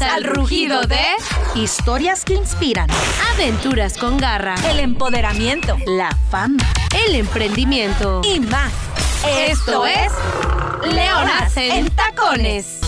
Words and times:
Bienvenidos 0.00 0.16
al 0.16 0.24
rugido 0.24 0.80
de 0.86 1.04
Historias 1.54 2.24
que 2.24 2.32
inspiran. 2.34 2.88
Aventuras 3.34 3.98
con 3.98 4.16
garra, 4.16 4.54
el 4.70 4.80
empoderamiento, 4.80 5.76
La 5.86 6.10
fama. 6.30 6.62
el 7.06 7.16
emprendimiento. 7.16 8.22
y 8.24 8.40
más. 8.40 8.72
Esto 9.46 9.84
es 9.86 10.10
Leonas 10.90 11.54
en 11.56 11.90
Tacones. 11.90 12.80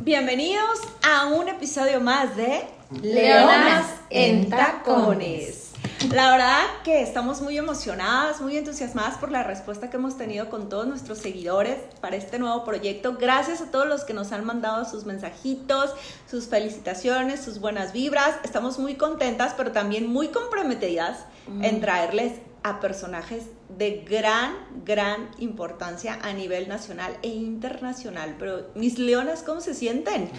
Bienvenidos 0.00 0.80
a 1.02 1.26
un 1.26 1.48
episodio 1.48 2.00
más 2.00 2.34
de 2.36 2.64
Leonas 3.02 3.86
en 4.10 4.50
Tacones. 4.50 5.69
La 6.08 6.30
verdad 6.30 6.62
que 6.82 7.02
estamos 7.02 7.42
muy 7.42 7.58
emocionadas, 7.58 8.40
muy 8.40 8.56
entusiasmadas 8.56 9.18
por 9.18 9.30
la 9.30 9.42
respuesta 9.42 9.90
que 9.90 9.98
hemos 9.98 10.16
tenido 10.16 10.48
con 10.48 10.70
todos 10.70 10.86
nuestros 10.86 11.18
seguidores 11.18 11.76
para 12.00 12.16
este 12.16 12.38
nuevo 12.38 12.64
proyecto. 12.64 13.18
Gracias 13.20 13.60
a 13.60 13.70
todos 13.70 13.86
los 13.86 14.04
que 14.04 14.14
nos 14.14 14.32
han 14.32 14.46
mandado 14.46 14.86
sus 14.86 15.04
mensajitos, 15.04 15.94
sus 16.28 16.48
felicitaciones, 16.48 17.40
sus 17.40 17.60
buenas 17.60 17.92
vibras. 17.92 18.36
Estamos 18.44 18.78
muy 18.78 18.94
contentas, 18.94 19.52
pero 19.56 19.72
también 19.72 20.06
muy 20.06 20.28
comprometidas 20.28 21.26
en 21.60 21.80
traerles 21.82 22.32
a 22.62 22.80
personajes 22.80 23.44
de 23.68 24.04
gran, 24.08 24.54
gran 24.84 25.28
importancia 25.38 26.18
a 26.22 26.32
nivel 26.32 26.66
nacional 26.68 27.16
e 27.22 27.28
internacional. 27.28 28.36
Pero 28.38 28.68
mis 28.74 28.98
leonas, 28.98 29.42
¿cómo 29.42 29.60
se 29.60 29.74
sienten? 29.74 30.30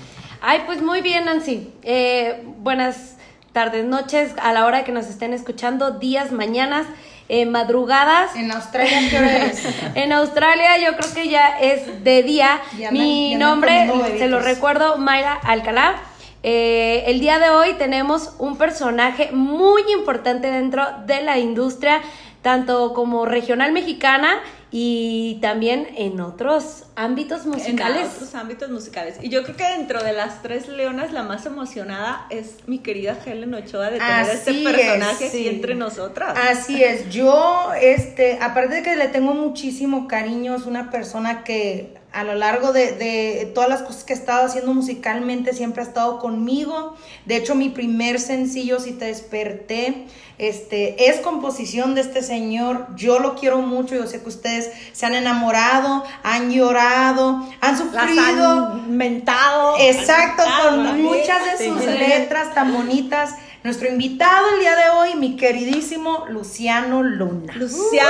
Ay, 0.42 0.64
pues 0.66 0.82
muy 0.82 1.02
bien, 1.02 1.26
Nancy. 1.26 1.72
Eh, 1.84 2.44
buenas 2.58 3.16
tardes, 3.54 3.86
noches, 3.86 4.34
a 4.42 4.54
la 4.54 4.66
hora 4.66 4.84
que 4.84 4.92
nos 4.92 5.08
estén 5.08 5.34
escuchando, 5.34 5.92
días, 5.92 6.32
mañanas, 6.32 6.88
eh, 7.28 7.46
madrugadas. 7.46 8.36
En 8.36 8.52
Australia, 8.52 9.00
¿qué 9.10 9.18
hora 9.18 9.38
es? 9.46 9.64
En 9.96 10.14
Australia 10.14 10.78
yo 10.78 10.98
creo 10.98 11.14
que 11.14 11.30
ya 11.30 11.60
es 11.60 12.04
de 12.04 12.24
día. 12.24 12.62
Ya 12.78 12.92
Mi 12.92 13.36
nombre, 13.36 13.90
se 14.18 14.28
lo 14.28 14.40
recuerdo, 14.40 14.98
Mayra 14.98 15.34
Alcalá. 15.34 15.96
Eh, 16.44 17.04
el 17.08 17.20
día 17.20 17.40
de 17.40 17.50
hoy 17.50 17.74
tenemos 17.74 18.34
un 18.40 18.58
personaje 18.58 19.30
muy 19.32 19.82
importante 19.94 20.50
dentro 20.50 20.86
de 21.06 21.22
la 21.22 21.38
industria, 21.38 22.02
tanto 22.42 22.94
como 22.94 23.26
regional 23.26 23.72
mexicana 23.72 24.40
y 24.74 25.38
también 25.42 25.86
en 25.98 26.22
otros 26.22 26.86
ámbitos 26.96 27.46
musicales. 27.46 28.04
En 28.04 28.08
otros 28.08 28.36
ámbitos 28.36 28.70
musicales. 28.70 29.18
Y 29.22 29.28
yo 29.28 29.44
creo 29.44 29.58
que 29.58 29.66
dentro 29.66 30.02
de 30.02 30.14
las 30.14 30.42
tres 30.42 30.70
leonas, 30.70 31.12
la 31.12 31.24
más 31.24 31.46
emocionada 31.46 32.26
es 32.30 32.56
mi 32.68 32.80
querida 32.80 33.18
Helen 33.26 33.54
Ochoa 33.54 33.92
de 33.92 34.00
tener 34.00 34.30
este 34.30 34.54
personaje 34.64 35.26
es, 35.26 35.34
aquí 35.34 35.48
entre 35.50 35.76
nosotras. 35.76 36.38
Así 36.50 36.82
es, 36.82 37.10
yo, 37.10 37.72
este, 37.82 38.40
aparte 38.42 38.76
de 38.76 38.84
que 38.84 38.96
le 38.96 39.10
tengo 39.10 39.34
muchísimo 39.34 40.08
cariño, 40.08 40.56
es 40.56 40.66
una 40.66 40.90
persona 40.90 41.44
que 41.44 42.01
a 42.14 42.24
lo 42.24 42.36
largo 42.36 42.74
de, 42.74 42.92
de 42.92 43.50
todas 43.56 43.70
las 43.70 43.82
cosas 43.84 44.04
que 44.04 44.12
he 44.14 44.16
estado 44.16 44.46
haciendo 44.46 44.74
musicalmente 44.74 45.54
siempre 45.54 45.82
ha 45.82 45.86
estado 45.86 46.20
conmigo. 46.20 46.96
De 47.26 47.38
hecho, 47.38 47.56
mi 47.56 47.70
primer 47.70 48.20
sencillo, 48.20 48.80
Si 48.80 48.92
te 48.92 49.06
desperté, 49.06 50.08
este, 50.38 51.10
es 51.10 51.22
composición 51.22 51.96
de 51.96 52.02
este 52.02 52.22
señor. 52.24 52.88
Yo 52.96 53.20
lo 53.20 53.36
quiero 53.36 53.60
mucho, 53.62 53.96
yo 53.96 54.08
sé 54.08 54.22
que 54.22 54.28
ustedes 54.30 54.72
se 54.92 55.06
han 55.06 55.14
enamorado, 55.16 56.04
han 56.24 56.52
llorado, 56.52 57.48
han 57.62 57.72
Las 57.72 57.80
sufrido. 57.80 58.66
han 58.74 58.98
mentado. 58.98 59.76
Exacto, 59.80 60.44
han 60.44 60.86
con 60.86 61.02
muchas 61.04 61.60
de 61.60 61.66
sus 61.70 61.82
Sí. 61.82 61.88
letras 61.98 62.54
tan 62.54 62.74
bonitas. 62.74 63.36
Nuestro 63.64 63.88
invitado 63.88 64.48
el 64.56 64.60
día 64.62 64.76
de 64.76 64.90
hoy, 64.90 65.16
mi 65.16 65.36
queridísimo 65.38 66.26
Luciano 66.30 67.04
Luna. 67.04 67.54
¡Luciano! 67.54 68.10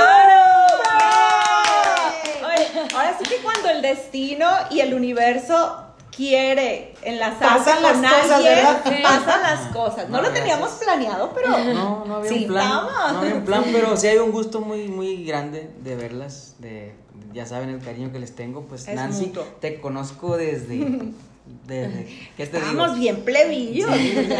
Oye, 2.44 2.66
ahora 2.94 3.16
sí 3.18 3.24
que 3.28 3.36
cuando 3.42 3.68
el 3.70 3.82
destino 3.82 4.48
y 4.70 4.80
el 4.80 4.94
universo 4.94 5.78
quiere 6.14 6.94
enlazarse 7.02 7.70
Pasan 7.70 7.82
con 7.82 8.02
las 8.02 8.12
cosas, 8.12 8.30
alguien, 8.32 8.54
¿verdad? 8.54 8.82
pasan 9.02 9.42
las 9.42 9.60
cosas. 9.72 10.08
No, 10.08 10.16
No, 10.16 10.22
lo 10.22 10.28
gracias. 10.28 10.34
teníamos 10.44 10.70
planeado, 10.72 11.32
pero 11.34 11.48
No, 11.48 12.04
no 12.04 12.16
había 12.16 12.30
Sí, 12.30 12.38
un 12.42 12.46
plan. 12.48 12.68
vamos. 12.68 13.12
No 13.14 13.18
había 13.20 13.34
un 13.36 13.44
plan, 13.44 13.64
pero 13.72 13.96
sí 13.96 14.06
hay 14.08 14.18
un 14.18 14.30
gusto 14.30 14.60
muy, 14.60 14.88
muy 14.88 15.24
grande 15.24 15.70
de 15.82 15.96
verlas. 15.96 16.56
De, 16.58 16.94
ya 17.32 17.46
saben 17.46 17.70
el 17.70 17.80
cariño 17.80 18.12
que 18.12 18.18
les 18.18 18.34
tengo. 18.34 18.62
Pues 18.62 18.86
Es 18.88 18.94
Nancy, 18.94 19.26
mutuo. 19.26 19.44
te 19.60 19.80
conozco 19.80 20.36
desde. 20.36 20.98
desde 21.66 22.04
¿Qué 22.36 22.46
te 22.46 22.56
estábamos 22.58 22.94
digo? 22.94 23.00
bien 23.00 23.24
plebillos. 23.24 23.90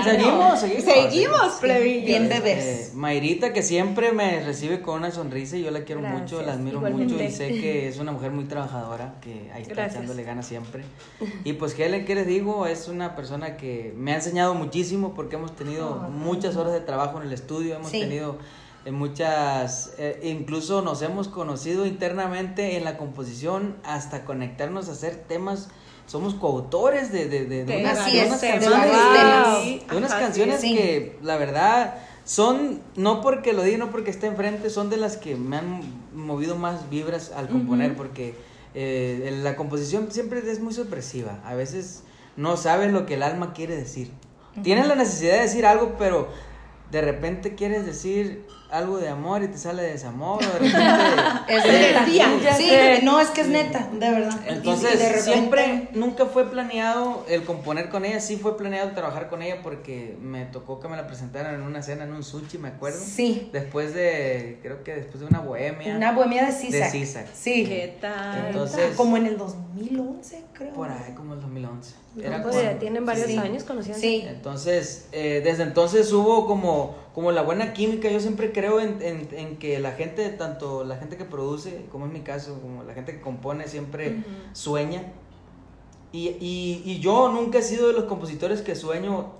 Seguimos, 0.04 0.60
seguimos. 0.60 0.84
Seguimos 0.84 1.52
plebillos. 1.60 2.04
Bien 2.06 2.22
Este, 2.24 2.40
bebés. 2.40 2.94
Mayrita, 2.94 3.52
que 3.52 3.62
siempre 3.62 4.12
me 4.12 4.40
recibe 4.44 4.82
con 4.82 4.98
una 4.98 5.10
sonrisa 5.10 5.56
y 5.56 5.62
yo 5.64 5.70
la 5.72 5.82
quiero 5.84 6.00
mucho, 6.00 6.36
Gracias, 6.36 6.46
la 6.46 6.52
admiro 6.54 6.76
igualmente. 6.78 7.14
mucho 7.14 7.24
y 7.24 7.30
sé 7.30 7.48
que 7.48 7.88
es 7.88 7.98
una 7.98 8.12
mujer 8.12 8.30
muy 8.30 8.44
trabajadora, 8.44 9.14
que 9.20 9.50
ahí 9.52 9.62
está 9.62 9.74
Gracias. 9.74 9.96
echándole 9.96 10.22
ganas 10.22 10.46
siempre. 10.46 10.84
Y 11.44 11.54
pues 11.54 11.78
Helen, 11.78 12.04
¿qué 12.04 12.14
les 12.14 12.26
digo? 12.26 12.66
Es 12.66 12.86
una 12.88 13.16
persona 13.16 13.56
que 13.56 13.92
me 13.96 14.12
ha 14.12 14.16
enseñado 14.16 14.54
muchísimo 14.54 15.12
porque 15.14 15.36
hemos 15.36 15.56
tenido 15.56 15.96
muchas 16.10 16.56
horas 16.56 16.72
de 16.72 16.80
trabajo 16.80 17.20
en 17.20 17.26
el 17.26 17.32
estudio, 17.32 17.76
hemos 17.76 17.90
Sí. 17.90 18.00
tenido 18.00 18.38
eh, 18.84 18.90
muchas, 18.90 19.92
eh, 19.98 20.20
incluso 20.24 20.82
nos 20.82 21.02
hemos 21.02 21.28
conocido 21.28 21.84
internamente 21.86 22.76
en 22.76 22.84
la 22.84 22.96
composición 22.96 23.76
hasta 23.84 24.24
conectarnos 24.24 24.88
a 24.88 24.92
hacer 24.92 25.16
temas. 25.28 25.68
Somos 26.06 26.34
coautores 26.34 27.12
de, 27.12 27.28
de, 27.28 27.46
de, 27.46 27.64
de 27.64 27.76
unas, 27.78 28.06
es, 28.06 28.26
unas 28.26 28.40
canciones 28.40 28.70
varios 28.70 28.96
temas. 28.96 29.64
de 29.90 29.96
unas 29.96 30.12
Ajá, 30.12 30.20
canciones 30.20 30.60
sí. 30.60 30.74
que 30.74 31.18
la 31.22 31.36
verdad 31.36 31.94
son, 32.24 32.80
no 32.96 33.20
porque 33.20 33.52
lo 33.52 33.62
diga, 33.62 33.78
no 33.78 33.90
porque 33.90 34.10
esté 34.10 34.26
enfrente, 34.26 34.70
son 34.70 34.90
de 34.90 34.96
las 34.96 35.16
que 35.16 35.36
me 35.36 35.56
han 35.56 35.80
movido 36.14 36.56
más 36.56 36.90
vibras 36.90 37.32
al 37.34 37.48
componer, 37.48 37.96
porque 37.96 38.34
eh, 38.74 39.38
la 39.42 39.56
composición 39.56 40.10
siempre 40.10 40.40
es 40.50 40.60
muy 40.60 40.74
sorpresiva. 40.74 41.40
A 41.44 41.54
veces 41.54 42.02
no 42.36 42.56
sabes 42.56 42.92
lo 42.92 43.06
que 43.06 43.14
el 43.14 43.22
alma 43.22 43.52
quiere 43.52 43.76
decir. 43.76 44.10
Tienes 44.62 44.86
la 44.86 44.94
necesidad 44.94 45.34
de 45.36 45.42
decir 45.42 45.66
algo, 45.66 45.96
pero 45.98 46.28
de 46.90 47.00
repente 47.00 47.54
quieres 47.54 47.86
decir 47.86 48.44
algo 48.72 48.96
de 48.98 49.08
amor 49.08 49.42
y 49.42 49.48
te 49.48 49.58
sale 49.58 49.82
desamor. 49.82 50.42
o 50.42 50.46
de 50.46 50.58
repente- 50.70 51.54
Es 51.54 51.64
neta. 51.66 52.54
sí. 52.56 52.70
No, 53.02 53.20
es 53.20 53.28
que 53.28 53.42
es 53.42 53.48
neta, 53.48 53.88
de 53.92 54.10
verdad. 54.10 54.34
Entonces, 54.46 54.94
Y 54.94 54.98
de 54.98 55.08
repente- 55.10 55.22
siempre, 55.32 55.88
nunca 55.92 56.26
fue 56.26 56.50
planeado 56.50 57.24
el 57.28 57.44
componer 57.44 57.90
con 57.90 58.04
ella, 58.04 58.18
sí 58.20 58.36
fue 58.36 58.56
planeado 58.56 58.90
trabajar 58.92 59.28
con 59.28 59.42
ella 59.42 59.60
porque 59.62 60.16
me 60.20 60.46
tocó 60.46 60.80
que 60.80 60.88
me 60.88 60.96
la 60.96 61.06
presentaran 61.06 61.54
en 61.54 61.62
una 61.62 61.82
cena, 61.82 62.04
en 62.04 62.12
un 62.14 62.24
sushi, 62.24 62.56
me 62.58 62.68
acuerdo. 62.68 62.98
Sí. 62.98 63.50
Después 63.52 63.92
de, 63.94 64.58
creo 64.62 64.82
que 64.82 64.94
después 64.94 65.20
de 65.20 65.26
una 65.26 65.40
bohemia. 65.40 65.94
Una 65.96 66.12
bohemia 66.12 66.46
de 66.46 66.52
Cisac. 66.52 66.84
De 66.84 66.90
Cisac. 66.90 67.26
Sí. 67.34 67.64
¿Qué 67.66 67.98
tal? 68.00 68.46
Entonces- 68.46 68.96
Como 68.96 69.16
en 69.18 69.26
el 69.26 69.36
2011, 69.36 70.44
creo. 70.54 70.72
Por 70.72 70.88
ahí, 70.90 71.12
como 71.14 71.34
el 71.34 71.40
2011. 71.40 71.94
Era 72.20 72.42
pues, 72.42 72.56
cuando- 72.56 72.78
tienen 72.78 73.06
varios 73.06 73.26
sí. 73.26 73.38
años 73.38 73.64
conociendo. 73.64 74.00
Sí. 74.00 74.24
Entonces, 74.26 75.08
eh, 75.12 75.40
desde 75.42 75.62
entonces 75.62 76.12
hubo 76.12 76.46
como, 76.46 76.94
como 77.14 77.32
la 77.32 77.42
buena 77.42 77.72
química. 77.72 78.10
Yo 78.10 78.20
siempre 78.20 78.52
creo 78.52 78.80
en, 78.80 79.00
en- 79.00 79.28
en 79.32 79.56
que 79.56 79.78
la 79.80 79.92
gente, 79.92 80.28
tanto 80.30 80.84
la 80.84 80.96
gente 80.96 81.16
que 81.16 81.24
produce, 81.24 81.86
como 81.90 82.04
en 82.06 82.12
mi 82.12 82.20
caso, 82.20 82.58
como 82.60 82.82
la 82.84 82.92
gente 82.94 83.12
que 83.12 83.20
compone, 83.22 83.66
siempre 83.66 84.24
sueña. 84.52 85.04
Y, 86.12 86.28
y, 86.40 86.82
y 86.84 87.00
yo 87.00 87.30
nunca 87.30 87.58
he 87.58 87.62
sido 87.62 87.86
de 87.88 87.94
los 87.94 88.04
compositores 88.04 88.60
que 88.60 88.74
sueño, 88.74 89.32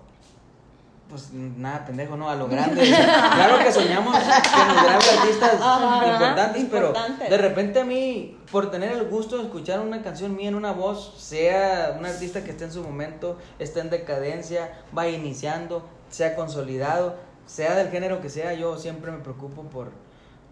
pues 1.12 1.31
nada, 1.31 1.84
pendejo, 1.84 2.17
¿no? 2.17 2.31
A 2.31 2.34
lo 2.34 2.49
grande. 2.49 2.81
claro 2.89 3.59
que 3.62 3.71
soñamos 3.71 4.17
con 4.17 4.69
los 4.69 4.83
grandes 4.83 5.19
artistas 5.19 5.55
Ajá, 5.61 6.06
importantes, 6.06 6.67
pero 6.71 6.95
de 7.28 7.37
repente 7.37 7.81
a 7.81 7.84
mí, 7.84 8.39
por 8.50 8.71
tener 8.71 8.93
el 8.93 9.05
gusto 9.11 9.37
de 9.37 9.43
escuchar 9.43 9.81
una 9.81 10.00
canción 10.00 10.34
mía 10.34 10.49
en 10.49 10.55
una 10.55 10.73
voz, 10.73 11.15
sea 11.19 11.97
un 11.99 12.06
artista 12.06 12.43
que 12.43 12.53
esté 12.53 12.65
en 12.65 12.73
su 12.73 12.83
momento, 12.83 13.37
está 13.59 13.81
en 13.81 13.91
decadencia, 13.91 14.73
va 14.97 15.06
iniciando, 15.06 15.87
sea 16.09 16.34
consolidado, 16.34 17.17
sea 17.44 17.75
del 17.75 17.91
género 17.91 18.23
que 18.23 18.31
sea, 18.31 18.55
yo 18.55 18.79
siempre 18.79 19.12
me 19.12 19.19
preocupo 19.19 19.65
por, 19.65 19.93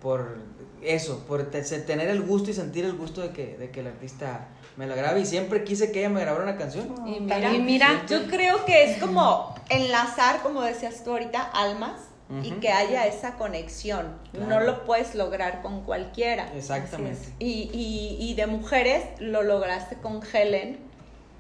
por 0.03 0.37
eso, 0.83 1.25
por 1.27 1.45
tener 1.45 2.11
el 2.11 2.21
gusto 2.21 2.51
y 2.51 2.53
sentir 2.53 2.85
el 2.85 2.99
gusto 2.99 3.23
de 3.23 3.31
que, 3.31 3.57
de 3.57 3.71
que 3.71 3.81
el 3.81 3.87
artista 3.87 4.49
me 4.77 4.87
la 4.87 4.95
grabe 4.95 5.21
y 5.21 5.27
siempre 5.27 5.65
quise 5.65 5.93
que 5.93 6.01
ella 6.01 6.09
me 6.09 6.21
grabara 6.21 6.45
una 6.45 6.57
canción. 6.57 6.87
Y 7.07 7.27
También 7.27 7.65
mira. 7.65 8.05
yo 8.09 8.27
creo 8.27 8.65
que 8.65 8.85
es 8.85 8.99
como 8.99 9.55
enlazar, 9.69 10.41
como 10.43 10.63
decías 10.63 11.05
tú 11.05 11.11
ahorita, 11.13 11.43
almas 11.43 12.01
y 12.45 12.53
que 12.53 12.71
haya 12.71 13.07
esa 13.07 13.35
conexión. 13.35 14.17
Claro. 14.31 14.47
No 14.47 14.61
lo 14.61 14.85
puedes 14.85 15.17
lograr 15.17 15.63
con 15.63 15.83
cualquiera. 15.83 16.49
Exactamente. 16.55 17.29
Y, 17.41 17.71
y, 17.73 18.17
y 18.21 18.35
de 18.35 18.47
mujeres 18.47 19.03
lo 19.19 19.43
lograste 19.43 19.97
con 19.97 20.21
Helen. 20.33 20.79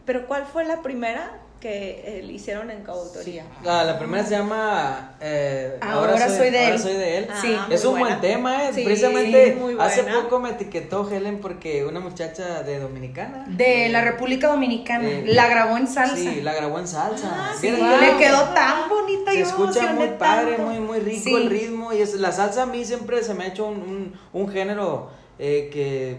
Pero 0.05 0.27
¿cuál 0.27 0.47
fue 0.47 0.65
la 0.65 0.83
primera 0.83 1.31
que 1.61 2.03
eh, 2.07 2.25
hicieron 2.33 2.71
en 2.71 2.83
coautoría? 2.83 3.45
Ah, 3.67 3.85
la 3.85 3.99
primera 3.99 4.25
se 4.25 4.31
llama 4.31 5.17
eh, 5.21 5.77
Ahora 5.83 6.29
soy 6.29 6.51
de 6.51 6.59
Ahora 6.61 6.75
él. 6.75 6.81
soy 6.81 6.95
de 6.95 7.19
él. 7.19 7.29
Sí. 7.43 7.55
Ah, 7.57 7.67
es 7.71 7.85
muy 7.85 7.93
un 7.95 8.01
buena. 8.01 8.17
buen 8.17 8.21
tema, 8.33 8.65
¿eh? 8.69 8.73
Sí, 8.75 8.83
Precisamente 8.85 9.59
hace 9.79 10.05
poco 10.05 10.39
me 10.41 10.51
etiquetó 10.51 11.09
Helen 11.11 11.39
porque 11.41 11.85
una 11.85 12.01
muchacha 12.01 12.63
de 12.63 12.79
Dominicana. 12.79 13.45
De 13.49 13.89
la 13.91 14.01
República 14.03 14.49
Dominicana. 14.49 15.07
Eh, 15.07 15.25
la 15.27 15.49
grabó 15.49 15.77
en 15.77 15.87
salsa. 15.87 16.17
Sí, 16.17 16.41
la 16.41 16.55
grabó 16.55 16.79
en 16.79 16.89
salsa. 16.89 17.29
Ah, 17.31 17.53
Sí, 17.61 17.71
le 17.71 17.77
que- 17.77 18.17
quedó 18.25 18.43
tan 18.55 18.89
bonita. 18.89 19.33
Se 19.33 19.41
escucha 19.43 19.93
muy 19.93 20.09
padre, 20.19 20.53
tanto. 20.57 20.63
muy, 20.71 20.81
muy 20.81 20.99
rico 21.01 21.21
Sí. 21.25 21.35
el 21.35 21.51
ritmo. 21.51 21.93
Y 21.93 22.01
es, 22.01 22.15
la 22.15 22.33
salsa 22.33 22.63
a 22.63 22.67
mí 22.67 22.85
siempre 22.87 23.23
se 23.23 23.35
me 23.35 23.45
ha 23.45 23.47
hecho 23.49 23.67
un, 23.67 23.77
un, 23.83 24.21
un 24.33 24.49
género 24.49 25.11
eh, 25.39 25.69
que 25.73 26.19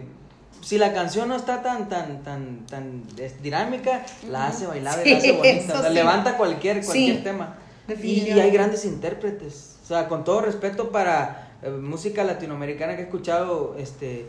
si 0.62 0.78
la 0.78 0.94
canción 0.94 1.30
no 1.30 1.36
está 1.36 1.62
tan, 1.62 1.90
tan, 1.90 2.24
tan, 2.24 2.66
tan 2.68 3.04
dinámica, 3.42 4.06
la 4.30 4.48
hace 4.48 4.68
bailar 4.68 5.00
Sí, 5.04 5.10
la 5.12 5.18
hace 5.18 5.32
bonita. 5.34 5.74
O 5.74 5.82
sea, 5.82 5.90
sí. 5.90 5.94
levanta 5.96 6.38
cualquier, 6.38 6.84
cualquier 6.84 7.18
Sí, 7.18 7.24
tema. 7.24 7.58
Y, 8.02 8.30
hay 8.32 8.52
grandes 8.52 8.86
intérpretes. 8.86 9.78
O 9.84 9.88
sea, 9.88 10.08
con 10.08 10.24
todo 10.24 10.42
respeto 10.42 10.92
para 10.92 11.52
eh, 11.62 11.70
música 11.70 12.24
latinoamericana 12.24 12.96
que 12.96 13.02
he 13.02 13.06
escuchado, 13.06 13.76
este, 13.78 14.22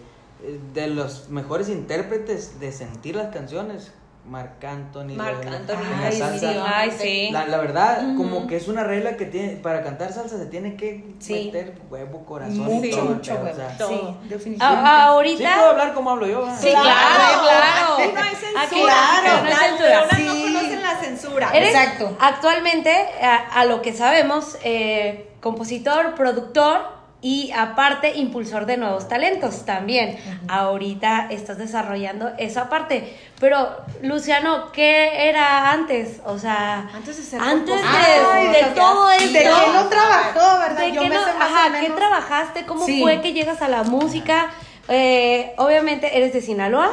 eh, 0.43 0.59
de 0.75 0.89
los 0.89 1.29
mejores 1.29 1.69
intérpretes 1.69 2.59
de 2.59 2.73
sentir 2.73 3.15
las 3.17 3.33
canciones, 3.33 3.93
Marc 4.25 4.63
Anthony. 4.65 5.15
Marc 5.17 5.45
Anthony, 5.45 5.83
la 6.01 6.07
ay, 6.07 6.17
salsa. 6.17 6.53
sí. 6.53 6.59
Ay, 6.65 6.91
sí. 6.97 7.29
La, 7.33 7.47
la 7.47 7.59
verdad, 7.59 8.15
como 8.17 8.47
que 8.47 8.57
es 8.57 8.69
una 8.69 8.85
regla 8.85 9.17
que 9.17 9.27
tiene, 9.27 9.57
para 9.57 9.83
cantar 9.83 10.13
salsa 10.13 10.39
se 10.39 10.47
tiene 10.47 10.77
que 10.77 11.15
Sí. 11.19 11.47
meter 11.47 11.75
huevo, 11.91 12.25
corazón 12.25 12.55
y 12.71 12.89
Mucho, 12.89 12.97
todo, 12.97 13.05
mucho 13.07 13.33
pero, 13.33 13.41
o 13.41 13.45
huevo. 13.45 13.57
sea. 13.57 13.89
Sí, 13.89 14.01
Ah, 14.05 14.15
definitivamente. 14.29 14.61
ah, 14.91 15.01
Sí 15.01 15.09
ahorita. 15.09 15.55
puedo 15.55 15.71
hablar 15.71 15.95
como 15.95 16.11
hablo 16.11 16.27
yo. 16.29 16.49
Sí, 16.57 16.71
claro, 16.71 17.43
claro. 17.43 17.95
Aquí 17.99 18.13
no 18.15 18.21
hay 18.23 18.35
censura. 18.35 18.63
Aquí 18.63 18.81
no 18.81 19.57
hay 19.57 19.69
censura. 19.69 20.09
Sí. 20.17 20.25
no 20.25 20.33
conocen 20.59 20.83
la 20.83 20.97
censura. 21.01 21.51
Eres 21.53 21.75
Exacto. 21.75 22.17
actualmente, 22.21 22.95
a, 23.23 23.37
a 23.61 23.65
lo 23.65 23.83
que 23.83 23.93
sabemos, 23.93 24.57
eh, 24.63 25.33
compositor, 25.41 26.15
productor 26.15 27.02
y 27.25 27.53
aparte 27.53 28.17
impulsor 28.19 28.67
de 28.67 28.77
nuevos 28.77 29.09
talentos 29.09 29.65
también. 29.65 30.19
Ahorita 30.49 31.29
estás 31.31 31.57
desarrollando 31.57 32.31
esa 32.37 32.69
parte. 32.69 33.17
Pero, 33.41 33.77
Luciano, 34.03 34.73
¿qué 34.73 35.29
era 35.31 35.71
antes? 35.71 36.21
O 36.27 36.39
sea, 36.39 36.91
Antes 36.93 37.17
de 37.17 37.23
ser 37.23 37.41
antes 37.41 37.75
de. 37.81 37.89
Ay, 37.89 38.73
todo 38.75 39.11
esto. 39.13 39.33
De 39.33 39.39
que 39.39 39.45
no 39.73 39.89
trabajó, 39.89 40.59
¿verdad? 40.59 40.79
de 40.81 40.93
Yo 40.93 41.03
que 41.03 41.09
me 41.09 41.15
no- 41.15 41.25
sé 41.25 41.33
más 41.35 41.51
ajá, 41.53 41.69
o 41.69 41.81
¿qué 41.81 41.91
trabajaste? 41.91 42.67
¿Cómo 42.67 42.85
Sí. 42.85 43.01
fue 43.01 43.21
que 43.23 43.33
llegas 43.33 43.63
a 43.63 43.69
la 43.69 43.85
música? 43.85 44.51
Eh, 44.89 45.55
obviamente 45.59 46.17
eres 46.19 46.33
de 46.33 46.41
Sinaloa, 46.43 46.91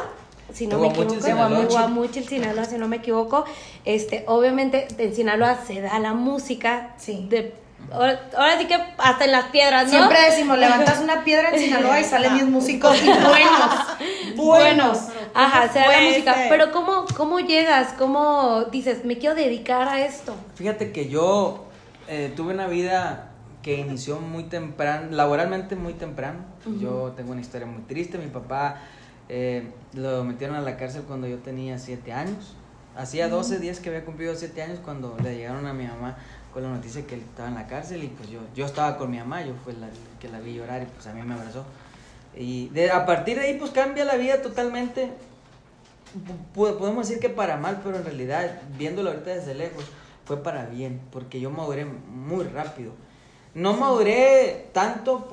si 0.53 0.67
no 0.67 0.77
me 0.77 0.89
equivoco. 0.89 1.19
Sinaloa. 1.19 1.65
Guamuchil, 1.65 2.27
Sinaloa, 2.27 2.65
si 2.65 2.77
no 2.77 2.87
me 2.87 2.97
equivoco. 2.97 3.45
Este, 3.83 4.25
obviamente 4.27 4.87
en 4.99 5.15
Sinaloa 5.15 5.57
se 5.65 5.81
da 5.81 5.97
la 5.97 6.13
música. 6.13 6.89
Sí. 6.97 7.25
De, 7.29 7.55
ahora, 7.91 8.29
ahora 8.37 8.57
sí 8.59 8.65
que 8.65 8.77
hasta 8.97 9.25
en 9.25 9.31
las 9.31 9.45
piedras, 9.45 9.85
¿no? 9.85 9.89
Siempre 9.89 10.21
decimos, 10.21 10.57
levantas 10.57 10.99
una 10.99 11.23
piedra 11.23 11.49
en 11.51 11.59
Sinaloa 11.59 11.99
y 11.99 12.03
salen 12.05 12.33
10 12.35 12.47
músicos 12.47 13.01
y 13.01 13.07
buenos. 13.07 14.35
buenos. 14.35 14.99
Ajá, 15.33 15.71
se 15.71 15.79
da 15.79 15.87
la 15.87 16.01
música. 16.01 16.33
ser? 16.33 16.49
Pero 16.49 16.71
¿cómo, 16.71 17.05
¿cómo 17.15 17.39
llegas? 17.39 17.93
¿Cómo 17.97 18.65
dices, 18.71 19.05
me 19.05 19.17
quiero 19.17 19.35
dedicar 19.35 19.87
a 19.87 20.05
esto? 20.05 20.35
Fíjate 20.55 20.91
que 20.91 21.09
yo 21.09 21.65
eh, 22.07 22.33
tuve 22.35 22.53
una 22.53 22.67
vida 22.67 23.29
que 23.61 23.77
inició 23.77 24.19
muy 24.19 24.43
temprano, 24.43 25.07
laboralmente 25.11 25.75
muy 25.75 25.93
temprano. 25.93 26.39
Yo 26.79 27.13
tengo 27.15 27.31
una 27.31 27.41
historia 27.41 27.67
muy 27.67 27.81
triste. 27.83 28.17
Mi 28.17 28.27
papá 28.27 28.81
eh, 29.27 29.69
lo 29.93 30.23
metieron 30.23 30.55
a 30.55 30.61
la 30.61 30.77
cárcel 30.77 31.03
cuando 31.03 31.27
yo 31.27 31.37
tenía 31.37 31.77
7 31.77 32.13
años. 32.13 32.55
Hacía 32.95 33.29
12 33.29 33.59
días 33.59 33.79
que 33.79 33.89
había 33.89 34.05
cumplido 34.05 34.35
7 34.35 34.61
años 34.61 34.79
cuando 34.83 35.15
le 35.21 35.35
llegaron 35.37 35.67
a 35.67 35.73
mi 35.73 35.85
mamá 35.85 36.17
con 36.53 36.63
la 36.63 36.69
noticia 36.69 37.05
que 37.05 37.15
él 37.15 37.21
estaba 37.21 37.49
en 37.49 37.55
la 37.55 37.67
cárcel 37.67 38.03
y 38.03 38.07
pues 38.07 38.29
yo, 38.29 38.39
yo 38.55 38.65
estaba 38.65 38.97
con 38.97 39.11
mi 39.11 39.17
mamá, 39.17 39.43
yo 39.43 39.53
fui 39.63 39.73
la 39.73 39.87
que 40.19 40.29
la 40.29 40.39
vi 40.39 40.55
llorar 40.55 40.81
y 40.81 40.85
pues 40.85 41.05
a 41.07 41.13
mí 41.13 41.21
me 41.21 41.33
abrazó. 41.33 41.63
Y 42.35 42.69
de, 42.69 42.91
a 42.91 43.05
partir 43.05 43.37
de 43.37 43.45
ahí 43.45 43.57
pues 43.57 43.71
cambia 43.71 44.05
la 44.05 44.15
vida 44.15 44.41
totalmente. 44.41 45.11
Podemos 46.55 47.07
decir 47.07 47.21
que 47.21 47.29
para 47.29 47.57
mal, 47.57 47.81
pero 47.83 47.97
en 47.97 48.03
realidad, 48.03 48.61
viéndolo 48.77 49.11
ahorita 49.11 49.29
desde 49.29 49.53
lejos, 49.53 49.85
fue 50.25 50.37
para 50.37 50.65
bien, 50.65 50.99
porque 51.11 51.39
yo 51.39 51.51
maduré 51.51 51.85
muy 51.85 52.45
rápido. 52.45 52.93
No 53.53 53.73
maduré 53.73 54.69
tanto 54.73 55.27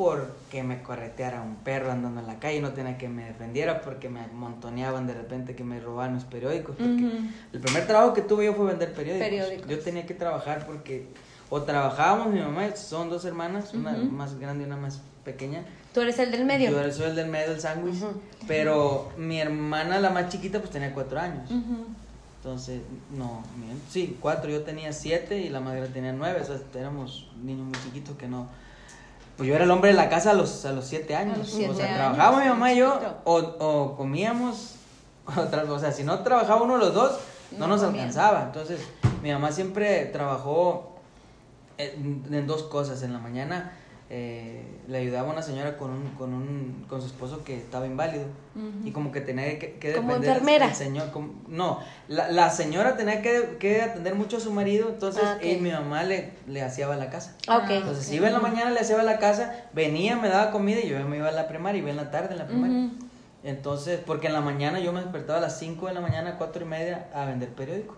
porque 0.56 0.62
me 0.62 0.82
correteara 0.82 1.42
un 1.42 1.56
perro 1.56 1.92
andando 1.92 2.20
en 2.20 2.26
la 2.26 2.38
calle, 2.38 2.62
no 2.62 2.72
tenía 2.72 2.96
que 2.96 3.08
me 3.08 3.26
defendiera 3.26 3.82
porque 3.82 4.08
me 4.08 4.26
montoneaban 4.28 5.06
de 5.06 5.12
repente 5.12 5.54
que 5.54 5.64
me 5.64 5.80
robaban 5.80 6.14
los 6.14 6.24
periódicos. 6.24 6.76
Porque 6.76 7.10
El 7.52 7.60
primer 7.60 7.86
trabajo 7.86 8.14
que 8.14 8.22
tuve 8.22 8.46
yo 8.46 8.54
fue 8.54 8.66
vender 8.66 8.94
periódicos. 8.94 9.28
Periódicos. 9.28 9.68
Yo 9.68 9.78
tenía 9.80 10.06
que 10.06 10.14
trabajar 10.14 10.66
porque 10.66 11.08
o 11.50 11.60
trabajábamos, 11.60 12.32
mi 12.32 12.40
mamá, 12.40 12.74
son 12.74 13.10
dos 13.10 13.26
hermanas, 13.26 13.74
una 13.74 13.92
más 13.92 14.38
grande 14.38 14.64
y 14.64 14.66
una 14.66 14.78
más 14.78 15.02
pequeña. 15.24 15.62
Tú 15.92 16.00
eres 16.00 16.18
el 16.18 16.30
del 16.30 16.46
medio. 16.46 16.70
Yo 16.70 16.92
soy 16.92 17.10
el 17.10 17.16
del 17.16 17.28
medio 17.28 17.50
del 17.50 17.60
sándwich, 17.60 18.02
pero 18.48 19.10
mi 19.18 19.38
hermana, 19.38 20.00
la 20.00 20.08
más 20.08 20.30
chiquita, 20.30 20.60
pues 20.60 20.70
tenía 20.70 20.94
cuatro 20.94 21.20
años. 21.20 21.50
Entonces, 22.38 22.80
no, 23.14 23.42
sí, 23.90 24.16
cuatro, 24.20 24.50
yo 24.50 24.62
tenía 24.62 24.94
siete 24.94 25.38
y 25.38 25.50
la 25.50 25.60
grande 25.60 25.88
tenía 25.88 26.14
nueve, 26.14 26.40
o 26.40 26.44
sea, 26.44 26.56
éramos 26.80 27.28
niños 27.42 27.66
muy 27.66 27.78
chiquitos 27.84 28.16
que 28.16 28.26
no... 28.26 28.48
Pues 29.36 29.48
yo 29.48 29.54
era 29.54 29.64
el 29.64 29.70
hombre 29.70 29.90
de 29.90 29.96
la 29.96 30.08
casa 30.08 30.30
a 30.30 30.34
los, 30.34 30.64
a 30.64 30.72
los 30.72 30.86
siete 30.86 31.14
años. 31.14 31.38
los 31.38 31.50
siete 31.50 31.72
o 31.72 31.76
sea, 31.76 31.86
años, 31.86 31.96
trabajábamos 31.98 32.42
mi 32.42 32.48
mamá 32.48 32.72
y 32.72 32.78
yo, 32.78 33.00
o, 33.24 33.36
o 33.36 33.96
comíamos, 33.96 34.76
o, 35.26 35.72
o 35.72 35.78
sea, 35.78 35.92
si 35.92 36.04
no 36.04 36.20
trabajaba 36.20 36.62
uno 36.62 36.74
de 36.74 36.80
los 36.80 36.94
dos, 36.94 37.18
no, 37.52 37.58
No 37.58 37.68
nos 37.68 37.82
alcanzaba. 37.82 38.42
Entonces, 38.42 38.80
mi 39.22 39.30
mamá 39.30 39.52
siempre 39.52 40.06
trabajó 40.06 40.96
en, 41.78 42.24
en 42.30 42.46
dos 42.46 42.64
cosas. 42.64 43.02
En 43.02 43.12
la 43.12 43.18
mañana 43.18 43.72
eh, 44.08 44.62
le 44.86 44.98
ayudaba 44.98 45.28
a 45.28 45.32
una 45.32 45.42
señora 45.42 45.76
con 45.76 45.90
un, 45.90 46.06
con 46.12 46.32
un, 46.32 46.84
con 46.88 47.00
su 47.00 47.08
esposo 47.08 47.42
que 47.42 47.56
estaba 47.56 47.86
inválido 47.86 48.24
y 48.84 48.92
como 48.92 49.10
que 49.10 49.20
tenía 49.20 49.58
que, 49.58 49.72
que 49.74 49.94
Como 49.94 50.08
depender 50.14 50.30
enfermera. 50.38 50.66
del 50.68 50.76
señor. 50.76 51.10
como- 51.10 51.34
no, 51.48 51.80
la, 52.08 52.30
la 52.30 52.50
señora 52.50 52.96
tenía 52.96 53.20
que, 53.20 53.56
que 53.58 53.82
atender 53.82 54.14
mucho 54.14 54.36
a 54.36 54.40
su 54.40 54.52
marido, 54.52 54.88
entonces 54.88 55.22
Ah, 55.24 55.38
y 55.44 55.56
mi 55.56 55.70
mamá 55.72 56.04
le, 56.04 56.32
le 56.46 56.62
hacía 56.62 56.86
la 56.94 57.10
casa. 57.10 57.36
Ah. 57.48 57.66
Entonces 57.68 58.10
iba 58.12 58.28
en 58.28 58.32
la 58.32 58.38
mañana, 58.40 58.70
le 58.70 58.78
hacía 58.80 59.02
la 59.02 59.18
casa, 59.18 59.64
venía, 59.72 60.16
me 60.16 60.28
daba 60.28 60.52
comida 60.52 60.78
y 60.80 60.88
yo 60.88 60.98
me 61.08 61.16
iba 61.16 61.28
a 61.28 61.32
la 61.32 61.48
primaria 61.48 61.78
y 61.78 61.82
iba 61.82 61.90
en 61.90 61.96
la 61.96 62.10
tarde 62.12 62.32
en 62.32 62.38
la 62.38 62.46
primaria. 62.46 62.90
Entonces, 63.44 64.00
porque 64.04 64.26
en 64.28 64.32
la 64.32 64.40
mañana 64.40 64.80
yo 64.80 64.92
me 64.92 65.00
despertaba 65.00 65.38
a 65.38 65.42
las 65.42 65.58
5 65.58 65.86
de 65.88 65.94
la 65.94 66.00
mañana, 66.00 66.36
cuatro 66.38 66.64
y 66.64 66.68
media 66.68 67.08
a 67.14 67.24
vender 67.26 67.48
periódico. 67.50 67.96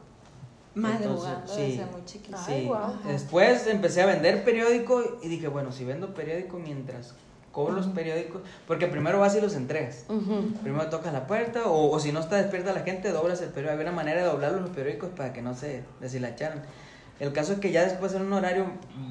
Madrugando 0.74 1.40
Entonces, 1.40 1.56
sí. 1.56 1.76
desde 1.78 1.86
muy 1.86 2.04
chiquito. 2.04 2.38
Sí. 2.44 2.70
Después 3.06 3.66
empecé 3.66 4.02
a 4.02 4.06
vender 4.06 4.44
periódico 4.44 5.18
y 5.22 5.28
dije, 5.28 5.48
bueno, 5.48 5.72
si 5.72 5.84
vendo 5.84 6.14
periódico 6.14 6.58
mientras 6.58 7.14
cobro 7.52 7.74
los 7.74 7.86
periódicos, 7.88 8.42
porque 8.66 8.86
primero 8.86 9.18
vas 9.18 9.34
y 9.34 9.40
los 9.40 9.54
entregas. 9.54 10.04
Ujú. 10.08 10.52
Primero 10.62 10.88
tocas 10.90 11.12
la 11.12 11.26
puerta 11.26 11.66
o, 11.66 11.90
o 11.90 11.98
si 11.98 12.12
no 12.12 12.20
está 12.20 12.36
despierta 12.36 12.72
la 12.72 12.80
gente, 12.80 13.10
doblas 13.10 13.40
el 13.40 13.48
periódico. 13.48 13.72
Había 13.72 13.86
una 13.90 13.96
manera 13.96 14.20
de 14.22 14.28
doblar 14.28 14.52
los 14.52 14.70
periódicos 14.70 15.10
para 15.10 15.32
que 15.32 15.42
no 15.42 15.54
se 15.54 15.82
deshilacharan. 16.00 16.62
El 17.20 17.32
caso 17.32 17.54
es 17.54 17.58
que 17.58 17.72
ya 17.72 17.82
después 17.82 18.14
en 18.14 18.22
un 18.22 18.32
horario 18.32 18.66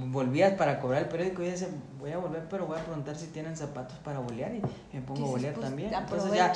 volvías 0.05 0.53
para 0.53 0.79
cobrar 0.79 1.01
el 1.01 1.09
periódico 1.09 1.43
y 1.43 1.47
decía, 1.47 1.67
voy 1.99 2.11
a 2.11 2.17
volver, 2.17 2.43
pero 2.49 2.65
voy 2.65 2.77
a 2.79 2.83
preguntar 2.83 3.17
si 3.17 3.27
tienen 3.27 3.57
zapatos 3.57 3.97
para 3.99 4.19
bolear 4.19 4.55
y 4.55 4.61
me 4.93 5.01
pongo 5.01 5.13
a 5.13 5.23
Dices, 5.23 5.31
bolear 5.31 5.53
pues, 5.55 5.65
también. 5.67 5.93
Entonces 5.93 6.33
ya 6.33 6.53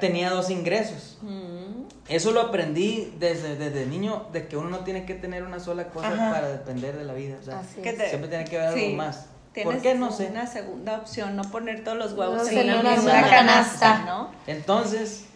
tenía 0.00 0.30
dos 0.30 0.50
ingresos. 0.50 1.18
Mm. 1.22 1.84
Eso 2.08 2.32
lo 2.32 2.40
aprendí 2.40 3.14
desde, 3.20 3.56
desde 3.56 3.86
niño, 3.86 4.26
de 4.32 4.48
que 4.48 4.56
uno 4.56 4.68
no 4.68 4.78
tiene 4.80 5.04
que 5.04 5.14
tener 5.14 5.44
una 5.44 5.60
sola 5.60 5.88
cosa 5.88 6.08
Ajá. 6.12 6.32
para 6.32 6.48
depender 6.48 6.96
de 6.96 7.04
la 7.04 7.12
vida. 7.14 7.36
O 7.40 7.44
sea, 7.44 7.60
Así 7.60 7.80
¿Qué 7.82 7.90
es. 7.90 7.98
te- 7.98 8.08
siempre 8.08 8.28
tiene 8.28 8.44
que 8.44 8.58
haber 8.60 8.74
Sí. 8.78 8.84
algo 8.86 8.96
más. 8.96 9.26
Tienes 9.52 9.72
¿Por 9.74 9.82
qué? 9.82 9.94
No 9.94 10.10
sé. 10.12 10.28
Una 10.30 10.46
segunda 10.46 10.96
opción, 10.98 11.36
no 11.36 11.42
poner 11.42 11.82
todos 11.84 11.98
los 11.98 12.12
huevos 12.14 12.44
No 12.44 12.48
en 12.60 12.70
una 12.70 12.90
misma 12.94 12.96
sola 13.12 13.28
canasta. 13.30 14.04
¿no? 14.06 14.30
Entonces, 14.46 15.26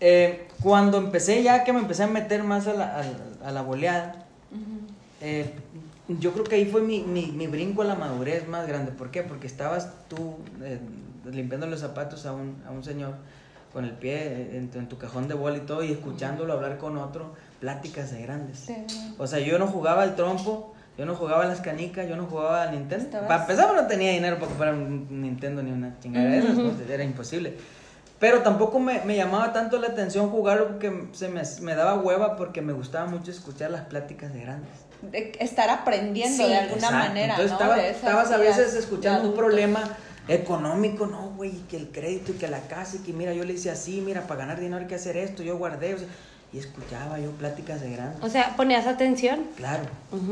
eh, 0.00 0.48
cuando 0.62 0.98
empecé 0.98 1.42
ya 1.42 1.62
que 1.64 1.72
me 1.72 1.78
empecé 1.80 2.04
a 2.04 2.08
meter 2.08 2.42
más 2.44 2.66
a 2.68 2.74
la, 2.74 3.00
a, 3.00 3.48
a 3.48 3.50
la 3.52 3.62
boleada, 3.62 4.26
eh, 5.20 5.52
yo 6.08 6.32
creo 6.32 6.44
que 6.44 6.56
ahí 6.56 6.66
fue 6.66 6.82
mi, 6.82 7.00
mi, 7.02 7.26
mi 7.32 7.46
brinco 7.46 7.82
a 7.82 7.84
la 7.84 7.94
madurez 7.94 8.46
más 8.48 8.66
grande. 8.66 8.92
¿Por 8.92 9.10
qué? 9.10 9.22
Porque 9.22 9.46
estabas 9.46 9.88
tú 10.08 10.36
eh, 10.62 10.80
limpiando 11.30 11.66
los 11.66 11.80
zapatos 11.80 12.26
a 12.26 12.32
un, 12.32 12.62
a 12.66 12.70
un 12.72 12.82
señor 12.84 13.14
con 13.72 13.84
el 13.84 13.92
pie 13.92 14.50
en, 14.56 14.70
tu- 14.70 14.78
en 14.78 14.88
tu 14.88 14.98
cajón 14.98 15.28
de 15.28 15.34
bola 15.34 15.56
y 15.56 15.60
todo 15.60 15.82
y 15.82 15.92
escuchándolo 15.92 16.52
hablar 16.52 16.78
con 16.78 16.96
otro, 16.98 17.32
pláticas 17.60 18.10
de 18.12 18.22
grandes. 18.22 18.66
O 19.18 19.26
sea, 19.26 19.38
yo 19.38 19.58
no 19.58 19.66
jugaba 19.66 20.02
al 20.02 20.14
trompo, 20.14 20.74
yo 20.98 21.06
no 21.06 21.14
jugaba 21.14 21.44
a 21.44 21.46
las 21.48 21.60
canicas, 21.60 22.08
yo 22.08 22.16
no 22.16 22.26
jugaba 22.26 22.64
al 22.64 22.72
Nintendo. 22.72 23.04
Estabas- 23.06 23.28
Para 23.28 23.40
empezar, 23.42 23.74
no 23.74 23.86
tenía 23.86 24.10
dinero 24.12 24.36
para 24.36 24.48
comprar 24.48 24.74
un 24.74 25.22
Nintendo 25.22 25.62
ni 25.62 25.72
una 25.72 25.98
chingada 26.00 26.28
de 26.28 26.38
esas, 26.38 26.54
pues, 26.58 26.90
era 26.90 27.02
imposible. 27.02 27.54
Pero 28.18 28.42
tampoco 28.42 28.78
me, 28.78 29.00
me 29.04 29.16
llamaba 29.16 29.52
tanto 29.52 29.78
la 29.78 29.88
atención 29.88 30.30
jugarlo 30.30 30.68
porque 30.68 31.08
se 31.12 31.28
me, 31.28 31.42
me 31.62 31.74
daba 31.74 31.94
hueva 31.94 32.36
porque 32.36 32.60
me 32.62 32.72
gustaba 32.72 33.06
mucho 33.06 33.30
escuchar 33.32 33.70
las 33.72 33.82
pláticas 33.86 34.32
de 34.32 34.42
grandes. 34.42 34.70
De 35.00 35.32
estar 35.40 35.68
aprendiendo 35.70 36.44
Sí, 36.44 36.48
de 36.48 36.56
alguna 36.56 36.76
Exacto. 36.86 37.08
manera, 37.08 37.34
Entonces 37.34 37.58
¿no? 37.58 37.74
estabas 37.74 38.30
a 38.30 38.36
veces 38.36 38.74
escuchando 38.74 39.28
un 39.28 39.34
problema 39.34 39.82
económico, 40.28 41.06
no, 41.06 41.30
güey, 41.36 41.52
que 41.68 41.76
el 41.76 41.88
crédito 41.88 42.32
y 42.32 42.34
que 42.36 42.48
la 42.48 42.60
casa 42.68 42.96
y 42.96 43.00
que 43.00 43.12
mira, 43.12 43.32
yo 43.34 43.44
le 43.44 43.54
hice 43.54 43.70
así, 43.70 44.00
mira, 44.04 44.22
para 44.26 44.40
ganar 44.40 44.60
dinero 44.60 44.78
hay 44.82 44.86
que 44.86 44.94
hacer 44.94 45.16
esto, 45.16 45.42
yo 45.42 45.56
guardé, 45.58 45.94
o 45.94 45.98
sea, 45.98 46.08
y 46.52 46.58
escuchaba 46.58 47.18
yo 47.18 47.30
pláticas 47.32 47.80
de 47.80 47.92
grandes. 47.92 48.22
O 48.22 48.28
sea, 48.28 48.54
ponías 48.56 48.86
atención. 48.86 49.46
Claro. 49.56 49.84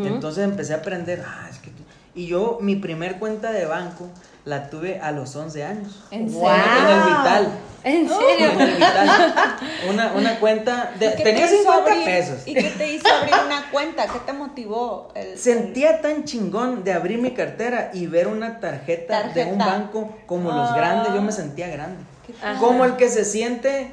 Entonces 0.05 0.45
empecé 0.45 0.75
a 0.75 0.79
aprender, 0.79 1.25
ah, 1.27 1.49
es 1.51 1.59
que 1.59 1.71
tú- 1.71 1.83
Y 2.15 2.27
yo, 2.27 2.59
mi 2.61 2.77
primer 2.77 3.19
cuenta 3.19 3.53
de 3.53 3.65
banco 3.67 4.09
la 4.45 4.71
tuve 4.71 4.99
a 5.01 5.13
los 5.13 5.35
11 5.37 5.65
años. 5.65 6.03
¿En 6.11 6.33
Wow. 6.33 6.47
serio? 6.49 6.63
En 6.81 6.89
el 6.89 7.05
Vital. 7.05 7.49
¿En 7.83 7.95
En 7.97 8.09
serio? 8.09 8.51
el 8.61 8.75
Vital. 8.75 9.57
Una, 9.91 10.13
una 10.13 10.39
cuenta 10.41 10.93
de... 10.99 11.07
¿Y 11.07 11.11
qué 11.17 11.23
Tenía 11.25 11.47
te 11.47 11.55
hizo 11.55 11.63
50 11.63 11.91
abrir- 11.93 12.05
pesos. 12.05 12.39
¿Y 12.47 12.55
qué 12.55 12.71
te 12.77 12.93
hizo 12.93 13.09
abrir 13.09 13.35
una 13.47 13.71
cuenta? 13.71 14.07
¿Qué 14.07 14.19
te 14.25 14.33
motivó? 14.33 15.09
El, 15.15 15.39
Sentía 15.39 16.01
tan 16.01 16.25
chingón 16.25 16.85
de 16.85 16.93
abrir 16.93 17.19
mi 17.21 17.33
cartera 17.33 17.91
y 17.93 18.07
ver 18.07 18.29
una 18.29 18.61
tarjeta, 18.61 19.25
de 19.35 19.45
un 19.45 19.59
Tarjeta. 19.59 19.67
banco 19.67 20.17
como 20.27 20.51
los 20.51 20.71
Ah. 20.71 20.75
grandes. 20.77 21.13
Yo 21.15 21.23
me 21.23 21.33
sentía 21.33 21.69
grande. 21.69 22.03
Como 22.61 22.85
el 22.85 22.97
que 22.97 23.09
se 23.09 23.25
siente 23.25 23.93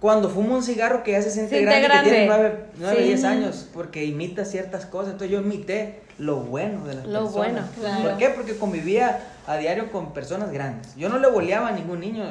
cuando 0.00 0.28
fuma 0.30 0.54
un 0.56 0.62
cigarro 0.62 1.02
que 1.02 1.12
ya 1.12 1.22
se 1.22 1.30
siente 1.30 1.56
Siente 1.58 1.70
grande, 1.80 1.88
grande. 1.88 2.10
que 2.10 2.16
tiene 2.16 2.26
9, 2.28 2.64
9 2.78 2.96
Sí. 2.98 3.02
10 3.04 3.24
años, 3.24 3.68
porque 3.74 4.04
imita 4.04 4.44
ciertas 4.44 4.84
cosas. 4.86 5.12
Entonces 5.12 5.30
yo 5.30 5.40
imité 5.40 6.02
lo 6.18 6.36
bueno 6.36 6.84
de 6.86 6.94
las 6.94 7.06
Lo 7.06 7.24
personas. 7.24 7.34
bueno, 7.34 7.60
claro. 7.80 8.02
¿Por 8.02 8.18
qué? 8.18 8.28
Porque 8.30 8.56
convivía 8.56 9.20
a 9.46 9.56
diario 9.56 9.90
con 9.90 10.12
personas 10.12 10.50
grandes. 10.52 10.94
Yo 10.96 11.08
no 11.08 11.18
le 11.18 11.28
boleaba 11.28 11.68
a 11.68 11.72
ningún 11.72 12.00
niño. 12.00 12.24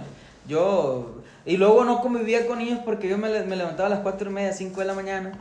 Yo... 0.47 1.17
Y 1.43 1.57
luego 1.57 1.83
no 1.83 2.01
convivía 2.01 2.45
con 2.45 2.59
niños 2.59 2.79
porque 2.85 3.09
yo 3.09 3.17
me, 3.17 3.27
me 3.43 3.55
levantaba 3.55 3.87
a 3.87 3.89
las 3.89 3.99
4 4.01 4.29
y 4.29 4.33
media, 4.33 4.53
5 4.53 4.79
de 4.79 4.85
la 4.85 4.93
mañana. 4.93 5.31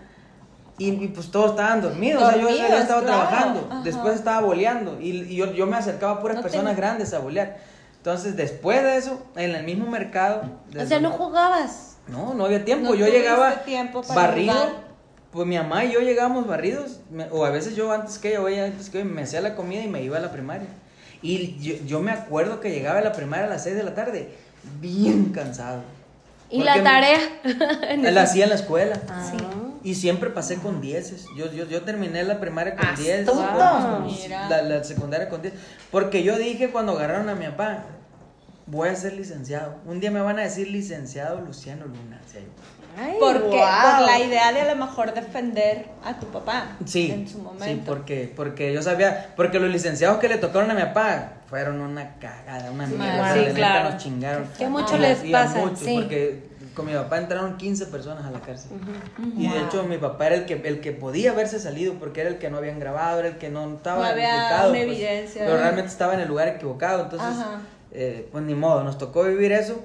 Y, 0.78 0.92
y, 0.92 1.08
pues 1.08 1.30
todos 1.30 1.50
estaban 1.50 1.82
dormidos. 1.82 2.22
o 2.22 2.26
sea, 2.26 2.36
yo 2.40 2.48
ya 2.48 2.54
Dormidos, 2.54 2.80
estaba 2.80 3.02
claro. 3.02 3.28
trabajando. 3.28 3.68
Ajá. 3.70 3.82
Después 3.82 4.14
estaba 4.14 4.40
boleando. 4.40 4.98
Y, 4.98 5.10
y 5.10 5.36
yo, 5.36 5.52
yo 5.52 5.66
me 5.66 5.76
acercaba 5.76 6.12
a 6.12 6.20
puras 6.20 6.38
No 6.38 6.42
personas 6.42 6.74
grandes 6.74 7.12
a 7.12 7.18
bolear. 7.18 7.58
Entonces, 7.98 8.34
después 8.34 8.82
de 8.82 8.96
eso, 8.96 9.22
en 9.36 9.54
el 9.54 9.62
mismo 9.64 9.86
mercado. 9.90 10.42
O 10.74 10.86
sea, 10.86 10.98
no 11.00 11.10
jugabas. 11.10 11.98
no, 12.08 12.32
no 12.32 12.46
había 12.46 12.64
tiempo. 12.64 12.88
No 12.88 12.94
yo 12.94 13.06
llegaba 13.08 13.56
tiempo 13.56 14.00
para 14.00 14.28
barrido. 14.28 14.54
jugar. 14.54 14.90
Pues 15.32 15.46
mi 15.46 15.58
mamá 15.58 15.84
y 15.84 15.92
yo 15.92 16.00
llegábamos 16.00 16.46
barridos. 16.46 17.00
o 17.30 17.44
a 17.44 17.50
veces 17.50 17.76
yo 17.76 17.92
antes 17.92 18.18
que 18.18 18.30
ella, 18.30 18.40
o 18.40 18.48
ella 18.48 18.64
antes 18.64 18.88
que 18.88 19.00
yo, 19.00 19.04
me 19.04 19.22
hacía 19.22 19.42
la 19.42 19.54
comida 19.54 19.82
y 19.82 19.88
me 19.88 20.02
iba 20.02 20.16
a 20.16 20.20
la 20.20 20.32
primaria. 20.32 20.68
Y 21.22 21.58
yo, 21.60 21.74
yo 21.86 22.00
me 22.00 22.12
acuerdo 22.12 22.60
que 22.60 22.70
llegaba 22.70 22.98
a 22.98 23.02
la 23.02 23.12
primaria 23.12 23.46
a 23.46 23.48
las 23.48 23.62
6 23.64 23.76
de 23.76 23.82
la 23.82 23.94
tarde, 23.94 24.30
bien 24.80 25.26
cansado. 25.32 25.82
¿Y 26.48 26.62
la 26.62 26.82
tarea? 26.82 27.18
me- 27.98 28.10
La 28.10 28.22
hacía 28.22 28.44
en 28.44 28.50
la 28.50 28.56
escuela. 28.56 29.00
Ah. 29.08 29.32
Y 29.84 29.94
siempre 29.94 30.30
pasé 30.30 30.56
con 30.56 30.80
dieces. 30.80 31.26
Yo, 31.36 31.50
yo, 31.52 31.64
yo 31.66 31.82
terminé 31.82 32.22
la 32.24 32.40
primaria 32.40 32.74
con 32.76 32.84
Astuto. 32.86 33.02
10. 33.02 33.30
con- 33.30 34.06
Mira. 34.06 34.48
La, 34.48 34.62
la 34.62 34.84
secundaria 34.84 35.28
con 35.28 35.42
10. 35.42 35.54
Porque 35.90 36.22
yo 36.22 36.36
dije 36.38 36.70
cuando 36.70 36.92
agarraron 36.92 37.28
a 37.28 37.34
mi 37.34 37.46
papá, 37.46 37.84
voy 38.66 38.88
a 38.88 38.96
ser 38.96 39.12
licenciado. 39.14 39.76
Un 39.86 40.00
día 40.00 40.10
me 40.10 40.20
van 40.20 40.38
a 40.38 40.42
decir 40.42 40.68
licenciado 40.68 41.40
Luciano 41.40 41.86
Luna. 41.86 42.20
yo. 42.34 42.40
Ay, 42.98 43.16
Porque 43.20 43.40
Wow. 43.56 43.96
por 43.98 44.06
la 44.06 44.18
idea 44.18 44.52
de 44.52 44.60
a 44.62 44.74
lo 44.74 44.84
mejor 44.86 45.14
defender 45.14 45.86
a 46.04 46.18
tu 46.18 46.26
papá 46.26 46.76
Sí, 46.84 47.10
en 47.10 47.28
su 47.28 47.38
momento. 47.38 47.64
sí, 47.64 47.82
porque, 47.86 48.32
porque 48.34 48.72
yo 48.72 48.82
sabía, 48.82 49.32
porque 49.36 49.58
los 49.58 49.70
licenciados 49.70 50.18
que 50.18 50.28
le 50.28 50.36
tocaron 50.38 50.70
a 50.70 50.74
mi 50.74 50.82
papá 50.82 51.32
fueron 51.48 51.80
una 51.80 52.14
cagada, 52.18 52.70
una 52.70 52.86
mierda, 52.86 53.34
sí, 53.34 53.54
claro. 53.54 53.90
nos 53.90 54.02
chingaron. 54.02 54.46
Que 54.58 54.66
mucho 54.68 54.96
Y 54.96 55.00
les 55.00 55.18
pasa, 55.30 55.58
muchos, 55.58 55.78
sí. 55.80 55.94
porque 56.00 56.50
con 56.74 56.86
mi 56.86 56.92
papá 56.92 57.18
entraron 57.18 57.56
15 57.56 57.86
personas 57.86 58.24
a 58.24 58.30
la 58.30 58.40
cárcel. 58.40 58.70
Y 59.36 59.48
de 59.48 59.60
hecho 59.62 59.82
mi 59.84 59.98
papá 59.98 60.28
era 60.28 60.36
el 60.36 60.44
que, 60.46 60.54
el 60.64 60.80
que 60.80 60.92
podía 60.92 61.32
haberse 61.32 61.58
salido, 61.58 61.94
porque 61.94 62.20
era 62.20 62.30
el 62.30 62.38
que 62.38 62.50
no 62.50 62.58
habían 62.58 62.78
grabado, 62.78 63.18
era 63.20 63.28
el 63.28 63.38
que 63.38 63.50
no 63.50 63.74
estaba 63.74 64.04
No 64.04 64.10
había 64.10 64.28
indicado, 64.36 64.70
una 64.70 64.78
pues, 64.78 64.82
evidencia. 64.90 65.42
pero 65.44 65.56
realmente 65.58 65.90
estaba 65.90 66.14
en 66.14 66.20
el 66.20 66.28
lugar 66.28 66.48
equivocado, 66.48 67.02
entonces, 67.04 67.28
eh, 67.92 68.28
pues 68.30 68.44
ni 68.44 68.54
modo, 68.54 68.84
nos 68.84 68.98
tocó 68.98 69.24
vivir 69.24 69.52
eso. 69.52 69.80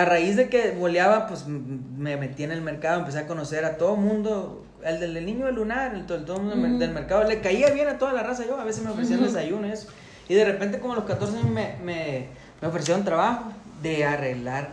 A 0.00 0.04
raíz 0.04 0.36
de 0.36 0.48
que 0.48 0.70
boleaba, 0.72 1.26
pues 1.26 1.46
me 1.46 2.16
metí 2.16 2.44
en 2.44 2.52
el 2.52 2.60
mercado, 2.62 3.00
empecé 3.00 3.18
a 3.20 3.26
conocer 3.26 3.64
a 3.64 3.76
todo 3.78 3.96
mundo, 3.96 4.64
el 4.84 5.00
del 5.00 5.16
el 5.16 5.26
niño 5.26 5.46
del 5.46 5.56
lunar, 5.56 5.94
el, 5.94 6.06
todo, 6.06 6.18
el 6.18 6.24
todo 6.24 6.38
mundo 6.38 6.56
del- 6.56 6.78
del 6.78 6.90
mercado, 6.92 7.24
le 7.24 7.40
caía 7.40 7.70
bien 7.70 7.88
a 7.88 7.98
toda 7.98 8.12
la 8.12 8.22
raza 8.22 8.44
yo, 8.46 8.58
a 8.60 8.64
veces 8.64 8.84
me 8.84 8.90
ofrecían 8.90 9.22
desayuno 9.22 9.66
y 9.66 9.72
eso. 9.72 9.88
Y 10.28 10.34
de 10.34 10.44
repente 10.44 10.78
como 10.78 10.92
a 10.92 10.96
los 10.96 11.04
14 11.06 11.36
años 11.38 11.50
me, 11.50 11.76
me, 11.82 12.28
me 12.60 12.68
ofrecieron 12.68 13.04
trabajo 13.04 13.50
de 13.82 14.04
arreglar 14.04 14.70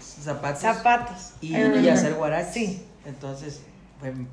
zapatos, 0.00 0.60
Zapatos. 0.62 1.32
y, 1.40 1.54
Ah, 1.54 1.74
y 1.76 1.88
hacer 1.88 2.14
guaraches. 2.14 2.52
Sí. 2.54 2.84
Entonces 3.04 3.62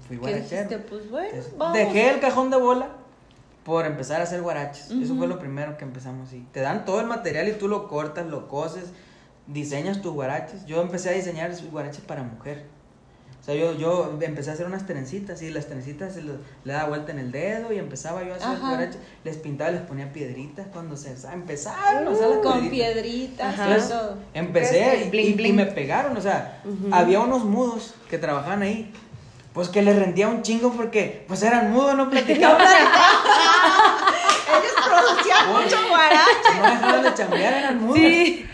fui 0.08 0.18
¿Qué 0.18 0.18
guarachero. 0.18 0.80
Pues 0.90 1.10
bueno, 1.10 1.28
Entonces, 1.30 1.58
vamos. 1.58 1.78
Dejé 1.78 2.10
el 2.10 2.20
cajón 2.20 2.50
de 2.50 2.58
bola 2.58 2.88
por 3.66 3.86
empezar 3.86 4.22
a 4.22 4.24
hacer 4.24 4.42
guaraches. 4.42 4.90
Eso 4.92 5.16
fue 5.16 5.28
lo 5.28 5.38
primero 5.40 5.78
que 5.78 5.84
empezamos. 5.86 6.34
Y 6.34 6.40
te 6.52 6.62
dan 6.62 6.86
todo 6.86 7.00
el 7.02 7.08
material 7.08 7.48
y 7.50 7.54
tú 7.54 7.68
lo 7.68 7.88
cortas, 7.88 8.26
lo 8.26 8.48
coses, 8.48 8.86
diseñas 9.54 10.02
tus 10.02 10.14
guaraches. 10.14 10.66
Yo 10.66 10.82
empecé 10.82 11.10
a 11.10 11.14
diseñar 11.14 11.52
guaraches 11.72 12.02
para 12.02 12.24
mujer. 12.24 12.66
O 13.40 13.44
sea, 13.44 13.56
yo, 13.56 13.74
yo 13.76 14.20
empecé 14.22 14.52
a 14.52 14.54
hacer 14.54 14.68
unas 14.68 14.86
trencitas 14.86 15.42
y 15.42 15.50
las 15.50 15.66
trencitas 15.66 16.16
lo- 16.18 16.36
le 16.64 16.74
daba 16.74 16.90
vuelta 16.90 17.12
en 17.12 17.18
el 17.18 17.32
dedo 17.32 17.74
y 17.74 17.80
empezaba 17.80 18.24
yo 18.24 18.34
a 18.34 18.38
hacer 18.38 18.60
guaraches. 18.60 18.98
Les 19.24 19.38
pintaba, 19.38 19.72
les 19.72 19.82
ponía 19.82 20.14
piedritas 20.14 20.68
cuando 20.72 20.96
se 20.96 21.16
empezaron 21.34 22.08
a 22.08 22.12
usar 22.12 22.30
las 22.30 22.38
con 22.38 22.70
piedritas. 22.70 22.94
piedritas 23.56 23.86
y 23.86 23.90
todo. 23.90 24.18
empecé 24.36 25.06
y, 25.06 25.10
bling, 25.10 25.26
y- 25.26 25.30
y 25.30 25.34
bling. 25.34 25.56
me 25.56 25.66
pegaron, 25.66 26.16
o 26.16 26.22
sea, 26.22 26.62
había 26.92 27.20
unos 27.20 27.44
mudos 27.44 27.96
que 28.12 28.20
trabajaban 28.20 28.62
ahí, 28.62 28.94
pues 29.54 29.70
que 29.70 29.82
les 29.82 29.98
rendía 29.98 30.28
un 30.28 30.44
chingo 30.44 30.72
porque 30.74 31.26
pues 31.28 31.42
eran 31.42 31.72
mudos, 31.72 31.96
no 31.96 32.12
platicaban, 32.12 32.62
Ellos 34.52 34.74
producían 34.86 35.48
mucho 35.52 35.78
guarache. 35.90 36.58
no 36.58 36.64
dejaban 36.70 37.04
de 37.04 37.14
chambear, 37.16 37.54
eran 37.54 37.82
mudos. 37.82 37.98
Sí. 37.98 38.46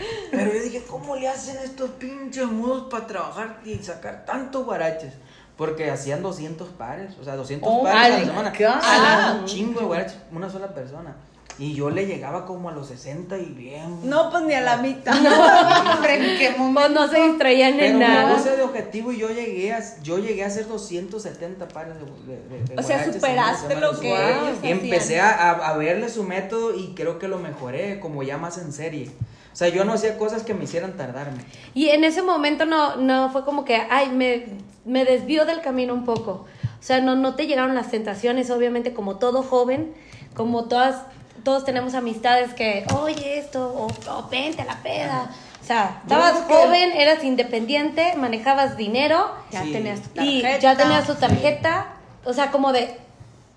¿Cómo 0.88 1.16
le 1.16 1.28
hacen 1.28 1.56
estos 1.64 1.90
pinches 1.90 2.46
mudos 2.46 2.88
para 2.90 3.06
trabajar 3.06 3.60
y 3.64 3.76
sacar 3.76 4.24
tantos 4.24 4.64
guaraches? 4.64 5.12
Porque 5.56 5.90
hacían 5.90 6.22
200 6.22 6.68
pares, 6.70 7.16
o 7.20 7.24
sea, 7.24 7.34
200 7.36 7.68
Oh 7.70 7.82
pares 7.82 8.14
a 8.14 8.18
la 8.20 8.24
semana. 8.24 8.48
Hacían 8.50 9.40
un 9.40 9.44
chingo 9.46 9.80
de 9.80 9.86
guaraches, 9.86 10.16
una 10.32 10.48
sola 10.48 10.68
persona. 10.74 11.16
Y 11.60 11.74
yo 11.74 11.90
le 11.90 12.06
llegaba 12.06 12.46
como 12.46 12.68
a 12.68 12.72
los 12.72 12.86
60 12.86 13.36
y 13.38 13.46
bien. 13.46 14.08
No, 14.08 14.30
pues 14.30 14.44
ni 14.44 14.54
a 14.54 14.60
la 14.60 14.76
mitad. 14.76 15.12
Hombre, 15.96 16.14
¿en 16.34 16.38
qué 16.38 16.50
momento? 16.56 16.78
Pues 16.78 16.90
no 16.92 17.08
se 17.08 17.20
distraían 17.28 17.74
Pero 17.76 17.86
en 17.86 17.98
me 17.98 18.06
nada. 18.06 18.36
puse 18.36 18.56
de 18.56 18.62
objetivo 18.62 19.10
y 19.10 19.18
yo 19.18 19.28
llegué 19.30 19.72
a, 19.72 19.82
yo 20.04 20.18
llegué 20.18 20.44
a 20.44 20.46
hacer 20.46 20.68
270 20.68 21.66
pares 21.66 21.94
de, 21.96 22.32
de, 22.32 22.40
de- 22.60 22.64
de 22.64 22.78
O 22.78 22.82
sea, 22.84 23.04
superaste 23.12 23.74
lo 23.74 23.98
que 23.98 24.08
Wow. 24.10 24.18
ellos 24.46 24.58
Y 24.62 24.68
empecé 24.68 25.20
a, 25.20 25.50
a 25.50 25.76
verle 25.76 26.08
su 26.08 26.22
método 26.22 26.72
y 26.76 26.94
creo 26.94 27.18
que 27.18 27.26
lo 27.26 27.38
mejoré, 27.40 27.98
como 27.98 28.22
ya 28.22 28.38
más 28.38 28.58
en 28.58 28.72
serie. 28.72 29.10
O 29.52 29.56
sea, 29.58 29.68
yo 29.68 29.84
no 29.84 29.92
hacía 29.94 30.16
cosas 30.18 30.42
que 30.42 30.54
me 30.54 30.64
hicieran 30.64 30.96
tardarme. 30.96 31.38
Y 31.74 31.88
en 31.88 32.04
ese 32.04 32.22
momento 32.22 32.64
no, 32.64 32.96
no 32.96 33.30
fue 33.30 33.44
como 33.44 33.64
que, 33.64 33.76
ay, 33.90 34.10
me, 34.10 34.46
me 34.84 35.04
desvió 35.04 35.44
del 35.46 35.60
camino 35.60 35.94
un 35.94 36.04
poco. 36.04 36.46
O 36.78 36.82
sea, 36.82 37.00
no, 37.00 37.16
no 37.16 37.34
te 37.34 37.46
llegaron 37.46 37.74
las 37.74 37.90
tentaciones, 37.90 38.50
obviamente, 38.50 38.94
como 38.94 39.16
todo 39.16 39.42
joven, 39.42 39.92
como 40.34 40.64
todas, 40.66 41.02
todos 41.42 41.64
tenemos 41.64 41.94
amistades 41.94 42.54
que, 42.54 42.84
oye, 43.00 43.38
esto, 43.38 43.68
o, 43.74 44.28
vente 44.30 44.62
a 44.62 44.66
la 44.66 44.82
peda. 44.82 45.30
O 45.60 45.64
sea, 45.66 46.00
estabas 46.04 46.34
que- 46.44 46.54
joven, 46.54 46.92
eras 46.92 47.24
independiente, 47.24 48.14
manejabas 48.16 48.76
dinero 48.76 49.30
Ya 49.50 49.64
Sí. 49.64 49.72
tenías 49.72 50.00
tu 50.02 50.22
y 50.22 50.40
tarjeta. 50.42 50.58
ya 50.60 50.76
tenías 50.76 51.06
tu 51.06 51.14
tarjeta. 51.16 51.86
O 52.24 52.32
sea, 52.32 52.50
como 52.52 52.72
de, 52.72 52.96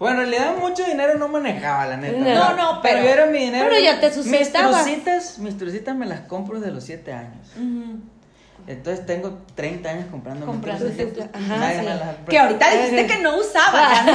Pues 0.02 0.14
en 0.14 0.18
realidad 0.18 0.56
mucho 0.60 0.84
dinero 0.84 1.14
no 1.20 1.28
manejaba, 1.28 1.86
la 1.86 1.96
neta. 1.96 2.18
No, 2.18 2.56
no, 2.56 2.82
pero, 2.82 2.96
pero- 2.96 3.04
yo 3.04 3.10
era 3.12 3.26
mi 3.28 3.38
dinero. 3.38 3.68
pero 3.70 3.80
ya 3.80 4.00
te 4.00 4.08
Mis 4.08 4.16
sustentabas. 4.16 4.84
trucitas, 4.84 5.38
mis 5.38 5.56
trucitas 5.60 5.96
me 5.96 6.08
las 6.08 6.22
compro 6.22 6.60
desde 6.60 6.74
los 6.74 6.84
7 6.86 7.14
años. 7.14 7.48
Ujú. 7.56 8.00
Entonces 8.66 9.06
tengo 9.06 9.38
30 9.54 9.90
años 9.92 10.06
comprando 10.10 10.48
mis 10.48 10.56
Comprando. 10.56 10.88
Ajá, 11.34 12.16
Que 12.28 12.40
ahorita 12.40 12.72
dijiste 12.72 13.06
que 13.06 13.22
no 13.22 13.38
usaba. 13.38 14.02
no 14.06 14.14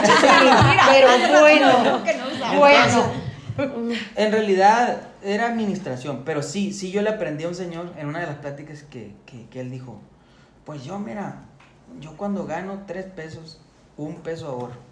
pero 0.91 1.41
bueno. 1.41 2.03
que 2.03 2.15
no 2.15 2.27
usaba. 2.35 2.57
Bueno. 2.59 3.13
En 4.17 4.33
realidad 4.33 5.03
era 5.23 5.47
administración, 5.47 6.23
pero 6.25 6.43
sí, 6.43 6.73
sí 6.73 6.91
yo 6.91 7.01
le 7.01 7.11
aprendí 7.11 7.45
a 7.45 7.49
un 7.49 7.55
señor 7.55 7.93
en 7.97 8.09
una 8.09 8.19
de 8.19 8.27
las 8.27 8.39
pláticas 8.39 8.83
que, 8.83 9.15
que, 9.25 9.47
que 9.51 9.61
él 9.61 9.71
dijo, 9.71 10.01
pues 10.65 10.83
yo 10.83 10.99
mira, 10.99 11.43
yo 12.01 12.17
cuando 12.17 12.45
gano 12.45 12.83
tres 12.89 13.05
pesos, 13.05 13.61
un 13.97 14.17
peso 14.17 14.49
ahorro, 14.49 14.86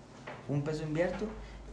un 0.48 0.62
peso 0.62 0.82
invierto 0.82 1.24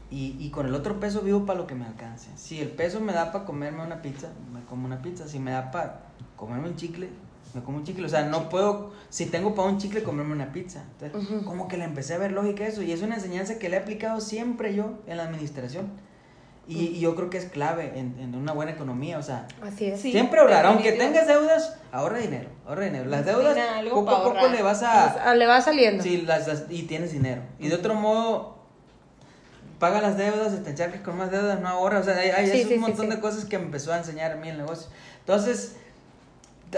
y, 0.10 0.36
y 0.40 0.50
con 0.50 0.66
el 0.66 0.76
otro 0.76 1.00
peso 1.00 1.22
vivo 1.22 1.46
para 1.46 1.60
lo 1.60 1.68
que 1.68 1.76
me 1.76 1.86
alcance. 1.86 2.30
Si 2.36 2.60
el 2.60 2.70
peso 2.70 3.00
me 3.00 3.14
da 3.14 3.32
para 3.32 3.46
comerme 3.46 3.84
una 3.84 4.02
pizza, 4.02 4.28
me 4.54 4.62
como 4.66 4.86
una 4.86 5.02
pizza, 5.02 5.28
si 5.28 5.40
me 5.40 5.52
da 5.52 5.72
para 5.72 6.02
comerme 6.36 6.68
un 6.70 6.76
chicle, 6.76 7.10
me 7.54 7.62
como 7.64 7.78
un 7.78 7.84
chicle, 7.84 8.06
o 8.06 8.10
sea, 8.10 8.24
no 8.26 8.50
puedo, 8.50 8.92
si 9.10 9.26
tengo 9.26 9.56
para 9.56 9.68
un 9.70 9.78
chicle, 9.78 10.04
comerme 10.04 10.34
una 10.34 10.52
pizza. 10.52 10.84
Entonces, 11.00 11.44
como 11.46 11.68
que 11.68 11.78
le 11.78 11.84
empecé 11.86 12.14
a 12.14 12.18
ver 12.18 12.32
lógica 12.32 12.66
eso 12.66 12.82
y 12.82 12.92
es 12.92 13.02
una 13.02 13.16
enseñanza 13.16 13.58
que 13.60 13.70
le 13.70 13.78
he 13.78 13.80
aplicado 13.80 14.20
siempre 14.22 14.74
yo 14.76 15.00
en 15.08 15.18
la 15.18 15.24
administración. 15.24 15.88
Y, 16.68 16.86
y 16.88 17.00
yo 17.00 17.16
creo 17.16 17.30
que 17.30 17.38
es 17.38 17.46
clave 17.46 17.92
en, 18.00 18.18
en 18.20 18.36
una 18.36 18.54
buena 18.54 18.72
economía, 18.72 19.18
o 19.18 19.24
sea, 19.24 19.48
así 19.62 19.88
es. 19.88 20.00
Sí, 20.00 20.12
siempre 20.12 20.40
ahorrar, 20.40 20.66
aunque 20.68 20.94
tengas 20.94 21.28
deudas, 21.28 21.78
ahorra 21.92 22.20
dinero, 22.20 22.50
ahorra 22.66 22.86
dinero. 22.86 23.06
Las 23.10 23.26
deudas, 23.26 23.58
poco 23.90 24.12
a 24.12 24.24
poco 24.24 24.38
ahorrar. 24.38 24.52
le 24.52 24.62
vas 24.62 24.84
a... 24.84 25.30
Ah, 25.32 25.36
le 25.36 25.48
va 25.48 25.60
saliendo. 25.60 26.02
Sí, 26.04 26.22
las, 26.22 26.48
las- 26.48 26.66
y 26.70 26.84
tienes 26.84 27.12
dinero. 27.12 27.42
Y 27.60 27.68
de 27.68 27.76
otro 27.76 27.96
modo, 27.96 28.61
paga 29.82 30.00
las 30.00 30.16
deudas, 30.18 30.64
te 30.64 30.70
encharques 30.70 31.02
con 31.02 31.18
más 31.18 31.30
deudas, 31.30 31.60
no 31.60 31.68
ahorras. 31.68 32.08
O 32.08 32.12
sea, 32.14 32.16
hay, 32.22 32.30
hay 32.30 32.50
Sí, 32.50 32.62
es 32.62 32.68
sí, 32.70 32.74
un 32.76 32.80
montón 32.82 33.08
sí. 33.10 33.16
de 33.16 33.20
cosas 33.20 33.44
que 33.44 33.58
me 33.58 33.66
empezó 33.66 33.92
a 33.92 33.98
enseñar 33.98 34.32
a 34.32 34.36
mí 34.36 34.48
el 34.48 34.58
negocio. 34.58 34.88
Entonces, 35.20 35.76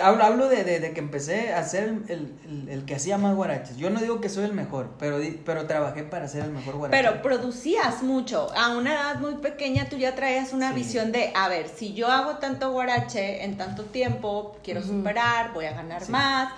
hablo, 0.02 0.24
hablo 0.24 0.48
de, 0.50 0.64
de- 0.64 0.80
de 0.80 0.92
que 0.94 1.00
empecé 1.02 1.54
a 1.54 1.64
ser 1.64 1.84
el, 2.08 2.34
el- 2.48 2.70
el 2.70 2.86
que 2.86 2.96
hacía 2.96 3.18
más 3.20 3.36
guaraches. 3.36 3.78
Yo 3.78 3.90
no 3.92 4.00
digo 4.00 4.22
que 4.22 4.30
soy 4.30 4.46
el 4.46 4.54
mejor, 4.54 4.90
pero, 4.98 5.20
pero 5.46 5.68
trabajé 5.68 6.04
para 6.04 6.28
ser 6.28 6.46
el 6.46 6.52
mejor 6.52 6.76
guarache. 6.78 7.00
Pero 7.04 7.22
producías 7.22 8.02
mucho. 8.02 8.50
A 8.58 8.76
una 8.76 8.94
edad 8.94 9.20
muy 9.20 9.36
pequeña 9.36 9.90
tú 9.90 9.98
ya 9.98 10.16
traías 10.16 10.52
una 10.54 10.70
Sí. 10.70 10.76
visión 10.76 11.12
de, 11.12 11.32
a 11.36 11.48
ver, 11.50 11.68
si 11.68 11.94
yo 11.94 12.08
hago 12.08 12.38
tanto 12.38 12.72
guarache 12.72 13.44
en 13.44 13.58
tanto 13.58 13.84
tiempo, 13.84 14.58
quiero 14.64 14.82
superar, 14.82 15.54
voy 15.54 15.66
a 15.66 15.74
ganar 15.74 16.04
Sí. 16.06 16.12
más, 16.12 16.54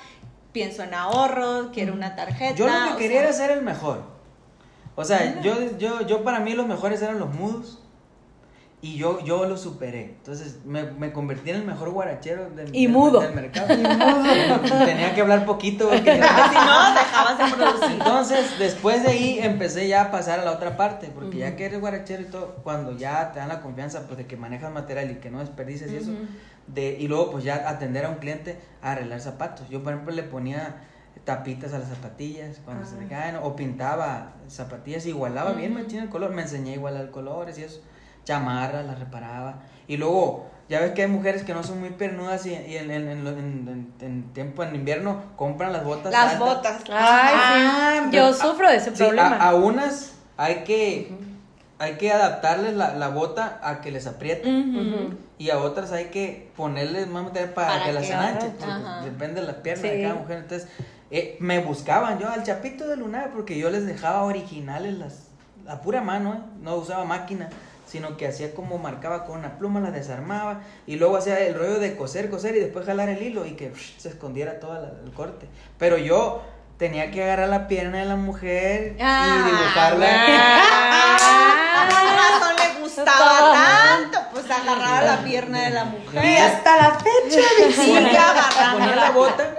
pienso 0.54 0.84
en 0.84 0.94
ahorros, 0.94 1.68
quiero 1.74 1.92
una 1.94 2.16
tarjeta. 2.16 2.56
Yo 2.56 2.68
lo 2.68 2.96
que 2.96 3.04
quería 3.04 3.20
sea, 3.20 3.28
era 3.30 3.34
ser 3.34 3.52
el 3.52 3.64
mejor. 3.64 4.15
O 4.96 5.04
sea, 5.06 5.42
yo, 5.42 5.78
yo, 5.78 6.06
yo 6.08 6.24
para 6.24 6.40
mí 6.40 6.54
los 6.54 6.68
mejores 6.68 7.02
eran 7.02 7.20
los 7.20 7.34
mudos 7.34 7.82
Y 8.82 8.98
yo, 8.98 9.20
yo 9.26 9.46
lo 9.46 9.58
superé. 9.58 10.04
Entonces 10.18 10.60
me, 10.64 10.84
me 10.84 11.12
convertí 11.12 11.50
en 11.50 11.56
el 11.58 11.66
mejor 11.66 11.90
guarachero 11.90 12.50
del, 12.52 12.74
Y 12.76 12.84
del- 12.84 12.92
mudo. 12.94 13.20
del 13.20 13.34
mercado. 13.34 13.68
Tenía 14.86 15.14
que 15.16 15.22
hablar 15.22 15.46
poquito. 15.46 15.90
porque- 15.90 16.14
si 16.14 16.20
no, 16.20 16.94
dejabas 16.94 17.38
de 17.38 17.56
producir. 17.58 17.92
Entonces, 17.92 18.60
después 18.60 19.02
de 19.04 19.10
ahí 19.10 19.40
empecé 19.42 19.88
ya 19.88 20.04
a 20.04 20.12
pasar 20.12 20.40
a 20.40 20.46
la 20.46 20.52
otra 20.52 20.78
parte, 20.78 21.10
porque 21.14 21.38
ya 21.40 21.56
que 21.56 21.66
eres 21.66 21.80
guarachero 21.80 22.22
y 22.22 22.26
todo, 22.26 22.56
cuando 22.64 22.96
ya 22.98 23.32
te 23.32 23.40
dan 23.40 23.50
la 23.50 23.62
confianza 23.62 24.06
pues 24.06 24.18
de 24.18 24.28
que 24.28 24.38
manejas 24.38 24.72
material 24.72 25.10
y 25.12 25.16
que 25.16 25.30
no 25.32 25.40
desperdices 25.40 25.92
y 25.92 25.96
eso, 25.98 26.12
de, 26.68 26.98
y 27.00 27.08
luego 27.08 27.32
pues 27.32 27.44
ya 27.44 27.68
atender 27.70 28.06
a 28.06 28.10
un 28.10 28.16
cliente 28.16 28.60
a 28.82 28.92
arreglar 28.92 29.20
zapatos. 29.20 29.68
Yo 29.70 29.82
por 29.84 29.94
ejemplo 29.94 30.14
le 30.14 30.24
ponía 30.24 30.84
tapitas 31.26 31.74
a 31.74 31.80
las 31.80 31.90
zapatillas 31.90 32.60
cuando 32.64 32.86
se 32.86 32.96
me 32.96 33.08
caen, 33.08 33.38
o 33.42 33.56
pintaba 33.56 34.34
zapatillas, 34.48 35.06
igualaba 35.06 35.52
bien 35.54 35.74
machín 35.74 36.00
el 36.00 36.10
color, 36.10 36.32
me 36.32 36.44
enseñé 36.44 36.72
a 36.72 36.76
igualar 36.76 37.10
colores 37.12 37.58
y 37.58 37.64
eso, 37.64 37.82
chamarras, 38.24 38.86
las 38.86 39.00
reparaba, 39.00 39.60
y 39.88 39.98
luego... 39.98 40.48
Ya 40.68 40.80
ves 40.80 40.94
que 40.94 41.04
hay 41.04 41.08
mujeres 41.08 41.44
que 41.44 41.54
no 41.54 41.62
son 41.62 41.80
muy 41.80 41.92
pernudas 41.92 42.44
y, 42.48 42.50
y 42.50 42.78
en, 42.78 42.90
en, 42.90 43.08
en, 43.08 43.24
lo- 43.24 43.30
en- 43.30 43.94
en- 44.02 44.04
en 44.04 44.34
tiempo, 44.34 44.64
en 44.64 44.74
invierno, 44.74 45.22
compran 45.36 45.72
las 45.72 45.84
botas. 45.84 46.12
Las 46.12 46.34
altas. 46.34 46.40
botas. 46.40 46.82
Ay, 46.90 47.34
Ah, 47.36 48.08
sí. 48.10 48.18
Yo 48.18 48.34
sufro 48.34 48.68
de 48.68 48.78
ese 48.78 48.90
Sí, 48.90 48.98
problema. 49.04 49.38
a, 49.38 49.50
a 49.50 49.54
unas 49.54 50.14
hay 50.38 50.64
que, 50.64 51.16
hay 51.78 51.98
que 51.98 52.12
adaptarles 52.12 52.74
la, 52.74 52.96
la 52.96 53.10
bota 53.10 53.60
a 53.62 53.80
que 53.82 53.92
les 53.92 54.08
apriete. 54.08 54.50
Y 55.38 55.52
a 55.52 55.60
otras 55.60 55.92
hay 55.92 56.06
que 56.06 56.50
ponerles 56.58 57.08
más 57.10 57.26
material 57.26 57.52
para, 57.52 57.68
Para 57.68 57.86
que 57.86 57.94
las 57.94 58.08
que- 58.08 58.14
Ajá. 58.66 59.02
Depende 59.04 59.42
de 59.42 59.46
la 59.48 59.62
pierna 59.62 59.84
Sí. 59.84 59.90
de 59.90 60.02
cada 60.02 60.16
mujer. 60.16 60.38
Entonces, 60.40 60.68
eh, 61.18 61.38
me 61.40 61.60
buscaban 61.60 62.20
yo 62.20 62.30
al 62.30 62.44
chapito 62.44 62.88
de 62.88 62.98
lunar 62.98 63.32
porque 63.34 63.58
yo 63.58 63.70
les 63.70 63.86
dejaba 63.86 64.24
originales 64.24 64.94
las, 64.98 65.14
a 65.68 65.82
pura 65.82 66.02
mano, 66.02 66.34
¿eh? 66.34 66.40
no 66.62 66.76
usaba 66.76 67.06
máquina. 67.06 67.50
Sino 67.88 68.18
que 68.18 68.28
hacía 68.28 68.54
como 68.56 68.80
marcaba 68.80 69.26
con 69.26 69.38
una 69.38 69.58
pluma, 69.60 69.80
la 69.80 69.92
desarmaba 69.92 70.62
y 70.88 70.96
luego 70.96 71.18
hacía 71.18 71.40
el 71.42 71.54
rollo 71.54 71.80
de 71.80 71.96
coser, 71.96 72.32
coser 72.32 72.56
y 72.56 72.60
después 72.60 72.84
jalar 72.86 73.10
el 73.10 73.22
hilo 73.22 73.46
y 73.46 73.52
que 73.52 73.70
psh, 73.72 74.00
se 74.00 74.10
escondiera 74.10 74.60
todo 74.60 74.74
la- 74.74 74.92
el 75.06 75.12
corte. 75.14 75.48
Pero 75.78 75.98
yo 76.00 76.42
tenía 76.80 77.12
que 77.12 77.24
agarrar 77.24 77.48
la 77.48 77.68
pierna 77.68 78.00
de 78.00 78.06
la 78.06 78.16
mujer 78.16 78.98
Ah, 79.00 79.38
y 79.40 79.52
dibujarla. 79.52 80.08
Ah, 80.10 81.88
razón 82.18 82.56
le 82.58 82.82
gustaba 82.82 83.54
tanto, 83.54 84.20
pues 84.34 84.50
agarraba 84.50 85.02
la 85.04 85.18
pierna 85.24 85.62
de 85.62 85.70
la 85.70 85.84
Y 85.84 85.88
mujer. 86.06 86.42
hasta 86.42 86.78
la 86.78 86.92
fecha 87.00 87.40
me 87.60 87.72
Sigue 87.72 88.18
agarrando 88.18 88.96
la 88.96 89.12
bota. 89.12 89.56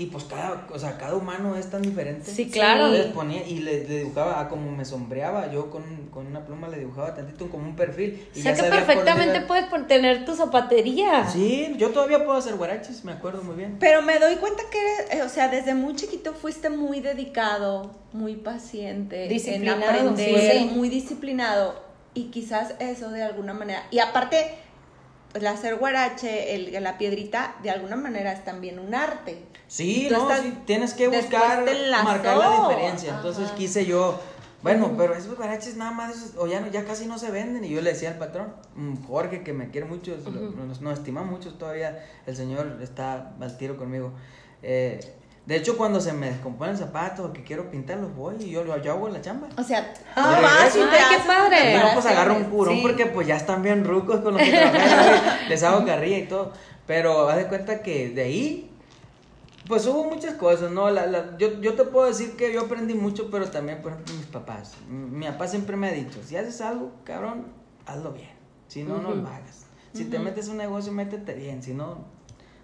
Y 0.00 0.06
pues 0.06 0.24
cada, 0.24 0.66
o 0.72 0.78
sea, 0.78 0.96
cada 0.96 1.14
humano 1.14 1.56
es 1.56 1.68
tan 1.68 1.82
diferente. 1.82 2.30
Sí, 2.30 2.48
claro. 2.48 2.86
Entonces 2.86 3.12
ponía 3.12 3.46
y 3.46 3.58
le, 3.58 3.86
le 3.86 3.98
dibujaba 3.98 4.40
a 4.40 4.48
como 4.48 4.70
me 4.70 4.86
sombreaba, 4.86 5.52
yo 5.52 5.68
con, 5.68 5.82
con 6.10 6.26
una 6.26 6.46
pluma 6.46 6.68
le 6.68 6.78
dibujaba 6.78 7.14
tantito 7.14 7.50
como 7.50 7.64
un 7.64 7.76
perfil. 7.76 8.26
O 8.34 8.38
Y 8.38 8.40
sea 8.40 8.54
ya 8.54 8.64
que 8.64 8.70
perfectamente 8.70 9.42
puedes 9.42 9.66
tener 9.86 10.24
tu 10.24 10.34
zapatería. 10.34 11.28
Sí, 11.28 11.74
yo 11.76 11.90
todavía 11.90 12.24
puedo 12.24 12.38
hacer 12.38 12.54
guaraches, 12.54 13.04
me 13.04 13.12
acuerdo 13.12 13.42
muy 13.42 13.56
bien. 13.56 13.76
Pero 13.78 14.00
me 14.00 14.18
doy 14.18 14.36
cuenta 14.36 14.62
que, 14.70 15.18
eh, 15.18 15.22
o 15.22 15.28
sea, 15.28 15.48
desde 15.48 15.74
muy 15.74 15.94
chiquito 15.96 16.32
fuiste 16.32 16.70
muy 16.70 17.00
dedicado, 17.00 17.90
muy 18.14 18.36
paciente, 18.36 19.28
Disciplinado, 19.28 19.82
en 19.82 20.08
aprender, 20.08 20.52
sí. 20.52 20.70
muy 20.74 20.88
disciplinado. 20.88 21.74
Y 22.14 22.30
quizás 22.30 22.74
eso 22.78 23.10
de 23.10 23.22
alguna 23.22 23.52
manera. 23.52 23.86
Y 23.90 23.98
aparte, 23.98 24.54
el 25.34 25.46
hacer 25.46 25.76
guarache, 25.76 26.54
el, 26.54 26.82
la 26.82 26.98
piedrita, 26.98 27.56
de 27.62 27.70
alguna 27.70 27.96
manera 27.96 28.32
es 28.32 28.44
también 28.44 28.78
un 28.78 28.94
arte. 28.94 29.38
Sí, 29.68 30.08
no, 30.10 30.28
sí, 30.36 30.54
tienes 30.66 30.94
que 30.94 31.08
buscar 31.08 31.64
marcar 32.04 32.36
la 32.38 32.68
diferencia. 32.68 33.14
Entonces 33.16 33.46
Ajá. 33.46 33.54
quise 33.54 33.86
yo, 33.86 34.20
bueno, 34.62 34.94
pero 34.98 35.14
esos 35.14 35.36
guaraches 35.36 35.76
nada 35.76 35.92
más, 35.92 36.16
esos- 36.16 36.36
o 36.36 36.46
ya, 36.46 36.60
no- 36.60 36.68
ya 36.70 36.84
casi 36.84 37.06
no 37.06 37.18
se 37.18 37.30
venden. 37.30 37.64
Y 37.64 37.68
yo 37.70 37.80
le 37.80 37.92
decía 37.92 38.10
al 38.10 38.18
patrón, 38.18 38.52
mm, 38.74 39.04
Jorge, 39.06 39.42
que 39.44 39.52
me 39.52 39.70
quiere 39.70 39.86
mucho, 39.86 40.16
nos, 40.56 40.80
nos 40.80 40.98
estima 40.98 41.22
mucho 41.22 41.54
todavía, 41.54 42.04
el 42.26 42.36
señor 42.36 42.78
está 42.82 43.32
al 43.40 43.56
tiro 43.56 43.76
conmigo. 43.76 44.12
Eh, 44.62 45.00
de 45.46 45.56
hecho, 45.56 45.76
cuando 45.76 46.00
se 46.00 46.12
me 46.12 46.30
descompone 46.30 46.70
el 46.72 46.76
zapato 46.76 47.24
o 47.24 47.32
que 47.32 47.42
quiero 47.42 47.70
pintarlos, 47.70 48.14
voy 48.14 48.36
y 48.40 48.50
yo, 48.50 48.64
yo 48.82 48.92
hago 48.92 49.08
la 49.08 49.20
chamba. 49.20 49.48
O 49.56 49.62
sea, 49.64 49.92
Ah, 50.14 50.38
vas 50.42 50.76
y 50.76 50.80
ay, 50.80 50.84
te 50.90 51.16
qué 51.16 51.22
padre. 51.26 51.74
Y 51.74 51.78
no, 51.78 51.92
pues 51.94 52.06
agarro 52.06 52.36
un 52.36 52.44
curón 52.44 52.74
Sí. 52.76 52.82
porque 52.82 53.06
pues 53.06 53.26
ya 53.26 53.36
están 53.36 53.62
bien 53.62 53.84
rucos 53.84 54.20
con 54.20 54.34
los 54.34 54.42
que 54.42 54.50
trabajan, 54.50 55.38
les 55.48 55.62
hago 55.62 55.84
carrilla 55.84 56.18
y 56.18 56.26
todo. 56.26 56.52
Pero 56.86 57.28
haz 57.28 57.36
de 57.38 57.46
cuenta 57.48 57.82
que 57.82 58.10
de 58.10 58.22
ahí, 58.22 58.70
pues 59.66 59.86
hubo 59.86 60.04
muchas 60.04 60.34
cosas, 60.34 60.70
¿no? 60.70 60.90
La, 60.90 61.06
la- 61.06 61.36
yo, 61.38 61.60
yo 61.60 61.74
te 61.74 61.84
puedo 61.84 62.06
decir 62.06 62.36
que 62.36 62.52
yo 62.52 62.62
aprendí 62.62 62.94
mucho, 62.94 63.30
pero 63.30 63.48
también, 63.50 63.80
por 63.82 63.92
ejemplo, 63.92 64.14
mis 64.14 64.26
papás. 64.26 64.74
Mi 64.88 65.26
papá 65.26 65.46
siempre 65.48 65.76
me 65.76 65.88
ha 65.88 65.92
dicho, 65.92 66.20
si 66.24 66.36
haces 66.36 66.60
algo, 66.60 66.92
cabrón, 67.04 67.46
hazlo 67.86 68.12
bien. 68.12 68.30
Si 68.68 68.82
no, 68.84 68.98
no 68.98 69.14
lo 69.14 69.26
hagas. 69.28 69.64
Si 69.94 70.04
te 70.04 70.18
metes 70.20 70.46
en 70.46 70.52
un 70.52 70.56
negocio, 70.58 70.92
métete 70.92 71.34
bien. 71.34 71.62
Si 71.62 71.74
no, 71.74 72.04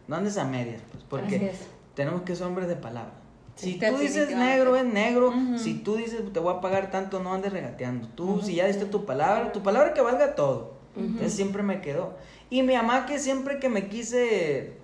no 0.08 0.16
andes 0.16 0.36
a 0.38 0.44
medias, 0.44 0.80
pues, 0.90 1.02
Así 1.02 1.06
porque 1.08 1.46
es. 1.50 1.56
Tenemos 1.96 2.22
que 2.22 2.36
ser 2.36 2.46
hombres 2.46 2.68
de 2.68 2.76
palabra. 2.76 3.12
Si 3.56 3.72
tú 3.90 3.96
dices 4.02 4.28
negro, 4.38 4.76
es 4.76 4.84
negro. 4.84 5.32
Si 5.58 5.74
tú 5.74 5.96
dices 5.96 6.20
te 6.32 6.38
voy 6.40 6.54
a 6.54 6.60
pagar 6.60 6.90
tanto, 6.90 7.20
no 7.20 7.32
andes 7.34 7.52
regateando. 7.52 8.06
Tú, 8.08 8.40
si 8.42 8.54
ya 8.54 8.66
diste 8.66 8.84
tu 8.84 9.04
palabra, 9.06 9.50
tu 9.50 9.62
palabra 9.62 9.92
que 9.94 10.00
valga 10.02 10.34
todo. 10.36 10.74
Entonces 10.96 11.32
siempre 11.32 11.62
me 11.62 11.80
quedó. 11.80 12.14
Y 12.50 12.62
mi 12.62 12.74
mamá 12.74 13.06
que 13.06 13.18
siempre 13.18 13.58
que 13.58 13.68
me 13.68 13.88
quise, 13.88 14.74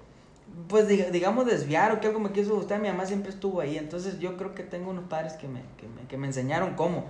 pues 0.69 0.89
diga- 0.89 1.11
digamos, 1.11 1.47
desviar 1.47 1.93
o 1.93 2.01
que 2.01 2.07
algo 2.09 2.19
me 2.19 2.33
quiso 2.33 2.55
gustar, 2.57 2.81
mi 2.81 2.89
mamá 2.89 3.07
siempre 3.07 3.31
estuvo 3.31 3.61
ahí. 3.61 3.77
Entonces 3.79 4.19
yo 4.19 4.37
creo 4.37 4.55
que 4.55 4.63
tengo 4.63 4.91
unos 4.91 5.05
padres 5.05 5.35
que 5.35 5.49
me, 5.49 5.61
que 5.77 5.87
me, 5.89 6.07
que 6.09 6.17
me 6.17 6.27
enseñaron 6.27 6.75
cómo. 6.75 7.05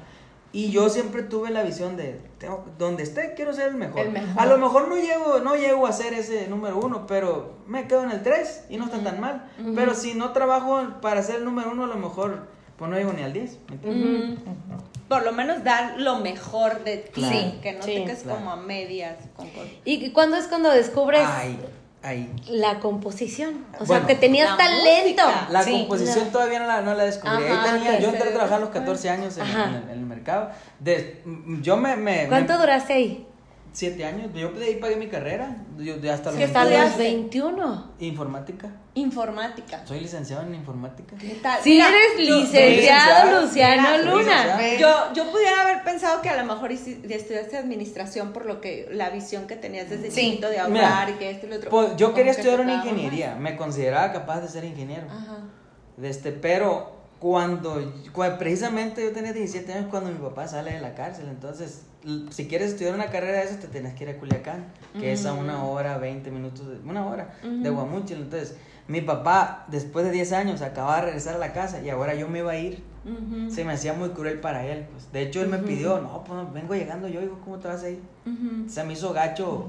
Y 0.54 0.70
yo 0.70 0.90
siempre 0.90 1.22
tuve 1.22 1.50
la 1.50 1.62
visión 1.62 1.96
de, 1.96 2.20
tengo, 2.38 2.66
donde 2.78 3.02
esté, 3.04 3.32
quiero 3.34 3.54
ser 3.54 3.68
el 3.70 3.74
mejor. 3.74 4.00
El 4.02 4.12
mejor. 4.12 4.42
A 4.42 4.44
lo 4.46 4.58
mejor 4.58 4.88
no 4.88 4.96
llego, 4.96 5.40
no 5.40 5.56
llego 5.56 5.86
a 5.86 5.92
ser 5.92 6.12
ese 6.12 6.46
número 6.48 6.78
uno, 6.78 7.06
pero 7.06 7.54
me 7.66 7.88
quedo 7.88 8.02
en 8.04 8.10
el 8.10 8.22
3 8.22 8.66
y 8.68 8.76
no 8.76 8.84
está 8.84 8.98
tan 9.02 9.18
mal. 9.20 9.48
Pero 9.74 9.94
si 9.94 10.12
no 10.14 10.32
trabajo 10.32 10.82
para 11.00 11.22
ser 11.22 11.36
el 11.36 11.44
número 11.46 11.70
uno, 11.72 11.84
a 11.84 11.88
lo 11.88 11.96
mejor 11.96 12.48
pues 12.76 12.90
no 12.90 12.96
llego 12.98 13.12
ni 13.14 13.22
al 13.22 13.32
10. 13.32 13.58
¿me 13.68 13.74
entiendes? 13.76 14.38
Ujú. 14.40 14.44
Por 15.08 15.24
lo 15.24 15.32
menos 15.32 15.62
dar 15.64 15.98
lo 16.00 16.18
mejor 16.20 16.84
de 16.84 16.96
ti, 16.98 17.20
Claro. 17.20 17.60
que 17.62 17.72
no 17.74 17.82
Sí, 17.82 17.94
te 17.94 18.04
quedes 18.04 18.22
claro. 18.22 18.38
como 18.38 18.50
a 18.50 18.56
medias 18.56 19.16
con 19.36 19.48
cosas. 19.50 19.68
¿Y 19.84 20.10
cuándo 20.10 20.36
es 20.36 20.48
cuando 20.48 20.70
descubres 20.70 21.22
Ahí, 21.26 21.58
ahí. 22.02 22.32
la 22.48 22.80
composición? 22.80 23.64
O 23.78 23.86
sea, 23.86 24.06
que 24.06 24.14
tenías 24.14 24.50
La 24.50 24.56
talento. 24.56 25.22
música. 25.24 25.46
La 25.50 25.62
Sí. 25.62 25.70
composición 25.72 26.30
todavía 26.30 26.60
no 26.60 26.66
la, 26.66 26.80
no 26.82 26.94
la 26.94 27.04
descubrí. 27.04 27.44
Ajá, 27.44 27.62
Ahí 27.64 27.70
tenía, 27.80 27.92
ok. 27.94 28.00
yo 28.00 28.08
entré 28.10 28.28
a 28.28 28.32
trabajar 28.32 28.58
a 28.58 28.60
los 28.60 28.70
14 28.70 29.10
años 29.10 29.36
en, 29.38 29.46
el, 29.46 29.82
en 29.84 29.90
el 29.90 30.00
mercado. 30.06 30.50
De, 30.80 31.22
yo 31.62 31.76
me, 31.76 31.96
me, 31.96 32.26
¿Cuánto 32.28 32.54
me- 32.54 32.58
duraste 32.60 32.92
ahí? 32.94 33.26
Siete 33.72 34.04
años. 34.04 34.30
Yo 34.34 34.50
de 34.52 34.66
ahí 34.66 34.74
pagué 34.76 34.96
mi 34.96 35.08
carrera. 35.08 35.56
Yo 35.78 35.96
de 35.96 36.10
hasta 36.10 36.30
los 36.30 36.36
Sí, 36.38 36.44
hasta 36.44 36.64
los 36.64 36.96
22. 36.98 36.98
21. 36.98 37.92
Informática. 38.00 38.68
Informática. 38.94 39.86
Soy 39.86 40.00
licenciado 40.00 40.42
en 40.42 40.54
informática. 40.54 41.16
¿Qué 41.16 41.38
tal? 41.42 41.58
Sí, 41.62 41.70
Mira, 41.70 41.88
eres 41.88 42.28
licenciado. 42.28 43.40
Luciano 43.40 43.82
Mira, 43.82 43.98
Luna. 44.02 44.56
licenciado. 44.56 45.12
Yo, 45.14 45.24
yo 45.24 45.30
pudiera 45.32 45.62
haber 45.62 45.82
pensado 45.84 46.20
que 46.20 46.28
a 46.28 46.36
lo 46.42 46.44
mejor 46.52 46.70
estudiaste 46.72 47.56
administración 47.56 48.32
por 48.34 48.44
lo 48.44 48.60
que 48.60 48.88
la 48.92 49.08
visión 49.10 49.46
que 49.46 49.56
tenías 49.56 49.88
desde 49.88 50.10
Sí. 50.10 50.20
chiquito 50.20 50.48
de 50.48 50.62
Mira, 50.68 50.98
hablar 50.98 51.10
y 51.10 51.12
que 51.14 51.30
esto 51.30 51.46
y 51.46 51.50
lo 51.50 51.56
otro. 51.56 51.70
Pues, 51.70 51.96
yo 51.96 52.12
quería 52.12 52.32
que 52.32 52.40
estudiar 52.40 52.60
una 52.60 52.74
ingeniería. 52.74 53.34
Me 53.36 53.56
consideraba 53.56 54.12
capaz 54.12 54.40
de 54.42 54.48
ser 54.48 54.64
ingeniero. 54.64 55.06
Ajá. 55.08 55.38
De 55.96 56.10
este, 56.10 56.32
pero 56.32 57.00
cuando, 57.18 57.80
cua- 58.12 58.36
precisamente 58.36 59.02
yo 59.02 59.12
tenía 59.12 59.32
17 59.32 59.72
años 59.72 59.86
cuando 59.90 60.10
mi 60.10 60.18
papá 60.18 60.46
sale 60.48 60.72
de 60.72 60.80
la 60.80 60.94
cárcel, 60.94 61.28
entonces 61.28 61.82
si 62.30 62.48
quieres 62.48 62.72
estudiar 62.72 62.94
una 62.94 63.10
carrera 63.10 63.38
de 63.38 63.44
esas 63.44 63.60
te 63.60 63.68
tienes 63.68 63.94
que 63.94 64.04
ir 64.04 64.10
a 64.10 64.18
Culiacán, 64.18 64.66
que 64.98 65.12
es 65.12 65.24
a 65.26 65.32
una 65.32 65.64
hora, 65.64 65.98
20 65.98 66.30
minutos, 66.30 66.66
de, 66.66 66.78
una 66.88 67.06
hora 67.06 67.34
de 67.42 67.70
Guamúchil, 67.70 68.18
entonces 68.18 68.56
mi 68.88 69.00
papá 69.00 69.66
después 69.68 70.04
de 70.04 70.10
10 70.10 70.32
años 70.32 70.62
acaba 70.62 70.96
de 70.96 71.02
regresar 71.02 71.36
a 71.36 71.38
la 71.38 71.52
casa 71.52 71.80
y 71.82 71.90
ahora 71.90 72.14
yo 72.14 72.28
me 72.28 72.40
iba 72.40 72.52
a 72.52 72.58
ir, 72.58 72.82
se 73.48 73.64
me 73.64 73.72
hacía 73.72 73.94
muy 73.94 74.10
cruel 74.10 74.40
para 74.40 74.66
él, 74.66 74.86
pues. 74.90 75.12
De 75.12 75.22
hecho 75.22 75.42
él 75.42 75.48
me 75.48 75.58
pidió, 75.58 76.00
no, 76.00 76.24
pues 76.24 76.52
vengo 76.52 76.74
llegando 76.74 77.08
yo, 77.08 77.20
digo, 77.20 77.40
¿cómo 77.44 77.58
te 77.58 77.68
vas 77.68 77.82
a 77.84 77.90
ir? 77.90 78.00
Se 78.68 78.84
me 78.84 78.94
hizo 78.94 79.12
gacho. 79.12 79.68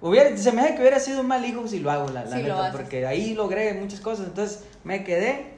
Hubiera, 0.00 0.36
se 0.36 0.52
me 0.52 0.60
hace 0.60 0.74
que 0.74 0.80
hubiera 0.80 1.00
sido 1.00 1.22
un 1.22 1.28
mal 1.28 1.44
hijo 1.44 1.66
si 1.66 1.80
lo 1.80 1.90
hago, 1.90 2.08
la, 2.10 2.24
la 2.24 2.36
lo 2.36 2.42
neta, 2.42 2.72
porque 2.72 3.06
ahí 3.06 3.34
logré 3.34 3.72
muchas 3.74 4.00
cosas. 4.00 4.26
Entonces 4.26 4.64
me 4.84 5.02
quedé 5.02 5.54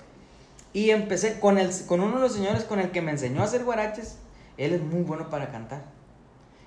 y 0.73 0.91
empecé 0.91 1.41
con, 1.41 1.59
el, 1.59 1.71
con 1.87 2.01
uno 2.01 2.17
de 2.17 2.21
los 2.21 2.35
señores 2.35 2.65
con 2.65 2.79
el 2.79 2.91
que 2.91 3.03
me 3.03 3.11
enseñó 3.11 3.41
a 3.41 3.45
hacer 3.45 3.65
guaraches. 3.65 4.19
Él 4.57 4.73
es 4.73 4.83
muy 4.83 5.03
bueno 5.03 5.29
para 5.31 5.51
cantar. 5.51 5.85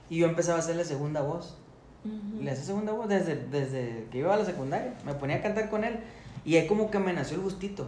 Y 0.10 0.18
yo 0.18 0.28
empezaba 0.28 0.58
a 0.58 0.60
hacerle 0.60 0.86
segunda 0.86 1.22
voz. 1.22 1.58
Le 2.40 2.50
hacía 2.52 2.64
segunda 2.64 2.94
voz 2.94 3.10
desde, 3.10 3.36
desde 3.36 4.08
que 4.12 4.20
iba 4.20 4.34
a 4.34 4.38
la 4.38 4.46
secundaria. 4.46 4.94
Me 5.06 5.14
ponía 5.14 5.38
a 5.38 5.42
cantar 5.42 5.70
con 5.70 5.84
él 5.84 6.00
y 6.46 6.56
ahí 6.56 6.68
como 6.68 6.90
que 6.90 7.00
me 7.00 7.14
nació 7.14 7.38
el 7.38 7.44
gustito. 7.44 7.88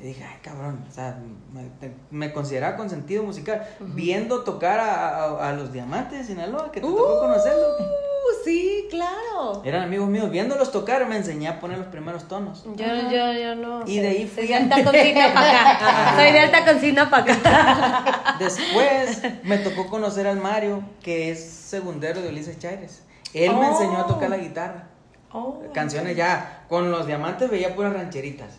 Y 0.00 0.02
dije, 0.04 0.24
ay, 0.24 0.36
cabrón, 0.42 0.84
o 0.88 0.92
sea, 0.92 1.18
me, 1.52 1.62
te- 1.80 1.94
me 2.10 2.32
consideraba 2.32 2.76
con 2.76 2.88
sentido 2.90 3.22
musical. 3.22 3.66
Viendo 3.80 4.42
tocar 4.44 4.78
a, 4.80 5.24
a- 5.24 5.48
a 5.48 5.52
los 5.52 5.72
diamantes 5.72 6.18
de 6.20 6.24
Sinaloa, 6.24 6.70
que 6.72 6.80
te 6.80 6.86
tocó 6.86 7.20
conocerlo. 7.20 7.62
Uh, 7.78 8.44
sí, 8.44 8.86
claro. 8.90 9.62
Eran 9.64 9.82
amigos 9.82 10.08
míos. 10.08 10.30
Viéndolos 10.30 10.70
tocar, 10.70 11.06
me 11.08 11.16
enseñé 11.16 11.48
a 11.48 11.58
poner 11.60 11.78
los 11.78 11.88
primeros 11.88 12.28
tonos. 12.28 12.64
Yo, 12.76 12.86
yo, 13.10 13.32
yo 13.32 13.54
no. 13.56 13.82
Y 13.86 13.98
de 13.98 14.08
ahí 14.08 14.26
fui 14.26 14.46
Soy 14.46 14.48
de 14.48 14.54
alta 14.54 14.84
consigna 14.84 15.34
para 15.34 15.72
acá. 15.72 16.14
Soy 16.16 16.32
de 16.32 16.38
alta 16.40 16.64
consigna 16.64 17.10
para 17.10 17.32
acá. 17.34 18.36
Después 18.38 19.22
me 19.44 19.58
tocó 19.58 19.88
conocer 19.88 20.26
al 20.26 20.38
Mario, 20.38 20.82
que 21.02 21.30
es 21.30 21.42
segundero 21.42 22.20
de 22.22 22.28
Ulises 22.28 22.58
Chaires. 22.58 23.02
Él 23.34 23.54
me 23.56 23.66
enseñó 23.66 23.98
a 23.98 24.06
tocar 24.06 24.30
la 24.30 24.36
guitarra. 24.36 24.88
Oh. 25.32 25.62
Canciones 25.72 26.14
ya, 26.16 26.64
con 26.68 26.90
los 26.90 27.06
diamantes 27.06 27.50
veía 27.50 27.74
puras 27.74 27.92
rancheritas. 27.94 28.58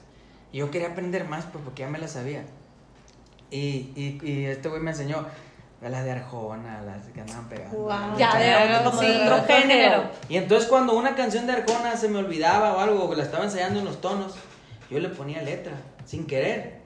Y 0.54 0.60
yo 0.60 0.72
quería 0.72 0.90
aprender 0.90 1.26
más, 1.28 1.46
pues 1.52 1.62
porque 1.64 1.82
ya 1.82 1.90
me 1.90 1.98
las 1.98 2.12
sabía. 2.12 2.46
Y, 3.52 3.92
y, 3.96 4.20
y 4.24 4.46
este 4.46 4.70
güey 4.70 4.82
me 4.82 4.92
enseñó 4.92 5.26
a 5.84 5.90
las 5.90 6.06
de 6.06 6.12
Arjona, 6.12 6.82
las 6.82 7.08
que 7.08 7.20
andaban 7.20 7.50
pegando. 7.50 7.78
Wow. 7.78 8.18
Ya 8.18 8.38
de 8.38 8.84
como 8.86 9.02
de 9.02 9.30
otro 9.30 9.44
género. 9.46 10.04
Y 10.30 10.38
entonces 10.38 10.70
cuando 10.70 10.94
una 10.94 11.16
canción 11.16 11.46
de 11.46 11.54
Arjona 11.54 11.98
se 11.98 12.08
me 12.08 12.20
olvidaba 12.20 12.74
o 12.74 12.80
algo, 12.80 13.10
o 13.10 13.16
la 13.16 13.24
estaba 13.24 13.44
ensayando 13.44 13.80
en 13.80 13.86
los 13.86 14.00
tonos, 14.00 14.36
yo 14.90 15.00
le 15.00 15.10
ponía 15.10 15.42
letra, 15.42 15.74
sin 16.06 16.26
querer. 16.26 16.82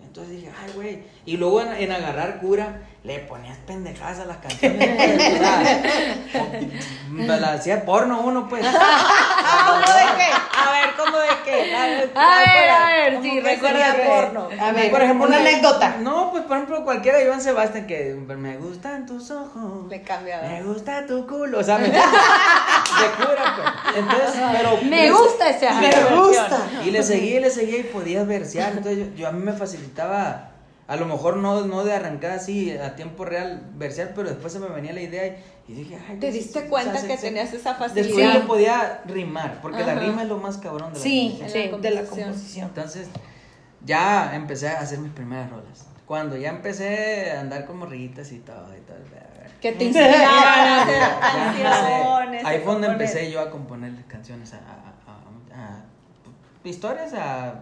Entonces 0.00 0.36
dije, 0.36 0.50
ay, 0.62 0.72
güey. 0.74 1.02
Y 1.26 1.36
luego 1.36 1.60
en, 1.60 1.72
en 1.72 1.92
agarrar 1.92 2.40
cura, 2.40 2.82
le 3.04 3.18
ponías 3.20 3.56
pendejadas 3.66 4.20
a 4.20 4.24
las 4.26 4.36
canciones. 4.36 4.88
me 7.10 7.26
la 7.26 7.54
hacía 7.54 7.84
porno 7.84 8.20
uno, 8.20 8.48
pues. 8.48 8.64
¿Cómo 9.66 9.80
de 9.80 10.04
qué? 10.16 10.30
A 10.56 10.70
ver, 10.70 10.94
¿cómo 10.96 11.18
de 11.18 11.28
qué? 11.44 11.74
A 11.74 11.86
ver, 11.86 12.10
A 12.14 12.38
ver, 12.38 12.70
a 12.70 12.86
ver, 12.86 13.14
¿cómo 13.14 13.24
sí, 13.24 13.40
recuerda 13.40 13.96
porno. 14.06 14.48
A 14.60 14.70
ver, 14.72 14.88
Por 14.90 15.02
ejemplo, 15.02 15.26
una 15.26 15.38
una- 15.40 15.48
anécdota. 15.48 15.96
No, 15.98 16.30
pues 16.30 16.44
por 16.44 16.56
ejemplo, 16.58 16.84
cualquiera 16.84 17.18
de 17.18 17.24
Iván 17.24 17.40
Sebastián 17.40 17.86
que 17.88 18.14
me 18.14 18.56
gustan 18.58 19.04
tus 19.04 19.30
ojos. 19.32 19.88
Le 19.88 20.02
cambiaba. 20.02 20.46
Me 20.48 20.62
gusta 20.62 21.04
tu 21.06 21.26
culo, 21.26 21.58
o 21.58 21.64
sea, 21.64 21.78
me 21.78 21.88
de 21.88 21.98
cura, 23.16 23.56
pues. 23.56 23.96
Entonces, 23.96 24.40
pero 24.52 24.78
Me 24.88 25.10
gusta 25.10 25.48
ese 25.50 25.68
Me 25.72 25.90
gusta. 26.16 26.60
Y 26.84 26.90
le 26.92 27.02
seguía, 27.02 27.38
y 27.38 27.40
le 27.40 27.50
seguía 27.50 27.78
y 27.78 27.82
podías 27.84 28.26
versear. 28.26 28.72
Entonces 28.76 28.98
yo, 28.98 29.06
yo- 29.16 29.28
a 29.28 29.32
mí 29.32 29.42
me 29.44 29.52
facilitaba, 29.52 30.51
a 30.88 30.96
lo 30.96 31.06
mejor 31.06 31.36
no, 31.36 31.64
no 31.66 31.84
de 31.84 31.92
arrancar 31.94 32.32
así 32.32 32.70
a 32.76 32.96
tiempo 32.96 33.24
real 33.24 33.62
versear, 33.74 34.12
pero 34.14 34.28
después 34.28 34.52
se 34.52 34.58
me 34.58 34.68
venía 34.68 34.92
la 34.92 35.00
idea 35.00 35.26
y, 35.68 35.72
y 35.72 35.74
dije, 35.74 35.98
ay, 36.08 36.18
¿Te 36.18 36.32
sí, 36.32 36.38
diste 36.38 36.66
cuenta 36.68 37.00
que 37.06 37.16
tenías 37.16 37.52
esa 37.52 37.70
Después 37.78 37.92
facilidad? 37.92 38.34
yo 38.34 38.46
podía 38.46 39.02
rimar, 39.06 39.60
porque 39.62 39.84
la 39.84 39.94
rima 39.94 40.22
es 40.22 40.28
lo 40.28 40.38
más 40.38 40.58
cabrón 40.58 40.92
de 40.92 40.98
la 40.98 41.02
Sí, 41.04 41.28
música. 41.38 41.48
sí, 41.48 41.68
la 41.70 41.78
de 41.78 41.90
la 41.90 42.00
composición. 42.00 42.30
composición. 42.30 42.68
Entonces, 42.68 43.08
ya 43.84 44.34
empecé 44.34 44.68
a 44.68 44.80
hacer 44.80 44.98
mis 44.98 45.12
primeras 45.12 45.50
rolas. 45.50 45.86
Cuando 46.06 46.36
ya 46.36 46.50
empecé 46.50 47.30
a 47.32 47.40
andar 47.40 47.64
con 47.64 47.78
morritas 47.78 48.30
y 48.32 48.38
todo, 48.40 48.66
y 48.76 48.80
todo. 48.80 48.96
Que 49.60 49.72
te 49.72 49.84
inspiraban 49.84 50.28
a 50.28 50.82
hacer 50.82 51.02
canciones. 51.20 52.44
Ahí 52.44 52.58
fue 52.64 52.72
donde 52.72 52.88
empecé 52.88 53.30
yo 53.30 53.40
a 53.40 53.50
componer 53.50 53.92
canciones, 54.08 54.52
a, 54.52 54.56
a- 54.56 54.60
a- 55.60 55.78
a- 55.78 55.84
historias, 56.68 57.12
a, 57.14 57.60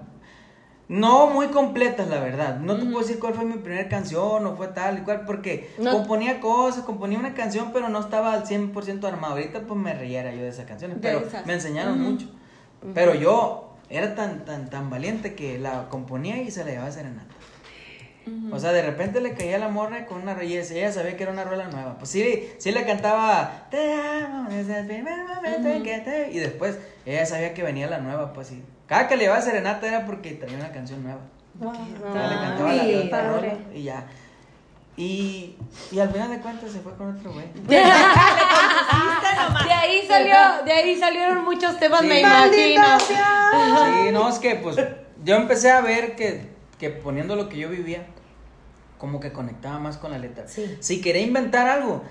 no 0.91 1.29
muy 1.29 1.47
completas, 1.47 2.09
la 2.09 2.19
verdad. 2.19 2.59
No 2.59 2.77
te 2.77 2.85
puedo 2.85 2.99
decir 2.99 3.21
cuál 3.21 3.35
fue 3.35 3.45
mi 3.45 3.59
primera 3.59 3.89
canción 3.89 4.45
o 4.45 4.57
fue 4.57 4.67
tal 4.69 4.99
y 4.99 5.03
cual, 5.03 5.25
porque 5.25 5.71
No. 5.79 5.93
componía 5.93 6.41
cosas, 6.41 6.83
componía 6.83 7.17
una 7.17 7.33
canción, 7.33 7.71
pero 7.73 7.89
no 7.89 8.01
estaba 8.01 8.33
al 8.33 8.45
100% 8.45 9.05
armado. 9.07 9.35
Ahorita 9.35 9.61
pues 9.61 9.79
me 9.79 9.95
riera 9.95 10.35
yo 10.35 10.43
de 10.43 10.49
esas 10.49 10.67
canciones, 10.67 11.01
De 11.01 11.09
pero 11.09 11.25
esas. 11.25 11.47
me 11.47 11.53
enseñaron 11.53 12.01
mucho. 12.01 12.27
Pero 12.93 13.15
yo 13.15 13.77
era 13.89 14.17
tan, 14.17 14.45
tan, 14.45 14.69
tan 14.69 14.91
valiente 14.91 15.37
que 15.37 15.61
la 15.61 15.89
componía 15.89 16.43
y 16.43 16.51
se 16.51 16.65
la 16.65 16.71
llevaba 16.73 16.89
a 16.89 16.93
serenata. 16.93 17.35
O 18.53 18.59
sea, 18.59 18.73
de 18.73 18.83
repente 18.83 19.21
le 19.21 19.35
caía 19.35 19.57
a 19.57 19.59
la 19.61 19.69
morra 19.69 20.07
con 20.07 20.21
una 20.23 20.35
rola 20.35 20.45
ella 20.45 20.93
sabía 20.93 21.17
que 21.17 21.23
era 21.23 21.33
una 21.33 21.45
rola 21.45 21.69
nueva. 21.69 21.99
Pues 21.99 22.11
sí, 22.11 22.49
sí 22.59 22.73
le 22.73 22.85
cantaba 22.85 23.67
Te 23.71 23.95
amo 23.95 24.49
desde 24.51 24.81
el 24.81 24.87
primer 24.87 25.25
momento 25.25 25.69
en 25.69 25.83
que 25.85 25.99
te... 26.01 26.33
Y 26.33 26.39
después 26.39 26.79
ella 27.07 27.25
sabía 27.27 27.55
que 27.55 27.63
venía 27.63 27.89
la 27.89 27.99
nueva, 27.99 28.33
pues 28.33 28.49
sí. 28.49 28.63
Cada 28.91 29.07
que 29.07 29.17
le 29.17 29.23
llevaba 29.23 29.41
serenata 29.41 29.87
era 29.87 30.05
porque 30.05 30.33
traía 30.33 30.57
una 30.59 30.73
canción 30.73 31.05
nueva. 31.05 31.21
O 31.61 32.13
sea, 32.13 32.27
le 32.29 32.35
cantaba 32.35 32.73
la, 32.75 32.83
la 32.83 33.05
otra 33.05 33.31
rola 33.31 33.53
y 33.73 33.83
ya. 33.85 34.05
Y, 34.97 35.55
y 35.93 35.99
al 36.01 36.11
final 36.11 36.31
de 36.31 36.41
cuentas 36.41 36.73
se 36.73 36.81
fue 36.81 36.97
con 36.97 37.17
otro 37.17 37.33
güey. 37.33 37.47
De 37.69 37.77
ahí 39.73 40.05
salió, 40.09 40.65
de 40.65 40.73
ahí 40.73 40.99
salieron 40.99 41.45
muchos 41.45 41.79
temas, 41.79 42.01
Sí. 42.01 42.07
me 42.09 42.21
imagino. 42.21 42.83
Sí, 42.99 43.15
no, 44.13 44.29
es 44.29 44.41
que 44.41 44.57
pues 44.57 44.77
yo 45.25 45.37
empecé 45.37 45.71
a 45.71 45.81
ver 45.81 46.17
que, 46.17 46.49
que 46.79 46.91
poniendo 46.91 47.37
lo 47.37 47.49
que 47.49 47.59
yo 47.59 47.69
vivía, 47.69 48.07
como 48.99 49.21
que 49.21 49.33
conectaba 49.33 49.79
más 49.79 49.99
con 49.99 50.11
la 50.11 50.19
letra. 50.19 50.49
Sí. 50.49 50.77
Si 50.81 51.01
quería 51.01 51.23
inventar 51.23 51.69
algo, 51.69 52.03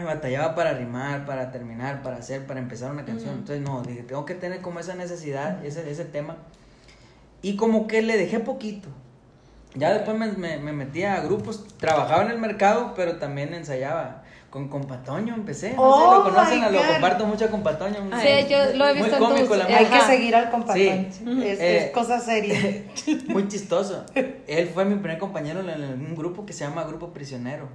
ah, 0.00 0.04
batallaba 0.04 0.54
para 0.54 0.72
rimar, 0.72 1.24
para 1.26 1.50
terminar, 1.50 2.02
para 2.02 2.16
hacer, 2.16 2.46
para 2.46 2.60
empezar 2.60 2.90
una 2.90 3.04
canción. 3.04 3.34
Entonces, 3.34 3.60
no, 3.60 3.82
dije, 3.82 4.02
tengo 4.02 4.24
que 4.24 4.34
tener 4.34 4.60
como 4.60 4.80
esa 4.80 4.94
necesidad, 4.94 5.64
ese, 5.64 5.90
ese 5.90 6.04
tema. 6.04 6.36
Y 7.42 7.56
como 7.56 7.86
que 7.86 8.02
le 8.02 8.16
dejé 8.16 8.40
poquito. 8.40 8.88
Ya 9.74 9.92
después 9.92 10.16
me, 10.16 10.32
me, 10.32 10.58
me 10.58 10.72
metí 10.72 11.04
a 11.04 11.20
grupos, 11.20 11.66
trabajaba 11.78 12.22
en 12.24 12.30
el 12.30 12.38
mercado, 12.38 12.94
pero 12.96 13.16
también 13.16 13.54
ensayaba. 13.54 14.22
Con 14.50 14.68
Compatoño 14.68 15.34
empecé, 15.34 15.74
no 15.74 15.92
sé 15.92 15.98
si 16.00 16.06
Oh, 16.08 16.14
lo 16.14 16.24
conocen, 16.24 16.72
lo 16.72 16.80
comparto 16.92 17.26
mucho 17.26 17.44
con 17.50 17.60
Compatoño. 17.60 17.96
Sí, 18.18 18.46
yo 18.48 18.56
lo 18.76 18.86
he 18.88 18.94
muy 18.94 19.02
visto 19.02 19.16
en 19.18 19.22
cómico 19.22 19.46
tus- 19.48 19.58
la 19.58 19.64
Hay 19.66 19.84
que 19.84 20.00
seguir 20.00 20.34
al 20.34 20.50
compadre. 20.50 21.08
Sí. 21.12 21.22
Es, 21.44 21.60
Eh, 21.60 21.76
es 21.84 21.90
cosa 21.90 22.18
seria. 22.18 22.56
Muy 23.28 23.46
chistoso. 23.48 24.06
Él 24.14 24.70
fue 24.72 24.86
mi 24.86 24.94
primer 24.94 25.18
compañero 25.18 25.60
en 25.60 25.68
en 25.68 26.00
un 26.06 26.14
grupo 26.16 26.46
que 26.46 26.54
se 26.54 26.64
llama 26.64 26.84
Grupo 26.84 27.12
Prisionero. 27.12 27.68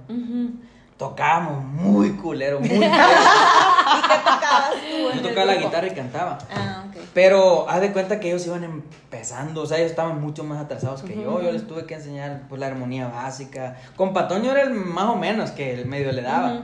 Tocábamos 0.96 1.64
muy 1.64 2.12
culero, 2.12 2.60
muy 2.60 2.68
culero. 2.70 2.86
¿Y 2.86 4.02
qué 4.02 4.18
tocabas 4.18 4.72
tú 4.72 5.16
Yo 5.16 5.28
tocaba 5.28 5.46
la 5.46 5.56
guitarra 5.56 5.86
y 5.88 5.90
cantaba. 5.90 6.38
Ah, 6.50 6.84
ok. 6.88 6.96
Pero 7.12 7.68
haz 7.68 7.80
de 7.80 7.92
cuenta 7.92 8.20
que 8.20 8.28
ellos 8.28 8.46
iban 8.46 8.64
empezando, 8.64 9.62
o 9.62 9.66
sea, 9.66 9.78
ellos 9.78 9.90
estaban 9.90 10.20
mucho 10.20 10.44
más 10.44 10.60
atrasados 10.60 11.02
que 11.02 11.14
yo. 11.16 11.42
Yo 11.42 11.50
les 11.50 11.66
tuve 11.66 11.86
que 11.86 11.94
enseñar 11.94 12.42
pues, 12.48 12.60
la 12.60 12.68
armonía 12.68 13.08
básica. 13.08 13.76
Con 13.96 14.12
Patoño 14.12 14.52
era 14.52 14.62
el 14.62 14.70
más 14.70 15.06
o 15.06 15.16
menos 15.16 15.50
que 15.50 15.74
el 15.74 15.86
medio 15.86 16.12
le 16.12 16.22
daba. 16.22 16.62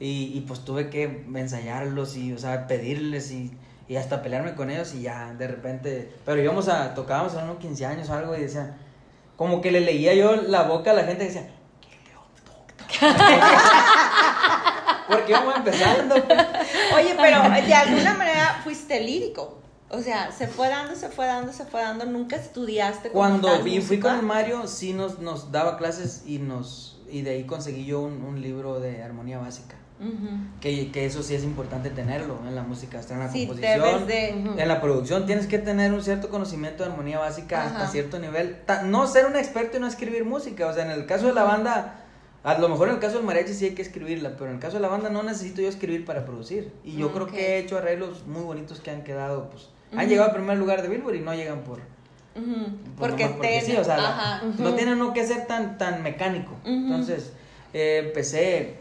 y, 0.00 0.32
y 0.34 0.44
pues 0.46 0.60
tuve 0.60 0.88
que 0.90 1.24
ensayarlos 1.34 2.16
y, 2.16 2.32
o 2.32 2.38
sea, 2.38 2.66
pedirles 2.66 3.30
y, 3.30 3.56
y 3.88 3.96
hasta 3.96 4.22
pelearme 4.22 4.54
con 4.54 4.70
ellos 4.70 4.94
y 4.94 5.02
ya, 5.02 5.34
de 5.34 5.48
repente. 5.48 6.12
Pero 6.24 6.42
íbamos 6.42 6.68
a, 6.68 6.94
tocábamos 6.94 7.34
a 7.34 7.44
unos 7.44 7.58
15 7.58 7.86
años 7.86 8.10
o 8.10 8.14
algo 8.14 8.36
y 8.36 8.40
decía, 8.40 8.76
como 9.36 9.60
que 9.60 9.70
le 9.70 9.80
leía 9.80 10.14
yo 10.14 10.36
la 10.36 10.62
boca 10.62 10.90
a 10.90 10.94
la 10.94 11.04
gente 11.04 11.24
y 11.24 11.28
decía, 11.28 11.48
porque 15.08 15.32
íbamos 15.32 15.56
empezando. 15.56 16.14
Oye, 16.14 17.14
pero 17.20 17.42
de 17.66 17.74
alguna 17.74 18.14
manera 18.14 18.60
fuiste 18.64 19.00
lírico. 19.00 19.58
O 19.88 20.00
sea, 20.02 20.32
se 20.32 20.48
fue 20.48 20.68
dando, 20.68 20.96
se 20.96 21.08
fue 21.08 21.26
dando, 21.26 21.52
se 21.52 21.64
fue 21.64 21.80
dando. 21.80 22.04
Nunca 22.06 22.36
estudiaste 22.36 23.10
Cuando 23.10 23.48
tal 23.48 23.62
vi, 23.62 23.80
fui 23.80 24.00
con 24.00 24.24
Mario, 24.24 24.66
sí 24.66 24.92
nos, 24.92 25.20
nos 25.20 25.52
daba 25.52 25.78
clases 25.78 26.24
y 26.26 26.38
nos 26.38 26.92
y 27.08 27.22
de 27.22 27.30
ahí 27.30 27.44
conseguí 27.44 27.84
yo 27.84 28.00
un, 28.00 28.24
un 28.24 28.42
libro 28.42 28.80
de 28.80 29.02
armonía 29.02 29.38
básica. 29.38 29.76
Que, 30.60 30.92
que 30.92 31.06
eso 31.06 31.22
sí 31.22 31.34
es 31.34 31.42
importante 31.42 31.88
tenerlo 31.88 32.38
en 32.46 32.54
la 32.54 32.62
música, 32.62 32.98
hasta 32.98 33.14
en 33.14 33.20
la 33.20 33.32
Sí, 33.32 33.46
composición. 33.46 34.06
En 34.58 34.68
la 34.68 34.82
producción 34.82 35.24
tienes 35.24 35.46
que 35.46 35.58
tener 35.58 35.94
un 35.94 36.02
cierto 36.02 36.28
conocimiento 36.28 36.84
de 36.84 36.90
armonía 36.90 37.18
básica 37.18 37.64
hasta 37.64 37.84
Ajá. 37.84 37.92
cierto 37.92 38.18
nivel. 38.18 38.60
Ta- 38.66 38.82
No 38.82 39.06
ser 39.06 39.24
un 39.24 39.36
experto 39.36 39.78
y 39.78 39.80
no 39.80 39.86
escribir 39.86 40.26
música. 40.26 40.66
O 40.66 40.74
sea, 40.74 40.84
en 40.84 40.90
el 40.90 41.06
caso 41.06 41.28
de 41.28 41.32
la 41.32 41.44
banda, 41.44 41.94
a 42.46 42.58
lo 42.58 42.68
mejor 42.68 42.88
en 42.88 42.94
el 42.94 43.00
caso 43.00 43.16
del 43.16 43.26
mariachi 43.26 43.52
sí 43.52 43.64
hay 43.64 43.74
que 43.74 43.82
escribirla, 43.82 44.36
pero 44.36 44.46
en 44.46 44.54
el 44.54 44.60
caso 44.60 44.76
de 44.76 44.80
la 44.82 44.88
banda 44.88 45.10
no 45.10 45.24
necesito 45.24 45.60
yo 45.62 45.68
escribir 45.68 46.04
para 46.04 46.24
producir. 46.24 46.72
Y 46.84 46.96
yo 46.96 47.12
creo 47.12 47.26
que 47.26 47.40
he 47.40 47.58
hecho 47.58 47.76
arreglos 47.76 48.24
muy 48.24 48.42
bonitos 48.42 48.78
que 48.80 48.92
han 48.92 49.02
quedado, 49.02 49.50
pues, 49.50 49.68
han 49.96 50.08
llegado 50.08 50.28
al 50.28 50.34
primer 50.36 50.56
lugar 50.56 50.80
de 50.82 50.88
Billboard 50.88 51.16
y 51.16 51.20
no 51.20 51.34
llegan 51.34 51.62
por... 51.64 51.80
Porque, 52.98 53.26
te... 53.40 53.60
sí, 53.62 53.76
o 53.76 53.82
sea, 53.82 53.96
la- 53.96 54.08
Ajá. 54.10 54.42
no 54.58 54.74
tiene 54.74 54.92
uno 54.92 55.12
que 55.12 55.26
ser 55.26 55.46
tan, 55.46 55.76
tan 55.76 56.04
mecánico. 56.04 56.52
Entonces, 56.64 57.32
eh, 57.72 58.02
empecé 58.06 58.76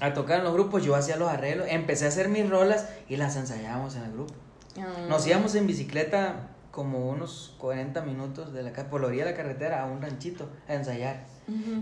a 0.00 0.12
tocar 0.14 0.38
en 0.38 0.44
los 0.44 0.52
grupos, 0.52 0.84
yo 0.84 0.94
hacía 0.94 1.16
los 1.16 1.28
arreglos, 1.28 1.66
empecé 1.68 2.04
a 2.04 2.08
hacer 2.08 2.28
mis 2.28 2.48
rolas 2.48 2.88
y 3.08 3.16
las 3.16 3.34
ensayábamos 3.36 3.96
en 3.96 4.04
el 4.04 4.12
grupo. 4.12 4.34
Ah. 4.78 5.06
Nos 5.08 5.26
íbamos 5.26 5.54
en 5.56 5.66
bicicleta 5.66 6.50
como 6.70 7.08
unos 7.08 7.54
40 7.58 8.02
minutos 8.02 8.52
de 8.52 8.62
la 8.62 8.72
por 8.72 9.00
la 9.00 9.08
orilla 9.08 9.24
de 9.24 9.32
la 9.32 9.36
carretera 9.36 9.82
a 9.82 9.86
un 9.86 10.00
ranchito 10.00 10.48
a 10.68 10.74
ensayar. 10.74 11.31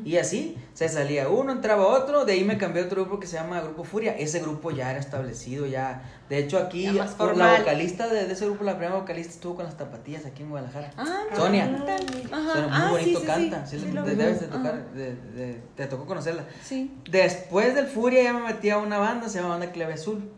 Y 0.04 0.16
así 0.16 0.56
se 0.74 0.88
salía 0.88 1.28
uno, 1.28 1.52
entraba 1.52 1.87
otro, 1.87 2.24
de 2.24 2.33
ahí 2.33 2.44
me 2.44 2.56
cambié 2.59 2.83
a 2.83 2.87
otro 2.87 3.02
grupo 3.04 3.20
que 3.20 3.26
se 3.26 3.37
llama 3.37 3.61
Grupo 3.61 3.85
Furia. 3.85 4.16
Ese 4.16 4.40
grupo 4.40 4.70
ya 4.70 4.90
era 4.90 4.98
establecido, 5.00 5.66
ya. 5.66 6.02
De 6.28 6.38
hecho, 6.38 6.59
aquí 6.59 6.85
Ya 6.85 6.92
más 6.92 7.11
por 7.12 7.37
la 7.37 7.59
vocalista 7.59 8.09
de, 8.09 8.26
de 8.26 8.33
ese 8.33 8.46
grupo, 8.46 8.64
la 8.64 8.76
primera 8.78 8.94
vocalista 8.98 9.33
estuvo 9.33 9.56
con 9.56 9.64
las 9.64 9.76
tapatillas 9.76 10.24
aquí 10.26 10.42
en 10.42 10.50
Guadalajara. 10.50 10.92
Ah, 10.96 11.24
Sonia. 11.35 11.64
Ajá. 11.64 12.61
Muy 12.61 12.68
Ah, 12.72 12.88
bonito 12.90 13.20
sí, 13.20 13.26
canta. 13.26 13.66
sí, 13.66 13.78
sí, 13.78 13.87
sí, 13.87 13.92
lo 13.92 14.04
te- 14.04 14.11
vi. 14.11 14.16
debes 14.16 14.40
de 14.40 14.46
tocar, 14.46 14.92
de- 14.92 15.14
de- 15.16 15.62
te 15.76 15.87
tocó 15.87 16.06
conocerla. 16.06 16.44
Sí. 16.64 16.96
Después 17.11 17.74
del 17.74 17.87
Furia 17.87 18.22
ya 18.22 18.33
me 18.33 18.40
metí 18.42 18.70
a 18.70 18.78
una 18.78 18.98
banda, 18.98 19.28
se 19.28 19.38
llama 19.38 19.50
Banda 19.50 19.72
Clave 19.72 19.94
Azul. 19.94 20.30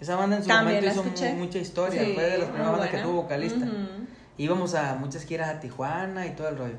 Esa 0.00 0.16
banda 0.16 0.36
en 0.36 0.42
su 0.42 0.48
También 0.48 0.76
momento 0.84 1.02
la 1.02 1.24
hizo 1.28 1.36
mucha 1.36 1.58
historia, 1.58 2.02
Sí, 2.04 2.12
fue 2.14 2.22
de 2.24 2.38
las 2.38 2.48
primeras 2.48 2.72
bandas 2.72 2.90
que 2.90 2.98
tuvo 2.98 3.12
vocalista. 3.22 3.66
Ujú. 3.66 4.06
Íbamos 4.38 4.74
a 4.74 4.94
muchas 4.94 5.24
giras 5.24 5.50
a 5.50 5.60
Tijuana 5.60 6.26
y 6.26 6.30
todo 6.30 6.48
el 6.48 6.56
rollo. 6.56 6.76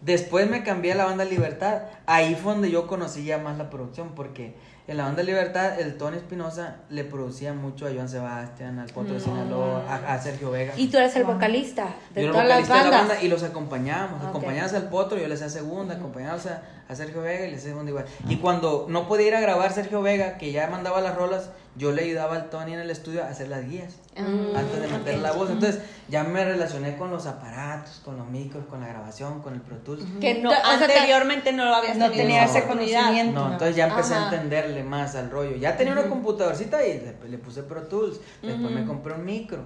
Después 0.00 0.48
me 0.48 0.62
cambié 0.62 0.92
a 0.92 0.96
la 0.96 1.04
banda 1.04 1.24
Libertad. 1.24 1.82
Ahí 2.06 2.34
fue 2.34 2.52
donde 2.52 2.70
yo 2.70 2.86
conocí 2.86 3.24
ya 3.24 3.38
más 3.38 3.58
la 3.58 3.68
producción 3.68 4.14
porque 4.14 4.54
en 4.90 4.96
la 4.96 5.04
banda 5.04 5.22
Libertad, 5.22 5.78
el 5.78 5.96
Tony 5.96 6.16
Espinosa 6.16 6.78
le 6.88 7.04
producía 7.04 7.52
mucho 7.52 7.86
a 7.86 7.90
Joan 7.94 8.08
Sebastián, 8.08 8.78
al 8.80 8.88
Potro 8.88 9.14
de 9.14 9.20
Sinaloa, 9.20 9.84
a, 9.88 10.14
a 10.14 10.18
Sergio 10.18 10.50
Vega. 10.50 10.72
Y 10.76 10.88
tú 10.88 10.96
eres 10.96 11.14
el 11.14 11.22
vocalista 11.22 11.94
de 12.12 12.22
Yo 12.22 12.30
era 12.30 12.32
todas 12.32 12.48
las 12.48 12.68
vocalista 12.68 12.84
de 12.84 12.90
la 12.90 12.98
banda 12.98 13.22
y 13.22 13.28
los 13.28 13.42
acompañábamos. 13.44 14.22
Ok. 14.22 14.28
Acompañábamos 14.30 14.74
al 14.74 14.88
Potro, 14.88 15.18
yo 15.18 15.28
le 15.28 15.34
hacía 15.34 15.48
segunda, 15.48 15.94
acompañábamos 15.94 16.46
a, 16.46 16.62
a 16.90 16.94
Sergio 16.96 17.22
Vega 17.22 17.46
y 17.46 17.50
le 17.52 17.58
segunda 17.58 17.90
igual. 17.90 18.04
Y 18.28 18.36
cuando 18.36 18.86
no 18.88 19.06
podía 19.06 19.28
ir 19.28 19.34
a 19.36 19.40
grabar 19.40 19.72
Sergio 19.72 20.02
Vega, 20.02 20.38
que 20.38 20.50
ya 20.52 20.66
mandaba 20.66 21.00
las 21.00 21.14
rolas, 21.14 21.50
yo 21.76 21.92
le 21.92 22.02
ayudaba 22.02 22.34
al 22.34 22.50
Tony 22.50 22.74
en 22.74 22.80
el 22.80 22.90
estudio 22.90 23.22
a 23.22 23.28
hacer 23.28 23.48
las 23.48 23.68
guías. 23.68 23.94
antes 24.16 24.80
de 24.82 24.88
meter 24.88 25.18
la 25.20 25.32
voz. 25.32 25.50
Entonces 25.50 25.80
ya 26.08 26.24
me 26.24 26.44
relacioné 26.44 26.96
con 26.96 27.10
los 27.12 27.26
aparatos, 27.26 28.00
con 28.04 28.16
los 28.18 28.28
micros, 28.28 28.66
con 28.66 28.80
la 28.80 28.88
grabación, 28.88 29.40
con 29.40 29.54
el 29.54 29.60
Pro 29.60 29.76
Tools. 29.76 30.04
Que 30.20 30.42
no, 30.42 30.50
O 30.50 30.52
sea, 30.52 30.62
te- 30.78 30.84
anteriormente 30.92 31.52
no 31.52 31.64
lo 31.64 31.74
habías 31.76 31.96
No 31.96 32.06
tenido 32.06 32.24
tenía 32.24 32.44
esa 32.44 32.58
ese 32.58 32.66
conocimiento. 32.68 33.40
No, 33.40 33.52
entonces 33.52 33.76
ya 33.76 33.86
empecé 33.86 34.14
Ajá. 34.14 34.28
a 34.30 34.34
entenderle 34.34 34.82
más 34.82 35.14
al 35.14 35.30
rollo. 35.30 35.56
Ya 35.56 35.76
tenía 35.76 35.92
una 35.92 36.08
computadorcita 36.08 36.84
y 36.84 36.94
le, 37.00 37.28
le 37.30 37.38
puse 37.38 37.62
Pro 37.62 37.82
Tools. 37.84 38.20
Después 38.42 38.72
me 38.72 38.84
compré 38.84 39.14
un 39.14 39.24
micro. 39.24 39.60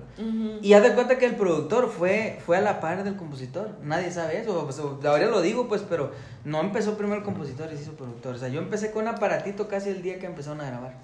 Y 0.60 0.74
haz 0.74 0.82
de 0.82 0.92
cuenta 0.94 1.16
que 1.18 1.24
el 1.24 1.36
productor 1.36 1.90
fue, 1.90 2.38
fue 2.44 2.58
a 2.58 2.60
la 2.60 2.80
par 2.80 3.02
del 3.02 3.16
compositor. 3.16 3.70
Nadie 3.82 4.10
sabe 4.10 4.40
eso. 4.40 4.62
Pues, 4.64 4.78
ahora 4.78 5.26
lo 5.26 5.40
digo, 5.40 5.68
pues, 5.68 5.82
pero 5.88 6.12
no 6.44 6.60
empezó 6.60 6.96
primero 6.96 7.18
el 7.18 7.24
compositor 7.24 7.70
y 7.72 7.76
se 7.76 7.82
hizo 7.84 7.92
productor. 7.92 8.34
O 8.34 8.38
sea, 8.38 8.48
yo 8.48 8.60
empecé 8.60 8.90
con 8.90 9.02
un 9.02 9.08
aparatito 9.14 9.66
casi 9.68 9.88
el 9.90 10.02
día 10.02 10.18
que 10.18 10.26
empezaron 10.26 10.60
a 10.60 10.66
grabar. 10.66 10.94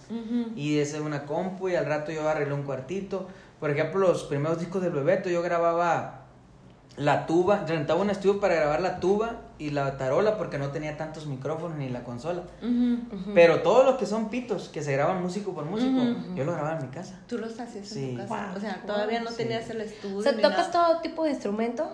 Y 0.55 0.79
ese 0.79 1.01
una 1.01 1.25
compu 1.25 1.69
y 1.69 1.77
al 1.77 1.87
rato 1.87 2.13
yo 2.13 2.29
arreglé 2.29 2.55
un 2.55 2.63
cuartito. 2.65 3.27
Por 3.59 3.71
ejemplo, 3.71 4.01
los 4.01 4.25
primeros 4.25 4.59
discos 4.59 4.83
del 4.83 4.93
Bebeto 4.93 5.29
yo 5.31 5.43
grababa 5.43 6.17
la 6.97 7.25
tuba, 7.25 7.65
rentaba 7.67 8.01
un 8.03 8.11
estudio 8.11 8.41
para 8.41 8.55
grabar 8.57 8.83
la 8.83 9.01
tuba 9.01 9.43
y 9.59 9.71
la 9.71 9.97
tarola 9.97 10.37
porque 10.37 10.59
no 10.59 10.69
tenía 10.71 10.97
tantos 10.99 11.27
micrófonos 11.27 11.79
ni 11.79 11.89
la 11.89 12.03
consola. 12.05 12.43
Pero 13.35 13.61
todos 13.63 13.85
los 13.87 13.97
que 13.97 14.07
son 14.07 14.29
pitos, 14.29 14.69
que 14.69 14.83
se 14.83 14.93
graban 14.93 15.23
músico 15.23 15.55
por 15.55 15.65
músico, 15.65 15.99
yo 16.35 16.45
los 16.45 16.55
grababa 16.55 16.79
en 16.79 16.87
mi 16.87 16.93
casa. 16.93 17.21
Tú 17.27 17.39
los 17.39 17.59
hacías 17.59 17.87
Sí. 17.89 18.11
en 18.11 18.17
tu 18.17 18.23
casa. 18.23 18.47
Wow. 18.49 18.57
O 18.57 18.61
sea, 18.61 18.83
todavía 18.87 19.21
no 19.23 19.31
Sí. 19.31 19.37
tenías 19.39 19.71
el 19.71 19.81
estudio. 19.83 20.19
O 20.19 20.23
sea, 20.23 20.35
¿tocas 20.37 20.69
nada. 20.69 20.73
todo 20.73 21.01
tipo 21.01 21.25
de 21.25 21.31
instrumento? 21.31 21.91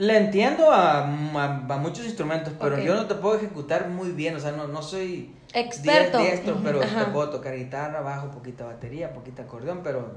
Le 0.00 0.16
entiendo 0.16 0.72
a, 0.72 1.00
a- 1.00 1.66
a 1.68 1.76
muchos 1.76 2.06
instrumentos, 2.06 2.54
pero 2.58 2.78
yo 2.78 2.94
no 2.94 3.04
te 3.06 3.14
puedo 3.16 3.36
ejecutar 3.36 3.88
muy 3.90 4.12
bien, 4.12 4.34
o 4.34 4.40
sea, 4.40 4.50
no, 4.52 4.66
no 4.66 4.80
soy 4.80 5.36
Experto. 5.52 6.18
diestro, 6.18 6.58
pero 6.64 6.82
Ajá. 6.82 7.04
te 7.04 7.10
puedo 7.10 7.28
tocar 7.28 7.54
guitarra, 7.54 8.00
bajo, 8.00 8.30
poquita 8.30 8.64
batería, 8.64 9.12
poquita 9.12 9.42
acordeón, 9.42 9.80
pero 9.84 10.10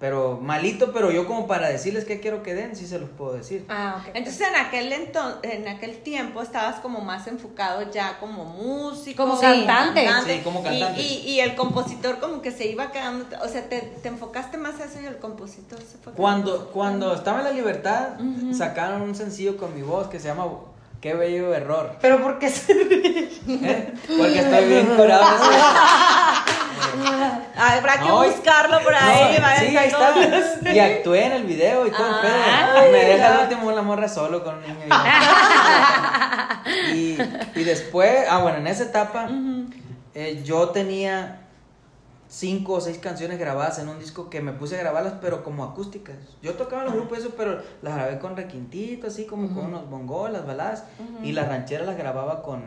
pero 0.00 0.38
malito, 0.42 0.92
pero 0.94 1.10
yo 1.12 1.26
como 1.26 1.46
para 1.46 1.68
decirles 1.68 2.06
qué 2.06 2.20
quiero 2.20 2.42
que 2.42 2.54
den, 2.54 2.74
sí 2.74 2.86
se 2.86 2.98
los 2.98 3.10
puedo 3.10 3.34
decir. 3.34 3.66
Ah, 3.68 3.96
ok. 4.00 4.12
Entonces 4.14 4.48
en 4.48 4.56
aquel 4.56 4.90
ento- 4.92 5.36
en 5.42 5.68
aquel 5.68 5.98
tiempo 5.98 6.40
estabas 6.40 6.76
como 6.80 7.02
más 7.02 7.26
enfocado 7.26 7.90
ya 7.90 8.18
como 8.18 8.46
músico, 8.46 9.24
Como 9.26 9.38
cantante. 9.38 10.08
Sí, 10.26 10.40
como 10.42 10.60
y- 10.60 10.64
cantante. 10.64 11.02
Y, 11.02 11.04
y 11.32 11.40
el 11.40 11.54
compositor 11.54 12.18
como 12.18 12.40
que 12.40 12.50
se 12.50 12.66
iba 12.66 12.90
quedando, 12.90 13.26
o 13.44 13.48
sea, 13.48 13.68
te, 13.68 13.80
te 13.82 14.08
enfocaste 14.08 14.56
más 14.56 14.80
a 14.80 14.86
eso 14.86 15.00
y 15.02 15.04
el 15.04 15.18
compositor 15.18 15.78
se 15.80 15.98
fue. 15.98 16.14
Cuando, 16.14 16.70
cuando 16.70 17.12
estaba 17.14 17.40
en 17.40 17.44
la 17.44 17.52
libertad, 17.52 18.08
sacaron 18.56 19.02
un 19.02 19.14
sencillo 19.14 19.58
con 19.58 19.74
mi 19.74 19.82
voz 19.82 20.08
que 20.08 20.18
se 20.18 20.28
llama 20.28 20.46
Qué 21.02 21.12
bello 21.14 21.54
error. 21.54 21.96
Pero 22.00 22.22
porque 22.22 22.48
se 22.48 22.72
¿eh? 22.72 23.92
Porque 24.06 24.38
estoy 24.38 24.64
bien 24.66 24.86
curado. 24.96 25.24
Ah, 27.56 27.74
Habrá 27.76 27.98
que 28.00 28.08
No, 28.08 28.24
buscarlo 28.24 28.80
por 28.82 28.94
ahí. 28.94 29.38
No, 29.40 29.46
sí, 29.58 29.76
ahí 29.76 29.88
está. 29.88 30.72
Y 30.74 30.78
actué 30.78 31.26
en 31.26 31.32
el 31.32 31.44
video 31.44 31.86
y 31.86 31.90
todo 31.90 32.06
Ah. 32.22 32.84
Me 32.90 33.04
deja 33.04 33.34
el 33.34 33.40
último 33.48 33.70
la 33.72 33.82
morra 33.82 34.08
solo 34.08 34.42
con 34.44 34.56
un 34.56 34.62
niño. 34.62 34.76
Y, 36.94 37.16
y 37.54 37.64
después, 37.64 38.26
ah, 38.28 38.38
bueno, 38.42 38.58
en 38.58 38.66
esa 38.66 38.84
etapa, 38.84 39.28
eh, 40.14 40.42
yo 40.44 40.68
tenía 40.68 41.40
cinco 42.28 42.74
o 42.74 42.80
seis 42.80 42.98
canciones 42.98 43.38
grabadas 43.38 43.78
en 43.80 43.88
un 43.88 43.98
disco 43.98 44.30
que 44.30 44.40
me 44.40 44.52
puse 44.52 44.76
a 44.76 44.80
grabarlas, 44.80 45.14
pero 45.20 45.42
como 45.42 45.64
acústicas. 45.64 46.16
Yo 46.42 46.54
tocaba 46.54 46.82
en 46.82 46.86
los 46.88 46.94
grupos 46.96 47.18
eso, 47.18 47.30
pero 47.36 47.60
las 47.82 47.94
grabé 47.94 48.18
con 48.18 48.36
requintito, 48.36 49.06
así 49.08 49.24
como 49.26 49.52
con 49.54 49.66
unos 49.66 49.88
bongos, 49.90 50.30
las 50.30 50.46
baladas. 50.46 50.84
Y 51.22 51.32
las 51.32 51.48
rancheras 51.48 51.86
las 51.86 51.96
grababa 51.96 52.42
con, 52.42 52.62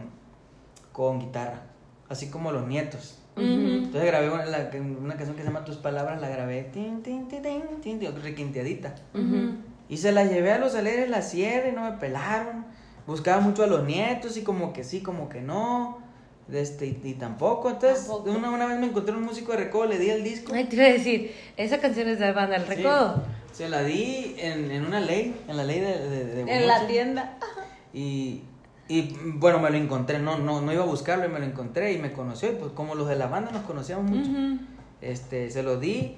con 0.92 1.20
guitarra, 1.20 1.62
así 2.10 2.30
como 2.30 2.52
los 2.52 2.68
nietos. 2.68 3.20
Entonces 3.36 4.06
grabé 4.06 4.30
una, 4.30 4.46
la- 4.46 4.70
una 5.00 5.16
canción 5.16 5.36
que 5.36 5.42
se 5.42 5.48
llama 5.48 5.66
Tus 5.66 5.78
Palabras, 5.78 6.22
la 6.22 6.30
grabé 6.30 6.64
tin, 6.64 7.02
tin, 7.04 7.28
tin, 7.28 7.42
tin, 7.42 8.00
tin, 8.00 8.22
requinteadita. 8.22 8.96
Y 9.90 9.98
se 9.98 10.12
la 10.12 10.24
llevé 10.24 10.52
a 10.52 10.58
los 10.60 10.76
alegres 10.76 11.10
la 11.10 11.22
sierra 11.22 11.70
y 11.70 11.72
no 11.72 11.84
me 11.84 11.98
pelaron. 11.98 12.66
Buscaba 13.06 13.42
mucho 13.42 13.64
a 13.64 13.68
los 13.68 13.84
nietos 13.84 14.38
y 14.38 14.44
como 14.44 14.72
que 14.74 14.84
sí, 14.84 15.02
como 15.02 15.30
que 15.30 15.42
no. 15.42 15.98
Este, 16.52 16.86
y, 16.88 17.02
y 17.04 17.14
tampoco. 17.16 17.70
Entonces, 17.70 18.06
Tampoco. 18.08 18.32
Una, 18.32 18.50
una 18.50 18.66
vez 18.66 18.78
me 18.80 18.88
encontré 18.88 19.16
un 19.16 19.24
músico 19.24 19.52
de 19.52 19.60
recodo, 19.60 19.86
le 19.86 19.98
di 20.00 20.10
el 20.10 20.24
disco. 20.24 20.54
Ay, 20.54 20.66
te 20.66 20.76
iba 20.76 20.86
a 20.86 20.90
decir, 20.90 21.34
esa 21.58 21.80
canción 21.80 22.08
es 22.10 22.20
de 22.20 22.26
la 22.28 22.34
banda 22.34 22.56
El 22.56 22.64
Sí. 22.64 22.70
Recodo. 22.76 23.24
Se 23.52 23.70
la 23.70 23.84
di 23.84 24.36
en, 24.40 24.72
en 24.72 24.86
una 24.86 25.00
ley, 25.00 25.36
en 25.48 25.58
la 25.58 25.64
ley 25.64 25.80
de, 25.80 26.00
de, 26.10 26.26
de 26.26 26.42
En 26.42 26.68
la 26.68 26.88
tienda. 26.88 27.38
Y, 27.94 28.42
y 28.88 29.16
bueno, 29.36 29.60
me 29.60 29.70
lo 29.70 29.78
encontré, 29.78 30.20
no, 30.20 30.38
no, 30.38 30.62
no 30.62 30.74
iba 30.74 30.84
a 30.84 30.88
buscarlo 30.88 31.26
y 31.26 31.30
me 31.30 31.40
lo 31.40 31.46
encontré 31.46 31.94
y 31.94 31.98
me 32.00 32.12
conoció. 32.12 32.52
Y 32.52 32.56
pues 32.56 32.72
como 32.74 32.96
los 32.96 33.08
de 33.08 33.16
la 33.16 33.28
banda 33.28 33.52
nos 33.52 33.64
conocíamos 33.64 34.10
mucho, 34.10 34.30
este, 35.02 35.50
se 35.52 35.64
lo 35.64 35.80
di 35.80 36.18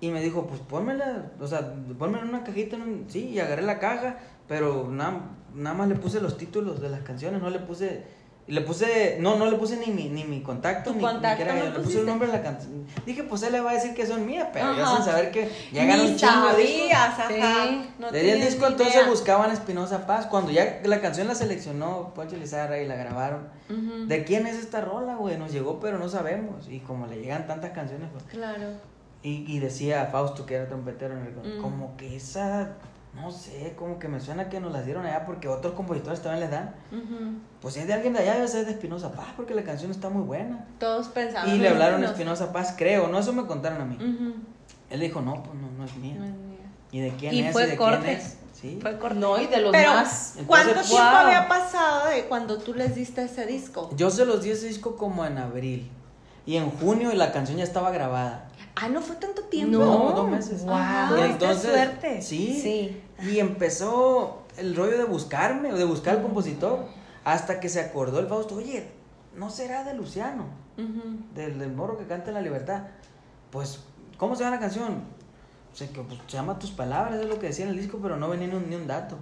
y 0.00 0.10
me 0.10 0.20
dijo, 0.20 0.46
pues 0.46 0.60
pónmela, 0.60 1.30
o 1.40 1.46
sea, 1.46 1.74
pónmela 1.98 2.22
en 2.24 2.28
una 2.30 2.42
cajita, 2.44 2.76
en 2.76 2.82
un- 2.82 3.04
sí, 3.08 3.28
y 3.28 3.38
agarré 3.38 3.62
la 3.62 3.78
caja, 3.78 4.18
pero 4.48 4.88
nada, 4.90 5.20
nada 5.54 5.76
más 5.76 5.88
le 5.88 5.94
puse 5.96 6.20
los 6.20 6.36
títulos 6.36 6.80
de 6.80 6.88
las 6.88 7.00
canciones, 7.02 7.40
no 7.42 7.50
le 7.50 7.58
puse, 7.60 8.04
le 8.50 8.60
puse, 8.62 9.16
no, 9.20 9.36
no 9.36 9.46
le 9.50 9.56
puse 9.56 9.76
ni 9.76 9.92
mi, 9.92 10.08
ni 10.08 10.24
mi 10.24 10.42
contacto, 10.42 10.90
ni, 10.90 10.96
ni 10.96 11.02
contacto 11.02 11.36
que 11.36 11.42
era 11.44 11.54
no 11.54 11.64
yo, 11.64 11.78
le 11.78 11.84
puse 11.84 12.00
el 12.00 12.06
nombre 12.06 12.26
de 12.28 12.34
la 12.34 12.42
canción. 12.42 12.84
Dije, 13.06 13.22
pues 13.22 13.42
él 13.44 13.52
le 13.52 13.60
va 13.60 13.70
a 13.70 13.74
decir 13.74 13.94
que 13.94 14.04
son 14.06 14.26
mías, 14.26 14.48
pero 14.52 14.66
Ajá. 14.66 14.96
sin 14.96 15.04
saber 15.04 15.30
que 15.30 15.50
llegaron 15.72 16.04
Ni 16.04 16.10
un 16.12 16.16
chingo 16.16 16.48
de 16.48 16.62
discos. 16.62 16.98
Sí. 17.28 17.90
No 17.98 18.10
Le 18.10 18.22
di 18.22 18.30
el 18.30 18.40
disco, 18.40 18.66
ni 18.66 18.72
entonces 18.72 18.94
idea. 18.96 19.08
buscaban 19.08 19.50
Espinosa 19.52 20.06
Paz. 20.06 20.26
Cuando 20.26 20.50
ya 20.50 20.80
la 20.84 21.00
canción 21.00 21.28
la 21.28 21.34
seleccionó 21.34 22.12
Poncho 22.14 22.36
Lizarra 22.36 22.78
y 22.80 22.86
la 22.86 22.96
grabaron. 22.96 23.48
¿De 24.08 24.24
quién 24.24 24.46
es 24.46 24.56
esta 24.56 24.80
rola, 24.80 25.14
güey? 25.14 25.38
Nos 25.38 25.52
llegó, 25.52 25.78
pero 25.78 25.98
no 25.98 26.08
sabemos. 26.08 26.68
Y 26.68 26.80
como 26.80 27.06
le 27.06 27.20
llegan 27.20 27.46
tantas 27.46 27.70
canciones, 27.70 28.08
pues. 28.12 28.24
Claro. 28.24 28.66
Y, 29.22 29.44
y 29.46 29.58
decía 29.58 30.08
Fausto, 30.10 30.46
que 30.46 30.54
era 30.54 30.66
trompetero 30.66 31.14
en 31.14 31.26
el 31.26 31.60
como 31.60 31.96
que 31.96 32.16
esa, 32.16 32.70
no 33.14 33.30
sé, 33.30 33.74
como 33.76 33.98
que 33.98 34.08
me 34.08 34.20
suena 34.20 34.48
que 34.48 34.60
nos 34.60 34.72
las 34.72 34.84
dieron 34.84 35.04
allá 35.04 35.26
porque 35.26 35.48
otros 35.48 35.74
compositores 35.74 36.20
también 36.22 36.40
les 36.40 36.50
dan. 36.50 36.74
Pues 37.60 37.74
si 37.74 37.80
es 37.80 37.86
de 37.86 37.92
alguien 37.92 38.12
de 38.12 38.20
allá, 38.20 38.34
debe 38.34 38.48
ser 38.48 38.64
de 38.66 38.72
Espinosa 38.72 39.12
Paz, 39.12 39.28
porque 39.36 39.54
la 39.54 39.62
canción 39.64 39.90
está 39.90 40.08
muy 40.08 40.22
buena. 40.22 40.66
Todos 40.78 41.08
pensaban. 41.08 41.54
Y 41.54 41.58
le 41.58 41.68
hablaron 41.68 42.02
a 42.02 42.06
no, 42.06 42.12
Espinosa 42.12 42.52
Paz, 42.52 42.74
creo, 42.76 43.08
no, 43.08 43.18
eso 43.18 43.32
me 43.32 43.46
contaron 43.46 43.80
a 43.80 43.84
mí. 43.84 43.96
Ujú. 43.96 44.34
Él 44.90 45.00
dijo, 45.00 45.20
no, 45.20 45.42
pues 45.42 45.54
no, 45.56 45.70
no 45.76 45.84
es 45.84 45.94
mía. 45.96 46.14
No 46.18 46.24
es 46.24 46.32
mía. 46.32 46.58
¿Y 46.92 47.00
de 47.00 47.10
quién 47.16 47.34
Y 47.34 47.40
es? 47.42 47.52
fue 47.52 47.64
¿Y 47.64 47.70
de 47.70 47.76
corte. 47.76 47.98
quién 48.04 48.16
es? 48.16 48.36
Sí. 48.52 48.78
Fue 48.80 48.98
corto. 48.98 49.14
No, 49.18 49.40
y 49.40 49.46
de 49.46 49.60
los 49.60 49.72
Pero, 49.72 49.92
más. 49.94 50.34
¿cuánto 50.46 50.68
Entonces, 50.70 50.90
tiempo 50.92 51.10
wow. 51.10 51.20
había 51.26 51.48
pasado 51.48 52.08
de 52.10 52.24
cuando 52.26 52.58
tú 52.58 52.74
les 52.74 52.94
diste 52.94 53.22
ese 53.24 53.46
disco? 53.46 53.90
Yo 53.96 54.10
se 54.10 54.24
los 54.26 54.42
di 54.42 54.50
ese 54.50 54.66
disco 54.66 54.96
como 54.96 55.24
en 55.24 55.38
abril. 55.38 55.90
Y 56.50 56.56
en 56.56 56.68
junio 56.68 57.12
la 57.14 57.30
canción 57.30 57.58
ya 57.58 57.62
estaba 57.62 57.92
grabada. 57.92 58.48
Ah, 58.74 58.88
no 58.88 59.00
fue 59.00 59.14
tanto 59.14 59.42
tiempo. 59.42 59.78
No, 59.78 60.10
dos 60.10 60.28
meses. 60.28 60.64
Wow, 60.64 60.74
y 60.74 61.14
qué 61.14 61.24
entonces, 61.26 61.70
suerte. 61.70 62.22
Sí, 62.22 62.60
Sí. 62.60 63.02
Y 63.22 63.38
empezó 63.38 64.42
el 64.56 64.74
rollo 64.74 64.98
de 64.98 65.04
buscarme, 65.04 65.72
o 65.72 65.76
de 65.76 65.84
buscar 65.84 66.16
al 66.16 66.22
compositor. 66.22 66.86
Hasta 67.22 67.60
que 67.60 67.68
se 67.68 67.78
acordó 67.78 68.18
el 68.18 68.26
Fausto, 68.26 68.56
oye, 68.56 68.88
¿no 69.36 69.48
será 69.48 69.84
de 69.84 69.94
Luciano? 69.94 70.46
Del, 71.36 71.60
del 71.60 71.72
morro 71.72 71.96
que 71.96 72.06
canta 72.06 72.30
en 72.30 72.34
la 72.34 72.42
libertad. 72.42 72.82
Pues, 73.52 73.84
¿cómo 74.16 74.34
se 74.34 74.42
llama 74.42 74.56
la 74.56 74.60
canción? 74.60 75.04
O 75.72 75.76
sea, 75.76 75.88
que 75.88 76.00
pues, 76.00 76.18
se 76.26 76.36
llama 76.36 76.58
Tus 76.58 76.72
Palabras, 76.72 77.20
es 77.20 77.28
lo 77.28 77.38
que 77.38 77.46
decía 77.48 77.64
en 77.64 77.70
el 77.70 77.76
disco, 77.76 77.98
pero 78.02 78.16
no 78.16 78.28
venía 78.28 78.48
ni 78.48 78.54
un, 78.54 78.68
ni 78.68 78.74
un 78.74 78.86
dato. 78.86 79.16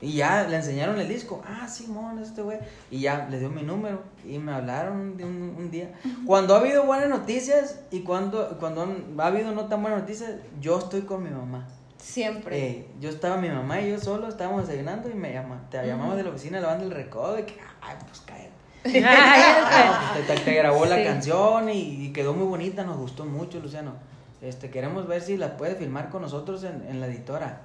Y 0.00 0.14
ya 0.14 0.44
le 0.48 0.56
enseñaron 0.56 0.98
el 0.98 1.08
disco. 1.08 1.42
Ah, 1.46 1.68
Simón, 1.68 2.18
este 2.18 2.42
güey. 2.42 2.58
Y 2.90 3.00
ya 3.00 3.28
le 3.30 3.38
dio 3.38 3.50
mi 3.50 3.62
número. 3.62 4.02
Y 4.26 4.38
me 4.38 4.52
hablaron 4.52 5.16
de 5.16 5.24
un, 5.24 5.54
un 5.58 5.70
día. 5.70 5.92
Cuando 6.26 6.54
ha 6.54 6.60
habido 6.60 6.84
buenas 6.84 7.08
noticias 7.08 7.80
y 7.90 8.00
cuando, 8.00 8.56
cuando 8.58 8.86
ha 9.18 9.26
habido 9.26 9.52
no 9.52 9.66
tan 9.66 9.82
buenas 9.82 10.00
noticias, 10.00 10.32
yo 10.60 10.78
estoy 10.78 11.02
con 11.02 11.22
mi 11.22 11.30
mamá. 11.30 11.68
Siempre. 12.02 12.58
Eh, 12.58 12.86
yo 13.00 13.10
estaba 13.10 13.36
mi 13.36 13.48
mamá 13.48 13.80
y 13.80 13.90
yo 13.90 14.00
solo, 14.00 14.26
estábamos 14.26 14.66
desayunando 14.66 15.08
y 15.08 15.14
me 15.14 15.32
llama, 15.32 15.60
te 15.70 15.86
llamamos 15.86 16.16
de 16.16 16.24
la 16.24 16.30
oficina 16.30 16.58
la 16.58 16.66
banda 16.66 16.84
del 16.84 16.94
recodo 16.94 17.38
y 17.38 17.44
que, 17.44 17.56
ay, 17.80 17.96
pues 18.06 18.22
cállate. 18.26 18.50
Ah, 19.06 20.14
pues, 20.26 20.44
te, 20.44 20.54
grabó 20.54 20.84
la 20.84 21.02
canción 21.04 21.68
y, 21.68 22.06
y 22.06 22.12
quedó 22.12 22.34
muy 22.34 22.46
bonita, 22.46 22.82
nos 22.82 22.96
gustó 22.96 23.24
mucho, 23.24 23.60
Luciano. 23.60 23.92
Este, 24.42 24.70
queremos 24.70 25.06
ver 25.06 25.22
si 25.22 25.36
la 25.36 25.56
puede 25.56 25.76
filmar 25.76 26.10
con 26.10 26.22
nosotros 26.22 26.64
en, 26.64 26.84
en 26.88 27.00
la 27.00 27.06
editora. 27.06 27.60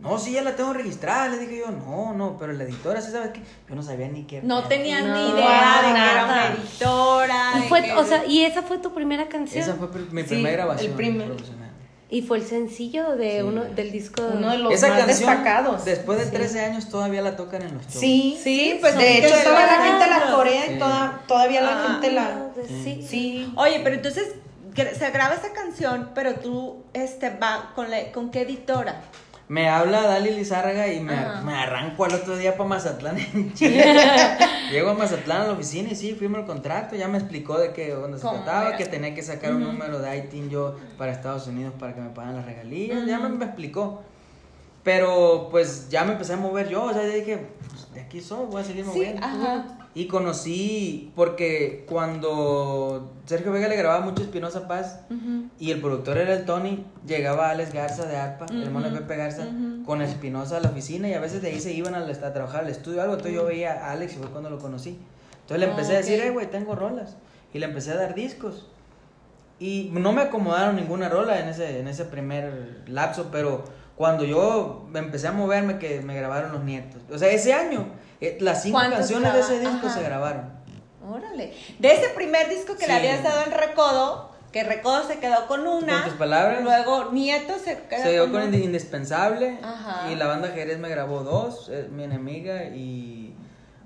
No, 0.00 0.18
sí, 0.18 0.32
ya 0.32 0.42
la 0.42 0.56
tengo 0.56 0.72
registrada, 0.72 1.28
le 1.28 1.38
dije 1.38 1.58
yo, 1.58 1.70
no, 1.70 2.14
no, 2.14 2.36
pero 2.38 2.52
la 2.54 2.64
editora, 2.64 3.00
¿sí 3.02 3.12
sabes 3.12 3.30
qué? 3.32 3.42
Yo 3.68 3.74
no 3.74 3.82
sabía 3.82 4.08
ni 4.08 4.24
qué. 4.24 4.40
No 4.42 4.62
No, 4.62 4.68
ni 4.68 4.74
idea 4.76 5.82
de 5.82 5.92
que 5.94 6.10
era 6.12 6.24
una 6.24 6.46
editora. 6.54 7.52
Y 7.58 7.68
fue, 7.68 7.82
que- 7.82 7.92
o 7.92 8.04
sea, 8.04 8.24
y 8.26 8.42
esa 8.44 8.62
fue 8.62 8.78
tu 8.78 8.92
primera 8.94 9.28
canción. 9.28 9.62
Esa 9.62 9.74
fue 9.74 9.88
mi 10.10 10.22
Sí, 10.22 10.28
primera 10.28 10.50
el 10.50 10.56
grabación 10.56 10.92
primer. 10.96 11.26
profesional. 11.28 11.70
Y 12.08 12.22
fue 12.22 12.38
el 12.38 12.44
sencillo 12.44 13.14
de 13.14 13.36
Sí. 13.36 13.42
uno 13.42 13.62
del 13.64 13.92
disco. 13.92 14.22
Uno 14.36 14.50
de 14.50 14.58
los 14.58 14.72
Esa 14.72 14.88
más 14.88 14.98
canción, 15.04 15.18
destacados. 15.28 15.84
después 15.84 16.18
de 16.18 16.26
13 16.26 16.64
años, 16.64 16.88
todavía 16.88 17.22
la 17.22 17.36
tocan 17.36 17.62
en 17.62 17.74
los 17.74 17.82
shows. 17.84 18.00
Sí, 18.00 18.36
Sí, 18.42 18.78
pues 18.80 18.96
de 18.96 19.18
hecho 19.18 19.34
toda 19.44 19.64
la 19.66 19.84
gente 19.84 20.06
la 20.08 20.34
corea 20.34 20.66
y 20.66 20.72
Sí. 20.72 20.78
toda, 20.78 21.20
todavía 21.28 21.60
la 21.60 21.72
Ah. 21.84 21.86
gente 21.92 22.10
la, 22.12 22.46
sí. 22.66 23.06
Sí. 23.08 23.52
Oye, 23.56 23.80
pero 23.84 23.94
entonces 23.96 24.34
se 24.74 25.10
graba 25.10 25.34
esa 25.34 25.52
canción, 25.52 26.10
pero 26.14 26.34
tú, 26.34 26.84
este, 26.92 27.30
va 27.30 27.72
con, 27.74 27.90
la, 27.90 28.12
¿con 28.12 28.30
qué 28.30 28.42
editora? 28.42 29.02
Me 29.48 29.68
habla 29.68 30.02
Dali 30.02 30.30
Lizárraga 30.30 30.86
y 30.92 31.00
me, 31.00 31.12
me 31.44 31.54
arranco 31.54 32.04
al 32.04 32.14
otro 32.14 32.36
día 32.36 32.56
para 32.56 32.68
Mazatlán 32.68 33.18
en 33.18 33.52
Chile. 33.54 33.84
Llego 34.70 34.90
a 34.90 34.94
Mazatlán 34.94 35.40
a 35.40 35.46
la 35.46 35.52
oficina 35.54 35.88
y 35.90 35.96
sí, 35.96 36.14
firmo 36.14 36.36
el 36.36 36.44
contrato. 36.44 36.94
Ya 36.94 37.08
me 37.08 37.18
explicó 37.18 37.58
de 37.58 37.72
qué 37.72 37.90
dónde 37.90 38.18
se 38.18 38.22
¿Cómo 38.22 38.44
trataba, 38.44 38.68
era? 38.68 38.76
que 38.76 38.86
tenía 38.86 39.12
que 39.12 39.22
sacar 39.22 39.52
un 39.54 39.64
número 39.64 39.98
de 39.98 40.18
ITIN 40.18 40.50
yo 40.50 40.76
para 40.96 41.10
Estados 41.10 41.48
Unidos 41.48 41.74
para 41.80 41.94
que 41.96 42.00
me 42.00 42.10
pagaran 42.10 42.36
las 42.36 42.46
regalías. 42.46 43.04
Ya 43.06 43.18
me, 43.18 43.28
me 43.28 43.44
explicó. 43.46 44.02
Pero 44.84 45.48
pues 45.50 45.88
ya 45.90 46.04
me 46.04 46.12
empecé 46.12 46.34
a 46.34 46.36
mover 46.36 46.68
yo. 46.68 46.84
O 46.84 46.92
sea, 46.92 47.02
yo 47.02 47.12
dije, 47.12 47.48
pues, 47.68 47.92
de 47.92 48.00
aquí 48.02 48.20
soy, 48.20 48.46
voy 48.46 48.62
a 48.62 48.64
seguir 48.64 48.84
Sí, 48.84 48.90
moviendo. 48.90 49.26
ajá. 49.26 49.64
Y 49.92 50.06
conocí, 50.06 51.12
porque 51.16 51.84
cuando 51.88 53.12
Sergio 53.26 53.50
Vega 53.50 53.66
le 53.66 53.74
grababa 53.76 54.04
mucho 54.04 54.22
Espinosa 54.22 54.68
Paz 54.68 55.00
y 55.58 55.72
el 55.72 55.80
productor 55.80 56.16
era 56.18 56.32
el 56.34 56.44
Tony, 56.44 56.84
llegaba 57.06 57.50
Alex 57.50 57.72
Garza 57.72 58.06
de 58.06 58.16
ARPA, 58.16 58.46
el 58.52 58.62
hermano 58.62 58.88
de 58.90 58.98
Pepe 59.00 59.16
Garza, 59.16 59.46
con 59.84 60.00
Espinosa 60.00 60.58
a 60.58 60.60
la 60.60 60.70
oficina 60.70 61.08
y 61.08 61.14
a 61.14 61.20
veces 61.20 61.42
de 61.42 61.48
ahí 61.48 61.60
se 61.60 61.72
iban 61.72 61.96
a, 61.96 61.98
a 62.06 62.32
trabajar 62.32 62.60
al 62.64 62.70
estudio 62.70 63.00
o 63.00 63.02
algo. 63.02 63.14
Entonces 63.14 63.34
yo 63.34 63.44
veía 63.46 63.84
a 63.84 63.90
Alex 63.90 64.14
y 64.14 64.16
fue 64.18 64.28
cuando 64.28 64.48
lo 64.48 64.58
conocí. 64.60 64.96
Entonces 65.40 65.58
le 65.66 65.70
empecé 65.72 65.94
a 65.94 65.96
decir, 65.98 66.20
ok. 66.20 66.26
eh, 66.26 66.30
güey, 66.30 66.50
tengo 66.50 66.76
rolas. 66.76 67.16
Y 67.52 67.58
le 67.58 67.66
empecé 67.66 67.90
a 67.90 67.96
dar 67.96 68.14
discos. 68.14 68.68
Y 69.58 69.90
no 69.92 70.12
me 70.12 70.22
acomodaron 70.22 70.76
ninguna 70.76 71.08
rola 71.08 71.40
en 71.40 71.48
ese, 71.48 71.80
en 71.80 71.88
ese 71.88 72.04
primer 72.04 72.84
lapso, 72.86 73.28
pero 73.32 73.64
cuando 73.96 74.24
yo 74.24 74.88
empecé 74.94 75.26
a 75.26 75.32
moverme, 75.32 75.78
que 75.78 76.00
me 76.00 76.14
grabaron 76.14 76.52
los 76.52 76.62
nietos. 76.64 77.02
O 77.12 77.18
sea, 77.18 77.28
ese 77.30 77.52
año, 77.52 77.88
eh, 78.20 78.38
las 78.40 78.62
cinco 78.62 78.78
¿Cuántos 78.78 78.98
canciones 79.00 79.32
de 79.32 79.40
ese 79.40 79.60
disco 79.60 79.86
Ajá. 79.86 79.94
se 79.94 80.02
grabaron. 80.02 80.50
Órale. 81.08 81.54
De 81.78 81.92
ese 81.92 82.10
primer 82.10 82.48
disco 82.48 82.76
que 82.76 82.86
le 82.86 82.92
habías 82.92 83.22
dado 83.22 83.44
en 83.46 83.52
Recodo, 83.52 84.30
que 84.52 84.64
Recodo 84.64 85.06
se 85.06 85.18
quedó 85.18 85.46
con 85.46 85.66
una. 85.66 86.02
Con 86.02 86.10
tus 86.10 86.18
palabras. 86.18 86.62
Luego 86.62 87.10
Nieto 87.12 87.58
se 87.58 87.82
quedó 87.88 88.26
Se 88.26 88.30
con 88.30 88.54
Indispensable 88.54 89.58
Ajá. 89.62 90.10
y 90.10 90.16
la 90.16 90.26
banda 90.26 90.48
Jerez 90.48 90.78
me 90.78 90.88
grabó 90.88 91.22
dos, 91.22 91.68
eh, 91.70 91.88
Mi 91.90 92.04
Enemiga 92.04 92.64
y 92.64 93.34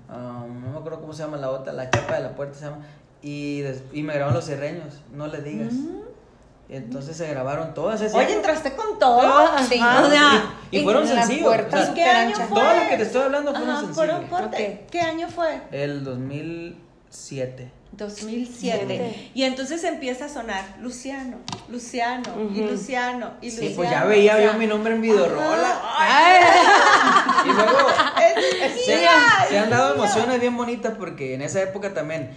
um, 0.09 0.61
no 0.63 0.71
me 0.71 0.77
acuerdo 0.77 0.99
cómo 1.01 1.13
se 1.13 1.23
llama 1.23 1.37
la 1.37 1.49
otra, 1.49 1.71
La 1.73 1.89
Chapa 1.89 2.15
de 2.15 2.23
la 2.23 2.35
Puerta 2.35 2.57
se 2.57 2.65
llama, 2.65 2.79
y, 3.21 3.63
y 3.93 4.03
me 4.03 4.13
grabaron 4.13 4.35
Los 4.35 4.45
Serreños, 4.45 5.01
No 5.13 5.27
le 5.27 5.41
digas. 5.41 5.73
Entonces 6.67 7.15
se 7.15 7.27
grabaron 7.27 7.73
todas 7.75 8.01
esas. 8.01 8.15
Oye, 8.15 8.33
entraste 8.33 8.73
con 8.73 8.97
todo. 8.97 9.21
Ah, 9.23 9.63
sí. 9.69 9.79
ajá. 9.79 10.03
O 10.05 10.09
sea, 10.09 10.43
y, 10.71 10.79
y 10.79 10.83
fueron 10.83 11.07
sencillos. 11.07 11.43
puerta 11.47 11.77
o 11.77 11.81
sea, 11.83 11.91
¿y 11.91 11.93
qué 11.93 12.03
año 12.03 12.35
fue? 12.35 12.47
Todo 12.47 12.73
lo 12.73 12.89
que 12.89 12.97
te 12.97 13.03
estoy 13.03 13.21
hablando 13.21 13.51
fueron 13.51 13.69
Ajá, 13.69 13.79
sencillos. 13.81 13.95
fueron 13.97 14.27
corte. 14.27 14.79
Ok. 14.83 14.89
¿Qué 14.91 15.01
año 15.01 15.27
fue? 15.29 15.61
El 15.71 16.03
2007. 16.03 17.71
2007. 17.91 18.49
Siete. 18.87 19.31
Y 19.33 19.43
entonces 19.43 19.83
empieza 19.85 20.25
a 20.25 20.29
sonar 20.29 20.63
Luciano, 20.81 21.37
Luciano, 21.69 22.29
y 22.53 22.61
Ujú. 22.61 22.71
Luciano, 22.71 23.31
y 23.41 23.51
Sí, 23.51 23.57
Luciano. 23.57 23.75
pues 23.77 23.89
ya 23.89 24.03
veía 24.03 24.33
o 24.33 24.37
sea, 24.37 24.51
yo 24.51 24.57
mi 24.57 24.67
nombre 24.67 24.95
en 24.95 25.01
videorola. 25.01 25.79
Y 27.45 27.47
luego 27.53 27.71
Es 28.65 28.85
se, 28.85 28.97
mía, 28.97 29.09
se 29.47 29.57
han 29.59 29.63
es 29.65 29.69
dado 29.69 29.93
emociones 29.95 30.41
bien 30.41 30.57
bonitas 30.57 30.93
porque 30.97 31.35
en 31.35 31.41
esa 31.41 31.61
época 31.61 31.93
también. 31.93 32.31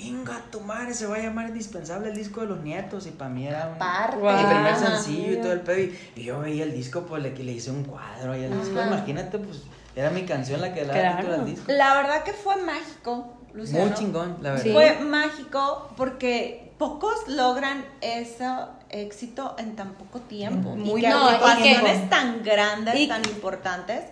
Inga, 0.00 0.42
tu 0.50 0.60
madre 0.60 0.94
se 0.94 1.06
va 1.06 1.16
a 1.16 1.20
llamar 1.20 1.48
indispensable 1.48 2.08
el 2.08 2.14
disco 2.16 2.40
de 2.42 2.46
los 2.46 2.60
nietos. 2.62 3.06
Y 3.06 3.10
para 3.10 3.30
mí 3.30 3.46
era 3.46 3.68
un, 3.68 3.74
Aparte. 3.82 4.16
mi 4.16 4.44
primer 4.44 4.76
sencillo 4.76 5.32
y 5.32 5.36
todo 5.40 5.52
el 5.52 5.60
pedo. 5.60 5.78
Y, 5.80 5.98
y 6.16 6.22
yo 6.24 6.40
veía 6.40 6.64
el 6.64 6.72
disco, 6.72 7.02
pues 7.02 7.22
le, 7.22 7.30
le 7.34 7.52
hice 7.52 7.70
un 7.70 7.84
cuadro 7.84 8.36
y 8.36 8.44
el 8.44 8.60
disco, 8.60 8.78
Ajá. 8.78 8.88
imagínate, 8.88 9.38
pues 9.38 9.62
era 9.96 10.10
mi 10.10 10.22
canción 10.24 10.60
la 10.60 10.72
que 10.72 10.82
le 10.82 10.86
daba 10.88 11.00
Claro. 11.00 11.16
título 11.18 11.34
al 11.34 11.46
disco. 11.46 11.72
La 11.72 11.94
verdad 11.94 12.22
que 12.22 12.32
fue 12.32 12.56
mágico, 12.56 13.34
Luciano. 13.54 13.86
Muy 13.86 13.94
chingón, 13.94 14.36
la 14.40 14.50
verdad. 14.50 14.64
Sí. 14.64 14.72
Fue 14.72 14.98
mágico 15.00 15.90
porque 15.96 16.72
pocos 16.78 17.26
logran 17.26 17.84
ese 18.00 18.46
éxito 18.90 19.56
en 19.58 19.74
tan 19.74 19.94
poco 19.94 20.20
tiempo. 20.20 20.76
Muy 20.76 21.00
y 21.00 21.04
que 21.04 21.10
poco 21.10 21.24
agrupaciones 21.24 21.82
tiempo. 21.82 22.08
tan 22.10 22.42
grandes, 22.44 22.94
Y- 22.94 23.08
tan 23.08 23.22
importantes. 23.24 24.04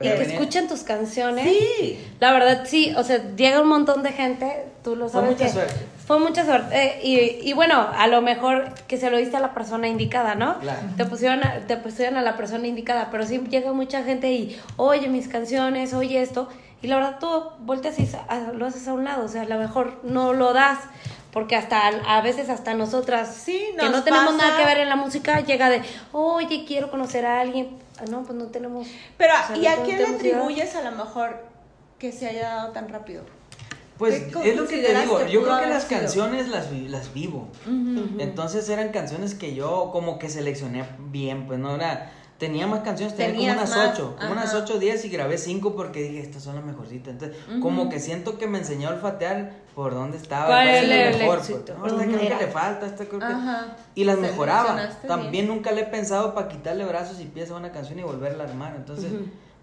Y 0.00 0.04
Pero 0.04 0.12
que 0.14 0.20
venía- 0.20 0.34
escuchen 0.38 0.68
tus 0.68 0.82
canciones. 0.84 1.44
Sí. 1.44 1.98
La 2.20 2.32
verdad, 2.32 2.62
sí, 2.66 2.94
o 2.96 3.02
sea, 3.02 3.34
llega 3.34 3.60
un 3.60 3.68
montón 3.68 4.02
de 4.04 4.12
gente, 4.12 4.66
tú 4.84 4.94
lo 4.94 5.08
Fue 5.08 5.20
sabes. 5.22 5.30
mucha 5.32 5.44
que 5.46 5.52
suerte. 5.52 5.74
Fue 6.06 6.18
mucha 6.20 6.44
suerte. 6.44 6.76
eh, 6.76 7.00
y, 7.02 7.48
y 7.50 7.52
bueno, 7.52 7.86
a 7.96 8.06
lo 8.06 8.22
mejor 8.22 8.72
que 8.86 8.96
se 8.96 9.10
lo 9.10 9.16
diste 9.18 9.36
a 9.36 9.40
la 9.40 9.52
persona 9.54 9.88
indicada, 9.88 10.36
¿no? 10.36 10.58
Claro. 10.60 10.80
Te 10.96 11.04
pusieron, 11.04 11.42
a, 11.44 11.66
te 11.66 11.76
pusieron 11.76 12.16
a 12.16 12.22
la 12.22 12.36
persona 12.36 12.68
indicada, 12.68 13.08
pero 13.10 13.26
sí 13.26 13.38
llega 13.50 13.72
mucha 13.72 14.04
gente 14.04 14.30
y, 14.32 14.56
oye, 14.76 15.08
mis 15.08 15.26
canciones, 15.26 15.92
oye 15.94 16.22
esto. 16.22 16.48
Y 16.80 16.86
la 16.86 16.94
verdad, 16.96 17.16
tú 17.18 17.28
volteas 17.58 17.98
y 17.98 18.08
lo 18.54 18.66
haces 18.66 18.86
a 18.86 18.92
un 18.94 19.02
lado, 19.04 19.24
o 19.24 19.28
sea, 19.28 19.42
a 19.42 19.46
lo 19.46 19.58
mejor 19.58 19.98
no 20.04 20.32
lo 20.32 20.52
das. 20.52 20.78
Porque 21.32 21.56
hasta 21.56 21.88
a 21.88 22.22
veces 22.22 22.48
hasta 22.48 22.72
nosotras 22.72 23.34
Sí, 23.44 23.62
que 23.76 23.82
nos 23.84 23.90
no 23.92 24.02
tenemos 24.04 24.32
pasa. 24.32 24.46
nada 24.46 24.58
que 24.58 24.64
ver 24.64 24.78
en 24.78 24.88
la 24.88 24.96
música 24.96 25.40
llega 25.40 25.68
de, 25.68 25.82
oye, 26.12 26.64
quiero 26.66 26.90
conocer 26.90 27.26
a 27.26 27.40
alguien. 27.40 27.68
Ah, 28.00 28.04
No, 28.10 28.22
pues 28.22 28.38
no 28.38 28.46
tenemos. 28.46 28.86
Pero, 29.16 29.32
o 29.34 29.46
sea, 29.46 29.56
¿y 29.56 29.62
no 29.62 29.68
a 29.70 29.84
quién 29.84 29.98
le 29.98 30.06
atribuyes 30.06 30.74
a 30.76 30.82
lo 30.90 30.96
mejor 30.96 31.44
que 31.98 32.12
se 32.12 32.28
haya 32.28 32.48
dado 32.54 32.72
tan 32.72 32.88
rápido? 32.88 33.24
Pues 33.98 34.14
¿Qué 34.32 34.50
es 34.50 34.56
lo 34.56 34.66
que 34.68 34.78
te 34.80 34.94
digo, 34.94 35.18
que 35.18 35.32
yo 35.32 35.42
creo 35.42 35.58
que 35.58 35.66
las 35.66 35.82
sido? 35.84 36.00
canciones 36.00 36.48
las, 36.48 36.70
vi- 36.70 36.86
las 36.88 37.12
vivo. 37.12 37.48
Entonces 38.18 38.68
eran 38.68 38.90
canciones 38.90 39.34
que 39.34 39.54
yo 39.56 39.90
como 39.92 40.18
que 40.20 40.28
seleccioné 40.30 40.84
bien, 41.10 41.46
pues 41.46 41.58
no 41.58 41.74
era... 41.74 42.12
Tenía 42.38 42.68
más 42.68 42.80
canciones, 42.80 43.16
tenía 43.16 43.32
como 43.32 43.40
Tenías 43.40 43.56
unas 43.56 43.76
más, 43.76 43.92
ocho, 43.98 44.16
como 44.16 44.30
unas 44.32 44.54
ocho 44.54 44.74
o 44.74 44.78
diez 44.78 45.04
y 45.04 45.08
grabé 45.08 45.38
cinco 45.38 45.74
porque 45.74 46.02
dije, 46.02 46.20
estas 46.20 46.42
son 46.44 46.54
las 46.54 46.64
mejorcitas. 46.64 47.14
Entonces, 47.14 47.36
como 47.60 47.88
que 47.88 47.98
siento 47.98 48.38
que 48.38 48.46
me 48.46 48.58
enseñó 48.58 48.88
a 48.90 48.92
olfatear 48.92 49.52
por 49.74 49.92
dónde 49.92 50.18
estaba. 50.18 50.46
¿Cuál 50.46 50.68
es 50.68 50.84
era 50.84 51.10
el 51.10 51.18
mejor, 51.18 51.38
éxito? 51.38 51.74
pues. 51.80 51.92
No, 51.92 52.00
esta 52.00 52.16
creo 52.16 52.38
que 52.38 52.44
le 52.46 52.50
falta, 52.52 52.86
esta 52.86 53.04
creo 53.06 53.18
que... 53.18 53.24
Ajá. 53.26 53.76
Y 53.96 54.04
las 54.04 54.18
mejoraba. 54.18 54.88
También 55.06 55.32
bien. 55.32 55.48
nunca 55.48 55.72
le 55.72 55.80
he 55.80 55.86
pensado 55.86 56.32
para 56.34 56.46
quitarle 56.46 56.84
brazos 56.84 57.20
y 57.20 57.24
pies 57.24 57.50
a 57.50 57.56
una 57.56 57.72
canción 57.72 57.98
y 57.98 58.02
volverla 58.02 58.44
a 58.44 58.46
armar. 58.46 58.74
Entonces, 58.76 59.10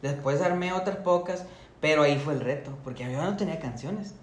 después 0.01 0.41
armé 0.41 0.73
otras 0.73 0.97
pocas, 0.97 1.45
pero 1.79 2.03
ahí 2.03 2.17
fue 2.19 2.33
el 2.33 2.41
reto, 2.41 2.71
porque 2.83 3.09
yo 3.09 3.23
no 3.23 3.37
tenía 3.37 3.57
canciones. 3.59 4.15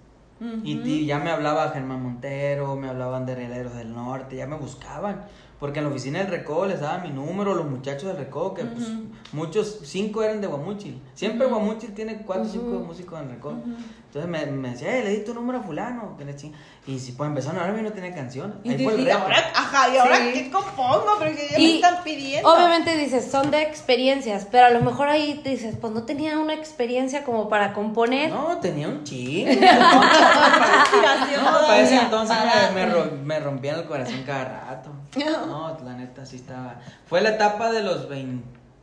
Y 0.64 0.76
ti- 0.82 1.06
ya 1.06 1.20
me 1.20 1.30
hablaba 1.30 1.70
Germán 1.70 2.02
Montero, 2.02 2.74
me 2.76 2.88
hablaban 2.88 3.24
de 3.26 3.34
Rieleros 3.36 3.74
del 3.76 3.94
Norte, 3.94 4.36
ya 4.36 4.46
me 4.46 4.56
buscaban. 4.56 5.22
Porque 5.62 5.78
en 5.78 5.84
la 5.84 5.92
oficina 5.92 6.18
del 6.18 6.26
Recodo 6.26 6.66
les 6.66 6.80
daba 6.80 7.04
mi 7.04 7.10
número, 7.10 7.54
los 7.54 7.70
muchachos 7.70 8.08
del 8.08 8.16
Recodo, 8.16 8.52
que 8.52 8.64
pues 8.64 8.84
muchos, 9.30 9.78
cinco 9.84 10.20
eran 10.20 10.40
de 10.40 10.48
Guamuchil. 10.48 11.00
Siempre 11.14 11.46
Guamuchil 11.46 11.94
tiene 11.94 12.22
cuatro 12.22 12.46
o 12.46 12.48
cinco 12.48 12.80
músicos 12.80 13.20
en 13.20 13.28
el 13.28 13.34
Recodo. 13.36 13.58
Entonces 14.14 14.30
me, 14.30 14.44
me 14.52 14.68
decía, 14.72 14.94
eh, 14.98 15.02
le 15.04 15.10
di 15.10 15.24
tu 15.24 15.32
número 15.32 15.60
a 15.60 15.62
fulano. 15.62 16.18
Que 16.18 16.26
le 16.26 16.36
ching- 16.36 16.52
Y 16.86 16.98
si 16.98 17.12
pues 17.12 17.28
empezaron 17.28 17.56
a 17.56 17.60
hablarme 17.62 17.80
y 17.80 17.84
no 17.84 17.92
tenía 17.94 18.14
canciones. 18.14 18.56
Y, 18.62 18.70
Ahí 18.72 18.84
fue 18.84 18.92
el 18.92 19.00
y 19.00 19.04
reto. 19.06 19.16
ahora, 19.18 19.36
ajá, 19.54 19.88
y 19.88 19.96
ahora 19.96 20.16
Sí. 20.18 20.32
qué 20.34 20.50
compongo, 20.50 21.06
pero 21.18 21.34
que 21.34 21.48
ya 21.48 21.56
me 21.56 21.62
Y 21.64 21.74
están 21.76 22.04
pidiendo. 22.04 22.52
Obviamente 22.52 22.94
dices, 22.98 23.30
son 23.30 23.50
de 23.50 23.62
experiencias, 23.62 24.46
pero 24.50 24.66
a 24.66 24.70
lo 24.70 24.82
mejor 24.82 25.08
ahí 25.08 25.40
dices, 25.42 25.76
pues 25.80 25.94
no 25.94 26.02
tenía 26.02 26.38
una 26.38 26.52
experiencia 26.52 27.24
como 27.24 27.48
para 27.48 27.72
componer. 27.72 28.28
No, 28.28 28.58
tenía 28.58 28.88
un 28.88 29.02
ching. 29.02 29.48
No, 31.42 31.66
para 31.66 31.80
ese 31.80 31.96
entonces 31.98 32.36
me, 32.74 32.86
me, 32.86 33.04
me 33.24 33.40
rompían 33.40 33.78
el 33.80 33.86
corazón 33.86 34.22
cada 34.26 34.44
rato. 34.44 34.90
No, 35.46 35.76
la 35.84 35.94
neta 35.94 36.24
sí 36.26 36.36
estaba. 36.36 36.80
Fue 37.06 37.20
la 37.22 37.30
etapa 37.30 37.70
de 37.72 37.82
los 37.82 38.08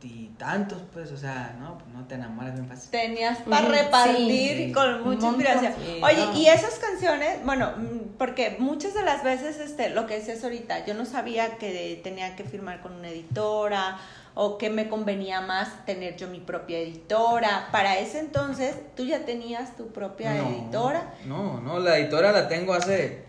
veintitantos, 0.00 0.78
pues, 0.92 1.12
o 1.12 1.16
sea, 1.16 1.56
no, 1.58 1.78
pues 1.78 1.88
no 1.92 2.06
te 2.06 2.14
enamoras 2.14 2.54
bien 2.54 2.66
fácil. 2.66 2.90
Tenías 2.90 3.38
para 3.38 3.68
repartir 3.68 4.66
sí. 4.66 4.72
con 4.72 5.02
mucha 5.04 5.26
inspiración. 5.26 5.74
Sí, 5.78 6.00
Oye, 6.02 6.26
no. 6.26 6.36
y 6.36 6.46
esas 6.46 6.78
canciones, 6.78 7.44
bueno, 7.44 7.72
mm, 7.76 8.16
porque 8.18 8.56
muchas 8.58 8.94
de 8.94 9.02
las 9.02 9.22
veces, 9.22 9.58
este, 9.60 9.90
lo 9.90 10.06
que 10.06 10.16
decías 10.16 10.42
ahorita, 10.42 10.86
yo 10.86 10.94
no 10.94 11.04
sabía 11.04 11.58
que 11.58 12.00
tenía 12.02 12.36
que 12.36 12.44
firmar 12.44 12.80
con 12.80 12.92
una 12.94 13.08
editora 13.08 13.98
o 14.34 14.58
que 14.58 14.70
me 14.70 14.88
convenía 14.88 15.40
más 15.40 15.84
tener 15.84 16.16
yo 16.16 16.28
mi 16.28 16.40
propia 16.40 16.78
editora. 16.78 17.68
Para 17.72 17.98
ese 17.98 18.20
entonces, 18.20 18.76
tú 18.96 19.04
ya 19.04 19.24
tenías 19.24 19.76
tu 19.76 19.88
propia 19.88 20.34
No, 20.34 20.48
editora. 20.48 21.14
No, 21.26 21.60
no, 21.60 21.78
la 21.78 21.98
editora 21.98 22.32
la 22.32 22.48
tengo 22.48 22.72
hace 22.72 23.24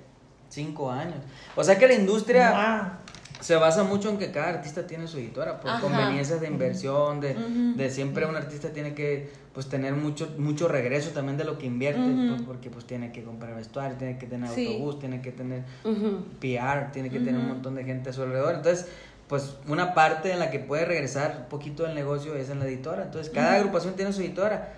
cinco 0.49 0.91
años. 0.91 1.17
O 1.55 1.63
sea 1.63 1.77
que 1.77 1.88
la 1.88 1.93
industria 1.93 2.99
se 3.41 3.56
basa 3.58 3.84
mucho 3.84 4.10
en 4.10 4.17
que 4.17 4.32
cada 4.32 4.49
artista 4.49 4.88
tiene 4.88 5.08
su 5.08 5.17
editora, 5.17 5.60
por 5.60 5.71
Ajá. 5.71 5.82
conveniencias 5.82 6.39
de 6.39 6.47
inversión, 6.47 7.19
de, 7.19 7.34
de 7.75 7.89
siempre 7.89 8.25
un 8.25 8.36
artista 8.36 8.69
tiene 8.69 8.93
que 8.93 9.30
pues 9.54 9.67
tener 9.67 9.93
mucho 9.95 10.34
mucho 10.38 10.69
regreso 10.69 11.10
también 11.10 11.38
de 11.38 11.43
lo 11.43 11.58
que 11.58 11.65
invierte, 11.65 12.01
pues, 12.30 12.41
porque 12.43 12.69
pues 12.69 12.86
tiene 12.86 13.12
que 13.12 13.23
comprar 13.23 13.54
vestuario, 13.56 13.97
tiene 13.97 14.17
que 14.17 14.25
tener 14.27 14.49
Sí. 14.49 14.65
autobús, 14.67 14.99
tiene 14.99 15.21
que 15.21 15.32
tener. 15.34 15.63
PR, 16.39 16.92
tiene 16.92 17.10
que 17.10 17.19
tener 17.19 17.35
un 17.39 17.48
montón 17.48 17.75
de 17.75 17.83
gente 17.83 18.10
a 18.12 18.13
su 18.13 18.21
alrededor. 18.23 18.56
Entonces, 18.56 18.87
pues 19.27 19.56
una 19.67 19.94
parte 19.94 20.31
en 20.31 20.39
la 20.39 20.52
que 20.52 20.60
puede 20.60 20.85
regresar 20.85 21.37
un 21.44 21.50
poquito 21.50 21.83
del 21.83 21.96
negocio 21.96 22.35
es 22.35 22.50
en 22.50 22.60
la 22.60 22.65
editora. 22.65 23.04
Entonces, 23.04 23.31
cada 23.33 23.56
agrupación 23.56 23.96
tiene 23.96 24.13
su 24.13 24.21
editora. 24.21 24.73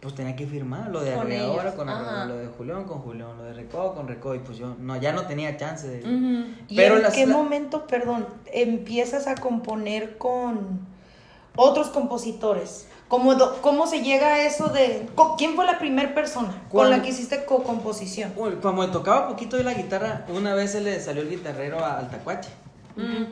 Pues 0.00 0.14
tenía 0.14 0.34
que 0.34 0.46
firmar 0.46 0.88
lo 0.88 1.00
de 1.02 1.12
Con 1.12 1.26
Arreadora 1.26 1.74
con. 1.74 1.88
Arreadora, 1.88 2.24
lo 2.24 2.36
de 2.38 2.46
Julián 2.46 2.84
con 2.84 3.00
Julián, 3.00 3.36
lo 3.36 3.44
de 3.44 3.52
Recodo 3.52 3.94
con 3.94 4.08
Recodo. 4.08 4.34
Y 4.34 4.38
pues 4.38 4.56
yo 4.56 4.74
no, 4.78 4.96
ya 4.96 5.12
no 5.12 5.26
tenía 5.26 5.56
chance 5.58 5.86
de. 5.86 5.98
Ujú. 6.00 6.50
¿Y 6.68 6.76
Pero 6.76 6.96
en 6.96 7.02
las- 7.02 7.12
qué 7.14 7.26
la- 7.26 7.34
momento, 7.36 7.86
perdón, 7.86 8.26
empiezas 8.52 9.26
a 9.26 9.34
componer 9.34 10.16
con, 10.16 10.88
otros 11.56 11.88
compositores. 11.88 12.86
¿Cómo, 13.08 13.34
do- 13.34 13.60
¿Cómo 13.60 13.88
se 13.88 14.02
llega 14.02 14.34
a 14.34 14.42
eso 14.46 14.68
de... 14.68 15.08
co- 15.16 15.34
¿Quién 15.36 15.56
fue 15.56 15.66
la 15.66 15.78
primera 15.80 16.14
persona 16.14 16.54
con 16.70 16.88
la 16.88 17.02
que 17.02 17.08
hiciste 17.10 17.44
co-composición? 17.44 18.32
Como 18.62 18.86
tocaba 18.90 19.26
poquito 19.28 19.56
de 19.56 19.64
la 19.64 19.74
guitarra, 19.74 20.24
una 20.28 20.54
vez 20.54 20.70
se 20.70 20.80
le 20.80 21.00
salió 21.00 21.22
el 21.22 21.28
guitarrero 21.28 21.84
a- 21.84 21.98
al 21.98 22.08
tacuache. 22.08 22.48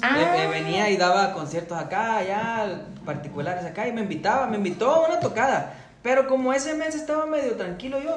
Ah. 0.03 0.19
Eh, 0.19 0.45
eh, 0.45 0.49
venía 0.49 0.91
y 0.91 0.97
daba 0.97 1.33
conciertos 1.33 1.79
acá, 1.79 2.17
allá, 2.17 2.83
particulares 3.05 3.65
acá, 3.65 3.87
y 3.87 3.93
me 3.93 4.01
invitaba, 4.03 4.49
me 4.49 4.57
invitó 4.57 4.91
a 4.91 5.07
una 5.09 5.21
tocada. 5.21 5.75
Pero 6.03 6.27
como 6.29 6.53
ese 6.53 6.75
mes 6.75 6.95
estaba 6.95 7.27
medio 7.27 7.57
tranquilo 7.57 7.99
yo, 8.01 8.17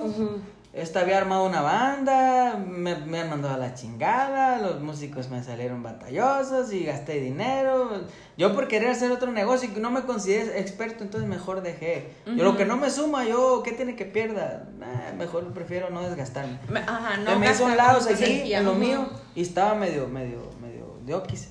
este, 0.74 1.00
había 1.00 1.18
armado 1.18 1.46
una 1.46 1.62
banda, 1.62 2.56
me, 2.58 2.96
me 2.96 3.20
han 3.20 3.30
mandado 3.30 3.56
a 3.56 3.58
la 3.58 3.74
chingada, 3.74 4.60
los 4.60 4.80
músicos 4.82 5.30
me 5.30 5.44
salieron 5.44 5.84
batallosos 5.84 6.72
y 6.72 6.86
gasté 6.86 7.20
dinero. 7.20 7.90
Yo 8.38 8.56
por 8.56 8.68
querer 8.70 8.90
hacer 8.90 9.12
otro 9.12 9.32
negocio 9.32 9.68
y 9.70 9.74
que 9.74 9.80
no 9.82 9.92
me 9.92 10.04
consideré 10.04 10.60
experto, 10.62 11.04
entonces 11.04 11.28
mejor 11.30 11.62
dejé. 11.62 12.12
Yo 12.26 12.44
lo 12.46 12.56
que 12.56 12.66
no 12.66 12.78
me 12.78 12.90
suma, 12.90 13.26
yo, 13.26 13.62
¿qué 13.64 13.72
tiene 13.74 13.96
que 13.96 14.06
pierda? 14.06 14.70
Nah, 14.80 15.14
mejor 15.18 15.52
prefiero 15.54 15.90
no 15.90 16.02
desgastarme. 16.08 16.58
Me- 16.70 16.80
Ajá, 16.80 17.18
no. 17.18 17.38
Me 17.40 17.52
hizo 17.52 17.66
un 17.66 17.76
lado 17.76 18.00
aquí 18.14 18.24
en 18.60 18.66
lo 18.66 18.74
mío 18.76 19.10
y 19.36 19.42
estaba 19.42 19.76
medio, 19.76 20.08
medio, 20.08 20.50
medio 20.62 20.96
de 21.06 21.16
oquis. 21.16 21.50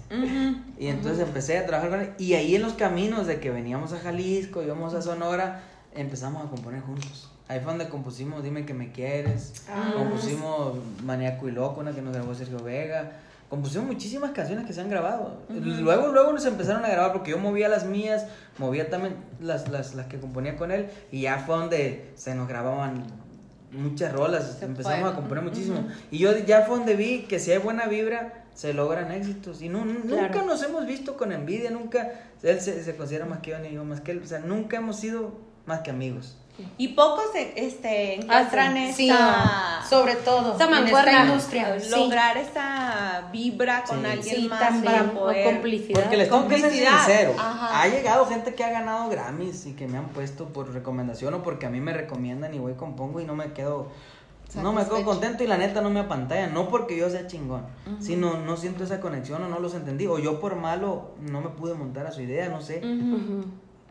Y 0.79 0.87
entonces 0.87 1.21
empecé 1.27 1.59
a 1.59 1.67
trabajar 1.67 1.91
con 1.91 2.01
él. 2.01 2.13
Y 2.19 2.35
ahí 2.35 2.55
en 2.57 2.63
los 2.63 2.73
caminos 2.73 3.27
de 3.27 3.39
que 3.41 3.51
veníamos 3.51 3.93
a 3.93 3.99
Jalisco, 3.99 4.63
íbamos 4.63 4.95
a 4.95 5.03
Sonora, 5.03 5.63
empezamos 5.95 6.45
a 6.47 6.49
componer 6.51 6.81
juntos. 6.83 7.31
Ahí 7.49 7.59
fue 7.61 7.73
donde 7.73 7.89
compusimos 7.89 8.45
Dime 8.45 8.65
que 8.65 8.75
me 8.75 8.93
quieres. 8.93 9.65
Ah. 9.69 9.93
Compusimos 9.97 10.77
Maníaco 11.05 11.49
y 11.49 11.53
Loco, 11.53 11.81
una 11.81 11.93
que 11.93 12.01
nos 12.03 12.15
grabó 12.15 12.35
Sergio 12.35 12.63
Vega. 12.63 13.13
Compusimos 13.49 13.89
muchísimas 13.89 14.31
canciones 14.31 14.65
que 14.65 14.73
se 14.73 14.81
han 14.81 14.89
grabado. 14.89 15.39
Luego, 15.49 16.09
luego 16.09 16.33
nos 16.33 16.47
empezaron 16.47 16.85
a 16.85 16.89
grabar 16.89 17.13
porque 17.13 17.33
yo 17.33 17.39
movía 17.39 17.69
las 17.69 17.85
mías, 17.85 18.27
movía 18.59 18.89
también 18.89 19.17
las, 19.41 19.69
las, 19.69 19.97
las 19.97 20.07
que 20.07 20.21
componía 20.21 20.57
con 20.57 20.71
él. 20.71 20.89
Y 21.11 21.23
ya 21.23 21.39
fue 21.39 21.57
donde 21.57 22.13
se 22.15 22.37
nos 22.37 22.47
grababan 22.47 23.07
muchas 23.73 24.13
rolas. 24.13 24.59
Se 24.61 24.65
empezamos 24.67 25.13
a 25.13 25.17
componer 25.17 25.43
muchísimo. 25.43 25.85
Y 26.13 26.19
yo 26.19 26.37
ya 26.39 26.63
fue 26.63 26.77
donde 26.77 26.95
vi 26.95 27.23
que 27.25 27.41
si 27.41 27.51
hay 27.51 27.59
buena 27.59 27.87
vibra, 27.89 28.45
se 28.55 28.73
logran 28.73 29.11
éxitos. 29.11 29.61
Y 29.61 29.69
no, 29.69 29.85
nunca 29.85 30.29
Claro. 30.29 30.45
nos 30.47 30.63
hemos 30.63 30.87
visto 30.87 31.17
con 31.17 31.33
envidia, 31.33 31.73
nunca. 31.73 32.13
Él 32.45 32.61
se, 32.61 32.85
se 32.85 32.95
considera 32.95 33.27
más 33.27 33.41
que 33.41 33.51
yo, 33.51 33.59
ni 33.59 33.73
yo 33.73 33.85
más 33.85 34.01
que 34.01 34.13
él. 34.13 34.21
O 34.23 34.27
sea, 34.29 34.39
nunca 34.39 34.77
hemos 34.77 34.95
sido 34.95 35.33
más 35.71 35.81
que 35.81 35.91
amigos. 35.91 36.37
Y 36.77 36.89
pocos 36.89 37.25
este, 37.35 38.17
encuentran 38.17 38.77
Ah, 38.77 38.93
Sí, 38.95 39.09
esa... 39.09 39.81
sobre 39.89 40.15
todo 40.17 40.57
Esa 40.57 40.65
en 40.79 40.87
esta 40.89 41.23
industria. 41.25 41.81
sí. 41.81 41.89
lograr 41.91 42.37
esa 42.37 43.31
vibra 43.33 43.83
con 43.85 44.01
Sí. 44.01 44.07
alguien 44.07 44.37
Sí, 44.37 44.49
más 44.49 44.61
también. 44.61 44.85
para 44.85 45.03
O 45.05 45.15
poder... 45.15 45.45
complicidad. 45.47 46.03
Porque 46.03 46.19
les 46.19 46.29
tengo 46.29 46.47
que 46.49 46.59
ser 46.59 46.71
sincero. 46.71 47.35
Ajá. 47.39 47.81
Ha 47.83 47.89
llegado 47.89 48.27
gente 48.27 48.55
que 48.55 48.63
ha 48.63 48.69
ganado 48.71 49.09
Grammys 49.09 49.65
y 49.67 49.73
que 49.73 49.89
me 49.89 49.97
han 49.97 50.09
puesto 50.09 50.49
por 50.49 50.71
recomendación 50.75 51.33
o 51.33 51.43
porque 51.43 51.65
a 51.65 51.71
mí 51.71 51.81
me 51.81 51.95
recomiendan 51.95 52.53
y 52.53 52.59
voy 52.59 52.75
compongo 52.75 53.21
y 53.21 53.25
no 53.25 53.35
me 53.35 53.53
quedo. 53.55 53.89
No 54.57 54.73
me 54.73 54.85
quedo 54.85 55.03
contento 55.05 55.45
y 55.45 55.47
la 55.47 55.57
neta 55.57 55.81
no 55.81 55.91
me 55.91 56.01
apantalla, 56.01 56.49
no 56.49 56.69
porque 56.69 56.97
yo 56.97 57.09
sea 57.09 57.29
chingón, 57.29 57.63
sino 58.01 58.37
no 58.37 58.57
siento 58.57 58.83
esa 58.83 59.01
conexión 59.01 59.43
o 59.45 59.49
no 59.49 59.61
los 59.61 59.75
entendí, 59.75 60.09
o 60.09 60.19
yo 60.19 60.41
por 60.41 60.57
malo 60.57 61.13
no 61.21 61.41
me 61.41 61.51
pude 61.51 61.75
montar 61.75 62.05
a 62.09 62.11
su 62.11 62.21
idea, 62.21 62.49
no 62.49 62.61
sé. 62.61 62.79
Ujú. 62.79 63.15
Ujú. 63.15 63.45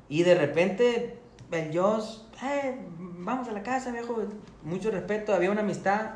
Y 0.10 0.24
de 0.24 0.36
repente, 0.36 1.19
el 1.52 1.78
Joss, 1.78 2.26
"Eh, 2.44 2.80
vamos 3.20 3.48
a 3.48 3.52
la 3.52 3.64
casa, 3.64 3.92
viejo. 3.92 4.18
Mucho 4.64 4.92
respeto, 4.92 5.34
había 5.34 5.52
una 5.52 5.62
amistad, 5.62 6.12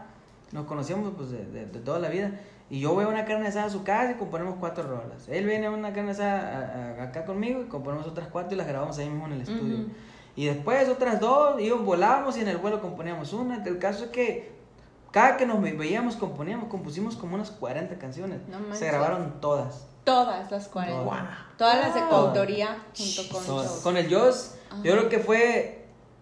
nos 0.51 0.65
conocíamos 0.65 1.13
pues 1.15 1.31
de, 1.31 1.45
de- 1.45 1.65
de 1.65 1.79
toda 1.79 1.99
la 1.99 2.09
vida. 2.09 2.31
Y 2.69 2.79
yo 2.79 2.93
voy 2.93 3.05
a 3.05 3.07
una 3.07 3.25
carne 3.25 3.47
asada 3.47 3.65
a 3.65 3.69
su 3.69 3.83
casa 3.83 4.11
y 4.11 4.15
componemos 4.15 4.55
cuatro 4.59 4.83
rolas. 4.87 5.27
Él 5.27 5.45
viene 5.45 5.67
a 5.67 5.71
una 5.71 5.93
carne 5.93 6.11
asada 6.11 6.95
a- 6.97 7.01
a- 7.01 7.03
acá 7.05 7.25
conmigo 7.25 7.61
y 7.61 7.65
componemos 7.65 8.07
otras 8.07 8.27
cuatro 8.29 8.53
y 8.53 8.57
las 8.57 8.67
grabamos 8.67 8.97
ahí 8.97 9.09
mismo 9.09 9.25
en 9.27 9.33
el 9.33 9.41
estudio. 9.41 9.75
Ujú. 9.81 9.87
Y 10.35 10.45
después 10.45 10.89
otras 10.89 11.19
dos, 11.19 11.61
íbamos, 11.61 11.85
volábamos 11.85 12.37
y 12.37 12.41
en 12.41 12.47
el 12.47 12.57
vuelo 12.57 12.81
componíamos 12.81 13.33
una. 13.33 13.63
El 13.63 13.77
caso 13.77 14.05
es 14.05 14.09
que 14.11 14.53
cada 15.11 15.37
que 15.37 15.45
nos 15.45 15.61
ve- 15.61 15.73
veíamos 15.73 16.15
componíamos, 16.15 16.69
compusimos 16.69 17.15
como 17.15 17.35
unas 17.35 17.51
40 17.51 17.99
canciones. 17.99 18.39
No. 18.47 18.73
Se 18.75 18.87
grabaron 18.87 19.39
todas. 19.39 19.85
Todas 20.03 20.49
las 20.51 20.67
40. 20.69 21.03
Todas. 21.03 21.27
Todas 21.57 21.77
las 21.79 21.93
de 21.93 22.01
Wow. 22.01 22.09
coautoría 22.09 22.77
junto 22.97 23.31
con 23.31 23.45
Todas. 23.45 23.69
Joe. 23.71 23.81
Con 23.83 23.97
el 23.97 24.13
Joss, 24.13 24.55
Ajá. 24.73 24.83
yo 24.83 24.91
creo 24.93 25.09
que 25.09 25.19
fue 25.19 25.79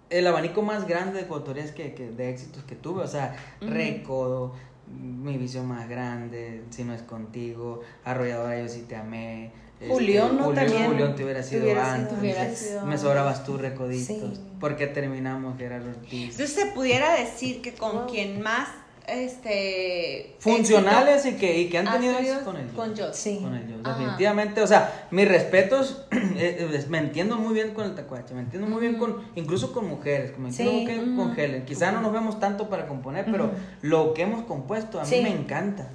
el 0.10 0.28
abanico 0.28 0.62
más 0.62 0.88
grande 0.88 1.22
de 1.22 1.28
coautorías 1.28 1.72
que, 1.72 1.94
que- 1.94 2.12
de 2.12 2.30
éxitos 2.30 2.64
que 2.64 2.76
tuve. 2.76 3.04
O 3.04 3.08
sea. 3.08 3.36
Recodo, 3.62 4.54
Mi 4.88 5.38
visión 5.38 5.68
más 5.68 5.88
grande, 5.88 6.64
Si 6.70 6.84
no 6.84 6.94
es 6.94 7.02
contigo, 7.02 7.80
Arrolladora, 8.04 8.60
yo 8.60 8.68
sí 8.68 8.82
te 8.90 8.96
amé. 8.98 9.52
este, 9.80 9.88
Julián, 9.94 10.36
¿no? 10.38 10.50
También. 10.52 10.86
Julián 10.88 11.16
te 11.16 11.24
hubiera 11.24 11.42
sido 11.42 11.62
Te 11.62 11.66
hubiera 11.68 11.84
sido 11.86 11.96
antes. 12.10 12.20
Hubiera 12.20 12.56
sido 12.56 12.86
Me 12.86 12.98
sobrabas 12.98 13.44
tú, 13.46 13.58
Recoditos. 13.58 14.06
Sí. 14.38 14.42
¿Por 14.60 14.76
qué 14.76 14.88
terminamos, 14.88 15.58
Gerardo 15.58 15.90
Ortiz? 15.92 16.32
Entonces 16.32 16.52
se 16.54 16.66
pudiera 16.68 17.14
decir 17.16 17.62
que 17.62 17.74
con 17.74 18.06
quien 18.08 18.42
más 18.42 18.68
este 19.08 20.36
Funcionales 20.40 21.26
y 21.26 21.34
que, 21.34 21.60
y 21.60 21.70
que 21.70 21.78
han 21.78 21.92
tenido 21.92 22.18
éxito 22.18 22.46
con 22.46 22.56
el 22.58 22.66
Joss. 22.68 22.76
con 22.76 22.98
Joss. 22.98 23.16
Sí. 23.16 23.40
Con 23.42 23.54
el 23.56 23.84
definitivamente. 23.84 24.62
O 24.62 24.68
sea, 24.68 25.08
mis 25.12 25.28
respetos, 25.28 26.06
eh, 26.12 26.68
eh, 26.72 26.86
me 26.90 26.98
entiendo 27.00 27.38
muy 27.38 27.54
bien 27.54 27.74
con 27.74 27.86
el 27.86 27.96
tacuache, 27.96 28.34
me 28.34 28.42
entiendo 28.42 28.68
muy 28.68 28.82
bien 28.82 28.96
con, 28.98 29.18
incluso 29.36 29.72
con 29.74 29.88
mujeres, 29.88 30.38
me 30.38 30.50
entiendo 30.50 30.72
Sí. 30.74 30.78
muy 30.78 30.86
bien 30.94 31.16
con 31.16 31.40
Helen. 31.40 31.66
Quizá 31.66 31.92
no 31.92 32.02
nos 32.02 32.14
vemos 32.14 32.40
tanto 32.40 32.70
para 32.70 32.88
componer, 32.88 33.26
pero 33.32 33.52
lo 33.82 34.14
que 34.14 34.24
hemos 34.24 34.44
compuesto 34.46 35.00
a 35.00 35.04
mí 35.04 35.10
Sí. 35.10 35.22
me 35.22 35.30
encanta. 35.32 35.90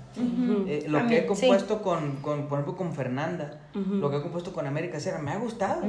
Eh, 0.66 0.84
lo 0.88 0.98
A 0.98 1.02
que 1.02 1.09
mí, 1.09 1.14
he 1.16 1.20
sí. 1.22 1.26
compuesto 1.26 1.82
con, 1.82 2.16
con, 2.16 2.46
por 2.48 2.59
ejemplo, 2.59 2.76
con 2.76 2.94
Fernanda, 2.94 3.61
lo 3.77 4.11
que 4.11 4.16
he 4.16 4.22
compuesto 4.22 4.53
con 4.53 4.66
América 4.66 4.99
Sierra, 4.99 5.18
me 5.18 5.31
ha 5.33 5.39
gustado. 5.39 5.83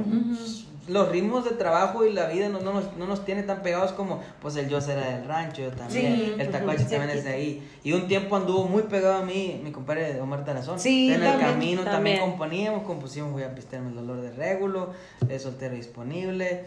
Los 0.88 1.10
ritmos 1.10 1.44
de 1.44 1.50
trabajo 1.50 2.04
y 2.04 2.12
la 2.12 2.28
vida 2.28 2.48
no, 2.48 2.60
no, 2.60 2.72
nos, 2.72 2.96
no 2.96 3.06
nos 3.06 3.24
tiene 3.24 3.42
tan 3.42 3.62
pegados 3.62 3.92
como, 3.92 4.20
pues 4.40 4.56
el 4.56 4.68
yo 4.68 4.78
era 4.78 5.16
del 5.16 5.24
rancho, 5.26 5.62
yo 5.62 5.70
también, 5.72 6.16
Sí. 6.16 6.34
el 6.38 6.50
tacuache 6.50 6.84
también 6.84 7.10
es 7.10 7.24
de 7.24 7.30
ahí. 7.30 7.68
Y 7.84 7.92
un 7.92 8.08
tiempo 8.08 8.36
anduvo 8.36 8.64
muy 8.64 8.82
pegado 8.82 9.16
a 9.16 9.22
mí, 9.24 9.60
mi 9.62 9.70
compadre 9.70 10.20
Omar 10.20 10.44
Tarazón. 10.44 10.78
Sí, 10.78 11.12
en 11.12 11.22
el 11.22 11.38
camino 11.38 11.82
también. 11.82 11.84
también. 11.84 12.20
componíamos, 12.20 12.82
compusimos 12.84 13.32
Voy 13.32 13.42
a 13.42 13.54
pistearme 13.54 13.90
el 13.90 13.96
dolor 13.96 14.20
de 14.20 14.30
régulo, 14.32 14.92
es 15.28 15.42
soltero 15.42 15.74
disponible, 15.74 16.64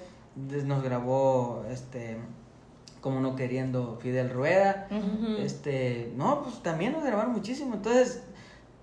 nos 0.65 0.83
grabó 0.83 1.65
este 1.71 2.17
como 3.01 3.19
no 3.19 3.35
queriendo 3.35 3.97
Fidel 3.99 4.29
Rueda, 4.29 4.87
este, 5.39 6.13
no, 6.15 6.43
pues 6.43 6.61
también 6.61 6.93
nos 6.93 7.03
grabaron 7.03 7.31
muchísimo, 7.33 7.73
entonces 7.73 8.21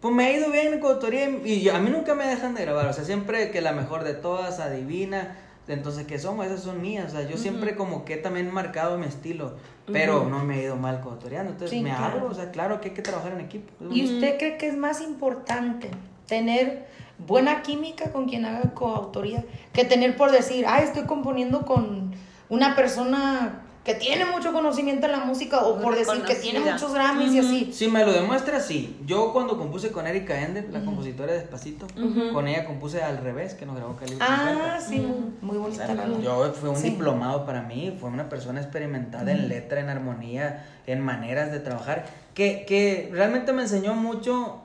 pues 0.00 0.14
me 0.14 0.26
ha 0.26 0.32
ido 0.32 0.50
bien 0.50 0.72
en 0.74 0.80
coautoría 0.80 1.28
y 1.44 1.68
a 1.68 1.78
mí 1.80 1.90
nunca 1.90 2.14
me 2.14 2.26
dejan 2.26 2.54
de 2.54 2.62
grabar, 2.62 2.86
o 2.86 2.92
sea, 2.92 3.04
siempre 3.04 3.50
que 3.50 3.60
la 3.60 3.72
mejor 3.72 4.04
de 4.04 4.14
todas 4.14 4.60
adivina, 4.60 5.36
entonces 5.66 6.06
que 6.06 6.18
somos, 6.18 6.46
esas 6.46 6.62
son 6.62 6.80
mías, 6.80 7.12
o 7.12 7.16
sea, 7.16 7.28
yo 7.28 7.36
siempre 7.36 7.74
como 7.76 8.04
que 8.04 8.14
he 8.14 8.16
también 8.16 8.52
marcado 8.52 8.96
mi 8.96 9.06
estilo, 9.06 9.56
pero 9.86 10.24
no 10.24 10.44
me 10.44 10.60
he 10.60 10.62
ido 10.62 10.76
mal 10.76 11.00
coautoreando, 11.00 11.52
entonces 11.52 11.76
Sí, 11.76 11.82
me 11.82 11.90
claro. 11.90 12.04
abro, 12.18 12.26
o 12.28 12.34
sea, 12.34 12.50
claro 12.50 12.80
que 12.80 12.88
hay 12.88 12.94
que 12.94 13.02
trabajar 13.02 13.32
en 13.32 13.40
equipo. 13.40 13.72
¿Y 13.90 14.04
usted 14.04 14.38
cree 14.38 14.56
que 14.56 14.68
es 14.68 14.76
más 14.76 15.00
importante 15.02 15.90
tener 16.26 16.86
buena 17.18 17.62
química 17.62 18.12
con 18.12 18.28
quien 18.28 18.44
haga 18.44 18.72
coautoría 18.74 19.44
que 19.72 19.84
tener 19.84 20.16
por 20.16 20.30
decir, 20.30 20.64
ay, 20.68 20.84
estoy 20.84 21.04
componiendo 21.04 21.66
con 21.66 22.12
una 22.48 22.76
persona 22.76 23.62
que 23.88 23.94
tiene 23.94 24.26
mucho 24.26 24.52
conocimiento 24.52 25.06
en 25.06 25.12
la 25.12 25.20
música 25.20 25.60
o 25.64 25.80
por 25.80 25.96
decir 25.96 26.22
que 26.24 26.34
tiene 26.34 26.60
muchos 26.60 26.92
Grammys 26.92 27.32
y 27.32 27.38
así? 27.38 27.72
Si 27.72 27.88
me 27.88 28.04
lo 28.04 28.12
demuestra, 28.12 28.60
sí. 28.60 28.98
Yo 29.06 29.32
cuando 29.32 29.56
compuse 29.56 29.90
con 29.90 30.06
Erika 30.06 30.38
Ender, 30.42 30.68
la 30.70 30.84
compositora 30.84 31.32
de 31.32 31.38
Despacito, 31.38 31.86
con 32.34 32.46
ella 32.48 32.66
compuse 32.66 33.02
al 33.02 33.16
revés, 33.16 33.54
que 33.54 33.64
nos 33.64 33.76
grabó 33.76 33.96
Calibre 33.96 34.18
Ah, 34.20 34.76
50. 34.78 34.80
sí, 34.82 34.98
muy, 34.98 35.32
muy 35.40 35.56
O 35.56 35.60
bonita 35.62 35.86
sea, 35.86 36.06
yo 36.22 36.52
fue 36.52 36.68
un 36.68 36.76
Sí. 36.76 36.90
diplomado 36.90 37.46
para 37.46 37.62
mí, 37.62 37.96
fue 37.98 38.10
una 38.10 38.28
persona 38.28 38.60
experimentada 38.60 39.32
en 39.32 39.48
letra, 39.48 39.80
en 39.80 39.88
armonía, 39.88 40.66
en 40.86 41.00
maneras 41.00 41.50
de 41.50 41.60
trabajar, 41.60 42.04
que, 42.34 42.66
que 42.68 43.08
realmente 43.10 43.54
me 43.54 43.62
enseñó 43.62 43.94
mucho, 43.94 44.60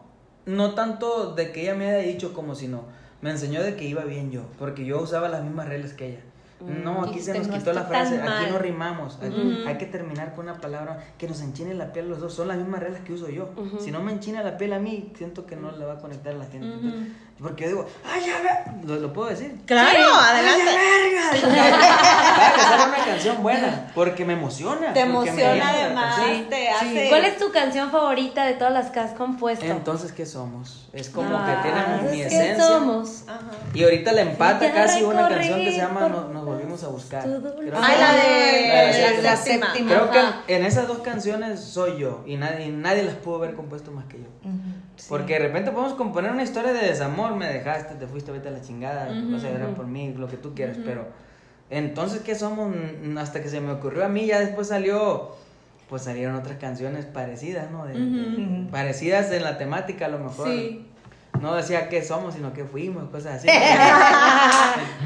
no 0.45 0.73
tanto 0.73 1.33
de 1.33 1.53
que 1.53 1.61
ella 1.61 1.75
me 1.75 1.87
haya 1.89 2.05
dicho 2.05 2.33
como 2.33 2.55
sino, 2.55 2.81
me 3.21 3.29
enseñó 3.29 3.63
de 3.63 3.77
que 3.77 3.85
iba 3.85 4.03
bien 4.03 4.31
yo, 4.31 4.41
porque 4.59 4.83
yo 4.83 4.99
usaba 5.01 5.29
las 5.29 5.43
mismas 5.45 5.69
reglas 5.69 5.93
que 5.93 6.07
ella. 6.09 6.19
No, 6.65 7.03
aquí 7.03 7.19
se 7.19 7.37
nos 7.37 7.47
no 7.47 7.53
quitó 7.57 7.73
la 7.73 7.83
frase, 7.83 8.21
aquí 8.21 8.51
no 8.51 8.57
rimamos, 8.59 9.19
aquí 9.21 9.63
hay 9.65 9.77
que 9.77 9.85
terminar 9.85 10.33
con 10.33 10.45
una 10.45 10.61
palabra 10.61 11.03
que 11.17 11.27
nos 11.27 11.41
enchine 11.41 11.73
la 11.73 11.91
piel 11.91 12.05
a 12.05 12.09
los 12.09 12.19
dos, 12.19 12.33
son 12.33 12.47
las 12.47 12.57
mismas 12.57 12.81
reglas 12.81 13.01
que 13.01 13.13
uso 13.13 13.29
yo. 13.29 13.49
Si 13.79 13.91
no 13.91 14.01
me 14.01 14.11
enchina 14.11 14.43
la 14.43 14.57
piel 14.57 14.73
a 14.73 14.79
mí, 14.79 15.11
siento 15.15 15.45
que 15.45 15.55
no 15.55 15.71
le 15.71 15.85
va 15.85 15.93
a 15.93 15.99
conectar 15.99 16.33
a 16.33 16.37
la 16.37 16.45
gente. 16.45 16.67
Entonces, 16.67 17.11
porque 17.41 17.63
yo 17.63 17.69
digo, 17.69 17.85
ay, 18.09 18.21
ya 18.25 18.41
ve, 18.41 18.71
lo, 18.87 18.95
lo 18.97 19.11
puedo 19.11 19.29
decir. 19.29 19.55
Claro, 19.65 19.99
adelante. 20.15 20.71
Cada 21.41 22.53
que 22.53 22.61
sale 22.61 22.83
una 22.85 23.05
canción 23.05 23.43
buena, 23.43 23.91
porque 23.95 24.23
me 24.23 24.33
emociona. 24.33 24.93
Te 24.93 25.01
emociona 25.01 25.69
además, 25.69 26.19
te 26.49 26.69
hace 26.69 27.09
¿Cuál 27.09 27.25
es 27.25 27.37
tu 27.37 27.51
canción 27.51 27.91
favorita 27.91 28.45
de 28.45 28.53
todas 28.53 28.71
las 28.73 28.91
que 28.91 28.99
has 28.99 29.11
compuesto? 29.11 29.65
Entonces, 29.65 30.11
¿qué 30.11 30.25
somos? 30.25 30.87
Es 30.93 31.09
como 31.09 31.35
Ah, 31.35 31.61
que 31.63 31.69
tiene 31.69 32.11
mi 32.11 32.17
¿qué 32.21 32.27
esencia. 32.27 32.65
somos? 32.65 33.23
Ajá. 33.27 33.39
Y 33.73 33.83
ahorita 33.83 34.11
le 34.13 34.21
empata 34.21 34.65
Ya 34.67 34.73
casi 34.73 35.03
una 35.03 35.27
canción 35.27 35.59
que 35.59 35.71
se 35.71 35.77
llama 35.77 36.01
por 36.01 36.11
Nos, 36.11 36.29
Nos 36.29 36.45
volvimos 36.45 36.83
a 36.83 36.87
buscar. 36.89 37.23
Creo 37.23 37.41
Ay, 37.81 37.95
la 37.99 38.13
de 38.13 38.67
La 38.67 38.81
de 38.85 39.21
la, 39.23 39.31
la 39.31 39.35
séptima. 39.37 39.65
séptima. 39.73 39.89
Creo 39.91 40.03
Ajá. 40.11 40.43
que 40.45 40.55
en 40.55 40.65
esas 40.65 40.87
dos 40.87 40.99
canciones 40.99 41.59
soy 41.59 41.97
yo 41.99 42.21
y 42.25 42.37
nadie, 42.37 42.69
nadie 42.69 43.03
las 43.03 43.15
pudo 43.15 43.37
haber 43.37 43.55
compuesto 43.55 43.91
más 43.91 44.05
que 44.05 44.19
yo. 44.19 44.27
Porque 45.09 45.33
de 45.33 45.39
repente 45.39 45.71
podemos 45.71 45.93
componer 45.95 46.31
una 46.31 46.43
historia 46.43 46.71
de 46.73 46.85
desamor, 46.87 47.35
me 47.35 47.47
dejaste, 47.47 47.95
te 47.95 48.07
fuiste, 48.07 48.31
vete 48.31 48.49
a 48.49 48.51
la 48.51 48.61
chingada, 48.61 49.09
vas 49.31 49.43
a 49.43 49.49
llorar 49.51 49.69
por 49.75 49.87
mí, 49.87 50.13
lo 50.17 50.27
que 50.27 50.37
tú 50.37 50.53
quieras, 50.53 50.77
pero 50.85 51.07
entonces, 51.69 52.21
¿qué 52.21 52.35
somos? 52.35 52.73
Hasta 53.17 53.41
que 53.41 53.49
se 53.49 53.59
me 53.61 53.71
ocurrió 53.71 54.05
a 54.05 54.09
mí, 54.09 54.25
ya 54.27 54.39
después 54.39 54.67
salió, 54.67 55.31
pues 55.89 56.03
salieron 56.03 56.35
otras 56.35 56.57
canciones 56.57 57.05
parecidas, 57.05 57.71
¿no? 57.71 57.85
De- 57.85 57.93
Parecidas 58.71 59.31
en 59.31 59.43
la 59.43 59.57
temática 59.57 60.05
a 60.05 60.09
lo 60.09 60.19
mejor. 60.19 60.47
Sí. 60.47 60.85
No 61.41 61.55
decía 61.55 61.89
qué 61.89 62.01
somos, 62.03 62.35
sino 62.35 62.53
qué 62.53 62.63
fuimos, 62.63 63.09
cosas 63.09 63.35
así. 63.35 63.47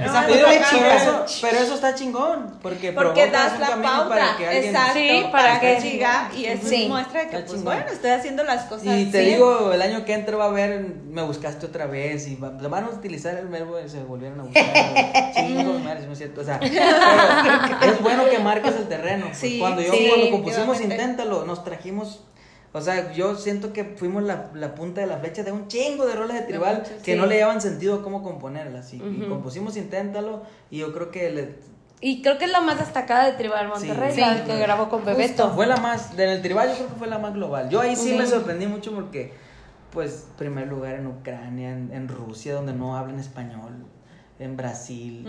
Esa 0.03 0.25
Pero- 0.27 0.47
eso, 0.47 1.25
pero 1.41 1.57
eso 1.57 1.73
está 1.75 1.95
chingón, 1.95 2.53
porque, 2.61 2.91
Porque 2.91 3.27
das 3.31 3.53
un 3.53 3.59
la 3.61 3.67
camino 3.69 3.89
pauta, 3.91 4.09
para 4.09 4.37
que 4.37 4.47
alguien- 4.47 4.75
exacto, 4.75 4.93
Sí, 4.99 5.21
para 5.31 5.31
para 5.31 5.59
que 5.59 5.99
y 6.35 6.45
eso 6.45 6.67
Sí. 6.67 6.85
muestra 6.87 7.27
que 7.27 7.39
pues 7.39 7.63
bueno, 7.63 7.85
estoy 7.91 8.11
haciendo 8.11 8.43
las 8.43 8.65
cosas 8.65 8.95
Y 8.97 9.05
te 9.11 9.19
digo, 9.21 9.71
el 9.73 9.81
año 9.81 10.05
que 10.05 10.13
entra 10.13 10.37
va 10.37 10.45
a 10.45 10.47
haber, 10.49 10.81
me 11.09 11.23
buscaste 11.23 11.65
otra 11.65 11.87
vez 11.87 12.27
y 12.27 12.35
va- 12.35 12.49
van 12.51 12.83
a 12.83 12.89
utilizar 12.89 13.35
el 13.37 13.47
verbo 13.47 13.79
y 13.83 13.89
se 13.89 14.03
volvieron 14.03 14.39
a 14.41 14.43
buscar. 14.43 14.63
Chingos, 15.33 15.81
madre, 15.83 16.05
no 16.05 16.11
es 16.11 16.17
cierto. 16.19 16.41
O 16.41 16.43
sea, 16.43 16.59
pero 16.59 17.93
es 17.93 18.01
bueno 18.01 18.25
que 18.29 18.37
marques 18.39 18.75
el 18.75 18.87
terreno. 18.87 19.25
pues, 19.27 19.37
Sí, 19.37 19.57
cuando 19.59 19.81
yo, 19.81 19.91
sí, 19.91 20.07
cuando 20.09 20.29
compusimos. 20.31 20.81
Inténtalo, 20.81 21.45
nos 21.45 21.63
trajimos. 21.63 22.23
O 22.73 22.81
sea, 22.81 23.11
yo 23.13 23.35
siento 23.35 23.73
que 23.73 23.83
fuimos 23.83 24.23
la, 24.23 24.51
la 24.53 24.75
punta 24.75 25.01
de 25.01 25.07
la 25.07 25.17
flecha 25.17 25.43
de 25.43 25.51
un 25.51 25.67
chingo 25.67 26.05
de 26.05 26.15
rolas 26.15 26.37
de 26.37 26.43
tribal 26.43 26.83
que 27.03 27.13
sí. 27.13 27.17
no 27.17 27.25
le 27.25 27.35
llevaban 27.35 27.61
sentido 27.61 27.95
a 27.95 28.03
cómo 28.03 28.21
componerlas. 28.23 28.93
Y, 28.93 28.97
y 28.97 29.25
compusimos 29.27 29.77
Inténtalo 29.77 30.43
y 30.69 30.79
yo 30.79 30.93
creo 30.93 31.09
que 31.09 31.31
le, 31.31 31.55
Y 32.01 32.21
creo 32.21 32.37
que 32.37 32.45
es 32.45 32.51
la 32.51 32.61
más 32.61 32.77
destacada 32.77 33.25
de 33.25 33.31
Tribal 33.33 33.69
Monterrey, 33.69 34.13
Sí. 34.13 34.19
la 34.21 34.35
Sí. 34.37 34.43
que 34.45 34.57
grabó 34.59 34.89
con 34.89 35.03
Bebeto. 35.05 35.49
Fue 35.55 35.65
la 35.65 35.77
más, 35.77 36.11
en 36.13 36.29
el 36.29 36.41
tribal 36.43 36.69
yo 36.69 36.75
creo 36.75 36.87
que 36.89 36.95
fue 36.95 37.07
la 37.07 37.17
más 37.17 37.33
global. 37.33 37.69
Yo 37.69 37.79
ahí 37.81 37.95
sí 37.95 38.13
me 38.15 38.25
sorprendí 38.27 38.67
mucho 38.67 38.91
porque, 38.93 39.33
pues, 39.91 40.27
primer 40.37 40.67
lugar 40.67 40.93
en 40.95 41.07
Ucrania, 41.07 41.71
en, 41.71 41.91
en 41.91 42.07
Rusia, 42.07 42.53
donde 42.53 42.73
no 42.73 42.95
hablan 42.97 43.17
español, 43.19 43.71
en 44.39 44.55
Brasil, 44.55 45.25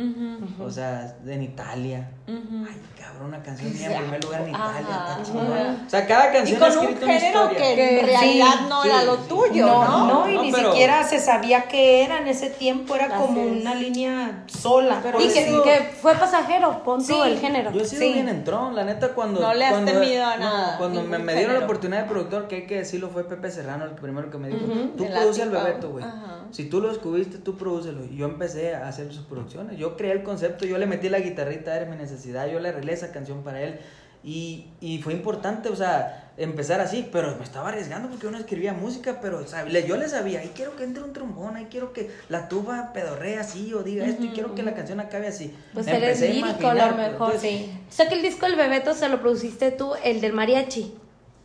o 0.60 0.70
sea, 0.70 1.16
en 1.26 1.42
Italia. 1.42 2.10
Ay, 2.28 2.76
cabrón, 3.00 3.28
una 3.28 3.42
canción 3.42 3.72
mía 3.72 3.90
en 3.90 4.02
primer 4.02 4.22
lugar 4.22 4.42
en 4.42 4.50
Italia. 4.50 5.18
O 5.86 5.88
sea, 5.90 6.06
cada 6.06 6.30
Y 6.30 6.32
canción 6.34 6.58
con 6.60 6.70
ha 6.72 6.80
un 6.80 6.96
género 6.98 7.48
que 7.48 7.56
Que 7.56 8.00
en 8.00 8.06
realidad 8.06 8.46
sí, 8.58 8.66
no 8.68 8.82
sí, 8.82 8.88
era 8.88 9.04
lo 9.04 9.14
sí. 9.16 9.20
tuyo, 9.28 9.66
No, 9.66 9.84
¿no? 9.88 10.06
no, 10.26 10.30
y 10.30 10.34
No, 10.34 10.42
ni 10.42 10.52
pero- 10.52 10.72
siquiera 10.72 11.04
se 11.08 11.20
sabía 11.20 11.68
qué 11.68 12.04
era 12.04 12.18
en 12.18 12.26
ese 12.28 12.50
tiempo, 12.50 12.94
era 12.96 13.06
Así 13.06 13.14
como 13.14 13.40
es. 13.46 13.62
una 13.62 13.74
línea 13.74 14.44
sola. 14.46 15.00
Pero 15.02 15.20
Y 15.22 15.28
que, 15.28 15.90
fue 16.02 16.14
pasajero, 16.14 16.82
pon 16.84 17.00
el 17.24 17.38
género. 17.38 17.72
Yo 17.72 17.80
he 17.80 17.84
sido 17.86 18.02
Sí. 18.02 18.12
bien 18.12 18.28
entrón, 18.28 18.74
la 18.76 18.84
neta, 18.84 19.14
cuando. 19.14 19.40
No 19.40 19.54
le 19.54 19.64
has 19.64 19.72
cuando- 19.72 19.92
temido 19.92 20.26
a 20.26 20.36
no, 20.36 20.44
nada, 20.44 20.76
cuando 20.78 21.02
me, 21.02 21.34
dieron 21.34 21.54
la 21.58 21.64
oportunidad 21.64 22.02
de 22.02 22.08
productor, 22.10 22.46
que 22.46 22.56
hay 22.56 22.66
que 22.66 22.76
decirlo, 22.76 23.08
fue 23.08 23.24
Pepe 23.24 23.50
Serrano 23.50 23.86
el 23.86 23.92
primero 23.92 24.30
que 24.30 24.36
me 24.36 24.48
dijo: 24.48 24.66
Tú 24.98 25.04
De 25.04 25.10
produce 25.10 25.42
al 25.42 25.52
Latin 25.52 25.66
Bebeto, 25.68 25.90
güey. 25.92 26.04
Si 26.50 26.64
tú 26.68 26.80
lo 26.80 26.88
descubriste, 26.88 27.38
tú 27.38 27.56
prodúcelo. 27.56 28.04
Y 28.04 28.16
yo 28.16 28.26
empecé 28.26 28.74
a 28.74 28.90
hacer 29.02 29.12
sus 29.14 29.24
producciones. 29.24 29.78
Yo 29.78 29.96
creé 29.96 30.12
el 30.12 30.22
concepto, 30.22 30.66
yo 30.66 30.78
le 30.78 30.86
metí 30.86 31.08
la 31.08 31.20
guitarrita, 31.20 31.76
era 31.76 31.86
mi 31.86 31.96
necesidad. 31.96 32.48
Yo 32.48 32.60
le 32.60 32.70
arreglé 32.70 32.92
esa 32.92 33.12
canción 33.12 33.42
para 33.42 33.62
él. 33.62 33.78
Y, 34.24 34.66
y 34.80 35.00
fue 35.00 35.12
importante, 35.12 35.68
o 35.68 35.76
sea, 35.76 36.32
empezar 36.36 36.80
así, 36.80 37.08
pero 37.12 37.36
me 37.36 37.44
estaba 37.44 37.68
arriesgando 37.68 38.08
porque 38.08 38.24
yo 38.24 38.32
no 38.32 38.38
escribía 38.38 38.72
música, 38.72 39.20
pero 39.22 39.38
o 39.38 39.46
sea, 39.46 39.66
yo 39.68 39.96
le 39.96 40.08
sabía, 40.08 40.40
ahí 40.40 40.50
quiero 40.54 40.74
que 40.74 40.82
entre 40.82 41.04
un 41.04 41.12
trombón, 41.12 41.54
ahí 41.54 41.68
quiero 41.70 41.92
que 41.92 42.10
la 42.28 42.48
tuba 42.48 42.92
pedorrea 42.92 43.42
así 43.42 43.72
o 43.74 43.84
diga 43.84 44.04
esto, 44.04 44.24
y 44.24 44.30
quiero 44.30 44.56
que 44.56 44.64
la 44.64 44.74
canción 44.74 44.98
acabe 44.98 45.28
así. 45.28 45.54
Pues 45.72 45.86
Me 45.86 45.96
eres 45.96 46.20
a 46.20 46.26
lírico 46.26 46.68
a 46.68 46.74
lo 46.74 46.96
mejor. 46.96 47.12
entonces, 47.12 47.40
sí. 47.40 47.80
O 47.88 47.92
sea 47.92 48.08
que 48.08 48.16
el 48.16 48.22
disco 48.22 48.46
del 48.46 48.56
Bebeto 48.56 48.92
se 48.92 49.08
lo 49.08 49.20
produciste 49.20 49.70
tú, 49.70 49.92
el 50.02 50.20
del 50.20 50.32
mariachi. 50.32 50.94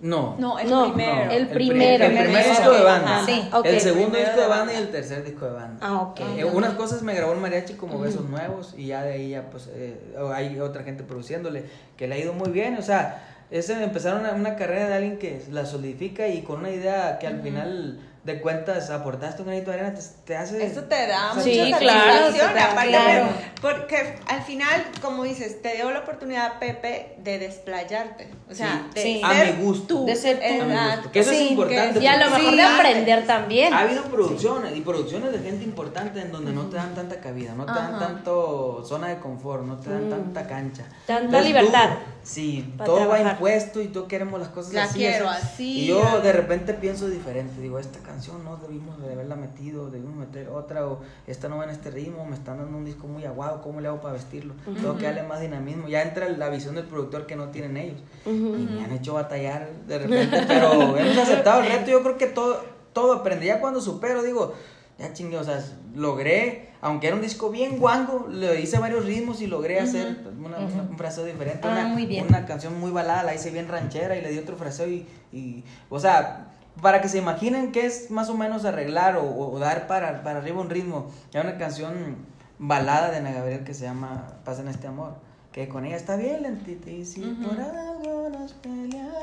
No. 0.03 0.35
No, 0.37 0.59
el 0.59 0.69
No, 0.69 0.93
primero. 0.93 1.31
el 1.31 1.47
pri- 1.47 1.67
primero. 1.69 2.03
El, 2.05 2.11
primer 2.11 2.25
Primer 2.25 2.49
disco 2.49 2.71
de 2.71 2.83
banda. 2.83 3.23
Sí. 3.25 3.49
El 3.63 3.79
segundo 3.79 4.17
disco 4.17 4.41
de 4.41 4.47
banda 4.47 4.73
y 4.73 4.75
el 4.75 4.91
tercer 4.91 5.23
disco 5.23 5.45
de 5.45 5.53
banda. 5.53 5.77
Ah, 5.81 6.01
ok. 6.01 6.19
Eh, 6.37 6.43
unas 6.45 6.73
cosas 6.73 7.01
me 7.03 7.13
grabó 7.15 7.31
el 7.31 7.39
mariachi 7.39 7.75
como 7.75 7.99
besos 7.99 8.29
nuevos 8.29 8.75
y 8.77 8.87
ya 8.87 9.01
de 9.03 9.13
ahí 9.13 9.29
ya 9.29 9.49
pues 9.49 9.69
eh, 9.73 9.97
hay 10.33 10.59
otra 10.59 10.83
gente 10.83 11.03
produciéndole 11.03 11.63
que 11.95 12.07
le 12.09 12.15
ha 12.15 12.17
ido 12.17 12.33
muy 12.33 12.49
bien, 12.51 12.75
o 12.77 12.81
sea, 12.81 13.23
es 13.49 13.69
empezar 13.69 14.19
una, 14.19 14.33
una 14.33 14.55
carrera 14.57 14.87
de 14.89 14.93
alguien 14.95 15.17
que 15.19 15.41
la 15.51 15.65
solidifica 15.65 16.27
y 16.27 16.41
con 16.41 16.59
una 16.59 16.71
idea 16.71 17.17
que 17.19 17.27
al 17.27 17.41
final 17.41 17.99
de 18.23 18.39
cuentas 18.39 18.89
aportaste 18.89 19.41
un 19.41 19.49
granito 19.49 19.69
de 19.71 19.79
arena 19.81 19.93
te, 19.93 20.01
te 20.25 20.37
hace 20.37 20.65
Eso 20.65 20.83
te 20.83 21.07
da 21.07 21.33
Sí, 21.43 21.59
mucha 21.61 21.77
claro, 21.79 22.13
satisfacción, 22.27 22.53
da- 22.55 22.71
aparte, 22.71 22.89
claro. 22.89 23.27
porque 23.61 24.15
al 24.27 24.41
final, 24.43 24.85
como 25.01 25.23
dices, 25.23 25.61
te 25.61 25.75
dio 25.75 25.91
la 25.91 25.99
oportunidad, 25.99 26.57
Pepe, 26.57 27.15
de 27.17 27.37
desplayarte, 27.39 28.29
o 28.49 28.53
sea, 28.55 28.87
Sí, 28.93 28.95
de 28.95 29.01
sí. 29.03 29.21
A 29.25 29.33
ser 29.33 29.55
mi 29.57 29.63
gusto. 29.65 29.87
tú, 29.87 30.05
De 30.05 30.15
ser 30.15 30.37
tú. 30.39 30.43
A 30.73 30.95
gusto. 30.95 31.11
Que 31.11 31.19
eso 31.19 31.31
es 31.31 31.37
Sí, 31.37 31.47
importante. 31.49 31.99
Y 31.99 32.07
a 32.07 32.17
lo 32.17 32.29
mejor 32.31 32.49
Sí, 32.51 32.55
de 32.55 32.63
aprender 32.63 33.27
también. 33.27 33.73
Ha 33.73 33.79
habido 33.81 34.03
producciones 34.03 34.75
y 34.77 34.79
producciones 34.81 35.31
de 35.33 35.39
gente 35.39 35.65
importante 35.65 36.21
en 36.21 36.31
donde 36.31 36.53
no 36.53 36.63
te 36.67 36.77
dan 36.77 36.95
tanta 36.95 37.19
cabida, 37.19 37.53
no 37.55 37.65
te 37.65 37.73
dan 37.73 37.95
Ajá. 37.95 38.07
tanto 38.07 38.85
zona 38.87 39.09
de 39.09 39.17
confort, 39.19 39.63
no 39.65 39.77
te 39.79 39.89
dan 39.89 40.09
tanta 40.09 40.47
cancha. 40.47 40.83
Tanta 41.05 41.23
Entonces, 41.25 41.45
libertad 41.47 41.89
tú- 41.89 41.95
sí, 42.23 42.73
para 42.77 42.85
todo 42.85 42.99
va 43.01 43.05
trabajar. 43.15 43.33
impuesto 43.33 43.81
y 43.81 43.87
tú 43.89 44.07
queremos 44.07 44.39
las 44.39 44.49
cosas 44.49 44.73
La 44.73 44.83
así. 44.85 44.99
quiero 44.99 45.29
así. 45.29 45.79
Y 45.81 45.87
yo 45.87 46.21
de 46.21 46.31
repente 46.31 46.73
pienso 46.73 47.09
diferente, 47.09 47.59
digo, 47.61 47.79
esta 47.79 47.99
canción 48.13 48.43
no 48.43 48.57
debimos 48.57 49.01
de 49.01 49.11
haberla 49.13 49.35
metido, 49.35 49.89
debimos 49.89 50.15
meter 50.15 50.47
otra 50.49 50.85
o 50.87 50.99
esta 51.27 51.49
no 51.49 51.57
va 51.57 51.63
en 51.65 51.71
este 51.71 51.89
ritmo, 51.91 52.25
me 52.25 52.35
están 52.35 52.57
dando 52.57 52.77
un 52.77 52.85
disco 52.85 53.07
muy 53.07 53.25
aguado, 53.25 53.61
¿cómo 53.61 53.81
le 53.81 53.87
hago 53.87 54.01
para 54.01 54.13
vestirlo? 54.13 54.53
Tengo 54.65 54.97
que 54.97 55.05
darle 55.05 55.23
más 55.23 55.41
dinamismo. 55.41 55.87
Ya 55.87 56.01
entra 56.03 56.29
la 56.29 56.49
visión 56.49 56.75
del 56.75 56.85
productor 56.85 57.25
que 57.25 57.35
no 57.35 57.49
tienen 57.49 57.75
ellos. 57.77 57.99
Y 58.25 58.29
me 58.71 58.83
han 58.83 58.91
hecho 58.91 59.15
batallar 59.15 59.69
de 59.87 59.99
repente, 60.03 60.43
pero 60.47 60.95
hemos 60.97 61.17
aceptado 61.17 61.61
el 61.61 61.67
reto. 61.71 61.91
Yo 61.91 62.01
creo 62.03 62.17
que 62.17 62.27
todo, 62.27 62.63
todo 62.93 63.13
aprendí. 63.13 63.47
Ya 63.47 63.59
cuando 63.59 63.81
supero, 63.81 64.21
digo, 64.23 64.53
ya 64.99 65.11
chingue, 65.11 65.37
o 65.37 65.43
sea, 65.43 65.59
logré, 65.95 66.69
aunque 66.81 67.07
era 67.07 67.15
un 67.15 67.21
disco 67.21 67.49
bien 67.49 67.79
guango, 67.79 68.27
le 68.29 68.61
hice 68.61 68.77
varios 68.77 69.05
ritmos 69.05 69.41
y 69.41 69.47
logré 69.47 69.79
hacer 69.79 70.19
una, 70.39 70.59
una- 70.59 70.81
un 70.89 70.97
fraseo 70.97 71.25
diferente. 71.25 71.67
Ah, 71.67 71.71
una, 71.71 71.87
muy 71.87 72.05
bien. 72.05 72.27
una 72.27 72.45
canción 72.45 72.79
muy 72.79 72.91
balada, 72.91 73.23
la 73.23 73.33
hice 73.33 73.49
bien 73.49 73.67
ranchera 73.67 74.15
y 74.15 74.21
le 74.21 74.29
di 74.29 74.37
otro 74.37 74.55
fraseo 74.55 74.87
y, 74.87 75.07
y 75.31 75.63
o 75.89 75.99
sea, 75.99 76.49
para 76.81 77.01
que 77.01 77.07
se 77.09 77.17
imaginen 77.17 77.71
que 77.71 77.85
es 77.85 78.09
más 78.11 78.29
o 78.29 78.35
menos 78.35 78.65
arreglar 78.65 79.17
o, 79.17 79.23
o 79.51 79.59
dar 79.59 79.87
para, 79.87 80.23
para 80.23 80.39
arriba 80.39 80.59
un 80.61 80.69
ritmo. 80.69 81.11
Hay 81.33 81.41
una 81.41 81.57
canción 81.57 82.17
balada 82.59 83.11
de 83.11 83.17
Ana 83.17 83.31
Gabriel 83.31 83.63
que 83.63 83.73
se 83.73 83.85
llama 83.85 84.33
Pasen 84.45 84.67
este 84.67 84.87
amor, 84.87 85.15
que 85.51 85.67
con 85.67 85.85
ella 85.85 85.95
está 85.97 86.15
bien 86.15 86.41
lentita 86.43 86.89
y 86.89 87.05
si 87.05 87.21
por 87.21 87.59
algo 87.59 88.29
nos 88.29 88.53
peleamos. 88.53 89.13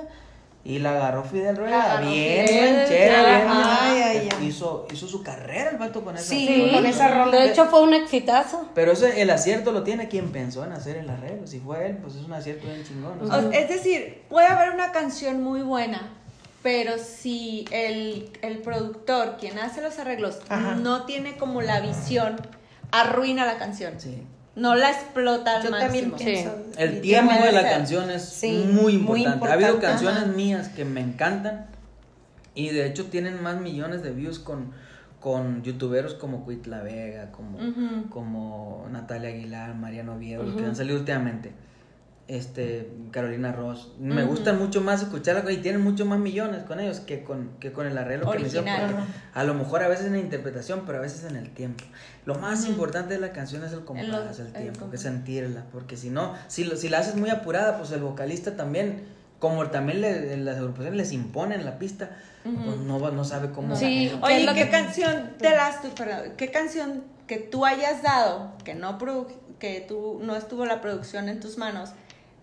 Y 0.62 0.78
la 0.78 0.90
agarró 0.90 1.24
Fidel 1.24 1.57
Rueda, 1.57 1.82
agarró 1.84 2.11
bien 2.11 2.46
Fidel, 2.46 2.76
ranchera, 2.76 3.22
bien. 3.38 3.48
ay, 3.51 4.03
ay, 4.03 4.28
ay. 4.38 4.46
Hizo, 4.46 4.86
hizo 4.92 5.07
su 5.09 5.22
carrera 5.22 5.70
el 5.70 5.78
vato 5.78 6.05
con 6.05 6.16
esa 6.16 6.26
Sí, 6.28 6.46
Sí, 6.46 6.70
con 6.74 6.84
esa 6.84 7.09
rola. 7.09 7.34
De 7.34 7.48
hecho 7.48 7.64
fue 7.64 7.82
un 7.82 7.94
exitazo. 7.94 8.68
Pero 8.74 8.92
eso, 8.92 9.07
el 9.07 9.30
acierto 9.30 9.72
lo 9.72 9.84
tiene 9.84 10.09
quien 10.09 10.30
pensó 10.32 10.62
en 10.64 10.72
hacer 10.72 10.98
el 10.98 11.09
arreglo. 11.09 11.46
Si 11.46 11.61
fue 11.61 11.86
él, 11.86 11.96
pues 11.96 12.14
es 12.16 12.24
un 12.24 12.34
acierto 12.34 12.66
bien 12.66 12.84
chingón. 12.84 13.18
o 13.22 13.26
sea. 13.26 13.38
O- 13.38 13.53
Es 13.53 13.70
decir, 13.70 14.22
puede 14.28 14.48
haber 14.48 14.74
una 14.74 14.92
canción 14.92 15.42
muy 15.42 15.62
buena, 15.62 16.12
pero 16.63 16.99
si 16.99 17.65
el, 17.71 18.31
el 18.43 18.59
productor, 18.59 19.37
quien 19.39 19.59
hace 19.59 19.81
los 19.83 19.99
arreglos, 19.99 20.41
Ajá. 20.49 20.75
no 20.75 21.05
tiene 21.07 21.37
como 21.37 21.63
la 21.63 21.81
visión, 21.81 22.37
arruina 22.91 23.47
la 23.47 23.57
canción. 23.59 23.95
Sí. 23.99 24.23
No 24.57 24.75
la 24.75 24.91
explota 24.91 25.57
al 25.57 25.63
Yo 25.63 25.71
también 25.71 26.11
máximo. 26.11 26.31
pienso. 26.33 26.57
El 26.77 27.01
tiempo 27.01 27.33
de 27.33 27.53
la 27.53 27.63
ser. 27.63 27.71
canción 27.71 28.11
es 28.11 28.25
Sí, 28.25 28.67
muy, 28.71 28.99
muy 28.99 29.21
importante. 29.25 29.49
Ha 29.49 29.53
habido 29.55 29.81
canciones 29.81 30.23
Ajá. 30.25 30.33
mías 30.33 30.69
que 30.69 30.85
me 30.85 31.01
encantan 31.01 31.67
y 32.55 32.69
de 32.71 32.87
hecho 32.87 33.07
tienen 33.07 33.43
más 33.43 33.61
millones 33.61 34.03
de 34.03 34.11
views 34.11 34.39
con, 34.41 34.73
con 35.21 35.63
youtuberos 35.63 36.15
como 36.15 36.47
Quit 36.47 36.67
La 36.67 36.83
Vega, 36.83 37.31
como, 37.31 37.59
como 38.11 38.87
Natalia 38.91 39.29
Aguilar, 39.31 39.75
Mariano 39.77 40.15
Oviedo, 40.17 40.43
los 40.43 40.57
que 40.57 40.65
han 40.67 40.77
salido 40.77 40.99
últimamente. 40.99 41.53
Este, 42.29 42.89
Carolina 43.11 43.51
Ross. 43.51 43.89
Me 43.99 44.23
Ujú. 44.23 44.35
gustan 44.35 44.57
mucho 44.59 44.81
más 44.81 45.03
escucharla 45.03 45.51
y 45.51 45.57
tienen 45.57 45.81
mucho 45.81 46.07
más 46.07 46.21
millones 46.21 46.62
con 46.62 46.79
ellos 46.79 47.01
que 47.01 47.25
con, 47.25 47.51
que 47.59 47.73
con 47.73 47.87
el 47.89 47.99
arreglo 47.99 48.31
que 48.31 48.39
me 48.39 48.47
hicieron. 48.47 48.68
Original. 48.68 48.95
porque 48.95 49.12
A 49.35 49.43
lo 49.45 49.55
mejor 49.55 49.83
a 49.83 49.89
veces 49.89 50.07
en 50.07 50.12
la 50.12 50.18
interpretación, 50.21 50.83
pero 50.87 50.99
a 50.99 51.01
veces 51.01 51.25
en 51.25 51.35
el 51.37 51.51
tiempo. 51.51 51.83
Lo 52.27 52.37
más 52.37 52.66
importante 52.68 53.14
de 53.14 53.21
la 53.21 53.33
canción 53.33 53.64
es 53.64 53.73
el 53.73 53.85
compás, 53.85 54.39
el 54.39 54.47
el 54.47 54.53
tiempo, 54.53 54.73
que 54.75 54.79
compás. 54.81 55.01
sentirla. 55.03 55.64
Porque 55.73 55.97
si 55.97 56.11
no, 56.11 56.35
si, 56.47 56.62
lo- 56.64 56.77
si 56.77 56.89
la 56.89 56.99
haces 56.99 57.16
muy 57.16 57.31
apurada, 57.31 57.79
pues 57.79 57.91
el 57.91 58.01
vocalista 58.01 58.57
también, 58.57 59.03
como 59.41 59.66
también 59.71 60.01
le- 60.01 60.37
las 60.37 60.59
agrupaciones 60.59 60.97
les 60.99 61.12
imponen 61.12 61.64
la 61.64 61.81
pista, 61.81 62.11
pues 62.45 62.77
no, 62.79 63.11
no 63.11 63.25
sabe 63.25 63.51
cómo. 63.51 63.75
Sí. 63.75 64.09
cómo- 64.12 64.27
¿Qué 64.29 64.35
es 64.35 64.39
Oye, 64.39 64.47
lo 64.47 64.55
¿qué 64.55 64.64
que- 64.66 64.71
canción 64.71 65.31
te 65.37 65.51
las 65.51 65.77
perdón, 65.97 66.35
qué 66.37 66.51
canción 66.53 67.03
que 67.27 67.39
tú 67.39 67.66
hayas 67.66 68.03
dado, 68.05 68.53
que 68.64 68.75
no 68.77 68.99
produ- 69.01 69.27
que 69.59 69.85
tú 69.87 70.21
no 70.23 70.37
estuvo 70.37 70.64
la 70.64 70.81
producción 70.81 71.29
en 71.29 71.41
tus 71.41 71.59
manos, 71.59 71.91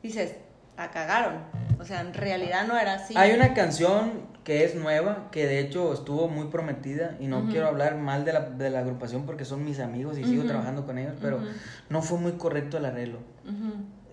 dices, 0.07 0.35
la 0.77 0.91
cagaron. 0.91 1.35
O 1.79 1.85
sea, 1.85 2.01
en 2.01 2.13
realidad 2.13 2.67
no 2.67 2.77
era 2.77 2.95
así. 2.95 3.13
Hay 3.17 3.31
una 3.31 3.53
canción 3.53 4.27
que 4.43 4.63
es 4.63 4.75
nueva, 4.75 5.27
que 5.31 5.45
de 5.45 5.59
hecho 5.59 5.93
estuvo 5.93 6.27
muy 6.29 6.47
prometida, 6.47 7.17
y 7.19 7.27
no 7.27 7.47
quiero 7.47 7.67
hablar 7.67 7.97
mal 7.97 8.23
de 8.23 8.33
la, 8.33 8.41
de 8.49 8.69
la 8.69 8.79
agrupación 8.79 9.25
porque 9.25 9.43
son 9.43 9.65
mis 9.65 9.79
amigos 9.79 10.17
y 10.17 10.23
sigo 10.23 10.45
trabajando 10.45 10.85
con 10.85 10.97
ellos, 10.97 11.15
pero 11.21 11.39
no 11.89 12.01
fue 12.01 12.17
muy 12.17 12.33
correcto 12.33 12.77
el 12.77 12.85
arreglo. 12.85 13.19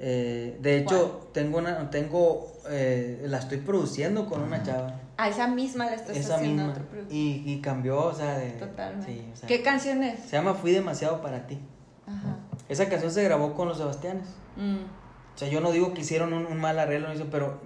Eh, 0.01 0.59
de 0.61 0.78
hecho, 0.78 1.30
tengo 1.32 1.59
una, 1.59 1.88
tengo, 1.90 2.53
eh, 2.68 3.22
la 3.26 3.38
estoy 3.38 3.59
produciendo 3.59 4.26
con 4.26 4.42
una 4.42 4.62
chava. 4.62 5.01
A 5.16 5.28
esa 5.28 5.47
misma 5.47 5.86
la 5.86 5.95
estás 5.95 6.16
Esa 6.16 6.34
haciendo 6.34 6.64
misma. 6.64 6.82
otro. 6.82 7.03
Y, 7.09 7.42
y 7.47 7.61
cambió, 7.61 8.07
o 8.07 8.12
sea, 8.12 8.36
de... 8.36 8.51
Totalmente. 8.53 9.07
sí, 9.07 9.24
o 9.32 9.36
sea, 9.36 9.47
¿Qué 9.47 9.62
canción 9.62 10.03
es? 10.03 10.18
Se 10.20 10.36
llama 10.36 10.55
Fui 10.55 10.72
demasiado 10.72 11.22
para 11.22 11.47
ti. 11.47 11.61
Ajá. 12.09 12.36
Esa 12.68 12.88
canción 12.88 13.12
se 13.12 13.22
grabó 13.22 13.55
con 13.55 13.68
los 13.68 13.78
Sebastianes. 13.78 14.26
Mm. 14.57 14.78
O 15.35 15.39
sea, 15.39 15.49
yo 15.49 15.61
no 15.61 15.72
digo 15.72 15.93
que 15.95 16.03
hicieron 16.03 16.32
un, 16.32 16.47
un 16.47 16.61
mal 16.61 16.78
arreglo, 16.78 17.12
hice, 17.12 17.24
pero 17.24 17.61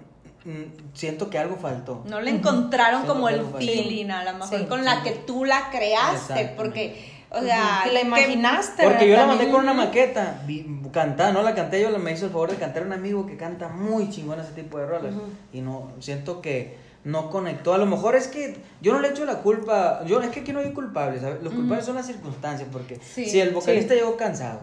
mm, 0.45 0.95
siento 0.95 1.29
que 1.31 1.39
algo 1.39 1.57
faltó. 1.57 2.03
No 2.07 2.21
le 2.21 2.31
encontraron 2.31 3.05
como 3.07 3.29
el 3.29 3.45
feeling, 3.59 4.11
a 4.11 4.25
lo 4.25 4.33
mejor 4.39 4.59
Sí, 4.59 4.65
con 4.67 4.79
sí. 4.81 4.85
la 4.85 5.03
que 5.03 5.11
tú 5.13 5.45
la 5.45 5.69
creaste, 5.71 6.55
porque, 6.57 7.13
o 7.31 7.41
sea, 7.43 7.83
que 7.85 7.93
la 7.93 8.01
imaginaste. 8.01 8.85
Porque 8.85 9.09
yo 9.09 9.17
la 9.17 9.27
mandé 9.27 9.51
con 9.51 9.61
una 9.63 9.75
maqueta, 9.75 10.43
cantada, 10.93 11.33
no 11.33 11.43
la 11.43 11.55
canté 11.55 11.83
yo, 11.83 11.97
me 11.99 12.13
hizo 12.13 12.25
el 12.27 12.33
favor 12.33 12.51
de 12.51 12.57
cantar 12.57 12.85
un 12.87 12.93
amigo 12.95 13.27
que 13.27 13.37
canta 13.37 13.69
muy 13.69 14.09
chingón 14.09 14.41
ese 14.41 14.53
tipo 14.53 14.79
de 14.79 14.87
rolas. 14.87 15.15
Y 15.53 15.61
no, 15.61 15.93
siento 16.01 16.41
que 16.41 16.77
no 17.05 17.31
conectó. 17.31 17.75
A 17.75 17.79
lo 17.79 17.85
mejor 17.87 18.17
es 18.17 18.29
que 18.29 18.57
yo 18.81 18.93
no 18.95 19.01
le 19.01 19.09
echo 19.09 19.25
la 19.27 19.37
culpa, 19.41 20.03
yo 20.07 20.21
es 20.23 20.31
que 20.31 20.41
aquí 20.41 20.53
no 20.53 20.61
hay 20.61 20.73
culpables, 20.73 21.21
¿sabes? 21.21 21.43
Los 21.43 21.53
culpables 21.53 21.85
son 21.85 21.97
las 21.97 22.07
circunstancias, 22.07 22.69
porque 22.73 22.97
Sí, 22.97 23.27
si 23.27 23.41
el 23.41 23.51
vocalista 23.51 23.95
llegó 23.95 24.17
cansado, 24.17 24.61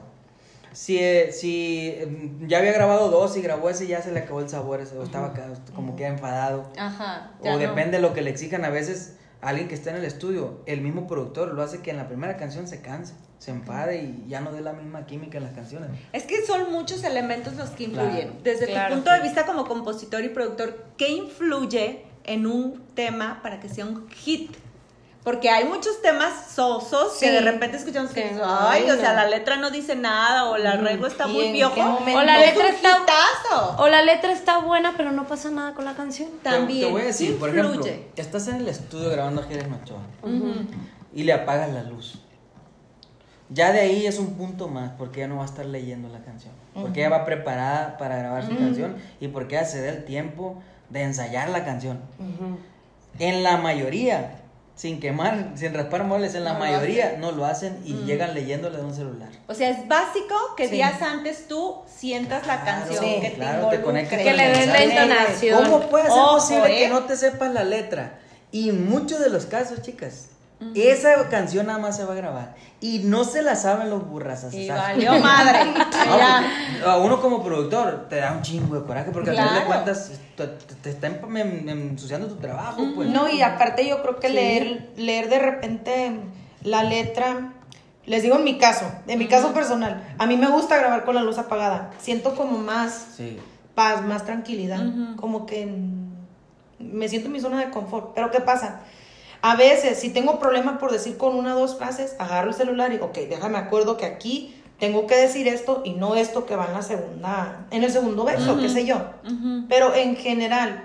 si, 0.76 0.98
eh, 0.98 1.32
si 1.32 1.88
eh, 1.88 2.32
ya 2.48 2.58
había 2.58 2.74
grabado 2.74 3.10
dos 3.10 3.38
y 3.38 3.42
grabó 3.42 3.70
ese 3.70 3.88
ya 3.88 4.02
se 4.02 4.12
le 4.12 4.20
acabó 4.20 4.42
el 4.42 4.50
sabor, 4.50 4.82
ese, 4.82 4.98
o 4.98 5.04
estaba 5.04 5.34
como 5.74 5.96
que 5.96 6.06
enfadado. 6.06 6.70
Ajá. 6.78 7.32
O 7.40 7.46
no. 7.46 7.58
depende 7.58 7.98
de 7.98 8.00
lo 8.02 8.14
que 8.14 8.22
le 8.22 8.30
exijan 8.30 8.66
a 8.66 8.70
veces 8.70 9.16
a 9.42 9.50
alguien 9.50 9.70
que 9.70 9.76
está 9.76 9.92
en 9.92 9.96
el 9.96 10.04
estudio. 10.04 10.60
El 10.66 10.82
mismo 10.82 11.08
productor 11.08 11.54
lo 11.54 11.62
hace 11.64 11.80
que 11.80 11.92
en 11.92 11.98
la 11.98 12.10
primera 12.10 12.36
canción 12.36 12.68
se 12.68 12.82
canse, 12.82 13.14
se 13.40 13.52
enfade 13.52 14.04
y 14.04 14.26
ya 14.28 14.42
no 14.42 14.52
dé 14.52 14.60
la 14.60 14.74
misma 14.74 15.06
química 15.06 15.38
en 15.38 15.46
las 15.46 15.54
canciones. 15.54 15.92
Es 16.12 16.24
que 16.24 16.46
son 16.46 16.70
muchos 16.74 17.06
elementos 17.06 17.56
los 17.56 17.70
que 17.70 17.86
influyen. 17.86 18.12
Claro. 18.12 18.42
Desde 18.44 18.66
Claro, 18.66 18.90
tu 18.90 18.96
punto 18.96 19.12
de 19.14 19.22
vista 19.22 19.46
como 19.46 19.66
compositor 19.66 20.26
y 20.26 20.30
productor, 20.30 20.88
¿qué 20.98 21.08
influye 21.08 22.04
en 22.26 22.48
un 22.48 22.84
tema 22.96 23.40
para 23.42 23.62
que 23.62 23.70
sea 23.70 23.86
un 23.86 24.10
hit? 24.10 24.52
Porque 25.26 25.50
hay 25.50 25.66
muchos 25.66 26.02
temas 26.04 26.52
sosos 26.54 27.14
que 27.20 27.26
Sí. 27.26 27.32
de 27.32 27.42
repente 27.42 27.76
escuchamos 27.78 28.12
que 28.12 28.22
Que 28.22 28.30
dices, 28.30 28.38
no, 28.46 28.70
ay, 28.70 28.90
o 28.90 28.96
sea, 28.96 29.12
la 29.14 29.26
letra 29.28 29.56
no 29.58 29.72
dice 29.72 29.96
nada 29.96 30.46
o 30.50 30.56
el 30.56 30.66
arreglo 30.68 31.08
está 31.08 31.28
¿Y 31.28 31.34
muy 31.34 31.52
piojo. 31.52 31.82
O 31.82 32.22
la 32.22 32.40
Es 32.44 32.52
letra 32.56 32.70
un 32.70 32.76
está- 32.76 32.90
hitazo. 33.02 33.76
O 33.82 33.88
la 33.90 34.04
letra 34.04 34.32
está 34.32 34.60
buena, 34.60 34.94
pero 34.96 35.12
no 35.12 35.28
pasa 35.28 35.50
nada 35.50 35.74
con 35.74 35.84
la 35.84 35.96
canción. 35.96 36.30
Te- 36.44 36.52
También. 36.52 36.86
Te, 36.88 36.92
voy 36.92 37.02
a 37.02 37.06
decir, 37.06 37.38
por 37.40 37.50
ejemplo, 37.50 37.84
estás 38.16 38.48
en 38.50 38.58
el 38.58 38.68
estudio 38.68 39.10
grabando 39.10 39.42
a 39.42 39.46
Jerez 39.46 39.66
Ochoa 39.84 39.98
Ujú. 40.22 40.54
y 41.14 41.24
le 41.24 41.34
apagas 41.34 41.74
la 41.74 41.82
luz. 41.84 42.22
Ya 43.50 43.72
de 43.72 43.80
ahí 43.80 44.06
es 44.06 44.20
un 44.20 44.36
punto 44.36 44.68
más, 44.68 44.92
porque 44.98 45.22
ya 45.22 45.28
no 45.28 45.38
va 45.38 45.42
a 45.44 45.46
estar 45.46 45.66
leyendo 45.66 46.08
la 46.10 46.20
canción. 46.20 46.54
Porque 46.76 47.00
ella 47.00 47.10
va 47.10 47.26
preparada 47.26 47.98
para 47.98 48.18
grabar 48.18 48.46
su 48.46 48.56
canción 48.56 48.96
y 49.20 49.28
porque 49.30 49.56
ella 49.56 49.66
se 49.66 49.82
da 49.82 49.90
el 49.90 50.06
tiempo 50.06 50.62
de 50.90 51.02
ensayar 51.02 51.50
la 51.50 51.66
canción. 51.66 52.00
En 53.18 53.42
la 53.44 53.58
mayoría, 53.58 54.42
sin 54.76 55.00
quemar, 55.00 55.52
sin 55.56 55.74
raspar 55.74 56.04
muebles, 56.04 56.36
en 56.36 56.44
la 56.44 56.54
No 56.54 56.60
lo 56.60 56.66
mayoría 56.66 57.16
no 57.18 57.32
lo 57.32 57.46
hacen 57.46 57.80
y 57.86 57.94
llegan 58.06 58.34
leyéndole 58.34 58.78
de 58.78 58.84
un 58.84 58.94
celular. 58.94 59.30
O 59.48 59.54
sea, 59.54 59.70
es 59.70 59.88
básico 59.88 60.36
que 60.58 60.68
Sí. 60.68 60.76
días 60.76 61.02
antes 61.02 61.48
tú 61.48 61.78
sientas 61.88 62.46
la 62.46 62.64
canción, 62.66 63.04
sí, 63.04 63.18
que 63.22 63.34
claro, 63.34 63.70
te 63.70 63.78
te 63.78 63.84
conectas 63.84 64.20
involucre. 64.20 64.44
Que 64.46 64.52
le 64.52 64.58
des 64.58 64.68
la 64.68 64.84
entonación. 64.84 65.64
¿Cómo 65.64 65.80
puede 65.90 66.04
ser 66.06 66.12
Ojo, 66.14 66.36
posible 66.36 66.76
¿eh? 66.78 66.80
que 66.88 66.90
no 66.90 67.04
te 67.06 67.16
sepas 67.16 67.54
la 67.54 67.64
letra? 67.64 68.20
Y 68.52 68.70
en 68.70 68.90
muchos 68.90 69.20
de 69.22 69.30
los 69.30 69.46
casos, 69.46 69.82
chicas, 69.82 70.28
esa 70.76 71.30
canción 71.30 71.68
nada 71.68 71.80
más 71.80 71.98
se 71.98 72.04
va 72.06 72.14
a 72.14 72.16
grabar. 72.16 72.56
Y 72.82 73.00
no 73.00 73.24
se 73.24 73.42
la 73.42 73.56
saben 73.56 73.90
los 73.90 74.08
burras. 74.08 74.46
Y 74.54 74.68
valió 74.70 75.20
madre. 75.20 75.60
A 76.86 76.98
uno 76.98 77.20
como 77.22 77.44
productor 77.44 78.08
te 78.10 78.18
da 78.18 78.34
un 78.34 78.42
chingo 78.42 78.80
de 78.80 78.86
coraje 78.86 79.12
porque 79.12 79.32
al 79.32 79.36
final 79.36 79.50
de 79.54 79.56
Claro. 79.66 79.68
cuentas 79.84 80.12
te, 80.36 80.48
te- 80.48 80.76
te 80.76 80.90
está 80.92 81.08
em- 81.08 81.70
ensuciando 81.70 82.28
tu 82.28 82.36
trabajo, 82.36 82.84
pues. 82.96 83.10
No, 83.10 83.30
y 83.30 83.42
aparte 83.42 83.88
yo 83.88 84.02
creo 84.02 84.20
que 84.20 84.30
leer, 84.30 84.92
leer 84.98 85.30
de 85.30 85.40
repente 85.40 86.20
la 86.64 86.84
letra, 86.84 87.54
les 88.06 88.22
digo 88.24 88.36
en 88.38 88.44
mi 88.44 88.58
caso, 88.58 88.86
en 89.08 89.18
mi 89.20 89.28
caso 89.28 89.54
personal, 89.54 90.04
a 90.18 90.26
mí 90.28 90.38
me 90.38 90.48
gusta 90.50 90.78
grabar 90.78 91.06
con 91.06 91.16
la 91.16 91.24
luz 91.24 91.38
apagada. 91.38 91.92
Siento 92.00 92.36
como 92.36 92.58
más 92.60 93.08
Sí. 93.18 93.40
paz, 93.74 94.02
más 94.04 94.26
tranquilidad, 94.26 94.84
como 95.16 95.46
que 95.46 95.68
me 96.80 97.08
siento 97.10 97.28
en 97.28 97.34
mi 97.34 97.40
zona 97.40 97.60
de 97.60 97.70
confort. 97.72 98.14
Pero 98.14 98.30
¿qué 98.32 98.42
pasa? 98.42 98.82
A 99.48 99.56
veces, 99.56 100.00
si 100.00 100.10
tengo 100.10 100.40
problemas 100.40 100.80
por 100.80 100.92
decir 100.92 101.18
con 101.18 101.36
una 101.36 101.56
o 101.56 101.60
dos 101.60 101.78
frases, 101.78 102.16
agarro 102.18 102.50
el 102.50 102.56
celular 102.56 102.92
y, 102.94 102.96
ok, 102.96 103.16
déjame 103.30 103.60
acuerdo 103.60 103.96
que 103.96 104.08
aquí 104.08 104.56
tengo 104.80 105.06
que 105.06 105.16
decir 105.16 105.48
esto 105.48 105.84
y 105.86 105.92
no 105.92 106.16
esto 106.16 106.48
que 106.48 106.56
va 106.56 106.66
en 106.66 106.74
la 106.74 106.82
segunda, 106.82 107.68
en 107.70 107.84
el 107.84 107.92
segundo 107.92 108.24
verso, 108.24 108.58
qué 108.60 108.70
sé 108.70 108.88
yo. 108.88 109.04
Pero 109.70 109.94
en 109.94 110.16
general, 110.16 110.84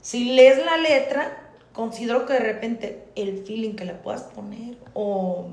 si 0.00 0.32
lees 0.34 0.58
la 0.64 0.78
letra, 0.78 1.38
considero 1.72 2.26
que 2.26 2.32
de 2.32 2.40
repente 2.40 3.04
el 3.14 3.44
feeling 3.44 3.76
que 3.76 3.84
le 3.84 3.94
puedas 3.94 4.22
poner 4.22 4.76
o 4.92 5.46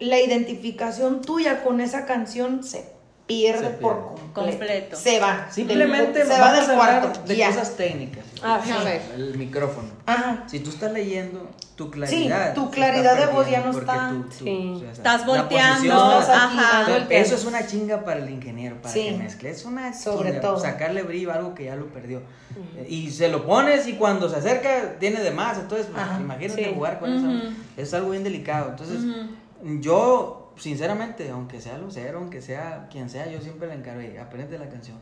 la 0.00 0.20
identificación 0.20 1.22
tuya 1.22 1.64
con 1.64 1.80
esa 1.80 2.04
canción 2.04 2.62
se 2.62 2.92
pierde, 3.28 3.64
Se 3.66 3.70
por 3.74 4.06
completo. 4.06 4.18
Completo. 4.58 4.96
Se 4.96 5.20
va. 5.20 5.46
Simplemente 5.50 6.18
Del- 6.20 6.28
se 6.28 6.38
va 6.40 6.52
del 6.52 6.60
a 6.60 6.72
hablar 6.72 7.00
cuarto. 7.02 7.22
de 7.26 7.36
ya. 7.36 7.48
cosas 7.48 7.76
técnicas. 7.76 8.24
Ah, 8.42 8.60
A 8.80 8.84
ver. 8.84 9.02
El 9.14 9.36
micrófono. 9.38 9.88
Ajá. 10.06 10.44
Si 10.48 10.60
tú 10.60 10.70
estás 10.70 10.92
leyendo, 10.92 11.48
tu 11.76 11.90
claridad. 11.90 12.54
tu 12.54 12.64
se 12.66 12.70
claridad 12.70 13.16
de 13.18 13.26
voz 13.26 13.48
ya 13.50 13.58
no 13.60 13.72
porque 13.72 13.90
está. 13.90 14.08
tú- 14.10 14.22
tú- 14.38 14.44
Sí. 14.44 14.72
o 14.76 14.80
sea, 14.80 14.92
Estás 14.92 15.20
la 15.20 15.26
volteando, 15.26 15.94
posición 15.94 16.20
está- 16.22 16.44
ajá. 16.44 16.78
Volteando. 16.90 17.14
Eso 17.14 17.34
es 17.34 17.44
una 17.44 17.66
chinga 17.66 18.04
para 18.04 18.20
el 18.20 18.30
ingeniero, 18.30 18.76
para 18.80 18.94
Sí. 18.94 19.04
que 19.04 19.12
mezcle. 19.16 19.50
Es 19.50 19.64
una 19.64 19.92
Sobre 19.92 20.30
chinga, 20.30 20.40
todo. 20.40 20.58
sacarle 20.60 21.02
brillo 21.02 21.30
a 21.32 21.34
algo 21.34 21.54
que 21.54 21.64
ya 21.64 21.76
lo 21.76 21.86
perdió. 21.86 22.22
Y 22.88 23.10
se 23.10 23.28
lo 23.28 23.44
pones 23.46 23.86
y 23.88 23.94
cuando 23.94 24.28
se 24.28 24.36
acerca 24.36 24.94
tiene 24.98 25.20
de 25.20 25.30
más. 25.32 25.58
Entonces, 25.58 25.86
pues, 25.92 26.02
Ajá, 26.02 26.20
imagínate 26.20 26.64
sí. 26.64 26.70
jugar 26.74 26.98
con 26.98 27.12
eso. 27.12 27.52
Es 27.76 27.92
algo 27.94 28.10
bien 28.10 28.24
delicado. 28.24 28.70
Entonces, 28.70 28.98
yo, 29.80 30.47
sinceramente, 30.58 31.30
aunque 31.30 31.60
sea 31.60 31.78
Lucero, 31.78 32.18
aunque 32.18 32.42
sea 32.42 32.88
quien 32.90 33.08
sea, 33.08 33.26
yo 33.30 33.40
siempre 33.40 33.68
le 33.68 33.74
encargo, 33.74 34.00
"Ey, 34.00 34.16
aprende 34.18 34.58
la 34.58 34.68
canción. 34.68 34.98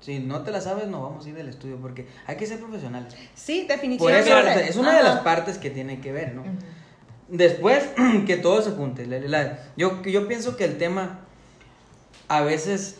Si 0.00 0.18
no 0.18 0.42
te 0.42 0.50
la 0.50 0.60
sabes, 0.62 0.86
no 0.88 1.02
vamos 1.02 1.26
a 1.26 1.28
ir 1.28 1.34
del 1.34 1.48
estudio 1.48 1.76
porque 1.78 2.06
hay 2.26 2.36
que 2.36 2.46
ser 2.46 2.58
profesionales. 2.58 3.14
Sí, 3.34 3.66
Por 3.68 3.76
definitivamente. 3.76 4.60
eso 4.62 4.70
es 4.70 4.76
una 4.76 4.96
de 4.96 5.02
las 5.02 5.20
partes 5.20 5.58
que 5.58 5.68
tiene 5.70 6.00
que 6.00 6.10
ver, 6.12 6.34
¿no? 6.34 6.42
Después, 7.28 7.84
que 8.26 8.36
todo 8.38 8.62
se 8.62 8.70
junte. 8.70 9.06
La- 9.06 9.18
la- 9.18 9.58
yo, 9.76 10.00
yo 10.02 10.26
pienso 10.26 10.56
que 10.56 10.64
el 10.64 10.78
tema, 10.78 11.20
a 12.28 12.40
veces, 12.42 12.96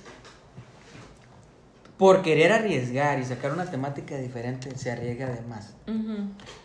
por 1.97 2.23
querer 2.23 2.53
arriesgar 2.53 3.19
y 3.19 3.25
sacar 3.25 3.53
una 3.53 3.67
temática 3.67 4.17
diferente, 4.17 4.77
se 4.77 4.91
arriesga 4.91 5.29
de 5.29 5.41
más. 5.43 5.75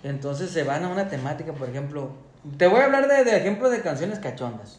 Entonces 0.04 0.52
se 0.52 0.64
van 0.64 0.84
a 0.86 0.90
una 0.90 1.10
temática, 1.10 1.54
por 1.54 1.70
ejemplo, 1.70 2.12
te 2.58 2.68
voy 2.68 2.80
a 2.80 2.86
hablar 2.86 3.08
de, 3.08 3.24
de 3.24 3.38
ejemplos 3.38 3.72
de 3.72 3.82
canciones 3.82 4.20
cachondas. 4.20 4.78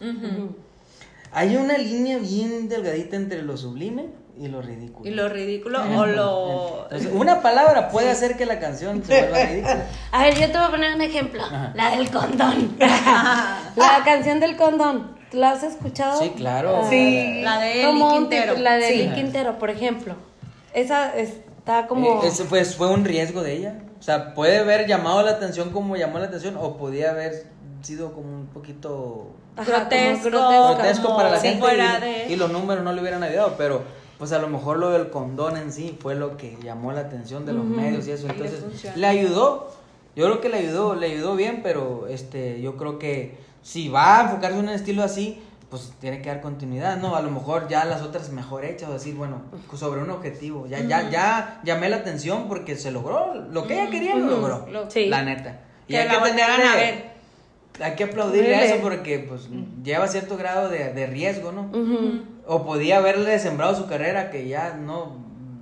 Hay 1.32 1.56
una 1.56 1.76
línea 1.76 2.18
bien 2.18 2.68
delgadita 2.68 3.16
entre 3.16 3.42
lo 3.42 3.56
sublime 3.56 4.06
y 4.38 4.48
lo 4.48 4.62
ridículo. 4.62 5.08
Y 5.08 5.12
lo 5.12 5.28
ridículo 5.28 5.82
o 5.82 6.06
lo... 6.06 6.82
Entonces, 6.84 7.10
una 7.12 7.42
palabra 7.42 7.88
puede 7.88 8.10
hacer 8.10 8.36
que 8.36 8.46
la 8.46 8.58
canción 8.58 9.02
se 9.04 9.18
vuelva 9.20 9.44
ridícula. 9.44 9.86
A 10.12 10.24
ver, 10.24 10.34
yo 10.34 10.46
te 10.46 10.58
voy 10.58 10.66
a 10.66 10.70
poner 10.70 10.94
un 10.94 11.02
ejemplo. 11.02 11.42
Ajá. 11.42 11.72
La 11.74 11.96
del 11.96 12.10
condón. 12.10 12.76
la 12.78 14.02
canción 14.04 14.40
del 14.40 14.56
condón. 14.56 15.16
¿La 15.32 15.50
has 15.50 15.62
escuchado? 15.62 16.22
Sí, 16.22 16.30
claro. 16.36 16.86
Sí. 16.88 17.40
La 17.42 17.58
de 17.58 17.82
Eli 17.82 18.02
Quintero. 18.12 18.56
La 18.56 18.76
de 18.76 18.88
Sí. 18.88 19.00
Eli 19.00 19.14
Quintero, 19.14 19.58
por 19.58 19.70
ejemplo. 19.70 20.14
Esa 20.72 21.14
está 21.16 21.86
como... 21.86 22.22
Eh, 22.22 22.28
ese 22.28 22.44
fue, 22.44 22.64
fue 22.64 22.90
un 22.90 23.04
riesgo 23.04 23.42
de 23.42 23.54
ella. 23.54 23.78
O 23.98 24.02
sea, 24.02 24.34
puede 24.34 24.58
haber 24.58 24.86
llamado 24.86 25.22
la 25.22 25.32
atención 25.32 25.70
como 25.70 25.96
llamó 25.96 26.18
la 26.18 26.26
atención 26.26 26.56
o 26.56 26.76
podía 26.76 27.10
haber 27.10 27.46
sido 27.86 28.12
como 28.12 28.28
un 28.28 28.46
poquito 28.46 29.28
Ajá, 29.56 29.70
grotesco, 29.88 30.30
grotesco 30.30 31.16
para 31.16 31.30
la 31.30 31.40
si 31.40 31.48
gente 31.48 31.60
fuera 31.62 31.98
y, 31.98 32.00
de- 32.00 32.26
y 32.32 32.36
los 32.36 32.50
números 32.50 32.84
no 32.84 32.92
le 32.92 33.00
hubieran 33.00 33.22
ayudado, 33.22 33.54
pero 33.56 33.82
pues 34.18 34.32
a 34.32 34.38
lo 34.38 34.48
mejor 34.48 34.78
lo 34.78 34.90
del 34.90 35.10
condón 35.10 35.56
en 35.56 35.72
sí 35.72 35.96
fue 36.00 36.14
lo 36.14 36.36
que 36.36 36.56
llamó 36.62 36.92
la 36.92 37.00
atención 37.02 37.44
de 37.46 37.52
los 37.52 37.64
medios 37.64 38.06
y 38.06 38.12
eso, 38.12 38.24
Y 38.24 38.28
le 38.28 38.34
entonces 38.34 38.60
funciona. 38.60 38.96
le 38.96 39.06
ayudó. 39.06 39.70
Yo 40.14 40.24
creo 40.24 40.40
que 40.40 40.48
le 40.48 40.56
ayudó, 40.58 40.94
le 40.94 41.06
ayudó 41.12 41.36
bien, 41.36 41.60
pero 41.62 42.06
este 42.08 42.60
yo 42.62 42.76
creo 42.76 42.98
que 42.98 43.38
si 43.62 43.88
va 43.88 44.18
a 44.20 44.22
enfocarse 44.24 44.58
en 44.58 44.64
un 44.64 44.70
estilo 44.70 45.02
así, 45.02 45.42
pues 45.68 45.92
tiene 46.00 46.22
que 46.22 46.28
dar 46.30 46.40
continuidad, 46.40 46.96
¿no? 46.96 47.16
A 47.16 47.20
lo 47.20 47.30
mejor 47.30 47.68
ya 47.68 47.84
las 47.84 48.00
otras 48.00 48.30
mejor 48.30 48.64
hechas, 48.64 48.88
o 48.88 48.92
decir, 48.94 49.14
bueno, 49.16 49.42
sobre 49.76 50.00
un 50.00 50.08
objetivo, 50.10 50.66
ya 50.66 50.80
ya 50.80 51.10
ya 51.10 51.60
llamé 51.64 51.88
la 51.90 51.96
atención 51.96 52.48
porque 52.48 52.76
se 52.76 52.90
logró, 52.92 53.34
lo 53.34 53.66
que 53.66 53.74
ella 53.74 53.90
quería 53.90 54.14
lo 54.14 54.26
logró. 54.26 54.66
Lo- 54.70 54.90
Sí. 54.90 55.06
La 55.06 55.22
neta. 55.22 55.60
Y 55.88 55.92
Que 55.92 55.98
hay 55.98 56.08
la 56.08 56.22
que 56.22 56.42
a 56.42 56.76
ver. 56.76 57.15
Hay 57.80 57.94
que 57.94 58.04
aplaudirle 58.04 58.54
a 58.54 58.64
eso 58.64 58.76
porque 58.82 59.18
pues 59.20 59.48
lleva 59.82 60.08
cierto 60.08 60.36
grado 60.36 60.68
de, 60.68 60.92
de 60.92 61.06
riesgo, 61.06 61.52
¿no? 61.52 61.62
Ujú. 61.62 62.22
O 62.46 62.64
podía 62.64 62.98
haberle 62.98 63.38
sembrado 63.38 63.74
su 63.74 63.86
carrera 63.86 64.30
que 64.30 64.48
ya 64.48 64.74
no 64.74 65.16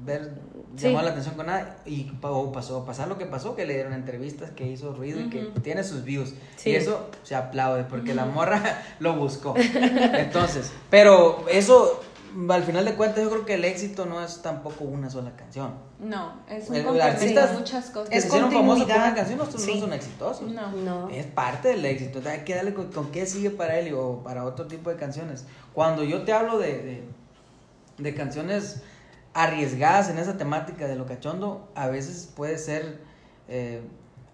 ver 0.05 0.45
Sí. 0.77 0.89
llamó 0.89 1.03
la 1.03 1.11
atención 1.11 1.37
con 1.37 1.47
nada 1.47 1.77
y 1.87 2.11
o 2.21 2.51
pasó 2.51 2.85
pasar 2.85 3.07
lo 3.07 3.17
que 3.17 3.27
pasó 3.27 3.55
que 3.55 3.65
le 3.65 3.75
dieron 3.75 3.93
entrevistas 3.93 4.51
que 4.51 4.67
hizo 4.67 4.93
ruido 4.93 5.21
y 5.21 5.31
que 5.31 5.39
tiene 5.63 5.85
sus 5.85 6.03
views 6.03 6.35
Sí. 6.57 6.71
y 6.71 6.75
eso 6.75 7.11
se 7.23 7.37
aplaude 7.37 7.85
porque 7.85 8.13
la 8.13 8.25
morra 8.27 8.61
lo 8.99 9.13
buscó 9.15 9.55
entonces 10.15 10.73
pero 10.91 11.45
eso 11.49 12.03
al 12.51 12.63
final 12.65 12.85
de 12.85 12.95
cuentas 12.95 13.23
yo 13.23 13.31
creo 13.31 13.45
que 13.47 13.55
el 13.55 13.65
éxito 13.65 14.07
no 14.07 14.23
es 14.25 14.43
tampoco 14.43 14.85
una 14.85 15.09
sola 15.09 15.37
canción. 15.37 15.75
No, 16.01 16.41
es 16.49 16.69
un 16.69 16.75
El- 16.77 16.85
muchas 16.85 17.91
cosas. 17.91 18.09
que 18.11 18.17
Es 18.17 18.23
se 18.25 18.29
hicieron 18.29 18.51
famosos 18.53 18.85
por 18.87 18.97
una 18.97 19.15
canción 19.15 19.39
no, 19.39 19.45
son- 19.45 19.53
no 19.55 19.59
Sí. 19.61 19.81
son 19.81 19.93
exitosos. 19.93 20.51
No. 20.51 20.73
No. 20.73 21.09
Es 21.11 21.27
parte 21.27 21.69
del 21.69 21.85
éxito. 21.85 22.21
Hay 22.29 22.41
que 22.41 22.55
darle 22.55 22.75
con, 22.75 22.91
con 22.93 23.11
qué 23.13 23.27
sigue 23.27 23.51
para 23.51 23.79
él 23.79 23.95
o 23.95 24.23
para 24.25 24.45
otro 24.45 24.67
tipo 24.67 24.91
de 24.91 24.97
canciones. 24.97 25.45
Cuando 25.73 26.03
yo 26.05 26.25
te 26.25 26.33
hablo 26.33 26.59
de, 26.59 26.73
de, 26.83 27.05
de 27.99 28.15
canciones 28.15 28.83
arriesgadas 29.33 30.09
en 30.11 30.19
esa 30.19 30.37
temática 30.37 30.87
de 30.87 30.97
lo 30.97 31.07
cachondo, 31.07 31.69
a 31.75 31.89
veces 31.89 32.31
puede 32.35 32.59
ser 32.59 33.01
eh, 33.49 33.83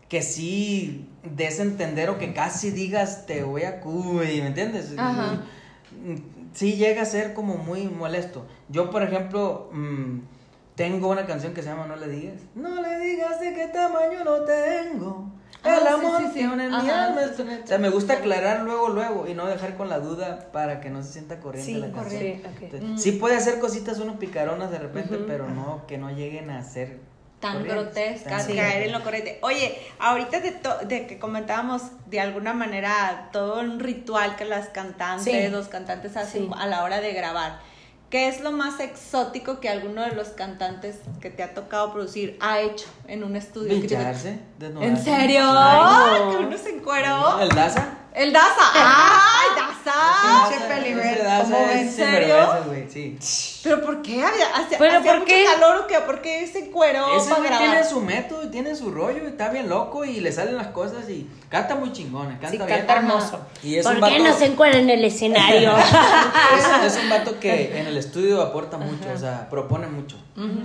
que 0.09 0.23
sí 0.23 1.09
des 1.23 1.61
entender 1.61 2.11
o 2.11 2.19
que 2.19 2.33
casi 2.35 2.71
digas 2.71 3.27
te 3.27 3.43
voy 3.43 3.63
a 3.65 3.81
cuy, 3.81 4.41
¿me 4.41 4.47
entiendes? 4.49 4.93
Ajá. 4.97 5.43
Mm, 6.51 6.55
Sí 6.55 6.75
llega 6.77 7.03
a 7.03 7.07
ser 7.07 7.35
como 7.35 7.57
muy 7.57 7.85
molesto. 7.89 8.47
Yo, 8.69 8.91
por 8.91 9.03
ejemplo, 9.03 9.71
mm, 9.73 10.19
tengo 10.75 11.09
una 11.09 11.27
canción 11.27 11.55
que 11.55 11.63
se 11.63 11.69
llama 11.69 11.87
No 11.87 11.97
le 11.97 12.09
digas. 12.09 12.41
No 12.55 12.81
le 12.81 12.99
digas 13.01 13.41
de 13.41 13.55
qué 13.55 13.67
tamaño 13.69 14.25
lo 14.25 14.45
tengo. 14.45 15.31
Ah, 15.63 15.79
El 15.81 15.87
amor 15.89 16.21
sí, 16.21 16.27
sí. 16.29 16.33
tiene 16.35 16.69
mi 16.69 16.75
alma. 16.89 17.21
O 17.63 17.67
sea, 17.67 17.77
me 17.79 17.91
gusta 17.91 18.15
aclarar 18.15 18.63
luego, 18.63 18.89
luego 18.89 19.29
y 19.29 19.35
no 19.35 19.47
dejar 19.47 19.77
con 19.77 19.91
la 19.91 19.99
duda 20.01 20.49
para 20.53 20.81
que 20.81 20.89
no 20.89 21.03
se 21.03 21.13
sienta 21.13 21.39
corriente 21.39 21.75
la 21.75 21.93
canción. 21.93 22.21
Sí. 22.23 22.43
Entonces, 22.63 23.03
Sí 23.03 23.13
puede 23.13 23.37
hacer 23.37 23.59
cositas 23.59 23.99
unos 23.99 24.17
picaronas 24.17 24.71
de 24.71 24.79
repente, 24.79 25.19
pero 25.27 25.49
no 25.51 25.83
que 25.87 25.99
no 25.99 26.11
lleguen 26.11 26.49
a 26.51 26.63
ser 26.63 27.01
tan 27.41 27.65
grotescas, 27.65 28.47
tan- 28.47 28.57
caer 28.57 28.83
en 28.87 28.93
lo 28.93 29.03
corriente. 29.03 29.39
Oye, 29.43 29.79
ahorita 29.99 30.41
de, 30.41 30.53
to- 30.53 30.79
de 30.87 31.07
que 31.07 31.19
comentábamos 31.19 31.83
de 32.07 32.21
alguna 32.21 32.53
manera 32.53 33.29
todo 33.33 33.61
un 33.61 33.81
ritual 33.81 34.37
que 34.37 34.45
las 34.45 34.69
cantantes, 34.69 35.25
Sí. 35.47 35.49
los 35.51 35.69
cantantes 35.69 36.17
hacen 36.17 36.45
Sí. 36.45 36.51
a 36.57 36.67
la 36.67 36.85
hora 36.85 37.01
de 37.01 37.13
grabar. 37.13 37.59
¿Qué 38.11 38.27
es 38.27 38.41
lo 38.41 38.51
más 38.51 38.81
exótico 38.81 39.61
que 39.61 39.69
alguno 39.69 40.03
de 40.03 40.11
los 40.17 40.29
cantantes 40.31 40.97
que 41.21 41.31
te 41.31 41.45
ha 41.45 41.55
tocado 41.55 41.93
producir 41.93 42.37
ha 42.41 42.59
hecho 42.61 42.87
en 43.07 43.23
un 43.23 43.37
estudio? 43.37 43.73
Desnudarse. 43.81 44.41
¿En 44.81 44.97
serio? 44.97 45.43
Ay, 45.45 46.21
no. 46.25 46.31
¿Que 46.39 46.45
uno 46.45 46.59
se 46.59 46.71
encueró? 46.71 47.41
¿El 47.41 47.49
Daza? 47.51 47.95
El 48.15 48.33
Daza. 48.33 48.73
¡Ay, 48.75 49.49
Daza! 49.57 50.49
Pinche 50.51 50.65
Pelibet, 50.67 51.05
Ese 51.15 51.23
Daza 51.23 51.43
¿cómo 51.45 51.57
es 51.59 51.69
ven? 51.69 51.79
¿En 51.79 51.93
serio? 51.93 52.37
güey, 52.67 52.91
Sí. 52.91 53.61
¿Pero 53.63 53.83
por 53.83 54.03
qué? 54.03 54.25
¿Hacía, 54.25 54.47
hacía, 54.57 54.79
¿Pero 54.79 54.99
hacía 54.99 55.11
por 55.13 55.21
mucho 55.21 55.33
qué? 55.33 55.45
calor 55.45 55.77
o 55.83 55.87
qué? 55.87 55.99
¿Por 56.01 56.23
qué 56.23 56.47
se 56.47 56.59
encueró 56.67 57.17
Ese 57.17 57.29
para 57.29 57.37
güey 57.41 57.51
grabar? 57.51 57.69
tiene 57.71 57.85
su 57.89 58.01
método 58.01 58.43
y 58.45 58.47
tiene 58.51 58.75
su 58.75 58.91
rollo 58.91 59.23
y 59.23 59.27
está 59.27 59.49
bien 59.51 59.69
loco 59.69 60.05
y 60.05 60.21
le 60.21 60.33
salen 60.33 60.57
las 60.57 60.69
cosas 60.69 61.09
y 61.09 61.29
canta 61.49 61.77
muy 61.77 61.93
chingona, 61.93 62.39
canta 62.41 62.51
Sí, 62.51 62.57
bien. 62.57 62.69
canta 62.69 62.97
hermoso. 62.97 63.41
Y 63.63 63.77
es 63.77 63.87
¿Por 63.87 63.97
un 63.97 64.03
qué 64.03 64.19
vato, 64.19 64.25
no 64.25 64.35
se 64.39 64.47
encuentra 64.47 64.81
en 64.81 64.91
el 64.91 65.05
escenario? 65.05 65.73
es, 66.87 66.95
es 66.97 67.03
un 67.03 67.11
vato 67.11 67.39
que 67.39 67.79
en 67.81 67.87
el 67.87 67.97
estudio 67.97 68.41
aporta 68.43 68.77
mucho, 68.79 69.09
o 69.15 69.19
sea, 69.19 69.49
propone 69.51 69.87
mucho, 69.87 70.17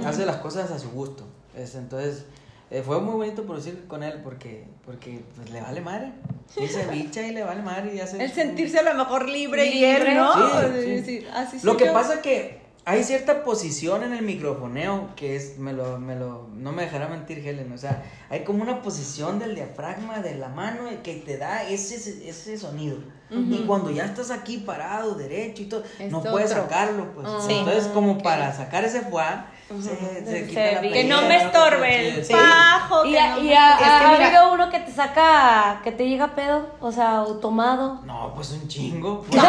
hace 0.05 0.25
las 0.25 0.37
cosas 0.37 0.71
a 0.71 0.79
su 0.79 0.89
gusto. 0.91 1.25
Es, 1.55 1.75
entonces, 1.75 2.25
eh, 2.71 2.81
fue 2.85 2.99
muy 2.99 3.13
bonito 3.15 3.43
producir 3.43 3.85
con 3.87 4.03
él 4.03 4.21
porque, 4.23 4.65
porque 4.85 5.21
pues, 5.35 5.49
le 5.51 5.61
vale 5.61 5.81
madre. 5.81 6.11
Y 6.57 6.67
se 6.67 6.85
bicha 6.87 7.21
y 7.21 7.31
le 7.31 7.43
vale 7.43 7.61
madre 7.61 7.95
y 7.95 7.99
hace... 7.99 8.23
El 8.23 8.31
sentirse 8.31 8.79
a 8.79 8.83
lo 8.83 8.93
mejor 8.95 9.27
libre, 9.27 9.65
y 9.65 9.73
Libre. 9.79 10.11
él, 10.11 10.17
¿no? 10.17 10.33
Sí, 10.33 10.81
sí. 10.81 10.85
decir, 10.91 11.27
así 11.33 11.57
Lo 11.63 11.75
que 11.77 11.85
yo. 11.85 11.93
pasa 11.93 12.21
que 12.21 12.61
hay 12.85 13.03
cierta 13.03 13.43
posición 13.43 14.03
en 14.03 14.13
el 14.13 14.21
microfoneo 14.23 15.09
que 15.15 15.35
es, 15.35 15.57
me 15.57 15.73
lo, 15.73 15.97
me 15.99 16.15
lo, 16.15 16.47
no 16.53 16.71
me 16.71 16.83
dejará 16.83 17.07
mentir 17.07 17.39
Helen, 17.39 17.71
o 17.71 17.77
sea, 17.79 18.03
hay 18.29 18.43
como 18.43 18.61
una 18.61 18.83
posición 18.83 19.39
del 19.39 19.55
diafragma 19.55 20.19
de 20.19 20.35
la 20.35 20.49
mano 20.49 20.83
que 21.03 21.15
te 21.15 21.37
da 21.37 21.67
ese, 21.67 21.95
ese, 22.29 22.57
sonido. 22.57 22.97
Y 23.31 23.63
cuando 23.65 23.89
ya 23.89 24.05
estás 24.05 24.29
aquí 24.29 24.57
parado, 24.59 25.15
derecho 25.15 25.63
y 25.63 25.65
todo, 25.65 25.83
Es 25.97 26.11
no 26.11 26.21
puedes 26.21 26.51
otro. 26.51 26.63
sacarlo, 26.63 27.11
pues. 27.15 27.27
Ah, 27.27 27.39
Entonces, 27.49 27.87
como 27.87 28.13
ok. 28.13 28.23
para 28.23 28.53
sacar 28.53 28.85
ese 28.85 29.01
fuá, 29.01 29.47
se, 29.67 30.25
se 30.25 30.25
Se 30.25 30.47
quita 30.47 30.71
la 30.73 30.81
vi- 30.81 30.91
Que 30.91 31.03
no 31.05 31.21
me 31.23 31.37
estorbe 31.37 32.09
el 32.09 32.25
Sí. 32.25 32.33
pajo. 32.33 33.05
y 33.05 33.13
que 33.13 33.27
no 33.29 33.37
y 33.39 33.43
me- 33.43 33.57
ha- 33.57 33.73
Es 33.73 33.77
que 33.79 33.85
ha 33.85 34.11
mira- 34.11 34.27
habido 34.27 34.53
uno 34.53 34.69
que 34.69 34.79
te 34.79 34.91
saca, 34.91 35.81
que 35.83 35.91
te 35.91 36.07
llega 36.07 36.35
pedo, 36.35 36.75
o 36.79 36.91
sea, 36.91 37.21
o 37.23 37.35
tomado. 37.37 38.01
No, 38.05 38.31
pues 38.35 38.51
un 38.51 38.67
chingo. 38.67 39.25
La 39.31 39.41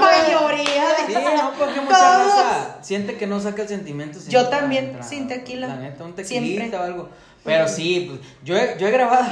mayoría 0.00 0.84
Sí, 1.06 1.14
de 1.14 1.20
no, 1.36 1.52
porque 1.58 1.80
mucha 1.80 1.96
Todos. 1.98 2.34
raza 2.34 2.76
siente 2.82 3.16
que 3.16 3.26
no 3.26 3.40
saca 3.40 3.62
el 3.62 3.68
sentimiento. 3.68 4.20
sin 4.20 4.30
Yo 4.30 4.48
también, 4.48 4.84
entrar. 4.86 5.04
sin 5.04 5.28
tequila. 5.28 5.66
La 5.68 5.76
neta, 5.76 6.04
un 6.04 6.14
tequilita 6.14 6.60
Siempre. 6.60 6.78
o 6.78 6.82
algo. 6.82 7.08
Pero 7.44 7.68
sí, 7.68 8.06
pues, 8.10 8.20
yo 8.44 8.56
he, 8.56 8.76
yo 8.78 8.88
he 8.88 8.90
grabado. 8.90 9.26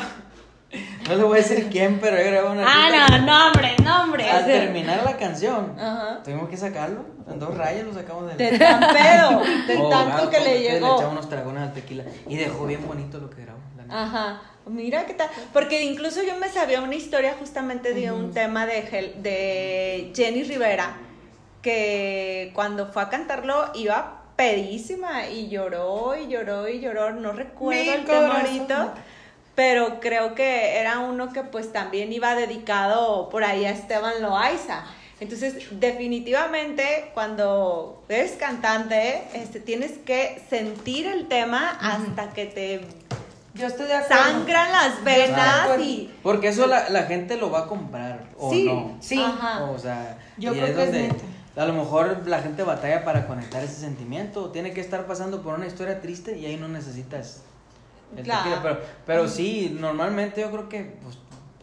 No 1.08 1.14
le 1.14 1.22
voy 1.22 1.38
a 1.38 1.42
decir 1.42 1.68
quién, 1.70 2.00
pero 2.00 2.16
he 2.18 2.24
grabado 2.24 2.52
una. 2.52 2.64
Ah, 2.66 2.88
no, 3.08 3.18
nombre, 3.24 3.76
nombre. 3.84 4.28
Al 4.28 4.44
terminar 4.44 5.02
la 5.04 5.16
canción, 5.16 5.76
Ajá. 5.78 6.18
tuvimos 6.24 6.48
que 6.50 6.56
sacarlo. 6.56 7.04
En 7.28 7.38
dos 7.40 7.56
rayas 7.56 7.84
lo 7.86 7.92
sacamos 7.92 8.26
del. 8.28 8.36
De 8.38 8.58
tan 8.58 8.80
pedo, 8.80 9.40
de 9.66 9.76
Oh, 9.78 9.88
tanto 9.90 10.10
gato, 10.16 10.30
que 10.30 10.40
le 10.40 10.46
entonces 10.46 10.62
Le 10.62 10.70
llegó. 10.80 10.96
echamos 10.96 11.12
unos 11.12 11.30
dragones 11.30 11.62
al 11.64 11.72
tequila. 11.74 12.04
Y 12.28 12.36
dejó 12.36 12.66
bien 12.66 12.86
bonito 12.86 13.18
lo 13.18 13.28
que 13.30 13.42
grabó. 13.42 13.58
Ajá. 13.88 14.42
Mira 14.66 15.06
qué 15.06 15.14
tal. 15.14 15.28
Porque 15.52 15.84
incluso 15.84 16.22
yo 16.24 16.36
me 16.36 16.48
sabía 16.48 16.80
una 16.82 16.94
historia 16.96 17.36
justamente 17.38 17.94
de 17.94 18.10
un 18.10 18.32
tema 18.32 18.66
de, 18.66 18.82
Hel- 18.90 19.14
de 19.22 20.12
Jenny 20.14 20.42
Rivera, 20.42 20.96
que 21.62 22.50
cuando 22.54 22.86
fue 22.92 23.02
a 23.02 23.08
cantarlo 23.08 23.70
iba 23.74 24.22
pedísima 24.36 25.26
y 25.28 25.48
lloró 25.48 26.14
y 26.16 26.26
lloró 26.28 26.68
y 26.68 26.80
lloró. 26.80 27.12
No 27.12 27.32
recuerdo 27.32 27.80
Mi 27.82 27.88
el 27.88 28.04
tema 28.04 28.40
ahorita. 28.40 28.94
Pero 29.54 30.00
creo 30.00 30.34
que 30.34 30.76
era 30.78 30.98
uno 30.98 31.32
que 31.32 31.42
pues 31.42 31.72
también 31.72 32.12
iba 32.12 32.34
dedicado 32.34 33.28
por 33.30 33.42
ahí 33.44 33.64
a 33.64 33.70
Esteban 33.70 34.20
Loaiza. 34.20 34.84
Entonces, 35.18 35.54
definitivamente, 35.70 37.10
cuando 37.14 38.02
eres 38.08 38.32
cantante, 38.32 39.22
este, 39.34 39.60
tienes 39.60 39.92
que 40.04 40.42
sentir 40.50 41.06
el 41.06 41.26
tema 41.28 41.70
hasta 41.80 42.30
que 42.34 42.46
te 42.46 42.80
Yo 43.54 43.66
estoy 43.66 43.86
de 43.86 43.94
acuerdo. 43.94 44.22
sangran 44.24 44.70
las 44.72 45.02
venas 45.04 45.64
Claro. 45.66 45.82
y 45.82 46.10
Porque 46.22 46.48
eso 46.48 46.66
la, 46.66 46.90
la 46.90 47.04
gente 47.04 47.36
lo 47.38 47.50
va 47.50 47.60
a 47.60 47.66
comprar. 47.66 48.24
O 48.38 48.50
Sí, 48.52 48.64
no. 48.66 48.96
sí. 49.00 49.18
Ajá. 49.22 49.64
O 49.64 49.78
sea, 49.78 50.18
Yo 50.36 50.52
creo 50.52 50.66
es 50.66 50.74
que 50.74 50.82
es 50.82 50.92
donde 50.92 51.08
neta. 51.08 51.62
a 51.62 51.64
lo 51.64 51.72
mejor 51.72 52.28
la 52.28 52.40
gente 52.42 52.62
batalla 52.62 53.02
para 53.02 53.26
conectar 53.26 53.64
ese 53.64 53.80
sentimiento. 53.80 54.50
Tiene 54.50 54.74
que 54.74 54.82
estar 54.82 55.06
pasando 55.06 55.40
por 55.42 55.54
una 55.54 55.66
historia 55.66 56.02
triste 56.02 56.36
y 56.38 56.44
ahí 56.44 56.56
no 56.58 56.68
necesitas 56.68 57.40
el 58.14 58.24
Claro. 58.24 58.42
tequila. 58.42 58.62
Pero, 58.62 58.80
pero 59.06 59.28
sí, 59.28 59.74
normalmente 59.80 60.42
yo 60.42 60.50
creo 60.50 60.68
que 60.68 60.82
pues, 61.02 61.16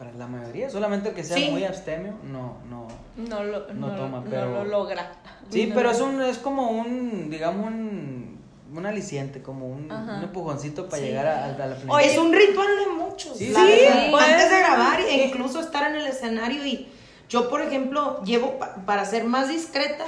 para 0.04 0.16
la 0.18 0.26
mayoría, 0.26 0.70
solamente 0.70 1.08
el 1.10 1.14
que 1.14 1.24
sea 1.24 1.36
Sí. 1.36 1.48
muy 1.50 1.64
abstemio, 1.64 2.14
no, 2.24 2.58
no. 2.68 2.86
no 3.16 3.44
lo, 3.44 3.66
No 3.72 3.88
no, 3.88 3.96
toma, 3.96 4.18
no 4.20 4.24
pero- 4.30 4.50
lo 4.50 4.64
logra. 4.64 5.12
Sí, 5.50 5.66
No. 5.66 5.74
pero 5.74 5.90
es 5.90 6.00
un, 6.00 6.22
es 6.22 6.38
como 6.38 6.70
un, 6.70 7.30
digamos, 7.30 7.66
un, 7.66 8.38
un 8.74 8.86
aliciente, 8.86 9.40
como 9.42 9.66
un, 9.68 9.90
un 9.90 10.22
empujoncito 10.22 10.88
para 10.88 10.98
Sí. 11.02 11.08
llegar 11.08 11.26
a, 11.26 11.44
a 11.44 11.48
la 11.48 11.56
plenitud. 11.74 11.90
Oye, 11.90 12.06
es 12.12 12.18
un 12.18 12.32
ritual 12.32 12.66
de 12.84 12.92
muchos. 12.92 13.36
Sí, 13.38 13.48
la 13.50 13.60
sí, 13.60 13.66
verdad. 13.66 14.06
pues. 14.10 14.24
Antes 14.24 14.50
de 14.50 14.58
grabar 14.58 15.00
e 15.00 15.24
incluso 15.26 15.60
estar 15.60 15.88
en 15.90 15.96
el 15.96 16.06
escenario 16.06 16.64
y 16.66 16.88
yo, 17.28 17.48
por 17.48 17.62
ejemplo, 17.62 18.22
llevo 18.24 18.58
pa- 18.58 18.74
para 18.86 19.04
ser 19.04 19.24
más 19.24 19.48
discreta 19.48 20.04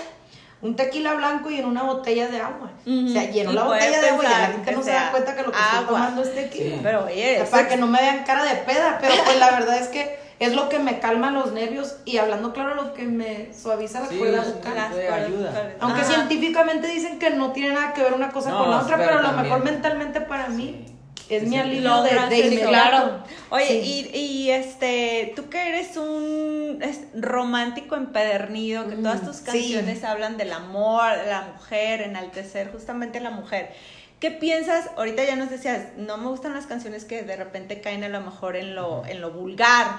un 0.62 0.74
tequila 0.74 1.14
blanco 1.14 1.50
y 1.50 1.58
en 1.58 1.66
una 1.66 1.82
botella 1.82 2.28
de 2.28 2.40
agua. 2.40 2.70
Ujú. 2.86 3.06
O 3.06 3.08
sea, 3.08 3.30
lleno 3.30 3.52
Y 3.52 3.54
la 3.54 3.64
botella 3.64 4.00
de 4.00 4.08
agua 4.10 4.24
y 4.24 4.28
la 4.28 4.46
gente 4.46 4.72
no 4.72 4.82
se 4.82 4.90
da 4.92 5.10
cuenta 5.10 5.34
que 5.36 5.42
lo 5.42 5.52
que 5.52 5.58
estoy 5.58 5.78
agua. 5.78 5.86
tomando 5.88 6.22
es 6.22 6.34
tequila. 6.34 6.74
Sí. 6.76 6.80
Pero 6.82 7.04
oye, 7.04 7.34
O 7.36 7.42
sea, 7.42 7.50
para 7.50 7.62
es- 7.64 7.68
que 7.68 7.76
no 7.76 7.86
me 7.86 8.00
vean 8.00 8.24
cara 8.24 8.44
de 8.44 8.54
peda, 8.56 8.98
pero 9.00 9.14
pues 9.24 9.38
la 9.38 9.50
verdad 9.50 9.76
es 9.78 9.88
que 9.88 10.18
es 10.38 10.54
lo 10.54 10.68
que 10.68 10.78
me 10.78 10.98
calma 10.98 11.30
los 11.30 11.52
nervios 11.52 11.96
y 12.04 12.18
hablando 12.18 12.52
claro 12.52 12.74
lo 12.74 12.92
que 12.92 13.04
me 13.04 13.48
suaviza 13.54 14.00
las 14.00 14.08
Sí, 14.10 14.16
te 14.16 14.20
cuerdas 14.20 14.46
ayuda. 14.48 15.72
Aunque 15.80 16.00
Ajá. 16.02 16.10
científicamente 16.12 16.88
dicen 16.88 17.18
que 17.18 17.30
no 17.30 17.52
tiene 17.52 17.74
nada 17.74 17.92
que 17.94 18.02
ver 18.02 18.12
una 18.12 18.30
cosa 18.30 18.50
No, 18.50 18.58
con 18.58 18.70
la 18.70 18.78
otra, 18.82 18.96
pero 18.96 19.08
pero, 19.16 19.18
a 19.20 19.32
lo 19.32 19.42
mejor 19.42 19.64
mentalmente 19.64 20.20
para 20.20 20.48
mí. 20.48 20.84
Es 21.28 21.42
Sí, 21.42 21.48
mi 21.48 21.58
alivio 21.58 22.02
de, 22.02 22.10
de. 22.28 22.60
Claro. 22.60 23.22
Oye, 23.50 23.66
Sí. 23.66 24.10
y, 24.14 24.16
y 24.18 24.50
este, 24.50 25.32
tú 25.34 25.48
que 25.48 25.68
eres 25.68 25.96
un 25.96 26.78
es- 26.82 27.02
romántico 27.14 27.96
empedernido, 27.96 28.88
que 28.88 28.96
todas 28.96 29.24
tus 29.24 29.36
sí. 29.36 29.44
canciones 29.44 30.04
hablan 30.04 30.36
del 30.36 30.52
amor, 30.52 31.16
de 31.18 31.26
la 31.26 31.42
mujer, 31.54 32.02
enaltecer 32.02 32.70
justamente 32.72 33.18
a 33.18 33.22
la 33.22 33.30
mujer. 33.30 33.72
¿Qué 34.20 34.30
piensas? 34.30 34.88
Ahorita 34.96 35.24
ya 35.24 35.36
nos 35.36 35.50
decías, 35.50 35.88
no 35.96 36.16
me 36.16 36.28
gustan 36.28 36.54
las 36.54 36.66
canciones 36.66 37.04
que 37.04 37.22
de 37.22 37.36
repente 37.36 37.80
caen 37.80 38.02
a 38.04 38.08
lo 38.08 38.20
mejor 38.20 38.56
en 38.56 38.74
lo, 38.74 39.04
en 39.06 39.20
lo 39.20 39.30
vulgar. 39.30 39.98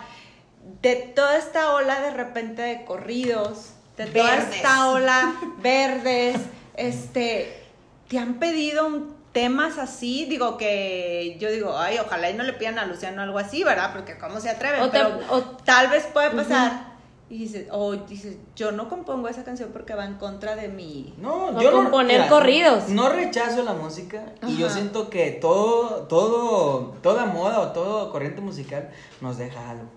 De 0.81 0.95
toda 0.95 1.37
esta 1.37 1.73
ola 1.75 2.01
de 2.01 2.11
repente 2.11 2.61
de 2.61 2.83
corridos, 2.83 3.73
de 3.95 4.05
toda 4.07 4.37
esta 4.37 4.89
ola 4.89 5.33
verdes, 5.59 6.37
este, 6.75 7.63
¿te 8.07 8.17
han 8.19 8.35
pedido 8.39 8.87
un 8.87 9.16
temas 9.37 9.77
así? 9.77 10.25
Digo 10.25 10.57
que 10.57 11.37
yo 11.39 11.51
digo, 11.51 11.77
ay, 11.77 11.97
ojalá 11.99 12.29
y 12.29 12.33
no 12.33 12.43
le 12.43 12.53
pidan 12.53 12.79
a 12.79 12.85
Luciano 12.85 13.21
algo 13.21 13.37
así, 13.37 13.63
¿verdad? 13.63 13.91
Porque 13.93 14.17
cómo 14.17 14.39
se 14.39 14.49
atreven, 14.49 14.81
O 14.81 14.85
te- 14.89 14.97
pero 14.97 15.19
o- 15.29 15.41
tal 15.63 15.89
vez 15.89 16.05
puede 16.07 16.31
pasar. 16.31 16.97
Y 17.29 17.39
dices, 17.39 17.67
o 17.71 17.93
dices, 17.95 18.37
yo 18.55 18.71
no 18.71 18.87
compongo 18.89 19.27
esa 19.27 19.43
canción 19.43 19.69
porque 19.73 19.93
va 19.93 20.05
en 20.05 20.15
contra 20.15 20.55
de 20.55 20.69
mi... 20.69 21.13
No, 21.17 21.59
yo 21.61 21.71
no 21.71 21.77
componer 21.83 22.19
mira, 22.21 22.29
corridos. 22.29 22.87
No 22.89 23.09
rechazo 23.09 23.63
la 23.63 23.73
música 23.73 24.23
y 24.47 24.55
yo 24.57 24.67
Ajá. 24.67 24.75
siento 24.75 25.09
que 25.09 25.31
todo, 25.31 26.03
todo, 26.07 26.95
toda 27.03 27.25
moda 27.25 27.59
o 27.59 27.67
toda 27.73 28.11
corriente 28.11 28.39
musical 28.41 28.89
nos 29.21 29.37
deja 29.37 29.69
algo. 29.69 29.89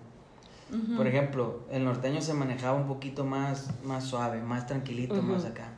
Por 0.95 1.05
ejemplo, 1.07 1.61
el 1.69 1.83
norteño 1.83 2.21
se 2.21 2.33
manejaba 2.33 2.75
un 2.77 2.87
poquito 2.87 3.25
más, 3.25 3.69
más 3.83 4.05
suave, 4.05 4.39
más 4.41 4.67
tranquilito, 4.67 5.21
más 5.21 5.43
acá. 5.45 5.69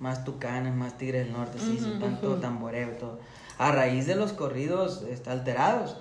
Más 0.00 0.24
tucanes, 0.24 0.74
más 0.74 0.96
tigres 0.98 1.24
del 1.26 1.32
norte, 1.34 1.58
sí, 1.58 1.78
sin 1.78 1.98
tanto 2.00 2.36
tamboreo 2.36 2.92
y 2.92 2.98
todo. 2.98 3.18
A 3.58 3.70
raíz 3.72 4.06
de 4.06 4.14
los 4.14 4.32
corridos 4.32 5.02
este, 5.10 5.28
alterados. 5.28 5.96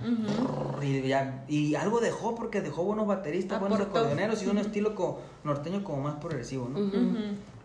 y, 0.82 1.02
ya- 1.08 1.44
y 1.50 1.76
algo 1.76 2.00
dejó, 2.00 2.34
porque 2.34 2.62
dejó 2.62 2.84
buenos 2.86 3.06
bateristas, 3.06 3.60
buenos 3.60 3.78
acordeoneros 4.00 4.42
y 4.44 4.48
un 4.48 4.58
estilo 4.60 4.96
co- 4.96 5.20
norteño 5.44 5.84
como 5.84 6.02
más 6.02 6.16
progresivo, 6.16 6.70
¿no? 6.70 6.80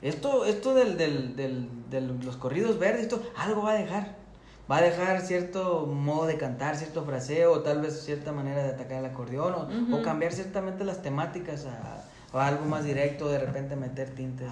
Esto, 0.03 0.45
esto 0.45 0.74
del, 0.74 0.99
del, 0.99 1.37
del, 1.37 1.68
de 1.89 2.01
los 2.01 2.37
corridos 2.37 2.78
verdes, 2.80 3.03
esto 3.03 3.22
algo 3.37 3.62
va 3.62 3.70
a 3.72 3.74
dejar. 3.76 4.16
Va 4.70 4.78
a 4.78 4.82
dejar 4.82 5.20
cierto 5.20 5.87
modo 5.87 6.26
de 6.26 6.37
cantar, 6.39 6.74
cierto 6.76 7.05
fraseo, 7.05 7.53
o 7.53 7.61
tal 7.61 7.80
vez 7.82 8.03
cierta 8.05 8.32
manera 8.32 8.62
de 8.64 8.70
atacar 8.70 8.99
el 8.99 9.05
acordeón, 9.07 9.53
o, 9.55 9.97
o 9.97 10.03
cambiar 10.03 10.32
ciertamente 10.32 10.85
las 10.85 11.01
temáticas 11.03 11.66
a, 11.66 12.05
a 12.41 12.49
algo 12.49 12.64
más 12.66 12.85
directo, 12.85 13.28
de 13.28 13.39
repente 13.39 13.76
meter 13.76 14.09
tintes 14.11 14.49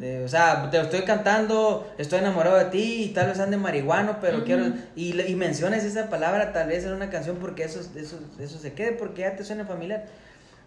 de, 0.00 0.06
de- 0.18 0.24
o 0.24 0.28
sea, 0.28 0.70
te 0.70 0.80
estoy 0.80 1.02
cantando, 1.02 1.90
estoy 1.98 2.18
enamorado 2.20 2.56
de 2.56 2.66
ti, 2.66 3.04
y 3.04 3.08
tal 3.08 3.28
vez 3.28 3.38
ande 3.40 3.56
marihuano, 3.56 4.18
pero 4.20 4.44
quiero, 4.44 4.72
y, 4.96 5.20
y 5.20 5.34
menciones 5.36 5.84
esa 5.84 6.08
palabra 6.08 6.52
tal 6.52 6.68
vez 6.68 6.84
en 6.84 6.92
una 6.92 7.10
canción 7.10 7.36
porque 7.36 7.64
eso, 7.64 7.80
eso, 7.96 8.18
eso 8.38 8.58
se 8.58 8.72
quede, 8.72 8.92
porque 8.92 9.22
ya 9.22 9.36
te 9.36 9.44
suena 9.44 9.64
familiar. 9.64 10.06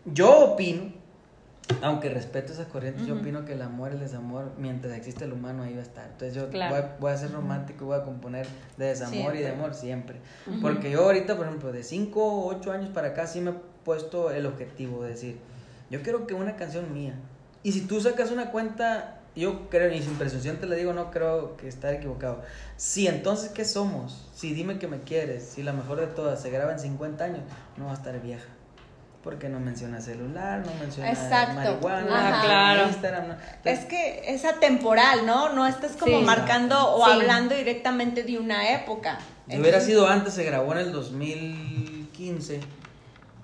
Yo 0.06 0.40
opino 0.54 1.00
aunque 1.84 2.10
respeto 2.10 2.52
esas 2.52 2.68
corrientes, 2.68 3.06
yo 3.08 3.16
opino 3.16 3.46
que 3.46 3.54
el 3.54 3.62
amor, 3.62 3.92
el 3.92 4.00
desamor, 4.00 4.52
mientras 4.58 4.94
existe 4.94 5.24
el 5.24 5.32
humano, 5.32 5.64
ahí 5.64 5.74
va 5.74 5.80
a 5.80 5.84
estar. 5.84 6.06
Entonces 6.06 6.36
yo 6.36 6.50
Claro. 6.50 6.76
voy, 6.76 6.84
a, 6.84 6.96
voy 7.00 7.12
a 7.14 7.18
ser 7.18 7.32
romántico 7.32 7.86
y 7.86 7.88
voy 7.88 7.98
a 7.98 8.04
componer 8.04 8.46
de 8.78 8.88
desamor 8.88 9.36
y 9.36 9.38
de 9.38 9.46
Siempre. 9.46 9.52
amor 9.52 9.74
siempre. 9.74 10.16
Porque 10.62 10.92
yo 10.92 11.04
ahorita, 11.06 11.38
por 11.38 11.46
ejemplo, 11.46 11.72
de 11.72 11.84
5 11.84 12.22
o 12.22 12.48
8 12.48 12.74
años 12.74 12.90
para 12.90 13.10
acá, 13.10 13.26
sí 13.26 13.40
me 13.40 13.52
he 13.52 13.54
puesto 13.86 14.32
el 14.32 14.48
objetivo 14.48 15.04
de 15.04 15.12
decir, 15.12 15.38
yo 15.92 16.02
quiero 16.02 16.26
que 16.26 16.34
una 16.34 16.56
canción 16.56 16.92
mía. 16.94 17.14
Y 17.64 17.74
si 17.74 17.82
tú 17.82 18.02
sacas 18.02 18.32
una 18.32 18.50
cuenta, 18.50 19.20
yo 19.36 19.70
creo, 19.70 19.94
y 19.94 20.02
sin 20.02 20.16
presunción 20.16 20.58
te 20.58 20.66
lo 20.66 20.76
digo, 20.76 20.94
no 20.94 21.12
creo 21.12 21.58
que 21.58 21.68
estar 21.68 21.94
equivocado. 21.94 22.42
Si 22.78 23.08
entonces, 23.08 23.52
¿qué 23.52 23.66
somos? 23.66 24.28
Si 24.34 24.54
dime 24.54 24.80
que 24.80 24.88
me 24.88 25.02
quieres, 25.02 25.44
si 25.44 25.62
la 25.62 25.74
mejor 25.74 26.00
de 26.00 26.08
todas 26.08 26.42
se 26.42 26.50
graba 26.50 26.72
en 26.72 26.80
50 26.80 27.24
años, 27.24 27.42
no 27.78 27.86
va 27.86 27.92
a 27.92 27.96
estar 27.96 28.20
vieja. 28.22 28.46
Porque 29.24 29.50
no 29.50 29.60
menciona 29.60 30.02
celular, 30.02 30.64
no 30.66 30.74
menciona 30.80 31.12
Exacto. 31.12 31.54
marihuana, 31.54 32.30
Ajá. 32.30 32.38
no 32.38 32.44
Claro. 32.46 32.88
Instagram. 32.90 33.28
no. 33.28 33.36
Es 33.66 33.86
que 33.86 34.24
es 34.34 34.46
atemporal, 34.46 35.28
¿no? 35.28 35.54
No 35.54 35.68
estás 35.68 35.92
como 35.92 36.18
Sí. 36.20 36.26
marcando 36.26 36.96
o 36.96 37.06
Sí. 37.06 37.12
hablando 37.12 37.54
directamente 37.54 38.24
de 38.24 38.40
una 38.40 38.72
época. 38.74 39.20
Si 39.48 39.60
hubiera 39.60 39.80
sido 39.82 40.08
antes, 40.08 40.34
se 40.34 40.44
grabó 40.44 40.72
en 40.72 40.80
el 40.80 40.92
2015 40.92 42.62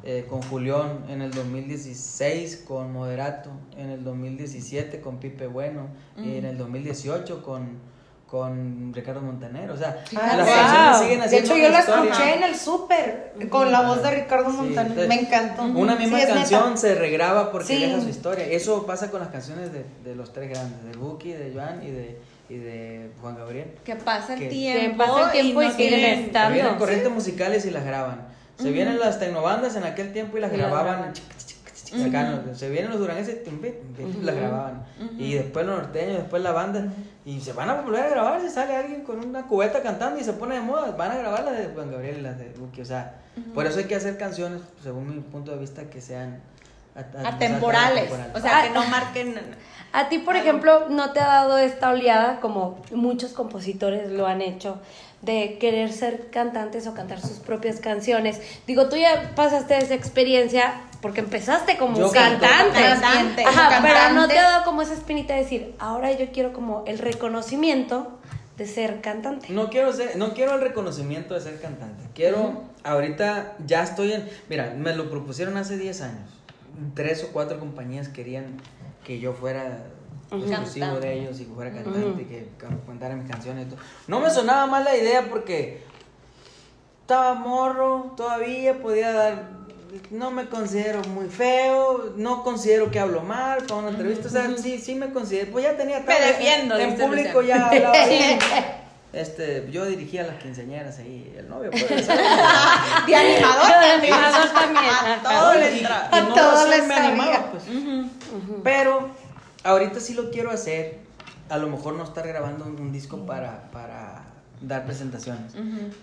eh, 0.09 0.25
con 0.29 0.41
Julián, 0.43 1.03
en 1.09 1.21
el 1.21 1.31
2016 1.31 2.63
con 2.65 2.93
Moderato, 2.93 3.49
en 3.77 3.89
el 3.89 4.03
2017 4.05 5.01
con 5.01 5.19
Pipe 5.19 5.47
Bueno 5.47 5.87
y 6.17 6.37
en 6.37 6.45
el 6.45 6.57
2018 6.57 7.43
con, 7.43 7.79
con 8.25 8.93
Ricardo 8.93 9.21
Montaner. 9.21 9.69
O 9.69 9.75
sea, 9.77 10.01
Ah, 10.15 10.37
las 10.37 10.47
wow. 10.47 10.55
canciones 10.55 10.97
siguen 10.99 11.19
De 11.19 11.25
haciendo 11.25 11.53
hecho, 11.53 11.61
yo 11.61 11.69
la 11.71 11.79
historia. 11.79 12.03
escuché 12.11 12.35
en 12.37 12.43
el 12.43 12.55
súper 12.55 13.33
con 13.49 13.69
la 13.71 13.81
voz 13.81 14.01
de 14.01 14.11
Ricardo 14.11 14.49
Sí, 14.51 14.55
Montaner. 14.57 14.91
entonces, 14.91 15.07
Me 15.09 15.19
encantó. 15.19 15.63
Una 15.63 15.95
misma 15.97 16.19
Sí, 16.21 16.27
canción 16.27 16.77
se 16.77 16.95
regraba 16.95 17.51
porque 17.51 17.67
Sí. 17.75 17.81
deja 17.81 17.99
su 18.01 18.07
historia. 18.09 18.45
Eso 18.45 18.85
pasa 18.85 19.11
con 19.11 19.19
las 19.19 19.29
canciones 19.29 19.73
de, 19.73 19.83
de 20.05 20.15
los 20.15 20.31
tres 20.31 20.49
grandes, 20.49 20.85
de 20.85 20.97
Buki, 20.97 21.33
de 21.33 21.51
Joan 21.53 21.83
y 21.85 21.91
de, 21.91 22.17
y 22.49 22.55
de 22.55 23.11
Juan 23.19 23.35
Gabriel. 23.35 23.73
Que 23.83 23.95
pasa 23.97 24.35
el 24.35 24.39
Que- 24.39 24.47
tiempo. 24.47 25.03
Que 25.03 25.09
pasa 25.09 25.25
el 25.25 25.31
tiempo 25.41 25.61
y 25.61 25.65
no 25.65 25.71
siguen 25.73 25.89
tienen- 25.99 26.19
estando. 26.27 26.77
Corrientes 26.77 27.11
musicales 27.11 27.65
y 27.65 27.71
las 27.71 27.83
graban. 27.83 28.36
Se 28.57 28.71
vienen 28.71 28.99
las 28.99 29.19
tecnobandas 29.19 29.75
en 29.75 29.83
aquel 29.83 30.11
tiempo 30.13 30.37
y 30.37 30.41
las 30.41 30.51
Y 30.53 30.57
grababan. 30.57 31.13
Se 32.53 32.69
vienen 32.69 32.91
los 32.91 32.99
durangueses 32.99 33.37
y 33.47 34.21
las 34.23 34.35
grababan. 34.35 34.83
Y 35.17 35.33
después 35.35 35.65
los 35.65 35.77
norteños, 35.77 36.17
después 36.17 36.41
la 36.41 36.51
banda. 36.51 36.85
Y 37.25 37.39
se 37.39 37.53
van 37.53 37.69
a 37.69 37.75
volver 37.81 38.03
a 38.03 38.09
grabar 38.09 38.41
si 38.41 38.49
sale 38.49 38.75
alguien 38.75 39.03
con 39.03 39.23
una 39.25 39.43
cubeta 39.47 39.81
cantando 39.81 40.19
y 40.19 40.23
se 40.23 40.33
pone 40.33 40.55
de 40.55 40.61
moda. 40.61 40.91
Van 40.91 41.11
a 41.11 41.17
grabar 41.17 41.43
las 41.45 41.57
de 41.57 41.67
Juan 41.67 41.91
Gabriel 41.91 42.17
y 42.19 42.21
las 42.21 42.37
de 42.39 42.49
Buki. 42.57 42.81
O 42.81 42.85
sea, 42.85 43.15
por 43.53 43.65
eso 43.65 43.79
hay 43.79 43.85
que 43.85 43.95
hacer 43.95 44.17
canciones, 44.17 44.61
según 44.83 45.09
mi 45.15 45.21
punto 45.21 45.51
de 45.51 45.57
vista, 45.59 45.89
que 45.89 46.01
sean 46.01 46.39
Atemporales. 46.95 48.05
atemporales. 48.11 48.35
O 48.35 48.39
sea, 48.39 48.63
que 48.63 48.69
Ah. 48.69 48.71
no 48.73 48.85
marquen. 48.85 49.35
A 49.93 50.09
ti, 50.09 50.19
por 50.19 50.35
ejemplo, 50.35 50.89
¿no 50.89 51.11
te 51.13 51.19
ha 51.21 51.27
dado 51.27 51.57
esta 51.57 51.91
oleada, 51.91 52.39
como 52.41 52.81
muchos 52.91 53.31
compositores 53.31 54.11
lo 54.11 54.27
han 54.27 54.41
hecho, 54.41 54.79
de 55.27 55.59
querer 55.59 55.93
ser 55.93 56.31
cantantes 56.31 56.87
o 56.87 56.95
cantar 56.95 57.21
sus 57.21 57.37
propias 57.37 57.79
canciones? 57.79 58.41
Digo, 58.65 58.89
tú 58.89 58.95
ya 58.95 59.33
pasaste 59.35 59.77
esa 59.77 59.93
experiencia 59.93 60.81
porque 61.01 61.19
empezaste 61.19 61.77
como 61.77 61.95
Yo 61.95 62.09
canto. 62.11 62.43
cantante. 62.47 62.81
Cantante. 62.81 63.43
Ajá, 63.45 63.75
Como 63.75 63.81
pero 63.87 63.93
no 63.93 63.99
cantante. 64.05 64.33
te 64.33 64.39
ha 64.39 64.43
dado 64.49 64.63
como 64.65 64.81
esa 64.81 64.93
espinita 64.93 65.35
de 65.35 65.41
decir, 65.41 65.75
ahora 65.77 66.11
yo 66.13 66.31
quiero 66.31 66.51
como 66.53 66.83
el 66.87 66.97
reconocimiento 66.97 68.17
de 68.57 68.65
ser 68.65 69.01
cantante. 69.01 69.49
No 69.53 69.69
quiero 69.69 69.93
ser, 69.93 70.15
no 70.17 70.33
quiero 70.33 70.55
el 70.55 70.61
reconocimiento 70.61 71.35
de 71.35 71.41
ser 71.41 71.61
cantante. 71.61 72.03
Quiero, 72.15 72.63
ahorita 72.83 73.53
ya 73.67 73.83
estoy 73.83 74.13
en, 74.13 74.27
mira, 74.49 74.73
me 74.75 74.95
lo 74.95 75.11
propusieron 75.11 75.57
hace 75.57 75.77
10 75.77 76.01
años. 76.01 76.29
Tres 76.95 77.23
o 77.23 77.27
cuatro 77.33 77.59
compañías 77.59 78.07
querían 78.07 78.45
que 79.05 79.19
yo 79.19 79.33
fuera 79.33 79.83
exclusivo 80.31 80.99
de 80.99 81.13
ellos 81.19 81.39
y 81.39 81.45
que 81.45 81.53
fuera 81.53 81.71
cantante 81.71 82.21
y 82.21 82.25
que 82.25 82.49
can- 82.57 82.79
cantara 82.85 83.15
mis 83.15 83.29
canciones. 83.29 83.67
No 84.07 84.19
me 84.19 84.29
sonaba 84.29 84.65
mal 84.67 84.83
la 84.83 84.95
idea 84.95 85.27
porque 85.29 85.83
estaba 87.01 87.33
morro, 87.35 88.13
todavía 88.17 88.77
podía 88.79 89.11
dar, 89.13 89.49
no 90.11 90.29
me 90.31 90.47
considero 90.47 91.01
muy 91.13 91.27
feo, 91.29 92.11
no 92.17 92.43
considero 92.43 92.91
que 92.91 92.99
hablo 92.99 93.21
mal 93.21 93.63
para 93.63 93.75
una 93.79 93.89
entrevista, 93.91 94.27
o 94.27 94.31
sea, 94.31 94.49
sí, 94.57 94.77
sí 94.79 94.95
me 94.95 95.11
considero, 95.13 95.51
pues 95.53 95.63
ya 95.63 95.77
tenía 95.77 96.01
Me 96.01 96.19
defiendo, 96.19 96.77
en, 96.77 96.97
público 96.97 97.41
ya 97.41 97.67
hablaba 97.67 98.05
bien. 98.09 98.39
Este, 99.13 99.65
yo 99.71 99.85
dirigía 99.85 100.25
a 100.25 100.27
las 100.27 100.35
quinceañeras 100.43 100.99
ahí, 100.99 101.33
el 101.37 101.47
novio 101.47 101.71
puede 101.71 102.03
ser. 102.03 102.17
De 103.07 103.15
animador 103.15 103.67
De 103.67 103.73
también. 103.89 104.13
animador 104.13 104.49
también, 104.49 104.93
A 104.93 105.23
todo 105.23 105.53
le 105.53 105.71
Y- 105.71 105.77
entra. 105.79 106.09
y 106.11 106.15
A 106.17 106.27
todo 106.27 106.67
le 106.67 106.81
pues. 107.51 107.63
Pero 108.63 109.09
ahorita 109.67 109.99
sí 109.99 110.13
lo 110.13 110.31
quiero 110.31 110.51
hacer. 110.51 111.05
A 111.49 111.57
lo 111.57 111.67
mejor 111.67 111.93
no 111.93 112.03
estar 112.03 112.27
grabando 112.27 112.65
un, 112.65 112.91
disco 112.91 113.25
para, 113.25 113.69
para 113.71 114.25
dar 114.61 114.85
presentaciones. 114.85 115.53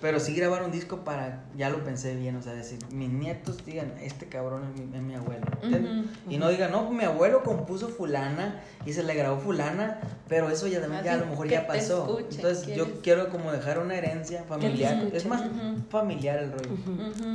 Pero 0.00 0.20
sí 0.20 0.34
grabar 0.34 0.62
un 0.62 0.70
disco 0.70 1.04
para, 1.04 1.44
ya 1.56 1.68
lo 1.68 1.84
pensé 1.84 2.14
bien, 2.14 2.36
o 2.36 2.42
sea, 2.42 2.54
decir, 2.54 2.78
mis 2.90 3.10
nietos 3.10 3.64
digan, 3.66 3.92
este 4.00 4.26
cabrón 4.26 4.62
es 4.64 4.80
mi, 4.80 4.96
es 4.96 5.02
mi 5.02 5.14
abuelo. 5.14 5.44
¿entiendes? 5.62 6.06
Y 6.30 6.38
no 6.38 6.48
digan, 6.48 6.72
no, 6.72 6.90
mi 6.90 7.04
abuelo 7.04 7.42
compuso 7.42 7.88
fulana 7.88 8.62
y 8.86 8.94
se 8.94 9.02
le 9.02 9.14
grabó 9.14 9.38
fulana, 9.38 10.00
pero 10.28 10.48
eso 10.48 10.66
ya, 10.66 10.78
a 10.82 11.16
lo 11.16 11.26
mejor 11.26 11.48
ya 11.48 11.66
pasó. 11.66 12.20
Entonces 12.30 12.74
yo 12.74 13.02
quiero 13.02 13.28
como 13.28 13.52
dejar 13.52 13.80
una 13.80 13.96
herencia 13.96 14.44
familiar. 14.44 15.08
Es 15.12 15.26
más 15.26 15.42
familiar 15.90 16.38
el 16.38 16.52
rollo. 16.52 16.70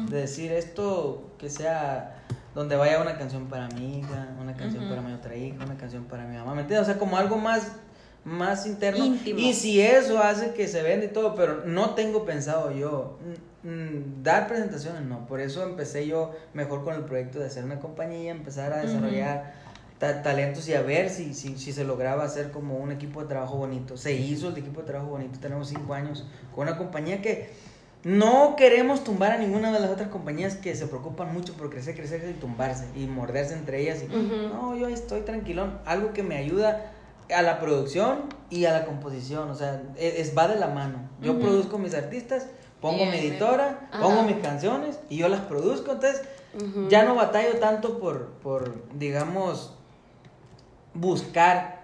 De 0.09 0.21
decir 0.21 0.51
esto 0.51 1.36
que 1.38 1.49
sea 1.49 2.18
donde 2.60 2.76
vaya 2.76 3.01
una 3.01 3.18
canción 3.18 3.45
para 3.47 3.70
mi 3.70 3.99
hija, 3.99 4.28
una 4.38 4.53
canción 4.53 4.89
para 4.89 5.01
mi 5.01 5.14
otra 5.14 5.34
hija, 5.34 5.64
una 5.64 5.78
canción 5.78 6.03
para 6.03 6.26
mi 6.26 6.36
mamá, 6.36 6.53
¿me 6.55 6.62
entiendes? 6.64 6.89
O 6.89 6.91
sea, 6.91 6.99
como 6.99 7.18
algo 7.18 7.38
más 7.38 7.72
más 8.26 8.66
interno 8.68 9.05
Íntimo. 9.05 9.39
y 9.39 9.53
si 9.53 9.80
eso 9.80 10.22
hace 10.22 10.51
que 10.53 10.68
se 10.68 10.84
venda 10.84 11.05
y 11.05 11.10
todo, 11.10 11.36
pero 11.36 11.64
no 11.66 11.91
tengo 11.95 12.26
pensado 12.26 12.70
yo 12.72 13.18
mm, 13.64 13.68
mm, 13.70 14.24
dar 14.24 14.47
presentaciones, 14.49 15.03
no, 15.03 15.26
por 15.26 15.39
eso 15.39 15.64
empecé 15.64 16.05
yo 16.05 16.36
mejor 16.53 16.84
con 16.84 16.95
el 16.95 17.03
proyecto 17.03 17.39
de 17.39 17.45
hacer 17.45 17.64
una 17.64 17.80
compañía, 17.80 18.32
empezar 18.32 18.74
a 18.74 18.80
desarrollar 18.82 19.53
ta- 19.99 20.22
talentos 20.22 20.68
y 20.68 20.74
a 20.74 20.82
ver 20.82 21.10
si, 21.10 21.34
si, 21.34 21.57
si 21.57 21.72
se 21.72 21.86
lograba 21.86 22.26
hacer 22.26 22.51
como 22.51 22.76
un 22.78 22.91
equipo 22.91 23.22
de 23.22 23.30
trabajo 23.30 23.55
bonito. 23.55 23.95
Se 23.95 24.12
hizo 24.14 24.49
el 24.49 24.57
equipo 24.57 24.82
de 24.82 24.88
trabajo 24.88 25.12
bonito, 25.12 25.39
tenemos 25.39 25.70
cinco 25.70 25.93
años 25.93 26.26
con 26.53 26.68
una 26.68 26.78
compañía 26.78 27.22
que 27.22 27.49
no 28.04 28.56
queremos 28.56 29.04
tumbar 29.04 29.34
a 29.34 29.38
ninguna 29.38 29.72
de 29.74 29.80
las 29.80 29.89
otras 29.91 30.08
compañías 30.10 30.56
que 30.56 30.74
se 30.76 30.88
preocupan 30.88 31.34
mucho 31.34 31.54
por 31.54 31.70
crecer, 31.70 31.95
crecer 31.95 32.26
y 32.30 32.34
tumbarse 32.39 32.86
y 32.95 33.08
morderse 33.08 33.54
entre 33.54 33.82
ellas. 33.82 34.02
Y, 34.04 34.08
No, 34.08 34.76
yo 34.76 34.88
ahí 34.88 34.93
estoy 34.93 35.22
tranquilón. 35.22 35.80
Algo 35.86 36.14
que 36.14 36.24
me 36.24 36.38
ayuda 36.38 36.91
a 37.36 37.41
la 37.41 37.60
producción 37.60 38.24
y 38.50 38.66
a 38.66 38.72
la 38.72 38.86
composición. 38.86 39.50
O 39.50 39.56
sea, 39.56 39.84
es, 39.97 40.16
es- 40.30 40.38
va 40.38 40.47
de 40.47 40.56
la 40.58 40.68
mano. 40.68 41.10
Yo 41.22 41.39
produzco 41.39 41.78
mis 41.78 41.93
artistas, 41.93 42.47
pongo 42.80 42.97
Bien, 43.00 43.12
mi 43.12 43.18
editora, 43.18 43.89
Ajá. 43.91 44.02
pongo 44.02 44.24
mis 44.24 44.38
canciones 44.38 44.97
y 45.10 45.18
yo 45.18 45.28
las 45.28 45.41
produzco. 45.41 45.91
Entonces, 45.91 46.22
ya 46.88 47.04
no 47.04 47.16
batallo 47.16 47.60
tanto 47.60 48.00
por, 48.00 48.28
por 48.41 48.74
digamos, 48.97 49.74
buscar 50.93 51.78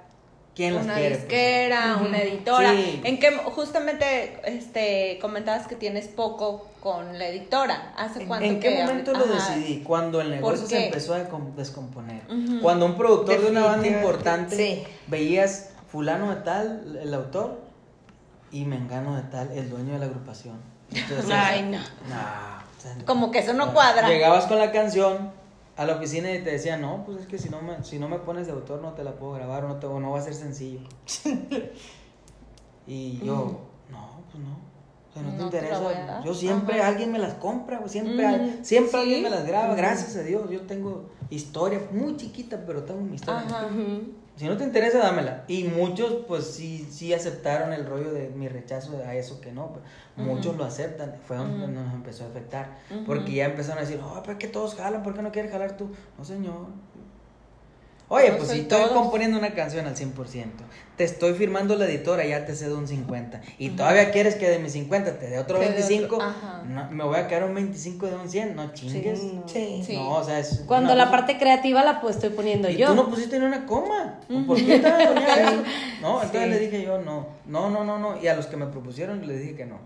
quién 0.55 0.75
las 0.75 0.85
una 0.85 0.93
quiere. 0.95 1.09
pues. 1.09 1.21
disquera, 1.21 1.97
una 2.05 2.17
editora. 2.21 2.71
Sí. 2.71 3.01
En 3.03 3.19
que 3.19 3.31
justamente 3.37 4.39
este 4.45 5.19
comentabas 5.21 5.67
que 5.67 5.75
tienes 5.75 6.07
poco 6.07 6.67
con 6.81 7.17
la 7.17 7.27
editora. 7.27 7.93
¿Hace 7.97 8.25
cuánto 8.25 8.45
¿En 8.45 8.59
qué 8.59 8.75
que 8.75 8.83
momento 8.83 9.11
lo 9.13 9.25
Ajá. 9.25 9.55
decidí? 9.55 9.81
Cuando 9.83 10.21
el 10.21 10.29
negocio 10.31 10.61
¿Por 10.61 10.69
se 10.69 10.77
qué? 10.77 10.85
empezó 10.85 11.13
a 11.13 11.19
descomponer. 11.55 12.21
Cuando 12.61 12.85
un 12.85 12.95
productor 12.95 13.41
de 13.41 13.51
una 13.51 13.65
banda 13.65 13.87
importante 13.87 14.55
sí. 14.55 14.83
veías 15.07 15.71
fulano 15.91 16.33
de 16.35 16.41
tal, 16.41 16.99
el 17.01 17.13
autor, 17.13 17.61
y 18.51 18.63
mengano 18.65 19.15
de 19.15 19.23
tal, 19.23 19.51
el 19.51 19.69
dueño 19.69 19.93
de 19.93 19.99
la 19.99 20.05
agrupación. 20.05 20.57
Entonces, 20.93 21.31
Ay, 21.33 21.63
no. 21.63 21.77
nah, 22.09 22.59
o 22.77 22.81
sea, 22.81 22.95
Como 23.05 23.31
que 23.31 23.39
eso 23.39 23.53
no 23.53 23.73
cuadra. 23.73 24.07
Llegabas 24.07 24.45
con 24.45 24.59
la 24.59 24.71
canción 24.71 25.31
a 25.77 25.85
la 25.85 25.95
oficina 25.95 26.31
y 26.33 26.43
te 26.43 26.51
decían, 26.51 26.81
no, 26.81 27.03
pues 27.05 27.19
es 27.21 27.27
que 27.27 27.37
si 27.37 27.49
no 27.49 27.61
me, 27.61 27.83
si 27.83 27.99
no 27.99 28.07
me 28.07 28.19
pones 28.19 28.47
de 28.47 28.53
autor 28.53 28.81
no 28.81 28.93
te 28.93 29.03
la 29.03 29.15
puedo 29.15 29.33
grabar 29.33 29.65
o 29.65 29.67
no, 29.69 29.75
te, 29.77 29.87
o 29.87 29.99
no 29.99 30.11
va 30.11 30.19
a 30.19 30.21
ser 30.21 30.33
sencillo. 30.33 30.79
y 32.87 33.19
yo, 33.19 33.59
no, 33.89 34.09
pues 34.31 34.43
no. 34.43 34.51
O 35.09 35.13
sea, 35.13 35.21
no, 35.23 35.31
te 35.31 35.37
No 35.43 35.49
te 35.49 35.57
interesa. 35.57 35.79
dar. 35.81 36.23
yo 36.23 36.33
siempre, 36.33 36.79
Ajá. 36.79 36.89
alguien 36.89 37.11
me 37.11 37.19
las 37.19 37.33
compra, 37.35 37.77
güey, 37.79 37.89
siempre, 37.89 38.59
siempre 38.63 38.91
Sí. 38.91 38.97
alguien 38.97 39.23
me 39.23 39.29
las 39.29 39.45
graba, 39.45 39.73
gracias 39.75 40.15
a 40.17 40.23
Dios. 40.23 40.49
Yo 40.49 40.61
tengo 40.61 41.05
historia 41.29 41.81
muy 41.91 42.15
chiquita, 42.17 42.61
pero 42.65 42.83
tengo 42.83 43.01
mi 43.01 43.15
historia. 43.15 43.41
Ajá. 43.47 43.67
Si 44.35 44.45
no 44.45 44.57
te 44.57 44.65
interesa, 44.65 44.97
dámela. 44.97 45.45
Y 45.47 45.63
muchos, 45.63 46.25
pues 46.27 46.45
sí, 46.45 46.87
sí 46.91 47.13
aceptaron 47.13 47.71
el 47.71 47.85
rollo 47.85 48.11
de 48.11 48.29
mi 48.29 48.49
rechazo 48.49 49.01
a 49.05 49.15
eso 49.15 49.39
que 49.39 49.51
no. 49.51 49.71
Muchos 50.17 50.57
lo 50.57 50.65
aceptan. 50.65 51.15
Fue 51.25 51.37
donde 51.37 51.67
nos 51.67 51.93
empezó 51.93 52.25
a 52.25 52.27
afectar. 52.27 52.77
Porque 53.05 53.33
ya 53.33 53.45
empezaron 53.45 53.79
a 53.79 53.87
decir, 53.87 54.01
oh, 54.03 54.19
pero 54.21 54.33
es 54.33 54.39
que 54.39 54.47
todos 54.47 54.75
jalan, 54.75 55.03
¿por 55.03 55.13
qué 55.13 55.21
no 55.21 55.31
quieres 55.31 55.51
jalar 55.51 55.77
tú? 55.77 55.89
No, 56.17 56.25
señor. 56.25 56.67
Oye, 58.07 58.33
pues 58.33 58.49
si 58.49 58.59
estoy 58.59 58.81
todos. 58.81 58.91
componiendo 58.91 59.37
una 59.39 59.55
canción 59.55 59.87
al 59.87 59.95
100%, 59.95 60.13
te 60.95 61.03
estoy 61.03 61.33
firmando 61.33 61.75
la 61.75 61.85
editora, 61.85 62.23
ya 62.23 62.45
te 62.45 62.53
cedo 62.55 62.77
un 62.77 62.87
50, 62.87 63.41
y 63.57 63.69
todavía 63.71 64.11
quieres 64.11 64.35
que 64.35 64.47
de 64.47 64.59
mis 64.59 64.73
50 64.73 65.17
te 65.17 65.27
dé 65.27 65.39
otro 65.39 65.57
otro, 65.57 65.67
25, 65.67 66.21
ajá. 66.21 66.61
no, 66.67 66.91
me 66.91 67.03
voy 67.03 67.15
a 67.17 67.27
quedar 67.27 67.45
un 67.45 67.55
25 67.55 68.05
de 68.05 68.15
un 68.15 68.29
100, 68.29 68.55
no 68.55 68.71
chingues. 68.73 69.19
Sí, 69.19 69.31
no. 69.33 69.47
Sí. 69.47 69.81
Sí. 69.83 69.95
No, 69.97 70.11
o 70.17 70.23
sea, 70.23 70.37
es 70.39 70.63
Cuando 70.67 70.89
una 70.93 70.95
la 70.95 71.05
cosa- 71.05 71.17
parte 71.17 71.37
creativa 71.39 71.83
la 71.83 71.99
pues 71.99 72.17
estoy 72.17 72.29
poniendo 72.29 72.69
y 72.69 72.77
yo. 72.77 72.89
tú 72.89 72.95
no 72.95 73.09
pusiste 73.09 73.39
ni 73.39 73.45
una 73.45 73.65
coma. 73.65 74.19
¿Por 74.45 74.55
qué 74.57 74.79
te 74.79 74.89
vas 74.91 75.03
a 75.03 75.07
poner 75.07 75.29
eso? 75.39 75.63
No, 76.01 76.21
entonces 76.21 76.43
Sí. 76.43 76.49
le 76.49 76.59
dije 76.59 76.83
yo 76.83 76.99
no. 77.01 77.27
No, 77.47 77.71
no, 77.71 77.83
no, 77.83 77.97
no. 77.97 78.21
Y 78.21 78.27
a 78.27 78.35
los 78.35 78.45
que 78.45 78.55
me 78.55 78.67
propusieron 78.67 79.25
les 79.27 79.39
dije 79.41 79.55
que 79.55 79.65
no. 79.65 79.79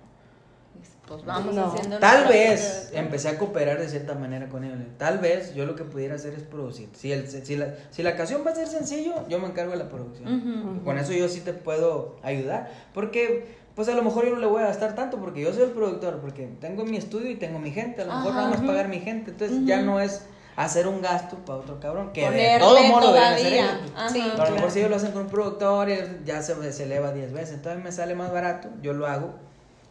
Pues 1.09 1.25
vamos 1.25 1.55
No. 1.55 1.65
haciendo 1.73 1.97
Tal 1.97 2.27
vez 2.27 2.61
propia- 2.83 2.99
empecé 3.01 3.29
a 3.29 3.37
cooperar 3.39 3.79
de 3.79 3.89
cierta 3.89 4.13
manera 4.13 4.47
con 4.47 4.63
ellos. 4.63 4.77
Tal 4.97 5.17
vez 5.17 5.55
yo 5.55 5.65
lo 5.65 5.75
que 5.75 5.83
pudiera 5.83 6.15
hacer 6.15 6.33
es 6.35 6.43
producir. 6.43 6.87
Si, 6.93 7.11
el, 7.11 7.27
si, 7.27 7.55
la, 7.55 7.73
si 7.89 8.03
la 8.03 8.15
canción 8.15 8.43
va 8.45 8.51
a 8.51 8.55
ser 8.55 8.67
sencillo, 8.67 9.27
yo 9.27 9.39
me 9.39 9.47
encargo 9.47 9.71
de 9.71 9.77
la 9.79 9.89
producción. 9.89 10.31
Ujú. 10.75 10.83
Con 10.83 10.99
eso 10.99 11.11
yo 11.13 11.27
sí 11.27 11.41
te 11.41 11.53
puedo 11.53 12.17
ayudar. 12.21 12.69
Porque, 12.93 13.57
pues 13.75 13.89
a 13.89 13.95
lo 13.95 14.03
mejor 14.03 14.25
yo 14.25 14.35
no 14.35 14.39
le 14.39 14.45
voy 14.45 14.61
a 14.61 14.67
gastar 14.67 14.93
tanto 14.93 15.17
porque 15.19 15.41
yo 15.41 15.51
soy 15.51 15.63
el 15.63 15.71
productor. 15.71 16.19
Porque 16.19 16.47
tengo 16.61 16.85
mi 16.85 16.97
estudio 16.97 17.31
y 17.31 17.35
tengo 17.35 17.57
mi 17.57 17.71
gente. 17.71 18.03
A 18.03 18.05
lo 18.05 18.13
mejor 18.17 18.33
nada 18.35 18.49
más 18.49 18.61
pagar 18.61 18.87
mi 18.87 18.99
gente. 18.99 19.31
Entonces 19.31 19.57
ya 19.65 19.81
no 19.81 19.99
es 19.99 20.21
hacer 20.55 20.87
un 20.87 21.01
gasto 21.01 21.37
para 21.37 21.59
otro 21.59 21.79
cabrón. 21.79 22.11
Que 22.13 22.21
de 22.21 22.27
Ponerle 22.27 22.59
todo 22.59 22.83
modo 22.83 23.07
lo 23.07 23.13
deben 23.13 23.33
hacer 23.33 23.53
ellos. 23.53 23.71
Sí. 24.11 24.19
A 24.21 24.25
lo 24.25 24.35
mejor 24.35 24.47
Claro. 24.57 24.69
si 24.71 24.79
ellos 24.79 24.91
lo 24.91 24.95
hacen 24.97 25.11
con 25.11 25.21
un 25.23 25.27
productor 25.29 25.87
ya 26.23 26.41
se, 26.43 26.71
se 26.73 26.83
eleva 26.83 27.11
10 27.13 27.31
veces, 27.33 27.55
entonces 27.55 27.83
me 27.83 27.91
sale 27.91 28.13
más 28.13 28.31
barato, 28.31 28.69
yo 28.81 28.93
lo 28.93 29.07
hago 29.07 29.33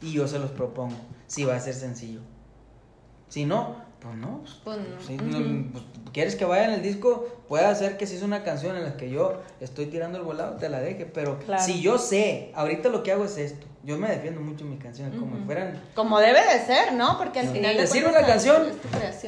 y 0.00 0.12
yo 0.12 0.28
se 0.28 0.38
los 0.38 0.50
propongo, 0.50 0.96
si 1.26 1.44
va 1.44 1.56
a 1.56 1.60
ser 1.60 1.74
sencillo. 1.74 2.20
Si 3.28 3.44
no, 3.44 3.76
pues 4.00 4.14
no. 4.16 4.42
pues, 4.42 4.56
Pues 4.64 4.78
no. 4.78 5.00
si 5.00 5.16
pues, 5.72 5.84
quieres 6.12 6.36
que 6.36 6.44
vaya 6.44 6.64
en 6.66 6.70
el 6.72 6.82
disco, 6.82 7.26
puede 7.48 7.64
hacer 7.66 7.96
que 7.96 8.06
si 8.06 8.16
es 8.16 8.22
una 8.22 8.42
canción 8.44 8.76
en 8.76 8.84
la 8.84 8.96
que 8.96 9.10
yo 9.10 9.42
estoy 9.60 9.86
tirando 9.86 10.18
el 10.18 10.24
volado, 10.24 10.56
te 10.56 10.68
la 10.68 10.80
deje, 10.80 11.04
pero 11.04 11.38
Claro. 11.40 11.62
si 11.62 11.80
yo 11.80 11.98
sé, 11.98 12.52
ahorita 12.54 12.88
lo 12.88 13.02
que 13.02 13.12
hago 13.12 13.24
es 13.24 13.36
esto, 13.36 13.66
yo 13.84 13.98
me 13.98 14.08
defiendo 14.08 14.40
mucho 14.40 14.64
en 14.64 14.70
mis 14.70 14.82
canciones, 14.82 15.18
como 15.18 15.36
si 15.36 15.42
fueran... 15.44 15.82
Como 15.94 16.18
debe 16.20 16.40
de 16.40 16.64
ser, 16.64 16.92
¿no? 16.94 17.18
Porque 17.18 17.40
al 17.40 17.48
final 17.48 17.74
de 17.74 17.82
Decir 17.82 18.06
una 18.06 18.22
canción 18.22 18.68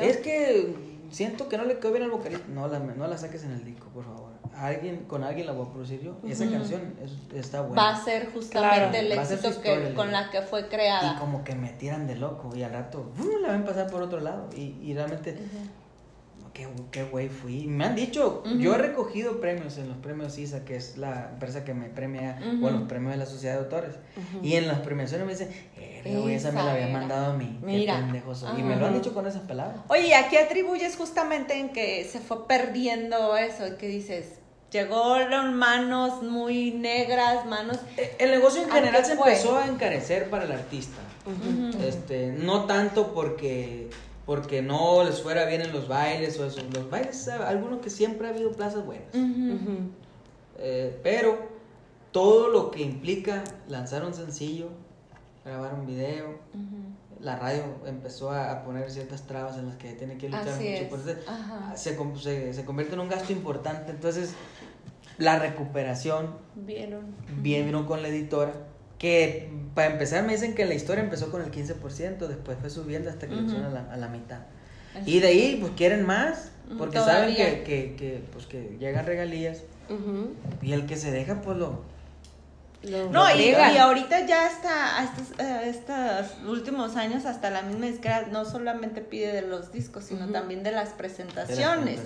es 0.01 0.17
que 0.19 0.75
siento 1.11 1.49
que 1.49 1.57
no 1.59 1.65
le 1.65 1.79
quedó 1.79 1.93
bien 1.93 2.05
al 2.05 2.11
vocalista. 2.11 2.47
No 2.49 2.67
la, 2.69 2.79
no 2.79 3.07
la 3.07 3.19
saques 3.19 3.45
en 3.45 3.53
el 3.53 3.65
disco, 3.65 3.89
por 3.89 4.05
favor. 4.05 4.31
Alguien, 4.57 5.05
con 5.07 5.23
alguien 5.25 5.47
la 5.47 5.53
voy 5.53 5.67
a 5.67 5.71
producir 5.71 6.01
yo. 6.01 6.17
Y 6.25 6.33
esa 6.33 6.49
canción 6.51 6.95
es- 7.03 7.35
está 7.35 7.61
buena. 7.63 7.83
va 7.83 7.91
a 7.91 8.05
ser 8.05 8.31
justamente 8.33 8.51
Claro. 8.51 8.97
el 8.99 9.13
éxito 9.13 9.61
que, 9.63 9.95
con 9.95 10.11
la 10.13 10.31
que 10.31 10.43
fue 10.43 10.63
Y 10.63 10.65
creada. 10.65 11.19
como 11.19 11.45
que 11.45 11.55
me 11.55 11.71
tiran 11.71 12.07
de 12.07 12.17
loco. 12.17 12.55
Y 12.55 12.63
al 12.63 12.73
rato 12.73 13.11
la 13.43 13.53
ven 13.53 13.65
pasar 13.65 13.89
por 13.91 14.03
otro 14.03 14.21
lado. 14.21 14.49
Y, 14.55 14.77
y 14.83 14.93
realmente, 14.95 15.39
qué, 16.53 16.69
qué 16.91 17.05
güey 17.05 17.29
fui. 17.29 17.67
Me 17.67 17.85
han 17.85 17.95
dicho, 17.95 18.43
yo 18.59 18.75
he 18.75 18.79
recogido 18.79 19.41
premios 19.41 19.79
en 19.79 19.89
los 19.89 19.97
premios 19.99 20.39
ISA, 20.39 20.65
que 20.65 20.77
es 20.77 20.97
la 20.97 21.31
empresa 21.33 21.65
que 21.65 21.75
me 21.75 21.89
premia, 21.89 22.39
o 22.63 22.69
en 22.69 22.75
los 22.81 22.83
premios 22.89 23.13
de 23.13 23.19
la 23.19 23.27
Sociedad 23.27 23.55
de 23.55 23.61
Autores. 23.61 23.95
Y 24.43 24.55
en 24.55 24.67
las 24.69 24.81
premiaciones 24.81 25.27
me 25.27 25.33
dicen, 25.33 25.51
"Eh, 25.77 26.19
güey, 26.23 26.35
esa 26.35 26.51
me 26.53 26.63
la 26.63 26.73
había 26.73 26.89
mandado 26.89 27.33
a 27.33 27.37
mí. 27.37 27.59
Mira. 27.63 27.97
Qué 27.97 28.03
pendejo 28.03 28.35
soy". 28.35 28.61
Y 28.61 28.63
me 28.63 28.77
lo 28.77 28.87
han 28.87 28.95
dicho 28.95 29.15
con 29.15 29.27
esas 29.27 29.43
palabras. 29.43 29.81
Oye, 29.89 30.09
¿y 30.09 30.13
¿a 30.13 30.29
qué 30.29 30.39
atribuyes 30.39 30.97
justamente 30.97 31.59
en 31.59 31.71
que 31.71 32.05
se 32.05 32.21
fue 32.21 32.47
perdiendo 32.47 33.37
eso? 33.37 33.77
Que 33.79 33.87
dices, 33.89 34.27
llegaron 34.73 35.55
manos 35.55 36.23
muy 36.23 36.71
negras, 36.73 37.45
manos... 37.47 37.79
Eh, 37.97 38.15
El 38.19 38.31
negocio 38.31 38.63
en 38.63 38.71
¿A 38.71 38.75
general 38.75 39.05
se 39.05 39.17
fue? 39.17 39.31
empezó 39.33 39.59
a 39.59 39.67
encarecer 39.67 40.31
para 40.31 40.45
el 40.45 40.53
artista. 40.53 40.97
Este, 41.87 42.33
no 42.33 42.65
tanto 42.65 43.13
porque 43.13 43.91
porque 44.31 44.63
no 44.63 45.03
les 45.03 45.21
fuera 45.21 45.45
bien 45.47 45.61
en 45.61 45.73
los 45.73 45.89
bailes 45.89 46.39
o 46.39 46.47
eso. 46.47 46.61
Los 46.73 46.89
bailes, 46.89 47.27
algunos 47.27 47.81
que 47.81 47.91
siempre 47.91 48.29
ha 48.29 48.31
habido 48.31 48.53
plazas 48.53 48.87
buenas. 48.87 49.13
Ujú. 49.13 49.91
Eh, 50.57 51.01
pero 51.03 51.49
todo 52.13 52.47
lo 52.49 52.71
que 52.71 52.81
implica 52.81 53.43
lanzar 53.67 54.05
un 54.05 54.15
sencillo, 54.15 54.69
grabar 55.45 55.75
un 55.75 55.85
video, 55.85 56.39
la 57.19 57.41
radio 57.41 57.65
empezó 57.87 58.31
a, 58.31 58.53
a 58.53 58.63
poner 58.63 58.89
ciertas 58.93 59.27
trabas 59.27 59.59
en 59.59 59.67
las 59.67 59.75
que 59.79 59.95
tiene 59.95 60.17
que 60.17 60.29
luchar 60.29 60.49
Así 60.49 60.69
mucho. 60.69 60.83
es. 60.83 60.89
por 60.89 61.01
se, 62.21 62.23
se, 62.23 62.55
se 62.55 62.65
convierte 62.65 62.95
en 62.95 63.01
un 63.01 63.09
gasto 63.09 63.33
importante. 63.33 63.91
Entonces, 63.91 64.35
la 65.19 65.41
recuperación 65.41 66.37
Vieron. 66.55 67.17
bien 67.43 67.67
vino 67.67 67.85
con 67.85 68.01
la 68.01 68.07
editora. 68.07 68.53
Que 69.01 69.49
para 69.75 69.93
empezar 69.93 70.25
me 70.25 70.33
dicen 70.33 70.55
que 70.55 70.65
la 70.67 70.75
historia 70.75 71.03
empezó 71.03 71.33
con 71.33 71.43
el 71.43 71.51
15%, 71.51 72.19
después 72.29 72.59
fue 72.61 72.71
subiendo 72.71 73.11
hasta 73.11 73.27
que 73.27 73.35
lo 73.35 73.67
a 73.67 73.71
la, 73.71 73.93
a 73.93 73.97
la 73.97 74.09
mitad. 74.09 74.41
Y 75.07 75.21
de 75.21 75.29
ahí 75.29 75.59
pues 75.61 75.73
quieren 75.75 76.05
más, 76.05 76.53
porque 76.79 76.99
saben 76.99 77.35
que, 77.35 77.63
que, 77.63 77.97
que, 77.97 78.23
pues, 78.33 78.47
que 78.47 78.77
llegan 78.79 79.07
regalías. 79.07 79.63
Y 80.63 80.73
el 80.73 80.87
que 80.87 80.97
se 80.97 81.11
deja 81.11 81.41
pues 81.43 81.59
lo... 81.59 81.83
No, 82.83 83.37
y, 83.37 83.55
ahorita 83.55 84.25
ya 84.27 84.47
hasta 84.47 85.05
estos, 85.05 85.39
eh, 85.39 85.63
estos 85.69 86.33
últimos 86.49 86.97
años, 86.97 87.27
hasta 87.27 87.51
la 87.51 87.61
misma 87.61 87.87
disquera 87.87 88.27
no 88.31 88.47
solamente 88.47 89.03
pide 89.03 89.33
de 89.33 89.43
los 89.43 89.71
discos, 89.71 90.05
sino 90.05 90.27
también 90.29 90.63
de 90.63 90.73
las 90.73 90.89
presentaciones. 90.91 92.01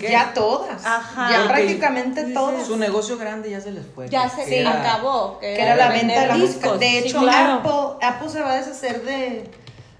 Ya 0.00 0.34
todas. 0.34 0.84
Ajá. 0.84 1.30
Ya 1.30 1.38
Porque 1.38 1.52
prácticamente 1.54 2.20
dices- 2.24 2.34
todas. 2.34 2.66
Su 2.66 2.76
negocio 2.76 3.16
grande 3.16 3.50
ya 3.50 3.62
se 3.62 3.70
les 3.72 3.86
fue. 3.86 4.10
Ya 4.10 4.28
se 4.28 4.60
era- 4.60 4.80
acabó. 4.82 5.38
que 5.40 5.58
era 5.58 5.74
la 5.76 5.88
venta 5.88 6.20
de 6.20 6.26
la 6.26 6.36
música. 6.36 6.60
discos. 6.60 6.80
De 6.80 6.86
Sí, 7.02 7.08
hecho, 7.08 7.20
claro. 7.20 7.52
Apple, 7.54 8.06
Apple 8.06 8.28
se 8.28 8.40
va 8.42 8.52
a 8.52 8.56
deshacer 8.56 9.02
de, 9.02 9.50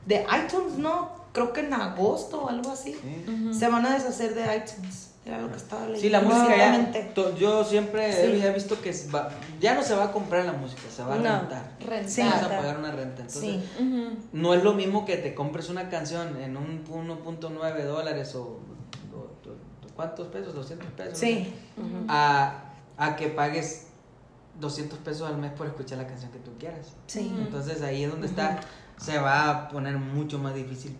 de 0.04 0.26
iTunes, 0.44 0.74
¿no? 0.76 1.18
Creo 1.32 1.52
que 1.54 1.60
en 1.60 1.72
agosto 1.72 2.42
o 2.42 2.48
algo 2.50 2.72
así. 2.72 2.92
Sí. 2.92 3.58
Se 3.58 3.68
van 3.68 3.86
a 3.86 3.94
deshacer 3.94 4.34
de 4.34 4.42
iTunes. 4.56 5.09
Era 5.30 5.42
lo 5.42 5.50
que 5.50 5.56
estaba 5.58 5.82
leyendo. 5.86 6.00
Sí, 6.00 6.08
la 6.10 6.20
música 6.22 6.56
ya. 6.56 7.34
Yo 7.38 7.64
siempre 7.64 8.12
Sí. 8.12 8.42
he 8.44 8.52
visto 8.52 8.80
que 8.80 8.92
va- 9.14 9.28
ya 9.60 9.74
no 9.74 9.82
se 9.84 9.94
va 9.94 10.04
a 10.06 10.12
comprar 10.12 10.44
la 10.44 10.52
música, 10.54 10.82
se 10.94 11.04
va 11.04 11.14
a 11.14 11.18
No, 11.18 11.38
rentar. 11.40 11.76
rentar. 11.78 12.08
Sí. 12.10 12.22
Vas 12.22 12.42
a 12.42 12.48
pagar 12.48 12.78
una 12.78 12.90
renta. 12.90 13.22
Entonces, 13.22 13.40
Sí. 13.42 13.64
Ujú. 13.78 14.16
no 14.32 14.54
es 14.54 14.64
lo 14.64 14.72
mismo 14.74 15.04
que 15.04 15.16
te 15.18 15.32
compres 15.34 15.68
una 15.68 15.88
canción 15.88 16.36
en 16.40 16.56
un 16.56 16.84
1.9 16.90 17.84
dólares 17.84 18.34
o, 18.34 18.40
o- 18.42 19.16
o- 19.18 19.94
¿cuántos 19.94 20.26
pesos? 20.28 20.52
200 20.54 20.90
pesos. 20.92 21.18
Sí. 21.18 21.54
¿no? 21.76 22.06
a, 22.08 22.64
a 22.98 23.16
que 23.16 23.28
pagues 23.28 23.86
200 24.58 24.98
pesos 24.98 25.28
al 25.30 25.38
mes 25.38 25.52
por 25.52 25.66
escuchar 25.68 25.98
la 25.98 26.06
canción 26.08 26.30
que 26.32 26.38
tú 26.40 26.50
quieras. 26.58 26.88
Sí. 27.06 27.32
Entonces 27.38 27.80
ahí 27.82 28.02
es 28.04 28.10
donde 28.10 28.26
está, 28.26 28.60
se 28.98 29.16
va 29.18 29.48
a 29.48 29.68
poner 29.68 29.96
mucho 29.96 30.38
más 30.40 30.54
difícil. 30.54 30.96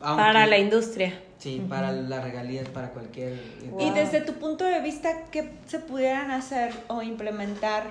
Aunque- 0.00 0.22
Para 0.24 0.46
la 0.46 0.58
industria. 0.58 1.12
Sí, 1.38 1.64
para 1.68 1.90
las 1.92 2.22
regalías, 2.22 2.68
para 2.68 2.90
cualquier... 2.90 3.32
Y 3.78 3.90
desde 3.90 4.20
tu 4.20 4.34
punto 4.34 4.64
de 4.64 4.80
vista, 4.80 5.24
¿qué 5.30 5.52
se 5.66 5.78
pudieran 5.78 6.30
hacer 6.30 6.72
o 6.88 7.00
implementar 7.02 7.84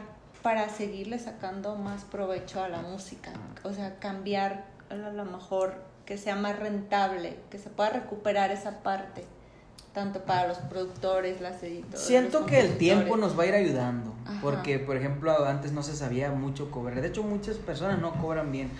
para 0.43 0.69
seguirle 0.69 1.17
sacando 1.17 1.75
más 1.75 2.03
provecho 2.03 2.63
a 2.63 2.69
la 2.69 2.81
música? 2.81 3.31
O 3.63 3.73
sea, 3.73 3.97
cambiar 3.97 4.65
a 4.91 4.95
lo 4.95 5.25
mejor 5.25 5.73
que 6.05 6.17
sea 6.17 6.35
más 6.35 6.59
rentable, 6.59 7.37
que 7.49 7.57
se 7.57 7.69
pueda 7.69 7.89
recuperar 7.89 8.51
esa 8.51 8.81
parte, 8.83 9.23
tanto 9.99 10.21
para 10.21 10.47
los 10.47 10.57
productores, 10.59 11.41
las 11.41 11.61
editoras. 11.61 11.99
Siento 11.99 12.45
que 12.45 12.61
el 12.61 12.77
tiempo 12.77 13.17
nos 13.17 13.37
va 13.37 13.43
a 13.43 13.47
ir 13.47 13.53
ayudando, 13.53 14.13
Ajá. 14.25 14.39
porque 14.41 14.79
por 14.79 14.95
ejemplo 14.95 15.45
antes 15.45 15.73
no 15.73 15.83
se 15.83 15.93
sabía 15.93 16.31
mucho 16.31 16.71
cobrar, 16.71 17.01
de 17.01 17.09
hecho 17.09 17.21
muchas 17.21 17.57
personas 17.57 17.99
no 17.99 18.13
cobran 18.13 18.49
bien, 18.49 18.71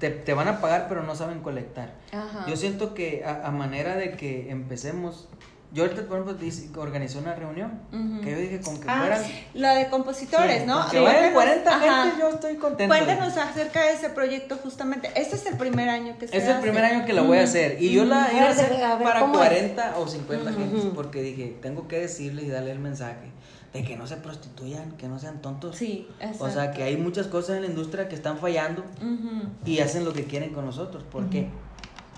te, 0.00 0.10
te 0.10 0.34
van 0.34 0.48
a 0.48 0.60
pagar 0.60 0.86
pero 0.88 1.04
no 1.04 1.14
saben 1.14 1.38
colectar. 1.38 1.94
Ajá. 2.10 2.46
Yo 2.48 2.56
siento 2.56 2.94
que 2.94 3.24
a, 3.24 3.46
a 3.46 3.52
manera 3.52 3.94
de 3.94 4.16
que 4.16 4.50
empecemos, 4.50 5.28
yo 5.72 5.84
ahorita 5.84 6.02
por 6.02 6.18
ejemplo 6.18 6.82
organizé 6.82 7.18
una 7.18 7.34
reunión, 7.34 7.80
Ujú. 7.92 8.20
que 8.22 8.30
yo 8.32 8.38
dije 8.38 8.60
con 8.60 8.80
que 8.80 8.86
Ah, 8.88 8.98
fueran... 9.00 9.22
La 9.54 9.74
de 9.74 9.88
compositores, 9.88 10.60
Sí, 10.62 10.66
¿no? 10.66 10.88
que 10.90 10.98
vayan 11.00 11.32
Cuéntanos- 11.32 11.34
40 11.34 11.76
ajá. 11.76 12.02
gente 12.04 12.20
yo 12.20 12.28
estoy 12.30 12.56
contento. 12.56 12.94
Cuéntanos 12.94 13.36
acerca 13.36 13.82
de 13.82 13.92
ese 13.92 14.10
proyecto 14.10 14.56
justamente. 14.62 15.10
Este 15.14 15.36
es 15.36 15.46
el 15.46 15.56
primer 15.56 15.88
año 15.88 16.16
que 16.18 16.26
se 16.28 16.36
Es 16.36 16.44
el 16.44 16.52
hace. 16.52 16.62
primer 16.62 16.84
año 16.84 17.04
que 17.06 17.12
la 17.12 17.22
voy 17.22 17.38
a 17.38 17.44
hacer. 17.44 17.80
Y 17.80 17.92
yo 17.92 18.04
la 18.04 18.28
iba 18.32 18.46
a 18.46 18.50
hacer 18.50 18.82
a 18.82 18.96
ver, 18.96 19.04
para 19.04 19.20
¿cómo 19.20 19.34
es? 19.34 19.48
40 19.48 19.98
o 19.98 20.08
50 20.08 20.52
gentes. 20.52 20.84
Porque 20.94 21.22
dije, 21.22 21.56
tengo 21.62 21.86
que 21.88 21.98
decirles 22.00 22.44
y 22.46 22.48
darle 22.48 22.72
el 22.72 22.78
mensaje 22.80 23.30
de 23.72 23.84
que 23.84 23.96
no 23.96 24.08
se 24.08 24.16
prostituyan, 24.16 24.96
que 24.96 25.06
no 25.06 25.20
sean 25.20 25.40
tontos. 25.40 25.76
Sí, 25.76 26.08
exacto. 26.18 26.44
O 26.44 26.50
sea, 26.50 26.72
que 26.72 26.82
hay 26.82 26.96
muchas 26.96 27.28
cosas 27.28 27.54
en 27.56 27.62
la 27.62 27.68
industria 27.68 28.08
que 28.08 28.16
están 28.16 28.38
fallando 28.38 28.84
y 29.64 29.78
hacen 29.78 30.04
lo 30.04 30.12
que 30.12 30.24
quieren 30.24 30.52
con 30.52 30.64
nosotros. 30.66 31.04
¿Por 31.04 31.30
qué? 31.30 31.48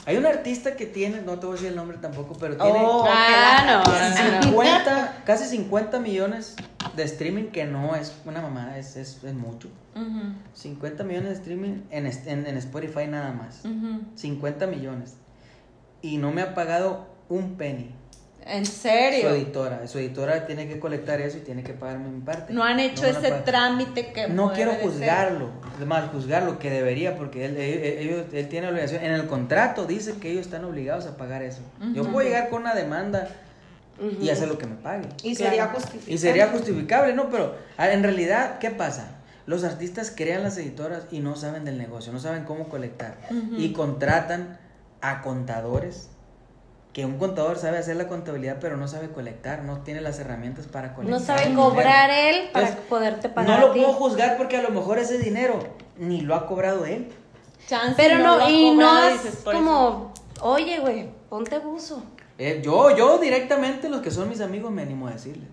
Hay 0.05 0.16
un 0.16 0.26
artista 0.26 0.74
que 0.76 0.86
tiene, 0.86 1.20
no 1.22 1.38
te 1.38 1.46
voy 1.46 1.53
a 1.55 1.55
decir 1.55 1.68
el 1.68 1.76
nombre 1.76 1.96
tampoco, 1.98 2.34
pero 2.38 2.57
tiene 2.57 2.78
Oh, 2.82 3.05
Ah, 3.09 3.62
no, 3.66 4.30
no, 4.32 4.36
no. 4.36 4.42
50, 4.42 5.22
casi 5.24 5.44
50 5.44 6.00
millones 6.00 6.59
de 6.96 7.03
streaming, 7.05 7.44
que 7.53 7.64
no 7.66 7.94
es 7.94 8.12
una 8.24 8.42
mamada, 8.42 8.78
es, 8.78 8.96
es, 8.96 9.22
es 9.22 9.34
mucho. 9.34 9.68
Ujú, 9.94 10.34
50 10.55 11.05
millones 11.05 11.28
de 11.30 11.34
streaming 11.36 11.82
en, 11.90 12.07
en, 12.07 12.46
en 12.46 12.57
Spotify 12.57 13.07
nada 13.07 13.32
más. 13.32 13.64
ujú. 13.64 14.00
50 14.16 14.66
millones. 14.66 15.14
Y 16.00 16.16
no 16.16 16.32
me 16.32 16.42
ha 16.42 16.55
pagado 16.55 17.07
un 17.28 17.57
penny. 17.57 17.94
¿En 18.47 18.66
Su 18.66 18.72
serio? 18.72 19.30
editora. 19.30 19.86
Su 19.86 19.99
editora 19.99 20.47
tiene 20.47 20.68
que 20.68 20.78
colectar 20.80 21.20
eso 21.20 21.38
y 21.38 21.40
tiene 21.40 21.62
que 21.62 21.72
pagarme 21.74 22.09
mi 22.09 22.20
parte. 22.20 22.53
No 22.53 22.64
han 22.64 22.80
hecho 22.80 23.07
ese 23.07 23.30
trámite 23.45 24.12
que 24.12 24.28
No 24.28 24.53
quiero 24.53 24.72
juzgarlo, 24.74 25.51
mal 25.86 26.09
juzgarlo, 26.09 26.59
que 26.59 26.70
debería, 26.70 27.16
porque 27.16 27.45
él, 27.45 27.57
él, 27.57 27.82
ellos- 27.99 28.26
él 28.32 28.49
tiene 28.49 28.68
obligación. 28.68 29.03
En 29.05 29.12
el 29.12 29.26
contrato 29.26 29.86
dice 29.86 30.14
que 30.18 30.30
ellos 30.30 30.47
están 30.47 30.64
obligados 30.64 31.07
a 31.07 31.16
pagar 31.16 31.43
eso. 31.43 31.61
Yo 31.95 32.05
puedo 32.11 32.26
llegar 32.26 32.49
con 32.51 32.62
una 32.62 32.74
demanda 32.74 33.28
y 34.20 34.30
hacer 34.30 34.49
lo 34.49 34.59
que 34.59 34.66
me 34.66 34.76
pague. 34.76 35.09
Y 35.22 35.34
sería 35.36 35.66
justificable. 35.66 36.12
Y 36.14 36.18
sería 36.18 36.49
justificable, 36.49 37.14
¿no? 37.14 37.30
Pero 37.30 37.55
ah, 37.76 37.90
en 37.93 38.03
realidad, 38.03 38.59
¿qué 38.59 38.70
pasa? 38.70 39.18
Los 39.47 39.64
artistas 39.64 40.12
crean 40.14 40.43
las 40.43 40.57
editoras 40.57 41.05
y 41.11 41.20
no 41.20 41.36
saben 41.36 41.64
del 41.64 41.76
negocio, 41.78 42.12
no 42.12 42.20
saben 42.20 42.45
cómo 42.45 42.68
colectar. 42.68 43.16
Y 43.57 43.72
contratan 43.72 44.59
a 45.01 45.20
contadores, 45.20 46.09
que 46.93 47.07
un 47.07 47.16
contador 47.18 47.57
sabe 47.59 47.78
hacer 47.78 47.97
la 47.97 48.07
contabilidad, 48.07 48.59
pero 48.61 48.76
no 48.76 48.86
sabe 48.86 49.09
colectar, 49.11 49.62
no 49.64 49.78
tiene 49.78 50.01
las 50.03 50.18
herramientas 50.18 50.66
para 50.66 50.95
colectar. 50.95 51.18
No 51.20 51.24
sabe 51.24 51.55
cobrar 51.55 52.11
dinero. 52.11 52.36
él 52.38 52.51
para 52.53 52.66
Entonces, 52.68 52.86
poderte 52.88 53.28
pagar 53.30 53.61
No 53.61 53.64
a 53.64 53.68
lo 53.68 53.72
ti. 53.72 53.80
puedo 53.80 53.93
juzgar 53.95 54.36
porque 54.36 54.59
a 54.59 54.62
lo 54.62 54.70
mejor 54.70 54.99
ese 54.99 55.18
dinero 55.18 55.59
ni 55.97 56.20
lo 56.20 56.34
ha 56.34 56.47
cobrado 56.47 56.84
él. 56.84 57.11
Chance 57.66 57.95
Pero 57.97 58.18
lo 58.18 58.24
no, 58.24 58.32
ha 58.45 58.51
y 58.51 58.74
no 58.74 59.05
es 59.05 59.22
dices, 59.22 59.36
por 59.43 59.55
eso. 59.55 59.64
como, 59.64 60.12
oye, 60.43 60.80
güey, 60.80 61.09
ponte 61.30 61.59
buzo. 61.61 62.03
Eh, 62.38 62.61
yo, 62.62 62.95
yo 62.97 63.18
directamente, 63.18 63.88
los 63.88 64.01
que 64.03 64.11
son 64.11 64.28
mis 64.28 64.40
amigos, 64.40 64.70
me 64.72 64.82
animo 64.82 65.07
a 65.09 65.12
decirles. 65.12 65.49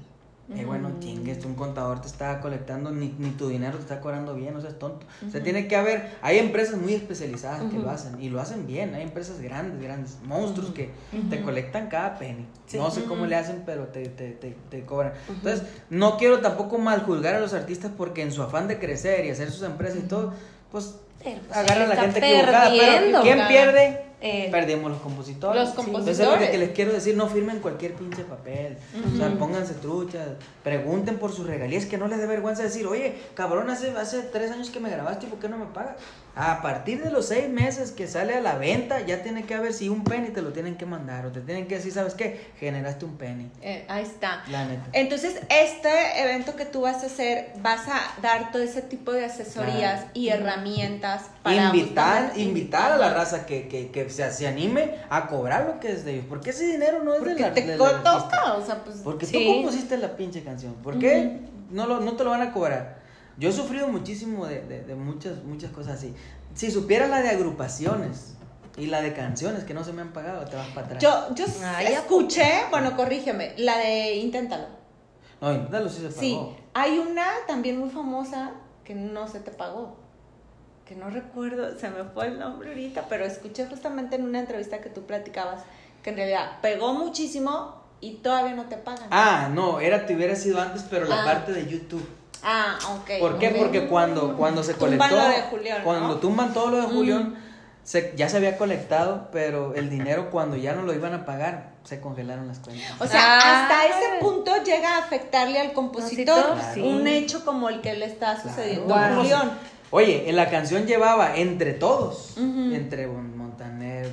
Eh, 0.55 0.65
bueno, 0.65 0.91
chingues, 0.99 1.45
un 1.45 1.53
contador 1.53 2.01
te 2.01 2.07
está 2.07 2.41
colectando, 2.41 2.91
ni, 2.91 3.13
ni 3.19 3.29
tu 3.29 3.49
dinero 3.49 3.75
te 3.77 3.83
está 3.83 4.01
cobrando 4.01 4.33
bien, 4.33 4.55
no 4.55 4.61
seas 4.61 4.79
tonto. 4.79 5.05
O 5.27 5.29
sea, 5.29 5.43
tiene 5.43 5.67
que 5.67 5.75
haber, 5.75 6.17
hay 6.23 6.39
empresas 6.39 6.75
muy 6.75 6.93
especializadas 6.93 7.71
que 7.71 7.77
lo 7.77 7.89
hacen, 7.89 8.19
y 8.19 8.29
lo 8.29 8.41
hacen 8.41 8.65
bien, 8.65 8.95
hay 8.95 9.03
empresas 9.03 9.39
grandes, 9.41 9.79
grandes, 9.79 10.17
monstruos 10.23 10.71
que 10.71 10.89
te 11.29 11.41
colectan 11.41 11.87
cada 11.87 12.17
penny. 12.17 12.47
No 12.73 12.89
sé 12.89 13.03
cómo 13.03 13.27
le 13.27 13.35
hacen, 13.35 13.61
pero 13.65 13.87
te, 13.89 14.09
te, 14.09 14.31
te, 14.31 14.55
te 14.71 14.85
cobran. 14.85 15.13
Entonces, 15.27 15.67
no 15.91 16.17
quiero 16.17 16.39
tampoco 16.39 16.79
mal 16.79 17.03
juzgar 17.03 17.35
a 17.35 17.39
los 17.39 17.53
artistas 17.53 17.91
porque 17.95 18.23
en 18.23 18.31
su 18.31 18.41
afán 18.41 18.67
de 18.67 18.79
crecer 18.79 19.25
y 19.25 19.29
hacer 19.29 19.51
sus 19.51 19.61
empresas 19.61 19.99
y 19.99 20.07
todo, 20.07 20.33
pues 20.71 20.95
Pero, 21.23 21.41
pues, 21.47 21.57
agarran 21.57 21.91
a 21.91 21.95
la 21.95 22.01
gente 22.01 22.19
equivocada. 22.19 22.69
Pero 22.71 23.21
¿quién 23.21 23.47
pierde? 23.47 24.08
Eh, 24.21 24.49
Perdimos 24.51 24.91
los 24.91 24.99
compositores. 25.01 25.61
Los 25.61 25.69
Sí. 25.69 25.75
compositores. 25.77 26.19
Entonces, 26.19 26.45
lo 26.47 26.51
que 26.51 26.57
les 26.57 26.75
quiero 26.75 26.91
decir, 26.91 27.15
no 27.15 27.27
firmen 27.27 27.59
cualquier 27.59 27.93
pinche 27.93 28.23
papel. 28.23 28.77
O 29.13 29.17
sea, 29.17 29.29
pónganse 29.37 29.75
truchas, 29.75 30.27
pregunten 30.63 31.17
por 31.19 31.31
sus 31.31 31.47
regalías, 31.47 31.85
que 31.85 31.97
no 31.97 32.07
les 32.07 32.19
dé 32.19 32.27
vergüenza 32.27 32.63
decir, 32.63 32.85
oye, 32.85 33.15
cabrón, 33.33 33.69
hace, 33.69 33.91
hace 33.91 34.21
tres 34.23 34.51
años 34.51 34.69
que 34.71 34.79
me 34.81 34.89
grabaste, 34.89 35.25
¿y 35.27 35.29
por 35.29 35.39
qué 35.39 35.47
no 35.47 35.57
me 35.57 35.67
pagas? 35.67 35.95
A 36.35 36.61
partir 36.61 37.03
de 37.03 37.11
los 37.11 37.27
seis 37.27 37.49
meses 37.49 37.91
que 37.91 38.07
sale 38.07 38.33
a 38.33 38.39
la 38.39 38.55
venta, 38.57 39.01
ya 39.05 39.23
tiene 39.23 39.43
que 39.43 39.55
haber 39.55 39.73
si 39.73 39.89
un 39.89 40.03
penny 40.05 40.29
te 40.29 40.41
lo 40.41 40.53
tienen 40.53 40.77
que 40.77 40.85
mandar, 40.85 41.25
o 41.25 41.31
te 41.31 41.41
tienen 41.41 41.67
que 41.67 41.75
decir, 41.75 41.91
¿sabes 41.91 42.13
qué? 42.13 42.51
Generaste 42.59 43.03
un 43.03 43.17
penny. 43.17 43.49
Eh, 43.61 43.83
ahí 43.89 44.03
está. 44.03 44.43
La 44.49 44.65
neta. 44.65 44.83
Entonces, 44.93 45.35
este 45.49 45.89
evento 46.21 46.55
que 46.55 46.65
tú 46.65 46.81
vas 46.81 47.03
a 47.03 47.07
hacer, 47.07 47.51
vas 47.61 47.81
a 47.89 48.21
dar 48.21 48.51
todo 48.53 48.61
ese 48.61 48.81
tipo 48.81 49.11
de 49.11 49.25
asesorías 49.25 49.99
Claro. 50.01 50.11
y 50.13 50.29
herramientas 50.29 51.23
para 51.43 51.55
invitar, 51.65 52.21
justamente 52.21 52.41
invitar 52.41 52.91
a 52.93 52.97
la 52.97 53.13
raza 53.13 53.45
que, 53.45 53.67
que, 53.67 53.89
que 53.91 54.09
se, 54.09 54.31
se 54.31 54.47
anime 54.47 54.95
a 55.09 55.27
cobrar 55.27 55.65
lo 55.65 55.79
que 55.81 55.91
es 55.91 56.05
de 56.05 56.13
ellos. 56.13 56.25
Porque 56.29 56.51
ese 56.51 56.67
dinero 56.67 57.03
no 57.03 57.15
es 57.15 57.19
de 57.21 57.25
Porque 57.25 57.41
la 57.41 57.53
te 57.53 57.77
co- 57.77 57.85
artista. 57.85 58.11
toca, 58.17 58.53
o 58.53 58.65
sea, 58.65 58.83
pues. 58.85 58.97
Porque 59.03 59.25
Sí. 59.25 59.33
tú 59.33 59.45
compusiste 59.53 59.97
la 59.97 60.15
pinche 60.15 60.43
canción. 60.43 60.73
¿Por 60.75 60.99
qué 60.99 61.39
no, 61.69 61.85
lo, 61.85 61.99
no 61.99 62.13
te 62.13 62.23
lo 62.23 62.29
van 62.29 62.43
a 62.43 62.53
cobrar? 62.53 62.99
Yo 63.39 63.49
he 63.49 63.53
sufrido 63.53 63.87
muchísimo 63.87 64.45
de, 64.45 64.61
de, 64.63 64.83
de 64.83 64.95
muchas, 64.95 65.43
muchas 65.43 65.71
cosas 65.71 65.93
así. 65.97 66.13
Si 66.53 66.69
supieras 66.69 67.09
la 67.09 67.21
de 67.21 67.29
agrupaciones 67.29 68.35
y 68.77 68.87
la 68.87 69.01
de 69.01 69.13
canciones 69.13 69.63
que 69.63 69.73
no 69.73 69.83
se 69.83 69.93
me 69.93 70.01
han 70.01 70.11
pagado, 70.13 70.45
te 70.45 70.55
vas 70.55 70.67
para 70.69 70.87
atrás. 70.87 71.01
Yo, 71.01 71.33
yo 71.35 71.45
Ay, 71.63 71.87
¿a 71.87 71.99
escuché, 71.99 72.63
bueno, 72.69 72.95
corrígeme, 72.95 73.53
la 73.57 73.77
de 73.77 74.15
Inténtalo. 74.17 74.65
No, 75.41 75.53
inténtalo 75.53 75.87
si 75.89 76.01
se 76.01 76.09
pagó. 76.09 76.19
Sí, 76.19 76.37
hay 76.73 76.97
una 76.99 77.25
también 77.47 77.79
muy 77.79 77.89
famosa 77.89 78.51
que 78.83 78.93
no 78.93 79.27
se 79.27 79.39
te 79.39 79.51
pagó. 79.51 79.95
Que 80.85 80.95
no 80.95 81.09
recuerdo, 81.09 81.77
se 81.79 81.89
me 81.91 82.03
fue 82.03 82.27
el 82.27 82.39
nombre 82.39 82.69
ahorita, 82.69 83.05
pero 83.07 83.23
escuché 83.23 83.67
justamente 83.67 84.15
en 84.17 84.23
una 84.25 84.39
entrevista 84.39 84.81
que 84.81 84.89
tú 84.89 85.03
platicabas 85.03 85.61
que 86.03 86.09
en 86.09 86.15
realidad 86.17 86.59
pegó 86.61 86.93
muchísimo 86.93 87.75
y 88.01 88.15
todavía 88.15 88.55
no 88.55 88.65
te 88.65 88.77
pagan. 88.77 89.07
Ah, 89.11 89.49
no, 89.53 89.79
era 89.79 90.05
te 90.05 90.15
hubiera 90.15 90.35
sido 90.35 90.59
antes, 90.59 90.83
pero 90.89 91.05
la 91.05 91.21
Ah. 91.21 91.25
parte 91.25 91.53
de 91.53 91.67
YouTube. 91.67 92.05
Ah, 92.43 92.77
ok. 92.99 93.19
¿Por 93.19 93.37
qué? 93.39 93.49
Porque 93.51 93.87
cuando, 93.87 94.35
cuando 94.37 94.63
se 94.63 94.73
Tumban 94.73 94.97
colectó, 94.97 95.15
lo 95.17 95.27
de 95.35 95.41
Julián, 95.49 95.81
cuando 95.83 96.07
¿no? 96.07 96.15
tumban 96.17 96.53
todo 96.53 96.69
lo 96.71 96.77
de 96.77 96.83
Julián, 96.83 97.35
se, 97.83 98.13
ya 98.15 98.29
se 98.29 98.37
había 98.37 98.57
colectado, 98.57 99.29
pero 99.31 99.73
el 99.75 99.89
dinero 99.89 100.29
cuando 100.29 100.55
ya 100.55 100.73
no 100.73 100.83
lo 100.83 100.93
iban 100.93 101.13
a 101.13 101.25
pagar, 101.25 101.71
se 101.83 101.99
congelaron 101.99 102.47
las 102.47 102.59
cuentas. 102.59 102.91
O 102.99 103.07
sea, 103.07 103.39
Ah. 103.39 103.63
hasta 103.63 103.85
ese 103.87 104.19
punto 104.21 104.51
llega 104.63 104.95
a 104.95 104.99
afectarle 104.99 105.59
al 105.59 105.73
compositor 105.73 106.55
un 106.77 107.07
hecho 107.07 107.43
como 107.43 107.67
el 107.69 107.81
que 107.81 107.93
le 107.95 108.05
está 108.05 108.39
sucediendo 108.41 108.85
Claro. 108.87 109.15
a 109.15 109.17
Julián. 109.17 109.51
Oye, 109.91 110.29
en 110.29 110.35
la 110.35 110.49
canción 110.51 110.85
llevaba 110.85 111.35
entre 111.35 111.73
todos, 111.73 112.35
entre 112.37 113.07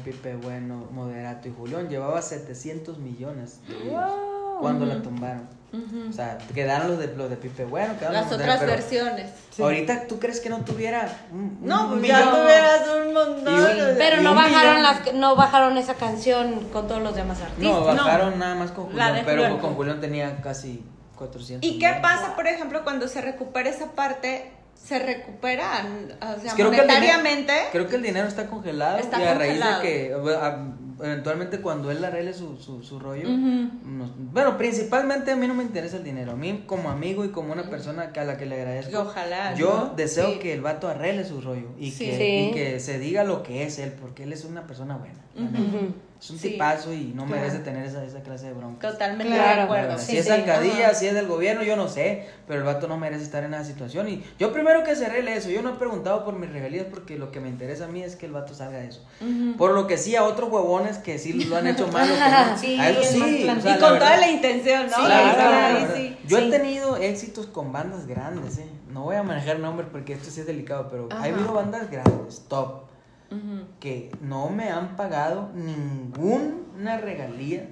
Pipe 0.07 0.37
Bueno, 0.37 0.87
Moderato 0.93 1.49
y 1.49 1.53
Julián, 1.57 1.89
llevaba 1.89 2.23
700 2.23 2.99
millones 2.99 3.61
de 3.69 3.75
views 3.75 4.01
cuando 4.61 4.87
la 4.87 5.03
tumbaron. 5.03 5.49
O 6.09 6.13
sea, 6.13 6.39
quedaron 6.55 6.89
los 6.93 6.99
de, 6.99 7.09
los 7.17 7.29
de 7.29 7.37
Pipe 7.37 7.65
Bueno, 7.65 7.95
quedaron 7.99 8.15
Las 8.15 8.31
los 8.31 8.39
de 8.39 8.45
otras 8.45 8.61
versiones. 8.61 9.31
Ahorita, 9.59 10.07
¿tú 10.07 10.19
crees 10.19 10.41
que 10.41 10.49
no 10.49 10.59
tuviera 10.65 11.09
un, 11.33 11.59
un 11.61 11.67
No, 11.67 11.89
pues 11.91 12.01
millón? 12.03 12.19
ya 12.21 12.31
tuvieras 12.31 12.83
un 13.07 13.13
montón. 13.15 13.55
Un- 13.55 13.97
Pero 13.99 14.23
no 14.23 14.31
un 14.31 14.37
bajaron 14.37 14.83
las 14.83 15.15
no 15.15 15.35
bajaron 15.37 15.77
esa 15.77 15.95
canción 15.95 16.61
con 16.73 16.87
todos 16.87 17.03
los 17.03 17.15
demás 17.17 17.41
artistas. 17.43 17.65
No, 17.65 17.85
bajaron 17.85 18.39
nada 18.39 18.55
más 18.55 18.71
con 18.71 18.87
Julián, 18.87 19.23
pero 19.27 19.43
Julián. 19.43 19.59
con 19.61 19.75
Julián 19.75 20.01
tenía 20.01 20.41
casi 20.41 20.83
400 21.17 21.69
¿Y 21.69 21.79
qué 21.79 21.99
pasa, 22.01 22.35
por 22.37 22.47
ejemplo, 22.47 22.83
cuando 22.85 23.09
se 23.09 23.21
recupera 23.21 23.69
esa 23.69 23.93
parte? 23.93 24.53
Se 24.77 24.99
recuperan, 24.99 26.13
o 26.21 26.41
sea, 26.41 26.53
Creo 26.55 26.71
que 26.71 26.77
el 26.77 26.83
monetariamente. 26.87 27.53
dinero- 27.53 27.69
creo 27.73 27.89
que 27.89 27.97
el 27.97 28.03
dinero 28.03 28.29
está 28.29 28.47
congelado 28.47 28.99
Está 28.99 29.21
y 29.21 29.25
a 29.25 29.35
raíz 29.35 29.59
de 29.59 29.83
que 29.83 30.17
eventualmente 31.03 31.61
cuando 31.61 31.91
él 31.91 32.05
arregle 32.05 32.33
su, 32.33 32.57
su, 32.59 32.83
su 32.83 32.99
rollo, 33.01 33.29
nos- 33.29 34.13
bueno, 34.17 34.57
principalmente 34.57 35.31
a 35.33 35.37
mí 35.37 35.47
no 35.49 35.55
me 35.55 35.63
interesa 35.63 35.97
el 35.97 36.05
dinero, 36.05 36.33
a 36.33 36.37
mí 36.37 36.65
como 36.67 36.91
amigo 36.91 37.25
y 37.25 37.29
como 37.31 37.53
una 37.53 37.69
persona 37.69 38.13
que 38.13 38.21
a 38.21 38.25
la 38.25 38.37
que 38.37 38.47
le 38.47 38.57
agradezco, 38.57 39.01
Ojalá, 39.01 39.55
yo 39.55 39.89
¿no? 39.89 39.95
deseo 39.97 40.33
Sí. 40.35 40.39
que 40.39 40.53
el 40.53 40.61
vato 40.61 40.89
arregle 40.89 41.25
su 41.25 41.41
rollo 41.41 41.69
y, 41.79 41.91
Sí. 41.91 42.07
que, 42.07 42.17
Sí. 42.17 42.49
y 42.51 42.55
que 42.55 42.81
se 42.81 42.99
diga 42.99 43.25
lo 43.25 43.43
que 43.43 43.65
es 43.65 43.79
él, 43.79 43.93
porque 44.01 44.23
él 44.23 44.33
es 44.33 44.45
una 44.45 44.67
persona 44.67 44.97
buena. 44.97 45.21
neta. 45.35 45.59
Es 46.19 46.31
un 46.31 46.39
Sí. 46.39 46.51
tipazo 46.53 46.93
y 46.93 47.13
no 47.15 47.27
Claro. 47.27 47.41
merece 47.43 47.59
tener 47.59 47.85
esa, 47.85 48.03
esa 48.05 48.23
clase 48.23 48.47
de 48.47 48.53
bronca. 48.55 48.91
Totalmente 48.91 49.35
Claro. 49.35 49.57
de 49.57 49.63
acuerdo. 49.63 49.99
Si 49.99 50.13
Sí, 50.13 50.17
es 50.19 50.25
sí. 50.25 50.31
zancadilla, 50.31 50.87
Ajá. 50.87 50.95
si 50.95 51.07
es 51.09 51.15
del 51.15 51.27
gobierno, 51.27 51.63
yo 51.63 51.77
no 51.77 51.89
sé, 51.89 52.27
pero 52.47 52.61
el 52.61 52.65
vato 52.67 52.89
no 52.89 52.97
merece 52.97 53.23
estar 53.23 53.45
en 53.45 53.53
esa 53.53 53.65
situación. 53.65 54.09
Y 54.09 54.25
yo 54.39 54.53
primero 54.53 54.83
que 54.83 54.97
se 54.97 55.07
eso, 55.37 55.51
yo 55.51 55.61
no 55.63 55.71
he 55.71 55.75
preguntado 55.75 56.25
por 56.25 56.35
mis 56.39 56.51
regalías 56.51 56.87
porque 56.91 57.19
lo 57.19 57.31
que 57.31 57.41
me 57.41 57.49
interesa 57.49 57.85
a 57.85 57.89
mí 57.89 58.03
es 58.03 58.17
que 58.17 58.27
el 58.27 58.33
vato 58.33 58.55
salga 58.55 58.79
de 58.79 58.89
eso. 58.89 59.05
Por 59.59 59.73
lo 59.73 59.87
que 59.87 59.99
sí, 59.99 60.17
a 60.17 60.25
otros 60.25 60.51
huevones 60.51 60.99
que 60.99 61.19
sí 61.19 61.33
lo 61.45 61.57
han 61.57 61.67
hecho 61.67 61.87
mal, 61.93 62.09
no, 62.09 62.59
Sí, 62.59 62.79
a 62.81 62.91
eso 62.91 63.03
sí. 63.03 63.47
o 63.49 63.61
sea, 63.61 63.77
y 63.77 63.79
con 63.81 63.93
verdad- 63.93 63.99
toda 63.99 64.17
la 64.17 64.31
intención, 64.31 64.87
¿no? 64.87 64.97
Sí, 64.97 65.87
sí. 65.95 66.17
Yo 66.27 66.39
Sí. 66.39 66.45
he 66.45 66.51
tenido 66.51 66.97
éxitos 66.97 67.47
con 67.47 67.73
bandas 67.73 68.07
grandes, 68.07 68.59
¿eh? 68.59 68.69
No 68.91 69.03
voy 69.05 69.17
a 69.17 69.23
manejar 69.23 69.59
nombres 69.59 69.89
porque 69.93 70.15
esto 70.15 70.31
sí 70.31 70.41
es 70.41 70.47
delicado, 70.47 70.89
pero 70.91 71.09
Ajá. 71.11 71.23
ha 71.23 71.25
habido 71.27 71.53
bandas 71.53 71.91
grandes, 71.91 72.43
top, 72.49 72.85
Que 73.81 74.11
no 74.21 74.49
me 74.51 74.71
han 74.71 74.97
pagado 74.97 75.51
ninguna 75.55 76.99
regalía 76.99 77.67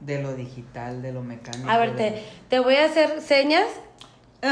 de 0.00 0.22
lo 0.22 0.34
digital, 0.34 1.02
de 1.02 1.12
lo 1.12 1.22
mecánico. 1.22 1.68
A 1.70 1.78
ver, 1.78 1.94
de- 1.96 2.10
te, 2.10 2.24
te 2.48 2.58
voy 2.58 2.76
a 2.76 2.86
hacer 2.86 3.20
señas. 3.20 3.66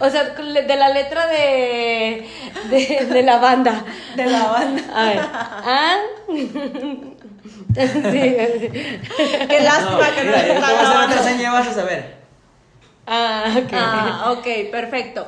o 0.00 0.10
sea, 0.10 0.24
de 0.34 0.76
la 0.76 0.88
letra 0.90 1.26
de, 1.26 2.26
de, 2.70 3.06
de 3.06 3.22
la 3.22 3.38
banda. 3.38 3.84
De 4.14 4.26
la 4.26 4.46
banda. 4.46 4.82
A 4.94 5.04
ver. 5.04 5.20
Ah. 5.22 5.96
Sí, 7.72 7.80
sí. 7.80 8.68
Qué 9.48 9.60
lástima 9.62 10.10
que 10.14 10.24
no 10.24 10.30
mira, 10.30 10.40
se 10.40 10.48
yo 10.48 10.54
te 10.54 10.60
voy 10.60 10.70
a 10.74 10.80
hacer 10.80 10.96
otra 11.10 11.22
seña 11.22 11.52
vas 11.52 11.68
a 11.68 11.72
saber. 11.72 12.16
Ah, 13.06 13.54
ok. 13.56 13.72
Ah, 13.72 14.32
ok, 14.32 14.46
perfecto. 14.70 15.26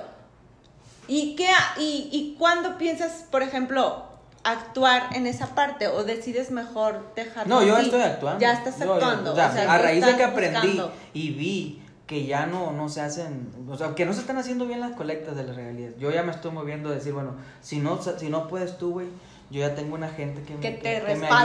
¿Y 1.09 1.35
qué 1.37 1.49
y, 1.79 2.09
y 2.12 2.37
cuándo 2.39 2.79
piensas, 2.79 3.24
por 3.31 3.43
ejemplo, 3.43 4.05
actuar 4.45 5.09
en 5.15 5.27
esa 5.27 5.55
parte 5.55 5.87
o 5.89 6.05
decides 6.05 6.51
mejor 6.51 7.12
dejarlo 7.15 7.55
No, 7.61 7.62
yo 7.66 7.77
así? 7.77 7.87
estoy 7.87 8.03
actuando. 8.03 8.41
Ya 8.41 8.53
estás 8.53 8.79
Yo- 8.79 8.87
yo- 8.87 8.95
actuando. 8.95 9.33
o 9.33 9.35
sea, 9.35 9.49
o 9.49 9.53
sea, 9.53 9.73
a 9.73 9.79
raíz 9.79 10.05
de 10.05 10.16
que 10.16 10.24
aprendí 10.24 10.57
buscando. 10.69 10.93
y 11.15 11.31
vi 11.31 11.83
que 12.07 12.27
ya 12.27 12.47
no, 12.47 12.73
no 12.73 12.89
se 12.89 13.01
hacen, 13.01 13.51
o 13.70 13.77
sea, 13.79 13.95
que 13.95 14.05
no 14.05 14.12
se 14.12 14.20
están 14.20 14.37
haciendo 14.39 14.66
bien 14.66 14.81
las 14.81 14.93
colectas 14.93 15.35
de 15.37 15.45
las 15.45 15.57
regalías. 15.57 15.95
Yo 15.99 16.11
ya 16.11 16.23
me 16.23 16.33
estoy 16.33 16.51
moviendo 16.51 16.91
a 16.91 16.93
decir, 16.93 17.12
bueno, 17.12 17.37
si 17.61 17.79
no, 17.79 18.01
si 18.03 18.29
no 18.29 18.49
puedes 18.49 18.77
tú, 18.79 18.93
güey, 18.95 19.07
yo 19.51 19.61
ya 19.61 19.74
tengo 19.74 19.95
una 19.95 20.09
gente 20.09 20.43
que 20.43 20.55
me, 20.55 20.61
Que 20.61 20.70
te 20.73 21.01
me 21.01 21.01
respalda. 21.01 21.39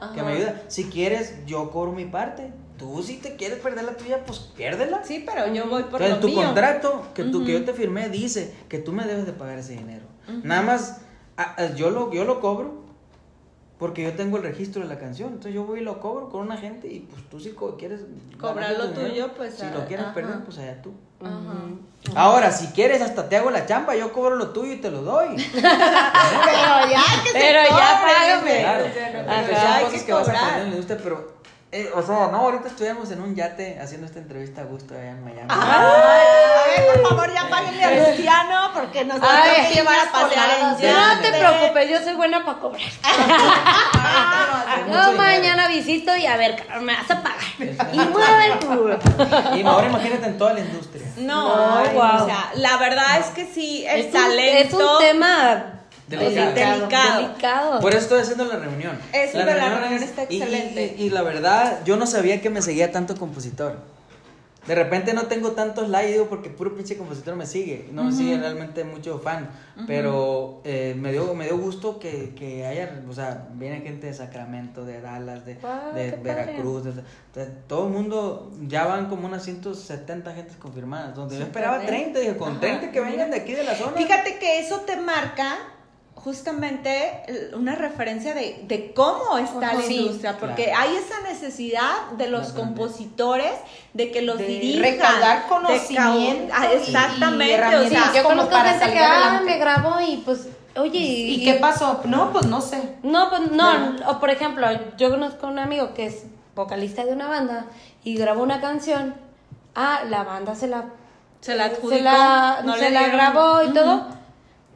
ayuda, 0.00 0.12
que 0.14 0.22
me 0.22 0.32
ayuda. 0.32 0.62
Si 0.68 0.84
quieres, 0.84 1.44
yo 1.46 1.70
cobro 1.70 1.92
mi 1.92 2.04
parte. 2.06 2.50
Tú 2.78 3.02
si 3.02 3.16
te 3.16 3.34
quieres 3.36 3.58
perder 3.58 3.84
la 3.84 3.96
tuya, 3.96 4.24
pues 4.24 4.38
piérdela. 4.38 5.02
Sí, 5.04 5.24
pero 5.26 5.52
yo 5.52 5.66
voy 5.68 5.82
por 5.84 6.00
Entonces, 6.00 6.10
lo 6.10 6.14
en 6.14 6.20
tu 6.20 6.28
mío. 6.28 6.36
contrato 6.46 7.06
que, 7.14 7.24
tú, 7.24 7.44
que 7.44 7.52
yo 7.52 7.64
te 7.64 7.72
firmé 7.74 8.08
dice 8.08 8.54
que 8.68 8.78
tú 8.78 8.92
me 8.92 9.04
debes 9.04 9.26
de 9.26 9.32
pagar 9.32 9.58
ese 9.58 9.72
dinero. 9.72 10.04
Nada 10.44 10.62
más, 10.62 11.00
yo 11.76 11.90
lo, 11.90 12.12
yo 12.12 12.24
lo 12.24 12.40
cobro 12.40 12.86
porque 13.78 14.02
yo 14.02 14.12
tengo 14.12 14.36
el 14.38 14.42
registro 14.42 14.82
de 14.82 14.88
la 14.88 14.98
canción. 14.98 15.28
Entonces 15.28 15.54
yo 15.54 15.64
voy 15.64 15.80
y 15.80 15.82
lo 15.82 16.00
cobro 16.00 16.28
con 16.28 16.40
una 16.42 16.56
gente 16.56 16.88
y 16.88 17.00
pues 17.00 17.22
tú 17.30 17.38
si 17.40 17.50
co- 17.50 17.76
quieres 17.76 18.00
Cobrar 18.38 18.72
lo 18.72 18.88
dinero, 18.88 19.08
tuyo, 19.08 19.34
pues, 19.36 19.54
Si 19.54 19.64
lo 19.66 19.84
quieres 19.86 20.06
ajá. 20.06 20.14
perder, 20.14 20.44
pues 20.44 20.58
allá 20.58 20.80
tú. 20.82 20.92
Ajá. 21.20 21.34
Ahora, 22.14 22.52
si 22.52 22.68
quieres, 22.68 23.02
hasta 23.02 23.28
te 23.28 23.36
hago 23.36 23.50
la 23.50 23.66
chamba, 23.66 23.96
yo 23.96 24.12
cobro 24.12 24.36
lo 24.36 24.50
tuyo 24.50 24.72
y 24.72 24.76
te 24.76 24.90
lo 24.90 25.02
doy. 25.02 25.28
Pero 25.52 25.62
ya 26.90 27.02
que 27.24 27.28
se 27.30 27.38
Pero 27.38 27.60
ya 27.62 27.68
cobre, 27.68 28.14
págame. 28.14 28.60
Claro. 28.60 28.84
Pero 28.94 29.52
Ya 29.52 29.76
hay 29.76 29.84
que 29.86 30.12
vas 30.12 30.28
pero, 31.02 31.37
eh, 31.70 31.90
o 31.94 32.02
sea, 32.02 32.28
no, 32.28 32.38
ahorita 32.38 32.68
estuviéramos 32.68 33.10
en 33.10 33.20
un 33.20 33.34
yate 33.34 33.78
haciendo 33.78 34.06
esta 34.06 34.18
entrevista 34.20 34.62
a 34.62 34.64
gusto 34.64 34.94
allá 34.94 35.10
en 35.10 35.22
Miami. 35.22 35.48
Ay, 35.48 36.84
por 36.94 37.08
favor, 37.08 37.34
ya 37.34 37.48
páguenle 37.50 37.84
a 37.84 38.08
Luciano 38.10 38.70
porque 38.72 39.04
nos 39.04 39.22
va 39.22 39.42
a 39.42 39.68
llevar 39.68 39.98
a 39.98 40.10
pasear 40.10 40.50
en 40.50 40.56
voladas, 40.60 40.80
yate. 40.80 40.94
No 40.94 41.20
te 41.20 41.38
preocupes, 41.38 41.90
yo 41.90 42.02
soy 42.02 42.14
buena 42.14 42.44
para 42.44 42.58
cobrar. 42.58 42.80
Ah, 44.00 44.76
Yo 44.86 45.10
dinero. 45.10 45.12
mañana 45.16 45.68
visito 45.68 46.14
y 46.16 46.26
a 46.26 46.36
ver, 46.36 46.64
me 46.80 46.94
vas 46.94 47.10
a 47.10 47.22
pagar. 47.22 47.38
Y 47.92 47.98
mueve 47.98 48.46
el 48.46 48.58
culo. 48.66 48.98
Y 49.56 49.62
ahora 49.66 49.88
imagínate 49.88 50.26
en 50.26 50.38
toda 50.38 50.54
la 50.54 50.60
industria. 50.60 51.06
No, 51.18 51.76
Ay, 51.78 51.88
guau. 51.92 52.22
o 52.22 52.26
sea, 52.26 52.50
la 52.54 52.76
verdad 52.78 53.18
es 53.18 53.26
que 53.26 53.46
sí, 53.46 53.84
el 53.86 54.00
Es 54.00 54.06
un, 54.06 54.12
talento 54.12 54.78
es 54.78 54.86
un 54.86 54.98
tema 54.98 55.77
Delicado. 56.08 56.54
delicado. 56.54 57.22
delicado. 57.22 57.80
Por 57.80 57.90
eso 57.92 58.00
estoy 58.00 58.20
haciendo 58.20 58.44
la 58.44 58.56
reunión. 58.56 58.98
Eso 59.12 59.38
la 59.38 59.44
de 59.44 59.54
la 59.54 59.78
reunión 59.78 60.02
está 60.02 60.22
y- 60.24 60.36
y- 60.36 60.42
excelente. 60.42 60.94
Y, 60.98 61.02
y 61.04 61.10
la 61.10 61.22
verdad, 61.22 61.80
yo 61.84 61.96
no 61.96 62.06
sabía 62.06 62.40
que 62.40 62.50
me 62.50 62.62
seguía 62.62 62.90
tanto 62.92 63.16
compositor. 63.16 63.76
De 64.66 64.74
repente 64.74 65.14
no 65.14 65.28
tengo 65.28 65.52
tantos 65.52 65.88
likes, 65.88 66.12
digo, 66.12 66.26
porque 66.28 66.50
puro 66.50 66.74
pinche 66.76 66.98
compositor 66.98 67.34
me 67.36 67.46
sigue. 67.46 67.88
No 67.90 68.04
me 68.04 68.12
sigue 68.12 68.36
realmente 68.36 68.84
mucho 68.84 69.18
fan. 69.18 69.48
Pero 69.86 70.60
eh, 70.64 70.94
me, 70.98 71.10
dio, 71.10 71.32
me 71.32 71.46
dio 71.46 71.56
gusto 71.56 71.98
que, 71.98 72.34
que 72.34 72.66
haya, 72.66 73.00
o 73.08 73.14
sea, 73.14 73.48
viene 73.54 73.80
gente 73.80 74.08
de 74.08 74.12
Sacramento, 74.12 74.84
de 74.84 75.00
Dallas, 75.00 75.46
de, 75.46 75.56
Ah, 75.64 75.90
de. 75.94 76.10
Veracruz. 76.22 76.84
de- 76.84 76.92
de- 77.34 77.50
todo 77.66 77.86
el 77.86 77.94
mundo, 77.94 78.52
ya 78.66 78.84
van 78.84 79.06
como 79.08 79.26
unas 79.26 79.42
170 79.44 80.34
gentes 80.34 80.56
confirmadas. 80.56 81.14
Donde 81.14 81.38
yo 81.38 81.44
esperaba 81.44 81.78
bien. 81.78 81.86
30, 81.88 82.18
dije, 82.18 82.36
con 82.36 82.60
30 82.60 82.90
que 82.92 83.00
vengan 83.00 83.30
de 83.30 83.38
aquí 83.38 83.54
de 83.54 83.64
la 83.64 83.74
zona. 83.74 83.92
Fíjate 83.96 84.38
que 84.38 84.58
eso 84.58 84.80
te 84.80 84.96
marca 84.96 85.56
justamente 86.24 87.22
el- 87.28 87.54
una 87.54 87.74
referencia 87.74 88.34
de, 88.34 88.60
de 88.66 88.92
cómo 88.92 89.38
está 89.38 89.74
la 89.74 89.82
Sí, 89.82 89.96
industria, 89.96 90.36
porque 90.38 90.64
claro. 90.66 90.80
hay 90.80 90.96
esa 90.96 91.20
necesidad 91.22 92.10
de 92.16 92.28
los 92.28 92.48
compositores 92.52 93.52
de 93.94 94.10
que 94.10 94.22
los 94.22 94.38
De 94.38 94.46
dirijan, 94.46 94.82
recaudar 94.82 95.42
de 95.42 95.48
conocimiento 95.48 96.52
cau- 96.52 96.58
ah, 96.60 96.68
y- 96.72 96.76
exactamente, 96.76 97.44
y 97.46 97.50
o 97.50 97.54
herramientas. 97.58 97.88
sea, 97.90 98.10
Sí, 98.12 98.16
yo 98.16 98.22
como 98.24 98.34
conozco 98.36 98.50
para 98.52 98.68
gente 98.70 98.84
salir 98.84 98.98
que 98.98 99.04
ah, 99.04 99.42
me 99.44 99.58
grabó 99.58 100.00
y 100.00 100.16
pues, 100.24 100.48
oye, 100.76 100.98
¿Y 100.98 101.44
qué 101.44 101.54
pasó? 101.54 102.00
No, 102.04 102.32
pues 102.32 102.46
no 102.46 102.60
sé. 102.60 102.80
No, 103.02 103.30
pues 103.30 103.50
no, 103.52 103.96
o 104.08 104.18
por 104.20 104.30
ejemplo, 104.30 104.66
yo 104.96 105.10
conozco 105.10 105.46
a 105.46 105.50
un 105.50 105.58
amigo 105.58 105.94
que 105.94 106.06
es 106.06 106.24
vocalista 106.54 107.04
de 107.04 107.12
una 107.12 107.28
banda 107.28 107.66
y 108.04 108.16
grabó 108.16 108.42
una 108.42 108.60
canción. 108.60 109.14
Ah, 109.74 110.00
la 110.08 110.24
banda 110.24 110.54
se 110.56 110.66
la 110.66 110.86
se 111.40 111.54
la 111.54 111.66
adjudicó, 111.66 111.90
se 111.98 112.02
la, 112.02 112.62
no 112.64 112.74
se 112.74 112.80
le 112.80 112.90
la 112.90 113.06
grabó 113.08 113.62
y 113.62 113.72
todo. 113.72 114.08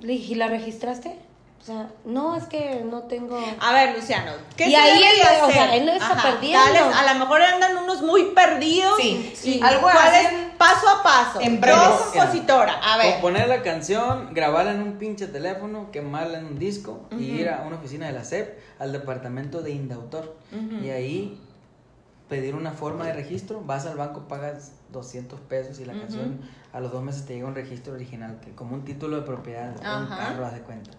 Le 0.01 0.13
dije, 0.13 0.33
¿y 0.33 0.37
la 0.37 0.47
registraste? 0.49 1.19
O 1.63 1.65
sea, 1.65 1.87
no, 2.05 2.35
es 2.35 2.43
que 2.47 2.83
no 2.91 3.03
tengo. 3.05 3.39
A 3.61 3.73
ver, 3.73 3.95
Luciano, 3.97 4.33
¿qué 4.57 4.67
Y 4.67 4.71
se 4.73 4.77
ahí 4.77 5.01
él, 5.01 5.21
o 5.41 5.45
hacer? 5.45 5.55
sea, 5.55 5.77
él 5.77 5.87
no 5.87 5.93
está 5.93 6.21
perdiendo. 6.21 6.59
dales- 6.59 6.83
a 6.97 7.13
lo 7.13 7.19
mejor 7.21 7.41
andan 7.41 7.77
unos 7.77 8.03
muy 8.03 8.25
perdidos. 8.35 8.95
Sí, 9.01 9.33
sí. 9.37 9.59
Y 9.59 9.63
Algo 9.63 9.83
¿cuál 9.83 9.97
es? 10.13 10.27
hacen 10.27 10.51
paso 10.59 10.89
a 10.89 11.03
paso. 11.05 11.41
en 11.41 11.55
Yo, 11.55 11.61
breves. 11.61 11.81
compositora, 12.13 12.73
a 12.83 12.97
ver. 12.99 13.13
Componer 13.13 13.47
la 13.49 13.63
canción, 13.63 14.35
grabarla 14.35 14.73
en 14.73 14.83
un 14.83 14.95
pinche 14.99 15.29
teléfono, 15.29 15.93
quemarla 15.93 16.39
en 16.41 16.47
un 16.47 16.59
disco 16.59 17.07
y 17.17 17.27
ir 17.31 17.49
a 17.49 17.63
una 17.65 17.77
oficina 17.77 18.07
de 18.07 18.13
la 18.13 18.25
SEP 18.25 18.59
al 18.81 18.91
departamento 18.91 19.63
de 19.63 19.71
Indautor. 19.71 20.35
Y 20.83 20.91
ahí 20.91 21.41
pedir 22.29 22.57
una 22.57 22.73
forma 22.73 23.07
de 23.07 23.13
registro, 23.13 23.61
vas 23.61 23.87
al 23.87 23.97
banco, 23.97 24.23
pagas 24.27 24.73
200 24.91 25.39
pesos 25.41 25.79
y 25.79 25.85
la 25.85 25.93
canción 25.93 26.41
a 26.73 26.81
los 26.81 26.91
dos 26.91 27.03
meses 27.03 27.27
te 27.27 27.35
llega 27.35 27.47
un 27.47 27.55
registro 27.55 27.93
original, 27.93 28.41
que 28.43 28.53
como 28.53 28.75
un 28.75 28.85
título 28.85 29.17
de 29.17 29.23
propiedad 29.23 29.71
de 29.71 29.79
un 29.79 30.09
carro, 30.09 30.47
haz 30.47 30.55
de 30.55 30.61
cuenta. 30.61 30.91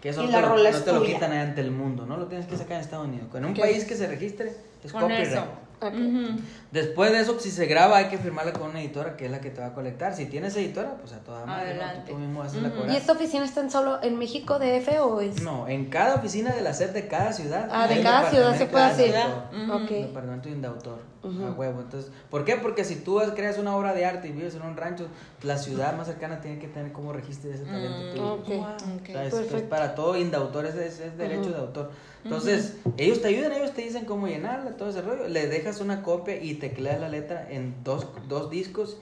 Que 0.00 0.10
eso 0.10 0.22
Y 0.22 0.26
no, 0.26 0.32
la 0.32 0.38
te 0.38 0.42
lo, 0.42 0.48
rola 0.50 0.70
no 0.70 0.76
es 0.76 0.84
te 0.84 0.92
lo 0.92 1.02
quitan 1.02 1.32
ante 1.32 1.60
el 1.60 1.72
mundo, 1.72 2.06
¿no? 2.06 2.16
Lo 2.16 2.26
tienes 2.26 2.46
que 2.46 2.56
sacar 2.56 2.76
en 2.76 2.80
Estados 2.80 3.08
Unidos. 3.08 3.28
En 3.34 3.44
un 3.44 3.54
país 3.54 3.84
que 3.84 3.96
se 3.96 4.06
registre, 4.06 4.54
es 4.84 4.92
Con 4.92 5.02
copyright. 5.02 5.63
Ujú. 5.88 6.40
Después 6.70 7.12
de 7.12 7.20
eso, 7.20 7.38
si 7.38 7.50
se 7.50 7.66
graba, 7.66 7.98
hay 7.98 8.06
que 8.06 8.18
firmarla 8.18 8.52
con 8.52 8.70
una 8.70 8.80
editora 8.80 9.16
que 9.16 9.26
es 9.26 9.30
la 9.30 9.40
que 9.40 9.50
te 9.50 9.60
va 9.60 9.68
a 9.68 9.74
colectar. 9.74 10.14
Si 10.14 10.26
tienes 10.26 10.56
editora, 10.56 10.96
pues 11.00 11.12
a 11.12 11.18
toda 11.18 11.46
madre. 11.46 11.74
¿no? 11.74 11.82
Adelante. 11.82 12.12
Tú 12.12 12.18
mismo 12.18 12.42
haces 12.42 12.62
la 12.62 12.68
Ujú. 12.68 12.90
¿Y 12.90 12.96
esta 12.96 13.12
oficina 13.12 13.44
está 13.44 13.60
en 13.60 13.70
solo 13.70 14.02
en 14.02 14.18
México 14.18 14.58
DF 14.58 15.00
o 15.00 15.20
es? 15.20 15.42
No, 15.42 15.68
en 15.68 15.86
cada 15.86 16.16
oficina 16.16 16.52
de 16.52 16.62
la 16.62 16.74
SEP 16.74 16.92
de 16.92 17.06
cada 17.06 17.32
ciudad. 17.32 17.68
Ah, 17.70 17.86
de 17.86 18.02
cada 18.02 18.30
ciudad 18.30 18.56
se 18.56 18.66
puede 18.66 18.84
de 18.84 18.90
hacer. 18.90 19.16
autor, 19.16 19.42
Ujú. 19.62 19.72
Ok. 19.84 19.90
Departamento 19.90 20.48
de 20.48 20.66
autor. 20.66 21.14
A 21.24 21.52
huevo. 21.52 21.80
Entonces, 21.80 22.12
¿por 22.30 22.44
qué? 22.44 22.56
Porque 22.56 22.84
si 22.84 22.96
tú 22.96 23.18
creas 23.34 23.56
una 23.56 23.74
obra 23.74 23.94
de 23.94 24.04
arte 24.04 24.28
y 24.28 24.32
vives 24.32 24.54
en 24.56 24.62
un 24.62 24.76
rancho, 24.76 25.08
la 25.42 25.56
ciudad 25.56 25.96
más 25.96 26.06
cercana 26.06 26.40
tiene 26.40 26.58
que 26.58 26.68
tener 26.68 26.92
como 26.92 27.14
registro 27.14 27.50
ese 27.50 27.64
talento 27.64 28.10
tuyo. 28.10 28.34
Ok. 28.34 28.48
O 28.48 29.06
sea, 29.06 29.24
es, 29.24 29.34
Perfecto. 29.34 29.56
es 29.56 29.62
para 29.62 29.94
todo 29.94 30.18
indautor, 30.18 30.66
es, 30.66 30.74
es, 30.74 31.00
es 31.00 31.16
derecho 31.16 31.50
de 31.50 31.56
autor. 31.58 31.90
Entonces, 32.24 32.76
ellos 32.96 33.20
te 33.20 33.28
ayudan, 33.28 33.52
ellos 33.52 33.72
te 33.74 33.82
dicen 33.82 34.04
cómo 34.06 34.26
llenarla, 34.26 34.76
todo 34.76 34.88
ese 34.90 35.02
rollo. 35.02 35.28
Le 35.28 35.46
dejas 35.46 35.80
una 35.80 36.02
copia 36.02 36.42
y 36.42 36.54
tecleas 36.54 37.00
la 37.00 37.08
letra 37.08 37.46
en 37.50 37.74
dos, 37.84 38.06
dos 38.28 38.50
discos 38.50 38.96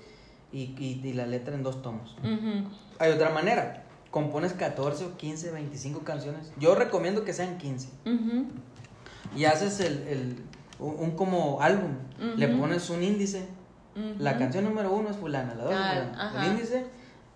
y, 0.53 0.75
y, 0.79 1.01
y 1.05 1.13
la 1.13 1.27
letra 1.27 1.55
en 1.55 1.63
dos 1.63 1.83
tomos. 1.83 2.17
Hay 2.99 3.11
otra 3.13 3.31
manera. 3.31 3.85
Compones 4.11 4.53
14 4.53 5.05
o 5.07 5.17
15, 5.17 5.53
25 5.53 6.01
canciones. 6.01 6.53
Yo 6.59 6.75
recomiendo 6.75 7.25
que 7.25 7.33
sean 7.33 7.57
15. 7.59 7.89
Ujú. 8.07 8.45
Y 9.37 9.45
haces 9.47 9.81
el, 9.81 10.07
el- 10.09 10.37
un, 10.79 10.97
un 10.99 11.11
como 11.13 11.61
álbum. 11.63 11.93
Le 12.37 12.49
pones 12.49 12.91
un 12.91 13.03
índice. 13.03 13.47
La 14.19 14.37
canción 14.39 14.65
número 14.65 14.93
uno 14.93 15.11
es 15.11 15.17
fulana, 15.17 15.55
la 15.55 15.65
dos 15.65 15.73
fulana. 15.75 16.25
El 16.45 16.51
índice 16.53 16.85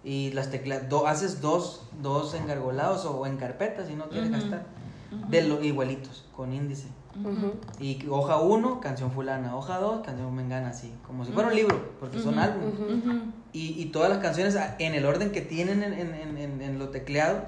y 0.05 0.33
las 0.33 0.51
teclas. 0.51 0.89
do- 0.89 1.07
haces 1.07 1.41
dos, 1.41 1.83
dos 2.03 2.35
engargolados 2.35 3.05
o 3.05 3.27
en 3.27 3.37
carpetas 3.37 3.87
si 3.89 3.95
no 3.95 4.09
quieres 4.09 4.31
gastar. 4.31 4.67
De 5.29 5.43
lo, 5.43 5.63
igualitos, 5.63 6.25
con 6.35 6.53
índice. 6.53 6.89
Y 7.81 8.07
hoja 8.11 8.37
1, 8.39 8.81
canción 8.81 9.11
fulana. 9.11 9.57
Hoja 9.57 9.79
2, 9.79 10.05
canción 10.05 10.35
mengana, 10.35 10.69
así. 10.69 10.93
Como 11.07 11.25
si 11.25 11.33
fuera 11.33 11.49
un 11.49 11.55
libro, 11.55 11.93
porque 11.99 12.19
son 12.21 12.39
álbumes. 12.39 12.75
Y, 13.53 13.81
y 13.81 13.87
todas 13.87 14.11
las 14.11 14.19
canciones 14.19 14.55
a- 14.57 14.77
en 14.79 14.95
el 14.95 15.07
orden 15.07 15.31
que 15.33 15.41
tienen 15.41 15.83
en, 15.83 15.95
en, 15.95 16.37
en, 16.39 16.61
en- 16.61 16.79
lo 16.79 16.91
tecleado 16.91 17.45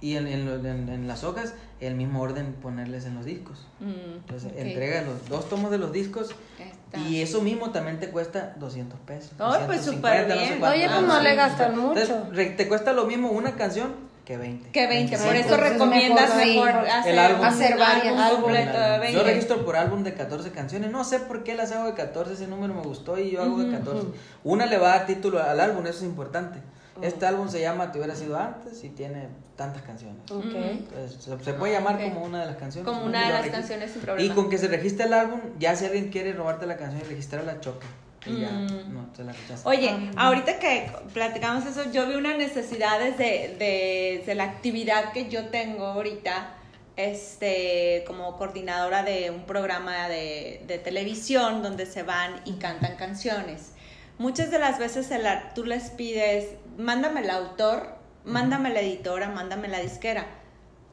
y 0.00 0.16
en, 0.16 0.26
en, 0.26 0.46
lo- 0.46 0.56
en- 0.56 0.88
en 0.88 1.06
las 1.06 1.22
hojas, 1.22 1.54
el 1.80 1.96
mismo 1.96 2.22
orden 2.22 2.54
ponerles 2.62 3.04
en 3.04 3.14
los 3.16 3.26
discos. 3.26 3.66
Mm, 3.80 4.16
Entonces, 4.20 4.52
entrega 4.56 5.02
los 5.02 5.28
dos 5.28 5.50
tomos 5.50 5.70
de 5.70 5.76
los 5.78 5.92
discos 5.92 6.30
Está. 6.58 6.98
y 6.98 7.20
eso 7.20 7.42
mismo 7.42 7.70
también 7.72 8.00
te 8.00 8.08
cuesta 8.08 8.54
200 8.58 8.98
pesos. 9.00 9.32
Ay, 9.38 9.64
pues, 9.66 9.84
250, 9.84 9.92
súper 10.22 10.28
no 10.28 10.34
sé 10.34 10.46
bien. 10.48 10.60
cuánto. 10.60 10.76
Oye, 10.78 10.86
pues 10.86 10.98
Ah, 10.98 11.06
no 11.06 11.18
sí. 11.18 11.24
le 11.24 11.34
gastan 11.34 11.78
mucho. 11.78 12.22
te 12.56 12.68
cuesta 12.68 12.92
lo 12.94 13.04
mismo 13.06 13.30
una 13.32 13.52
canción 13.54 13.92
que 14.24 14.36
20. 14.38 14.70
Que 14.70 14.86
20, 14.86 15.16
por 15.18 15.26
25. 15.26 15.34
eso 15.34 15.54
Entonces, 15.54 15.72
recomiendas 15.72 16.36
mejor, 16.36 16.66
mejor 16.66 16.84
el 16.84 16.90
hacer, 16.90 17.18
álbum. 17.18 17.40
un 17.40 17.46
Hacer 17.46 17.78
varias. 17.78 18.18
álbum 18.18 18.40
completo 18.42 18.78
de 18.78 18.96
Yo 19.12 19.18
20. 19.18 19.22
registro 19.24 19.64
por 19.64 19.76
álbum 19.76 20.02
de 20.02 20.14
14 20.14 20.50
canciones. 20.50 20.90
No 20.90 21.04
sé 21.04 21.20
por 21.20 21.44
qué 21.44 21.54
las 21.54 21.72
hago 21.72 21.86
de 21.86 21.94
14. 21.94 22.32
Ese 22.34 22.46
número 22.46 22.72
me 22.74 22.82
gustó 22.82 23.18
y 23.18 23.30
yo 23.32 23.42
hago 23.42 23.58
de 23.62 23.70
14. 23.76 24.06
Una 24.44 24.66
le 24.66 24.78
va 24.78 24.92
a 24.94 24.98
dar 24.98 25.06
título 25.06 25.42
al 25.42 25.60
álbum, 25.60 25.86
eso 25.86 25.98
es 25.98 26.04
importante. 26.04 26.58
Este 27.02 27.26
álbum 27.26 27.48
se 27.48 27.60
llama 27.60 27.90
Te 27.92 27.98
hubiera 27.98 28.14
sido 28.14 28.38
antes 28.38 28.82
y 28.84 28.88
tiene 28.88 29.28
tantas 29.56 29.82
canciones. 29.82 30.16
Ok. 30.30 30.44
Entonces, 30.44 31.22
se, 31.22 31.44
se 31.44 31.52
puede 31.54 31.72
llamar 31.72 31.96
ok. 31.96 32.02
como 32.04 32.22
una 32.24 32.40
de 32.40 32.46
las 32.46 32.56
canciones. 32.56 32.90
Como 32.90 33.04
una 33.06 33.24
Y 33.24 33.26
de 33.26 33.32
las 33.32 33.46
canciones 33.48 33.90
sin 33.90 34.00
Y 34.00 34.04
problema. 34.04 34.34
con 34.34 34.48
que 34.48 34.58
se 34.58 34.68
registre 34.68 35.04
el 35.06 35.12
álbum, 35.12 35.40
ya 35.58 35.74
si 35.76 35.84
alguien 35.86 36.10
quiere 36.10 36.32
robarte 36.32 36.66
la 36.66 36.76
canción 36.76 37.02
y 37.04 37.04
registrarla, 37.08 37.60
choca. 37.60 37.86
Y 38.26 38.40
ya, 38.40 38.48
Mm. 38.50 38.94
no, 38.94 39.06
se 39.14 39.22
la. 39.24 39.34
Oye, 39.64 40.10
ahorita 40.16 40.58
que 40.58 40.90
platicamos 41.12 41.66
eso, 41.66 41.90
yo 41.92 42.06
vi 42.06 42.14
una 42.14 42.36
necesidad 42.36 42.98
desde 42.98 43.54
de, 43.58 44.22
de 44.24 44.34
la 44.34 44.44
actividad 44.44 45.12
que 45.12 45.28
yo 45.28 45.46
tengo 45.48 45.84
ahorita, 45.86 46.54
este, 46.96 48.04
como 48.06 48.36
coordinadora 48.36 49.02
de 49.02 49.30
un 49.30 49.44
programa 49.44 50.08
de, 50.08 50.62
de 50.66 50.78
televisión 50.78 51.62
donde 51.62 51.86
se 51.86 52.02
van 52.02 52.40
y 52.44 52.54
cantan 52.54 52.96
canciones. 52.96 53.72
Muchas 54.18 54.50
de 54.50 54.58
las 54.58 54.78
veces 54.78 55.10
el 55.10 55.26
tú 55.54 55.64
les 55.64 55.90
pides, 55.90 56.50
mándame 56.78 57.20
el 57.20 57.30
autor, 57.30 57.96
mándame 58.24 58.70
la 58.70 58.80
editora, 58.80 59.28
mándame 59.28 59.68
la 59.68 59.80
disquera. 59.80 60.24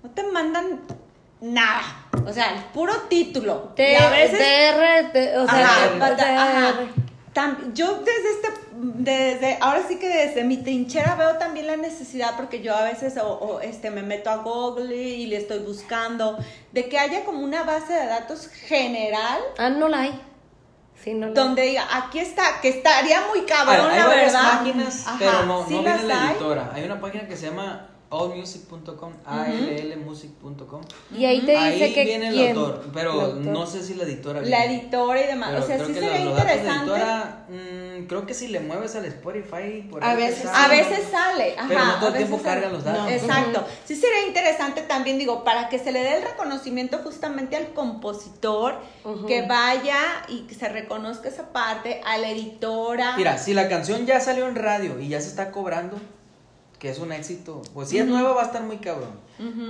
No 0.03 0.09
te 0.09 0.23
mandan 0.23 0.81
nada. 1.39 1.83
O 2.25 2.33
sea, 2.33 2.55
el 2.55 2.63
puro 2.73 2.93
título. 3.09 3.73
T- 3.75 3.93
y 3.93 3.95
a 3.95 4.09
veces 4.09 4.39
TR, 4.39 5.37
o 5.39 5.47
sea, 5.47 5.67
Ajá, 5.85 6.15
TR. 6.15 6.23
ajá. 6.23 6.75
Tam- 7.33 7.73
yo 7.73 7.99
desde 7.99 8.29
este, 8.31 8.47
desde, 8.73 9.57
ahora 9.61 9.83
sí 9.87 9.97
que 9.99 10.07
desde 10.07 10.43
mi 10.43 10.57
trinchera 10.57 11.15
veo 11.15 11.37
también 11.37 11.67
la 11.67 11.77
necesidad, 11.77 12.35
porque 12.35 12.61
yo 12.61 12.75
a 12.75 12.83
veces 12.83 13.17
o, 13.17 13.27
o, 13.33 13.59
este, 13.61 13.91
me 13.91 14.01
meto 14.03 14.29
a 14.29 14.37
Google 14.37 14.95
y 14.95 15.25
le 15.27 15.37
estoy 15.37 15.59
buscando, 15.59 16.37
de 16.71 16.89
que 16.89 16.97
haya 16.99 17.23
como 17.25 17.39
una 17.43 17.63
base 17.63 17.93
de 17.93 18.05
datos 18.07 18.47
general 18.47 19.39
Ah, 19.57 19.69
no 19.69 19.87
la 19.87 19.99
hay. 20.01 20.21
Sí, 21.03 21.13
no 21.13 21.21
la 21.21 21.27
hay. 21.27 21.33
donde 21.33 21.61
diga, 21.63 21.87
aquí 21.91 22.19
está, 22.19 22.61
que 22.61 22.69
estaría 22.69 23.21
muy 23.29 23.41
cabrón, 23.45 23.89
hay 23.91 23.99
la 23.99 24.07
verdad. 24.07 24.59
páginas, 24.59 25.07
Ajá, 25.07 25.15
pero 25.19 25.43
no, 25.45 25.65
sí 25.67 25.75
no 25.75 25.83
viene 25.83 26.03
la 26.03 26.21
hay. 26.23 26.35
editora. 26.35 26.71
Hay 26.73 26.83
una 26.83 26.99
página 27.01 27.27
que 27.27 27.35
se 27.37 27.47
llama 27.47 27.87
allmusic.com, 28.11 29.13
allmusic.com. 29.25 30.81
Y 31.15 31.25
ahí 31.25 31.41
te 31.41 31.51
dice 31.51 31.83
Ahí 31.85 31.93
que 31.93 32.03
viene 32.05 32.27
el 32.27 32.33
quién. 32.33 32.57
autor, 32.57 32.85
pero 32.93 33.13
El 33.13 33.19
autor. 33.21 33.45
no 33.45 33.65
sé 33.65 33.83
si 33.83 33.93
la 33.93 34.03
editora 34.03 34.41
La 34.41 34.59
viene. 34.65 34.81
editora 34.81 35.21
y 35.21 35.27
demás, 35.27 35.49
Pero 35.51 35.63
o 35.63 35.67
sea, 35.67 35.75
creo 35.77 35.87
sí 35.87 35.93
que 35.93 35.99
sería 35.99 36.15
los- 36.19 36.25
los 36.25 36.35
datos 36.35 36.45
de 36.47 36.57
interesante. 36.59 36.91
editora, 36.91 37.45
mm, 37.49 38.05
creo 38.07 38.25
que 38.25 38.33
si 38.33 38.47
le 38.49 38.59
mueves 38.59 38.95
al 38.95 39.05
Spotify, 39.05 39.87
por 39.89 40.03
A 40.03 40.15
veces- 40.15 40.43
sale. 40.49 40.57
A 40.57 40.67
veces 40.89 41.07
sale, 41.09 41.55
ajá. 41.57 41.67
Pero 41.67 41.85
no 41.85 41.95
todo 41.99 42.07
el 42.09 42.15
tiempo 42.15 42.37
sale. 42.37 42.49
cargan 42.49 42.73
los 42.73 42.83
datos. 42.83 43.11
Exacto. 43.11 43.65
Sí 43.85 43.95
sería 43.95 44.27
interesante 44.27 44.81
también, 44.81 45.17
digo, 45.17 45.43
para 45.43 45.69
que 45.69 45.79
se 45.79 45.91
le 45.91 45.99
dé 46.01 46.17
el 46.17 46.23
reconocimiento 46.23 46.99
justamente 47.03 47.55
al 47.55 47.73
compositor, 47.73 48.75
que 49.27 49.43
vaya 49.43 49.97
y 50.27 50.41
que 50.41 50.55
se 50.55 50.67
reconozca 50.69 51.29
esa 51.29 51.51
parte, 51.53 52.01
a 52.05 52.17
la 52.17 52.29
editora. 52.29 53.15
Mira, 53.17 53.37
si 53.37 53.53
la 53.53 53.69
canción 53.69 54.05
ya 54.05 54.19
salió 54.19 54.47
en 54.47 54.55
radio 54.55 54.99
y 54.99 55.07
ya 55.09 55.21
se 55.21 55.27
está 55.27 55.51
cobrando, 55.51 55.97
que 56.81 56.89
es 56.89 56.97
un 56.97 57.11
éxito, 57.11 57.61
pues 57.75 57.89
si 57.89 57.99
es 57.99 58.07
nueva 58.07 58.33
va 58.33 58.41
a 58.41 58.45
estar 58.45 58.63
muy 58.63 58.77
cabrón. 58.77 59.11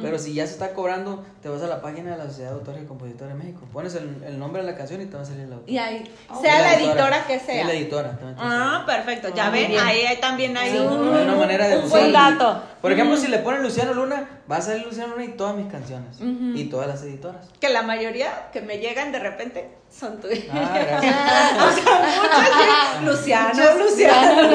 Pero 0.02 0.18
si 0.18 0.34
ya 0.34 0.46
se 0.48 0.54
está 0.54 0.74
cobrando, 0.74 1.24
te 1.42 1.48
vas 1.50 1.62
a 1.62 1.68
la 1.68 1.82
página 1.82 2.12
de 2.12 2.18
la 2.18 2.26
Sociedad 2.26 2.52
de 2.52 2.56
Autores 2.60 2.84
y 2.84 2.86
Compositores 2.86 3.34
de 3.34 3.40
México, 3.42 3.62
pones 3.74 3.96
el, 3.96 4.22
el 4.26 4.40
nombre 4.40 4.62
de 4.64 4.70
la 4.72 4.78
canción 4.78 5.02
y 5.02 5.06
te 5.08 5.16
va 5.18 5.24
a 5.24 5.26
salir 5.26 5.42
el 5.44 5.52
autor. 5.54 5.70
Y 5.70 5.78
ahí, 5.78 6.04
Y 6.30 6.42
sea 6.42 6.60
la 6.62 6.76
editora 6.76 7.26
que 7.28 7.40
sea. 7.40 7.64
Y 7.64 7.68
la 7.68 7.74
editora 7.74 8.12
también. 8.18 8.36
Ah, 8.40 8.84
perfecto. 8.86 9.28
Ya 9.36 9.50
muy 9.50 9.60
ven, 9.60 9.72
bien. 9.72 9.84
ahí 9.86 10.02
hay- 10.06 10.20
también 10.22 10.56
hay 10.58 10.72
Sí, 10.72 10.78
un, 10.78 10.88
una 11.08 11.36
manera 11.36 11.68
de 11.68 11.76
un 11.78 11.82
buscar. 11.84 12.00
buen 12.02 12.14
dato. 12.14 12.64
Por 12.82 12.92
ejemplo, 12.92 13.16
si 13.16 13.28
le 13.28 13.38
ponen 13.40 13.62
Luciano 13.62 13.94
Luna, 13.94 14.28
va 14.52 14.58
a 14.58 14.62
salir 14.62 14.84
Luciano 14.86 15.14
Luna 15.14 15.26
y 15.26 15.30
todas 15.30 15.56
mis 15.56 15.72
canciones. 15.72 16.18
Y 16.20 16.66
todas 16.66 16.88
las 16.88 17.04
editoras. 17.04 17.48
que 17.60 17.70
la 17.70 17.84
mayoría 17.84 18.50
que 18.52 18.62
me 18.62 18.80
llegan 18.80 19.12
de 19.12 19.20
repente 19.20 19.70
son 19.90 20.20
tuyas. 20.20 20.46
Ah, 20.52 20.72
gracias. 20.74 21.16
o 21.62 21.72
sea, 21.74 23.02
muchas. 23.02 23.04
Luciano, 23.04 23.78
Luciano. 23.78 24.48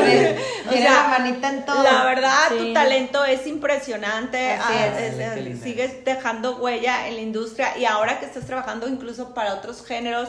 O 0.69 0.73
sea, 0.73 0.91
la 0.93 1.19
manita 1.19 1.49
en 1.51 1.65
todo. 1.65 1.83
La 1.83 2.05
verdad, 2.05 2.49
Sí. 2.49 2.57
tu 2.59 2.73
talento 2.73 3.25
es 3.25 3.47
impresionante. 3.47 4.53
Así 4.53 4.75
ah, 4.77 4.99
es. 4.99 5.19
es- 5.19 5.45
linda. 5.45 5.65
sigues 5.65 6.05
dejando 6.05 6.57
huella 6.57 7.07
en 7.09 7.15
la 7.17 7.21
industria 7.21 7.79
y 7.79 7.85
ahora 7.85 8.19
que 8.19 8.27
estás 8.27 8.45
trabajando 8.47 8.89
incluso 8.89 9.35
para 9.35 9.55
otros 9.55 9.85
géneros, 9.85 10.29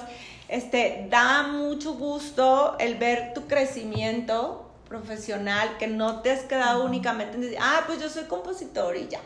este, 0.50 1.08
da 1.10 1.44
mucho 1.44 1.94
gusto 1.94 2.76
el 2.80 2.96
ver 2.96 3.34
tu 3.34 3.48
crecimiento 3.48 4.67
profesional, 4.88 5.78
que 5.78 5.88
no 5.88 6.22
te 6.22 6.32
has 6.32 6.42
quedado 6.42 6.84
únicamente 6.86 7.36
en 7.36 7.42
decir, 7.42 7.58
ah, 7.62 7.84
pues 7.86 8.00
yo 8.02 8.10
soy 8.10 8.24
compositor 8.26 8.96
y 8.98 9.08
ya. 9.08 9.20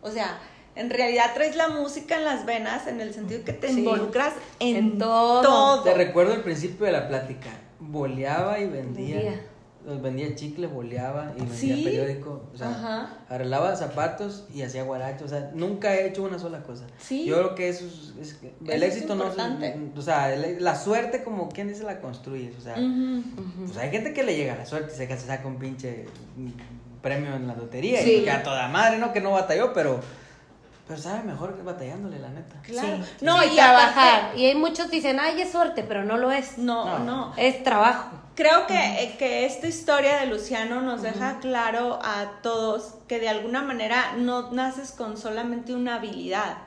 O 0.00 0.10
sea, 0.10 0.38
en 0.74 0.90
realidad 0.90 1.32
traes 1.34 1.54
la 1.56 1.68
música 1.68 2.16
en 2.16 2.24
las 2.24 2.46
venas 2.46 2.86
en 2.86 3.00
el 3.00 3.12
sentido 3.12 3.44
que 3.44 3.52
te 3.52 3.68
Sí. 3.68 3.78
involucras 3.80 4.32
en, 4.58 4.76
En 4.76 4.98
todo. 4.98 5.42
todo. 5.42 5.82
Te 5.82 5.94
recuerdo 5.94 6.32
el 6.34 6.42
principio 6.42 6.86
de 6.86 6.92
la 6.92 7.08
plática. 7.08 7.50
Boleaba 7.78 8.58
y 8.58 8.66
vendía. 8.68 9.16
Vendía. 9.16 9.46
Los 9.84 10.00
vendía 10.00 10.32
chicle, 10.36 10.68
boleaba 10.68 11.32
y 11.36 11.40
vendía 11.40 11.56
Sí. 11.76 11.82
periódico. 11.84 12.48
O 12.54 12.56
sea, 12.56 12.70
Ajá. 12.70 13.16
arreglaba 13.28 13.74
zapatos 13.74 14.44
y 14.54 14.62
hacía 14.62 14.84
guaracho. 14.84 15.24
O 15.24 15.28
sea, 15.28 15.50
nunca 15.54 15.92
he 15.96 16.06
hecho 16.06 16.22
una 16.22 16.38
sola 16.38 16.62
cosa. 16.62 16.84
Sí. 16.98 17.24
Yo 17.24 17.36
creo 17.38 17.54
que 17.56 17.68
eso 17.68 17.86
es. 17.86 18.14
es 18.20 18.38
el 18.42 18.70
Eso 18.70 18.84
es 18.86 18.94
éxito 18.94 19.16
no 19.16 19.32
se- 19.32 19.90
O 19.96 20.02
sea, 20.02 20.32
el- 20.32 20.62
la 20.62 20.76
suerte, 20.76 21.24
como 21.24 21.48
quien 21.48 21.66
dice, 21.66 21.82
la 21.82 22.00
construyes. 22.00 22.56
O 22.56 22.60
sea, 22.60 22.76
pues 22.76 23.76
hay 23.76 23.90
gente 23.90 24.12
que 24.14 24.22
le 24.22 24.36
llega 24.36 24.54
la 24.54 24.66
suerte 24.66 24.92
y 24.94 24.96
se, 24.96 25.06
se 25.08 25.26
saca 25.26 25.48
un 25.48 25.56
pinche 25.58 26.06
premio 27.02 27.34
en 27.34 27.48
la 27.48 27.56
lotería. 27.56 28.00
Sí. 28.02 28.18
Y 28.18 28.22
que 28.24 28.30
a 28.30 28.42
toda 28.44 28.68
madre, 28.68 28.98
¿no? 28.98 29.12
Que 29.12 29.20
no 29.20 29.32
batalló, 29.32 29.72
pero. 29.72 29.98
Pero 30.86 31.00
sabe 31.00 31.22
mejor 31.22 31.54
que 31.56 31.62
batallándole, 31.62 32.18
la 32.18 32.28
neta. 32.28 32.56
Claro. 32.62 32.98
Sí. 33.04 33.24
No, 33.24 33.42
y, 33.44 33.54
trabajar. 33.54 34.36
Y 34.36 34.46
hay 34.46 34.54
muchos 34.56 34.90
dicen, 34.90 35.18
ay, 35.20 35.40
es 35.40 35.50
suerte, 35.52 35.84
pero 35.84 36.04
no 36.04 36.18
lo 36.18 36.30
es. 36.32 36.58
No, 36.58 36.98
No. 36.98 37.04
no. 37.04 37.32
Es 37.36 37.62
trabajo. 37.62 38.10
Creo 38.34 38.66
que, 38.66 38.74
eh, 38.74 39.16
que 39.18 39.44
esta 39.44 39.66
historia 39.66 40.16
de 40.18 40.26
Luciano 40.26 40.80
nos 40.80 41.02
deja 41.02 41.38
claro 41.40 41.98
a 42.02 42.40
todos 42.42 42.94
que 43.06 43.20
de 43.20 43.28
alguna 43.28 43.62
manera 43.62 44.14
no 44.16 44.50
naces 44.52 44.92
con 44.92 45.18
solamente 45.18 45.74
una 45.74 45.96
habilidad, 45.96 46.58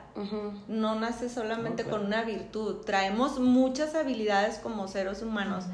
no 0.68 0.94
naces 0.94 1.32
solamente 1.32 1.84
con 1.84 2.06
una 2.06 2.22
virtud. 2.22 2.84
Traemos 2.84 3.40
muchas 3.40 3.94
habilidades 3.94 4.58
como 4.58 4.86
seres 4.86 5.22
humanos, 5.22 5.64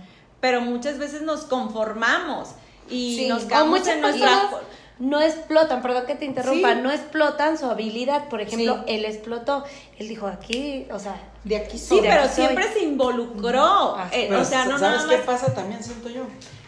pero 0.40 0.62
muchas 0.62 0.98
veces 0.98 1.22
nos 1.22 1.42
conformamos 1.42 2.50
y 2.88 3.16
Sí, 3.16 3.28
nos 3.28 3.44
quedamos 3.44 3.86
en 3.86 4.00
nuestra... 4.00 4.28
personas 4.28 4.62
no 4.98 5.20
explotan, 5.20 5.82
perdón 5.82 6.06
que 6.06 6.14
te 6.14 6.24
interrumpa, 6.24 6.74
Sí. 6.74 6.80
no 6.82 6.90
explotan 6.90 7.58
su 7.58 7.66
habilidad. 7.66 8.28
Por 8.28 8.40
ejemplo, 8.40 8.76
Sí. 8.86 8.94
él 8.94 9.04
explotó. 9.04 9.64
Él 9.98 10.08
dijo, 10.08 10.26
aquí, 10.26 10.86
o 10.92 10.98
sea, 10.98 11.16
De 11.44 11.56
aquí 11.56 11.76
Sí, 11.76 11.86
soy. 11.86 12.00
pero 12.02 12.22
soy. 12.26 12.44
siempre 12.44 12.72
se 12.72 12.84
involucró. 12.84 13.96
Ah, 13.96 14.08
eh, 14.12 14.26
Pero 14.28 14.42
o 14.42 14.44
sea, 14.44 14.64
no 14.66 14.78
¿sabes 14.78 14.98
nada 15.02 15.08
qué 15.10 15.16
más... 15.16 15.26
pasa 15.26 15.52
también, 15.54 15.82
siento 15.82 16.08
yo? 16.08 16.22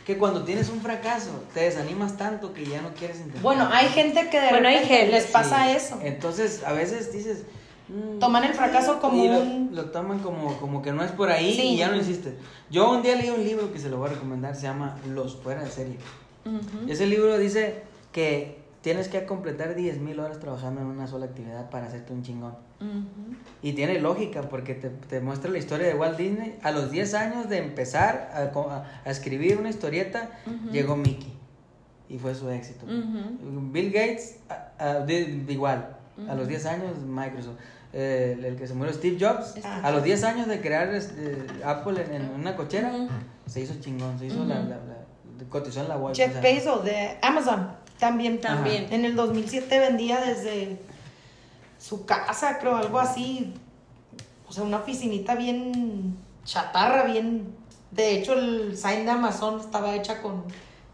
Que 0.05 0.19
cuando 0.19 0.43
tienes 0.43 0.69
un 0.69 0.81
fracaso, 0.81 1.31
te 1.55 1.61
desanimas 1.61 2.17
tanto 2.17 2.53
que 2.53 2.67
ya 2.67 2.83
no 2.83 2.89
quieres 2.93 3.19
intentar. 3.19 3.41
Bueno, 3.43 3.69
hay 3.73 3.87
gente 3.89 4.29
que 4.31 4.41
de 4.41 4.49
Bueno, 4.51 4.67
hay 4.69 4.75
repente 4.79 4.97
gente, 4.97 5.13
les 5.13 5.25
pasa 5.27 5.67
Sí. 5.67 5.77
eso. 5.77 5.99
Entonces, 6.03 6.63
a 6.67 6.73
veces 6.73 7.13
dices... 7.13 7.45
mm, 7.89 8.19
Toman 8.19 8.43
el 8.45 8.55
fracaso 8.55 8.99
como 9.01 9.25
y 9.25 9.29
lo, 9.29 9.39
un- 9.41 9.71
lo 9.73 9.85
toman 9.91 10.19
como, 10.19 10.57
como 10.59 10.83
que 10.83 10.91
no 10.91 11.05
es 11.05 11.13
por 11.13 11.31
ahí 11.31 11.55
Sí. 11.55 11.63
y 11.63 11.77
ya 11.77 11.89
no 11.89 11.97
insistes. 11.97 12.35
Yo 12.71 12.91
un 12.91 13.03
día 13.03 13.15
leí 13.15 13.31
un 13.31 13.45
libro 13.45 13.73
que 13.73 13.79
se 13.79 13.89
lo 13.89 13.99
voy 13.99 14.09
a 14.11 14.15
recomendar, 14.15 14.57
se 14.57 14.63
llama 14.63 14.99
Los 15.09 15.37
Fuera 15.37 15.63
de 15.63 15.71
Serie. 15.71 15.99
Y 16.87 16.91
ese 16.91 17.07
libro 17.07 17.39
dice 17.39 17.83
que 18.15 18.63
tienes 18.81 19.09
que 19.09 19.27
completar 19.27 19.75
10.000 19.77 20.21
horas 20.21 20.39
trabajando 20.39 20.81
en 20.81 20.87
una 20.87 21.07
sola 21.09 21.27
actividad 21.27 21.69
para 21.69 21.87
hacerte 21.87 22.13
un 22.13 22.23
chingón. 22.23 22.55
Y 23.63 23.73
tiene 23.73 23.99
lógica 23.99 24.43
porque 24.43 24.75
te, 24.75 24.91
te 24.91 25.21
muestra 25.21 25.51
la 25.51 25.59
historia 25.59 25.87
de 25.89 25.95
Walt 25.95 26.17
Disney. 26.19 26.59
A 26.63 26.71
los 26.71 26.91
10 26.91 27.15
años 27.15 27.49
de 27.49 27.59
empezar 27.59 28.31
a, 28.33 28.59
a- 28.59 28.85
a 29.05 29.11
escribir 29.11 29.59
una 29.59 29.71
historieta, 29.71 30.31
llegó 30.71 30.97
Mickey. 30.97 31.33
Y 32.09 32.19
fue 32.19 32.35
su 32.35 32.49
éxito. 32.51 32.85
Ujú. 32.87 33.73
Bill 33.73 33.91
Gates, 33.91 34.37
igual. 35.49 35.97
A 36.29 36.35
los 36.35 36.47
10 36.47 36.67
años, 36.67 36.99
Microsoft. 37.05 37.57
Eh, 37.97 38.37
el, 38.45 38.57
que 38.57 38.67
se 38.67 38.75
murió, 38.75 38.93
Steve 38.93 39.17
Jobs, 39.19 39.55
a 39.65 39.91
los 39.91 40.03
10 40.05 40.25
años 40.25 40.47
de 40.47 40.61
crear 40.61 40.93
este, 40.95 41.39
Apple 41.65 42.03
en, 42.05 42.13
en 42.23 42.31
una 42.31 42.55
cochera, 42.57 42.93
se 43.47 43.61
hizo 43.63 43.75
chingón. 43.81 44.19
Se 44.19 44.27
hizo 44.27 44.45
la, 44.45 44.57
la- 44.61 44.77
la- 44.77 45.05
cotizó 45.49 45.81
en 45.81 45.89
la 45.89 45.97
bolsa. 45.97 46.23
Jeff 46.23 46.31
o 46.31 46.33
sea, 46.33 46.43
Bezos 46.43 46.85
de 46.85 47.17
Amazon 47.23 47.69
también. 48.09 48.41
También. 48.41 48.87
En 48.91 49.05
el 49.05 49.15
2007 49.17 49.79
vendía 49.79 50.21
desde 50.21 50.79
su 51.79 52.05
casa, 52.07 52.59
creo, 52.59 52.77
algo 52.77 52.99
así. 52.99 53.55
O 54.49 54.53
sea, 54.53 54.65
una 54.65 54.79
oficinita 54.79 55.35
bien 55.35 56.17
chatarra, 56.45 57.05
bien... 57.05 57.55
De 57.91 58.13
hecho, 58.19 58.33
el 58.35 58.77
sign 58.77 59.05
de 59.05 59.13
Amazon 59.13 59.61
estaba 59.61 59.95
hecha 59.95 60.21
con 60.21 60.45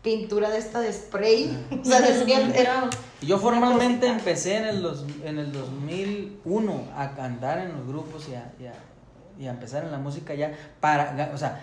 pintura 0.03 0.51
de 0.51 0.59
esta 0.59 0.81
de 0.81 0.93
spray. 0.93 1.67
O 1.81 1.85
sea, 1.85 2.01
decía, 2.01 2.41
era... 2.55 2.89
Y 3.23 3.27
Yo 3.27 3.39
formalmente 3.39 4.07
empecé 4.07 4.57
en 4.59 4.65
el, 4.67 4.83
dos- 4.83 5.05
en 5.25 5.39
el 5.39 5.53
2001 5.53 6.85
a 6.97 7.11
cantar 7.15 7.59
en 7.59 7.73
los 7.77 7.87
grupos 7.87 8.29
y 8.29 8.35
a, 8.35 8.53
y 8.61 8.67
a- 8.67 8.75
y 9.39 9.47
a 9.47 9.51
empezar 9.51 9.85
en 9.85 9.91
la 9.93 9.99
música 9.99 10.35
ya 10.35 10.53
para, 10.81 11.31
o 11.35 11.39
sea, 11.39 11.61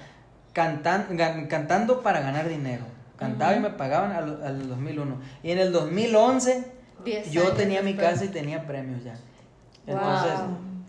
cantan, 0.53 1.15
cantando 1.48 2.02
para 2.02 2.22
ganar 2.22 2.49
dinero. 2.49 2.86
Cantaba 3.18 3.56
y 3.56 3.60
me 3.60 3.69
pagaban 3.72 4.11
al, 4.11 4.41
al 4.44 4.69
2001. 4.69 5.15
Y 5.44 5.52
en 5.52 5.60
el 5.60 5.72
2011 5.72 6.65
Diez 7.03 7.31
yo 7.31 7.52
tenía 7.53 7.81
mi 7.81 7.94
casa 7.95 8.26
y 8.26 8.27
tenía 8.30 8.65
premios 8.65 9.03
ya. 9.03 9.14
Wow. 9.88 9.95
Entonces, 9.98 10.39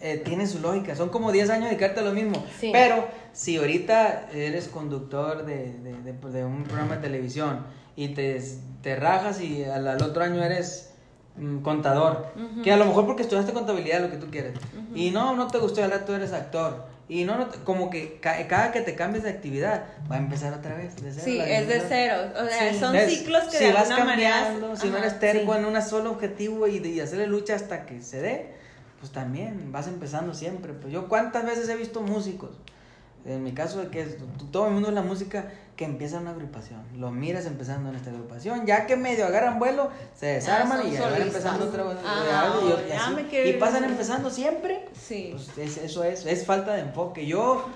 eh, 0.00 0.18
tiene 0.24 0.46
su 0.46 0.60
lógica. 0.60 0.94
Son 0.94 1.08
como 1.08 1.32
10 1.32 1.50
años 1.50 1.64
dedicarte 1.70 2.00
a 2.00 2.02
lo 2.04 2.12
mismo. 2.12 2.44
Sí. 2.60 2.70
Pero 2.72 3.06
si 3.32 3.56
ahorita 3.56 4.28
eres 4.32 4.68
conductor 4.68 5.44
de, 5.44 5.72
de- 5.78 6.02
de- 6.02 6.30
de 6.30 6.44
un 6.44 6.64
programa 6.64 6.96
de 6.96 7.02
televisión 7.02 7.64
y 7.96 8.08
te, 8.08 8.40
te 8.82 8.96
rajas 8.96 9.40
y 9.40 9.64
al, 9.64 9.86
al 9.88 10.02
otro 10.02 10.22
año 10.22 10.42
eres 10.42 10.92
mm, 11.36 11.58
contador, 11.58 12.26
que 12.62 12.72
a 12.72 12.76
lo 12.76 12.84
mejor 12.86 13.06
porque 13.06 13.22
estudiaste 13.22 13.52
contabilidad, 13.52 14.00
lo 14.00 14.10
que 14.10 14.16
tú 14.18 14.28
quieres, 14.30 14.54
y 14.94 15.10
no, 15.10 15.34
no 15.36 15.46
te 15.48 15.58
gustó, 15.58 15.82
ahora 15.82 16.04
tú 16.04 16.12
eres 16.12 16.32
actor. 16.32 16.86
Y 17.10 17.24
no, 17.24 17.38
no 17.38 17.48
como 17.64 17.88
que 17.88 18.18
ca- 18.20 18.46
cada 18.48 18.70
que 18.70 18.82
te 18.82 18.94
cambies 18.94 19.24
de 19.24 19.30
actividad 19.30 19.84
va 20.10 20.16
a 20.16 20.18
empezar 20.18 20.52
otra 20.52 20.74
vez. 20.74 20.94
De 20.96 21.10
cero, 21.10 21.22
Sí, 21.24 21.40
es 21.40 21.66
de 21.66 21.80
cero. 21.88 22.16
O 22.36 22.46
sea, 22.46 22.72
Sí. 22.72 22.78
son 22.78 22.92
¿Ves? 22.92 23.10
ciclos 23.18 23.44
que 23.44 23.56
si 23.58 23.64
de 23.64 23.72
vas 23.72 23.90
alguna 23.90 24.04
manera. 24.04 24.30
cambiando, 24.42 24.76
si 24.76 24.88
no 24.88 24.96
Ajá, 24.98 25.06
eres 25.06 25.18
terco 25.20 25.52
sí. 25.54 25.58
en 25.58 25.64
un 25.64 25.82
solo 25.82 26.10
objetivo 26.10 26.66
y, 26.66 26.78
de- 26.80 26.90
y 26.90 27.00
hacerle 27.00 27.26
lucha 27.26 27.54
hasta 27.54 27.86
que 27.86 28.02
se 28.02 28.20
dé, 28.20 28.52
pues 29.00 29.10
también 29.12 29.72
vas 29.72 29.86
empezando 29.86 30.34
siempre. 30.34 30.74
Pues 30.74 30.92
yo 30.92 31.08
cuántas 31.08 31.46
veces 31.46 31.68
he 31.70 31.76
visto 31.76 32.02
músicos 32.02 32.50
En 33.24 33.42
mi 33.42 33.52
caso, 33.52 33.90
que 33.90 34.00
es, 34.02 34.16
todo 34.52 34.66
el 34.68 34.72
mundo 34.74 34.88
es 34.88 34.94
la 34.94 35.02
música 35.02 35.50
que 35.76 35.84
empieza 35.84 36.18
una 36.18 36.30
agrupación. 36.30 36.80
Lo 36.96 37.10
miras 37.10 37.46
empezando 37.46 37.90
en 37.90 37.96
esta 37.96 38.10
agrupación, 38.10 38.66
ya 38.66 38.86
que 38.86 38.96
medio 38.96 39.26
agarran 39.26 39.58
vuelo, 39.58 39.90
se 40.14 40.26
desarman 40.26 40.86
y 40.88 40.92
ya 40.92 41.02
van 41.02 41.22
empezando 41.22 41.66
otra 41.66 41.84
vez. 41.84 41.98
Ah, 42.04 42.52
y, 42.88 42.92
así, 42.92 43.52
pasan 43.60 43.84
empezando 43.84 44.30
siempre. 44.30 44.86
Sí. 44.92 45.30
Pues 45.32 45.56
es- 45.58 45.76
eso 45.84 46.02
es, 46.04 46.26
es 46.26 46.44
falta 46.46 46.74
de 46.74 46.80
enfoque. 46.80 47.26
Yo. 47.26 47.68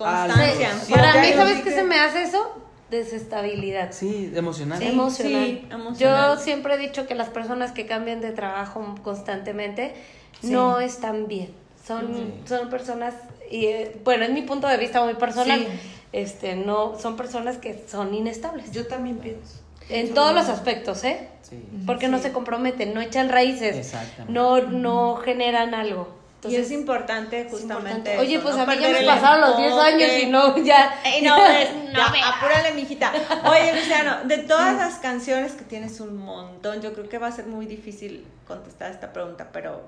Ah, 0.00 0.26
Constancia. 0.28 0.70
Para 0.94 1.20
mí, 1.20 1.32
¿sabes 1.34 1.56
qué 1.58 1.64
que- 1.64 1.74
se 1.74 1.82
me 1.84 1.98
hace 1.98 2.22
eso? 2.22 2.62
Desestabilidad. 2.90 3.90
sí, 3.92 4.32
emocional. 4.34 4.78
Sí. 4.78 4.86
emocional. 4.86 5.66
emocional. 5.70 6.36
Yo 6.36 6.42
siempre 6.42 6.74
he 6.74 6.78
dicho 6.78 7.06
que 7.06 7.14
las 7.16 7.28
personas 7.28 7.72
que 7.72 7.84
cambian 7.86 8.20
de 8.20 8.30
trabajo 8.32 8.94
constantemente 9.02 9.94
Sí. 10.40 10.50
no 10.52 10.78
están 10.80 11.26
bien. 11.26 11.50
Son, 11.84 12.06
Sí. 12.14 12.34
son 12.46 12.68
personas, 12.70 13.14
y 13.50 13.66
eh, 13.66 13.96
bueno, 14.04 14.24
es 14.24 14.30
mi 14.30 14.42
punto 14.42 14.66
de 14.66 14.76
vista 14.76 15.02
muy 15.02 15.14
personal, 15.14 15.58
Sí. 15.60 15.66
este, 16.12 16.56
no, 16.56 16.98
son 16.98 17.16
personas 17.16 17.58
que 17.58 17.84
son 17.88 18.14
inestables. 18.14 18.70
Yo 18.72 18.86
también 18.86 19.18
pienso. 19.18 19.60
en 19.88 20.14
todos 20.14 20.34
los 20.34 20.48
aspectos, 20.48 21.04
¿eh? 21.04 21.28
Sí. 21.42 21.62
Porque 21.86 22.08
no 22.08 22.18
se 22.18 22.32
comprometen, 22.32 22.92
no 22.92 23.00
echan 23.00 23.28
raíces, 23.28 23.76
Exactamente. 23.76 24.32
no, 24.32 24.60
no 24.62 25.16
generan 25.16 25.74
algo. 25.74 26.08
y 26.42 26.48
es 26.48 26.52
Entonces, 26.54 26.72
importante 26.78 27.40
es 27.42 27.50
justamente. 27.50 27.90
importante. 27.90 28.18
Oye, 28.18 28.34
eso, 28.34 28.42
pues 28.42 28.56
no 28.56 28.62
a 28.62 28.66
mí 28.66 28.76
ya 28.80 28.88
me 28.90 29.06
pasaron 29.06 29.40
los 29.42 29.56
10 29.58 29.72
años 29.74 30.10
y 30.22 30.26
no, 30.26 30.56
ya. 30.58 31.00
Ey, 31.04 31.22
no, 31.22 31.36
No 31.92 31.98
ya, 31.98 32.08
me- 32.10 32.22
apúrale, 32.22 32.72
mijita. 32.74 33.12
Oye, 33.48 33.72
Luciano, 33.74 34.24
de 34.24 34.38
todas 34.38 34.76
las 34.76 34.94
canciones 34.96 35.52
que 35.52 35.64
tienes 35.64 36.00
un 36.00 36.16
montón, 36.16 36.82
yo 36.82 36.92
creo 36.92 37.08
que 37.08 37.18
va 37.18 37.28
a 37.28 37.32
ser 37.32 37.46
muy 37.46 37.66
difícil 37.66 38.26
contestar 38.46 38.90
esta 38.92 39.12
pregunta, 39.12 39.48
pero 39.52 39.82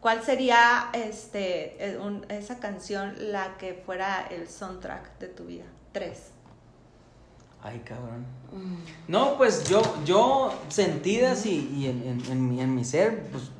¿cuál 0.00 0.22
sería 0.22 0.90
este 0.92 1.76
eh, 1.92 1.98
un- 1.98 2.24
esa 2.30 2.58
canción 2.58 3.14
la 3.32 3.56
que 3.58 3.74
fuera 3.86 4.26
el 4.30 4.48
soundtrack 4.48 5.18
de 5.18 5.28
tu 5.28 5.44
vida? 5.44 5.64
Tres. 5.92 6.30
Ay, 7.62 7.80
cabrón. 7.84 8.24
No, 9.06 9.36
pues 9.36 9.68
yo, 9.68 9.82
yo 10.06 10.52
sentidas 10.68 11.44
y, 11.46 11.68
y 11.74 11.86
en, 11.88 12.02
en, 12.06 12.32
en 12.32 12.48
mi, 12.48 12.60
en 12.60 12.74
mi 12.74 12.84
ser, 12.84 13.22
pues 13.30 13.50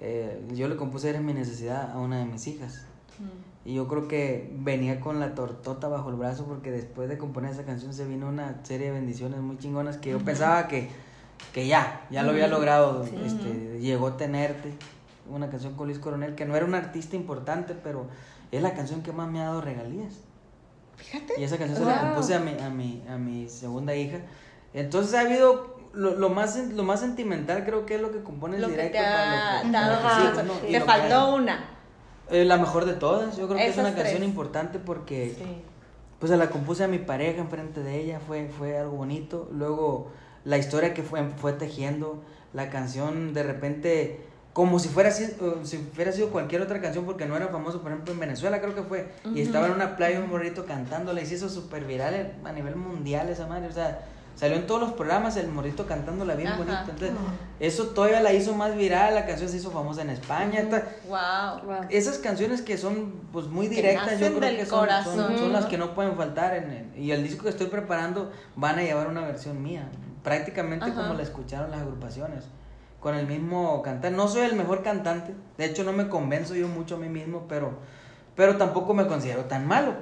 eh, 0.00 0.42
yo 0.52 0.68
le 0.68 0.76
compuse 0.76 1.08
Eres 1.08 1.22
mi 1.22 1.32
necesidad 1.32 1.90
a 1.92 1.98
una 1.98 2.18
de 2.18 2.26
mis 2.26 2.46
hijas. 2.46 2.82
Y 3.64 3.74
yo 3.74 3.88
creo 3.88 4.06
que 4.06 4.52
venía 4.58 5.00
con 5.00 5.18
la 5.18 5.34
tortota 5.34 5.88
bajo 5.88 6.10
el 6.10 6.14
brazo 6.16 6.44
porque 6.44 6.70
después 6.70 7.08
de 7.08 7.18
componer 7.18 7.50
esa 7.50 7.64
canción 7.64 7.92
se 7.94 8.04
vino 8.04 8.28
una 8.28 8.60
serie 8.62 8.88
de 8.88 8.92
bendiciones 8.92 9.40
muy 9.40 9.58
chingonas 9.58 9.96
que 9.96 10.10
yo 10.10 10.18
pensaba 10.20 10.68
que, 10.68 10.88
que 11.52 11.66
ya, 11.66 12.06
ya 12.10 12.22
lo 12.22 12.30
había 12.30 12.46
logrado. 12.46 13.04
Este, 13.04 13.80
llegó 13.80 14.12
Tenerte, 14.12 14.72
una 15.30 15.48
canción 15.50 15.74
con 15.74 15.86
Luis 15.88 15.98
Coronel, 15.98 16.34
que 16.34 16.44
no 16.44 16.56
era 16.56 16.64
un 16.66 16.74
artista 16.74 17.16
importante, 17.16 17.74
pero 17.74 18.06
es 18.52 18.62
la 18.62 18.74
canción 18.74 19.02
que 19.02 19.12
más 19.12 19.28
me 19.28 19.40
ha 19.40 19.44
dado 19.46 19.60
regalías. 19.60 20.14
Fíjate. 20.96 21.34
Y 21.38 21.44
esa 21.44 21.58
canción 21.58 21.78
se 21.78 21.84
la 21.84 21.96
Wow. 21.98 22.06
compuse 22.10 22.34
a 22.34 22.40
mi, 22.40 22.52
a 22.58 22.70
mi, 22.70 23.02
a 23.08 23.16
mi 23.18 23.48
segunda 23.48 23.94
hija. 23.94 24.18
Entonces 24.72 25.14
ha 25.14 25.20
habido 25.20 25.76
lo, 25.92 26.14
lo 26.14 26.28
más 26.28 26.56
lo 26.56 26.82
más 26.82 27.00
sentimental 27.00 27.64
creo 27.64 27.86
que 27.86 27.94
es 27.94 28.00
lo 28.02 28.12
que 28.12 28.22
compone 28.22 28.56
el 28.56 28.62
Lo 28.62 28.68
que 28.68 28.74
directo 28.74 28.98
te 28.98 29.04
para 29.04 29.58
ha 29.58 29.62
que- 29.62 29.70
dado. 29.70 30.34
que 30.36 30.42
¿no? 30.42 30.54
sí. 30.54 30.60
Te 30.66 30.72
que- 30.72 30.80
faltó 30.80 31.34
una. 31.36 31.70
eh, 32.30 32.44
la 32.44 32.56
mejor 32.58 32.84
de 32.84 32.94
todas, 32.94 33.36
yo 33.36 33.46
creo 33.46 33.56
que 33.58 33.66
es 33.66 33.72
Esas 33.72 33.86
una 33.86 33.94
canción 33.94 34.18
tres. 34.18 34.28
importante 34.28 34.78
porque 34.78 35.34
pues 36.18 36.30
se 36.30 36.36
la 36.38 36.48
compuse 36.50 36.82
a 36.84 36.88
mi 36.88 36.98
pareja 36.98 37.40
enfrente 37.40 37.82
de 37.82 38.00
ella, 38.00 38.20
fue, 38.20 38.48
fue 38.48 38.78
algo 38.78 38.96
bonito. 38.96 39.48
Luego 39.52 40.10
la 40.44 40.56
historia 40.58 40.92
que 40.94 41.02
fue, 41.02 41.22
fue 41.36 41.52
tejiendo, 41.52 42.22
la 42.54 42.70
canción 42.70 43.32
de 43.34 43.42
repente, 43.42 44.20
como 44.56 44.78
si 44.78 44.88
fuera, 44.88 45.10
sido- 45.10 45.66
si 45.66 45.76
fuera 45.76 46.12
sido 46.12 46.30
cualquier 46.30 46.62
otra 46.62 46.80
canción, 46.80 47.04
porque 47.04 47.26
no 47.26 47.36
era 47.36 47.48
famoso, 47.48 47.82
por 47.82 47.92
ejemplo, 47.92 48.14
en 48.14 48.20
Venezuela 48.20 48.58
creo 48.62 48.74
que 48.74 48.82
fue, 48.84 49.06
y 49.34 49.42
estaba 49.42 49.66
en 49.66 49.72
una 49.72 49.96
playa 49.96 50.18
un 50.18 50.30
morrito 50.30 50.64
cantándola 50.64 51.20
y 51.20 51.26
se 51.26 51.34
hizo 51.34 51.50
súper 51.50 51.84
viral 51.84 52.32
a 52.42 52.52
nivel 52.52 52.74
mundial 52.74 53.28
esa 53.28 53.46
madre, 53.46 53.66
o 53.66 53.72
sea, 53.72 54.00
salió 54.34 54.56
en 54.56 54.66
todos 54.66 54.80
los 54.80 54.92
programas 54.94 55.36
el 55.36 55.48
morrito 55.48 55.86
cantándola 55.86 56.36
bien 56.36 56.48
Ajá. 56.48 56.56
bonito. 56.56 56.78
Entonces, 56.88 57.10
eso 57.60 57.88
todavía 57.88 58.22
la 58.22 58.32
hizo 58.32 58.54
más 58.54 58.74
viral, 58.74 59.14
la 59.14 59.26
canción 59.26 59.50
se 59.50 59.58
hizo 59.58 59.70
famosa 59.70 60.00
en 60.00 60.08
España. 60.08 60.64
Wow. 61.06 61.60
Wow. 61.66 61.76
esas 61.90 62.16
canciones 62.16 62.62
que 62.62 62.78
son 62.78 63.12
pues 63.34 63.48
muy 63.48 63.68
directas, 63.68 64.18
yo 64.18 64.28
creo 64.28 64.40
del 64.40 64.56
que 64.56 64.64
son, 64.64 64.70
son- 64.70 64.88
corazón. 64.88 65.36
son 65.38 65.52
las 65.52 65.66
que 65.66 65.76
no 65.76 65.94
pueden 65.94 66.16
faltar 66.16 66.54
en 66.56 66.70
el- 66.70 66.98
y 66.98 67.12
el 67.12 67.22
disco 67.22 67.42
que 67.42 67.50
estoy 67.50 67.66
preparando 67.66 68.32
van 68.56 68.78
a 68.78 68.82
llevar 68.82 69.08
una 69.08 69.20
versión 69.20 69.62
mía, 69.62 69.86
prácticamente 70.24 70.90
como 70.94 71.12
la 71.12 71.22
escucharon 71.22 71.70
las 71.70 71.80
agrupaciones, 71.82 72.44
con 73.06 73.14
el 73.14 73.28
mismo 73.28 73.82
cantar. 73.82 74.10
No 74.10 74.26
soy 74.26 74.46
el 74.46 74.56
mejor 74.56 74.82
cantante, 74.82 75.32
de 75.58 75.64
hecho 75.64 75.84
no 75.84 75.92
me 75.92 76.08
convenzo 76.08 76.56
yo 76.56 76.66
mucho 76.66 76.96
a 76.96 76.98
mí 76.98 77.08
mismo, 77.08 77.44
pero 77.48 77.78
pero 78.34 78.56
tampoco 78.56 78.94
me 78.94 79.06
considero 79.06 79.44
tan 79.44 79.64
malo. 79.64 79.94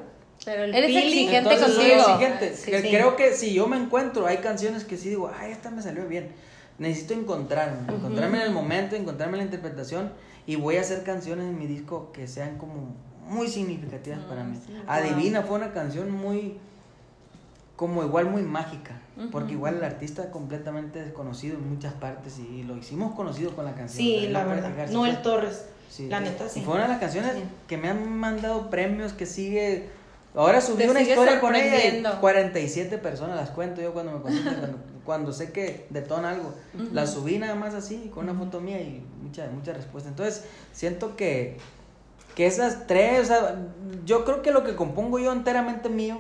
Pero 0.43 0.65
el 0.65 0.75
Eres 0.75 0.89
feeling- 0.91 1.29
exigente 1.29 1.59
contigo. 1.59 1.97
exigente. 1.99 2.55
Sí. 2.57 2.71
Creo 2.71 3.15
que 3.15 3.35
si 3.35 3.53
yo 3.53 3.67
me 3.67 3.77
encuentro, 3.77 4.25
hay 4.27 4.39
canciones 4.39 4.85
que 4.85 4.97
sí 4.97 5.11
digo, 5.11 5.31
ay, 5.39 5.53
esta 5.53 5.71
me 5.71 5.83
salió 5.83 6.09
bien. 6.09 6.31
Necesito 6.79 7.13
encontrarme, 7.13 7.93
encontrarme 7.95 8.39
en 8.39 8.45
el 8.45 8.53
momento, 8.53 8.97
encontrarme 8.97 9.35
en 9.37 9.41
la 9.41 9.45
interpretación 9.45 10.11
y 10.47 10.57
voy 10.57 10.79
a 10.79 10.81
hacer 10.81 11.03
canciones 11.05 11.45
en 11.45 11.59
mi 11.59 11.67
disco 11.67 12.11
que 12.11 12.27
sean 12.27 12.57
como 12.57 12.97
muy 13.29 13.49
significativas 13.49 14.21
para 14.21 14.45
mí. 14.45 14.59
Adivina 14.87 15.43
fue 15.43 15.57
una 15.57 15.73
canción 15.75 16.11
muy 16.11 16.57
como 17.77 18.03
igual 18.05 18.27
muy 18.27 18.43
mágica, 18.43 19.01
porque 19.33 19.53
igual 19.53 19.77
el 19.77 19.85
artista 19.85 20.31
completamente 20.31 21.03
desconocido 21.03 21.57
en 21.57 21.69
muchas 21.69 21.93
partes 21.95 22.39
y 22.39 22.63
lo 22.63 22.77
hicimos 22.77 23.15
conocido 23.15 23.55
con 23.57 23.65
la 23.65 23.75
canción. 23.75 23.99
Sí, 23.99 24.29
la 24.29 24.45
verdad. 24.45 24.89
Noel 24.91 25.23
Torres. 25.23 25.67
Sí, 25.91 26.09
La 26.09 26.21
neta, 26.21 26.49
sí. 26.49 26.61
Y 26.61 26.65
fue 26.65 26.75
una 26.75 26.85
de 26.85 26.89
las 26.89 26.99
canciones 26.99 27.33
Sí. 27.35 27.43
que 27.69 27.77
me 27.77 27.89
han 27.89 28.17
mandado 28.17 28.69
premios, 28.71 29.13
que 29.13 29.27
sigue... 29.27 29.89
Ahora 30.35 30.61
subí 30.61 30.85
una 30.85 31.01
historia 31.01 31.41
con 31.41 31.55
ella 31.55 31.67
y 31.67 31.71
sorprendiendo. 31.71 32.21
47 32.21 32.99
personas 32.99 33.37
las 33.37 33.51
cuento 33.51 33.81
yo 33.81 33.93
cuando 33.93 34.13
me 34.15 34.19
cuando, 34.21 34.41
cuando 35.05 35.33
sé 35.33 35.53
que 35.53 35.87
detona 35.91 36.31
algo. 36.31 36.53
La 36.93 37.07
subí 37.07 37.39
nada 37.39 37.55
más 37.55 37.75
así, 37.75 38.11
con 38.13 38.29
una 38.29 38.37
foto 38.37 38.61
mía 38.61 38.81
y 38.81 39.05
mucha, 39.23 39.47
mucha 39.55 39.73
respuesta. 39.73 40.09
Entonces, 40.09 40.45
siento 40.73 41.15
que, 41.15 41.59
que 42.35 42.47
esas 42.47 42.89
tres, 42.89 43.21
o 43.21 43.25
sea, 43.27 43.57
yo 44.05 44.25
creo 44.25 44.43
que 44.43 44.51
lo 44.51 44.65
que 44.65 44.75
compongo 44.75 45.21
yo 45.21 45.33
enteramente 45.33 45.89
mío, 45.89 46.19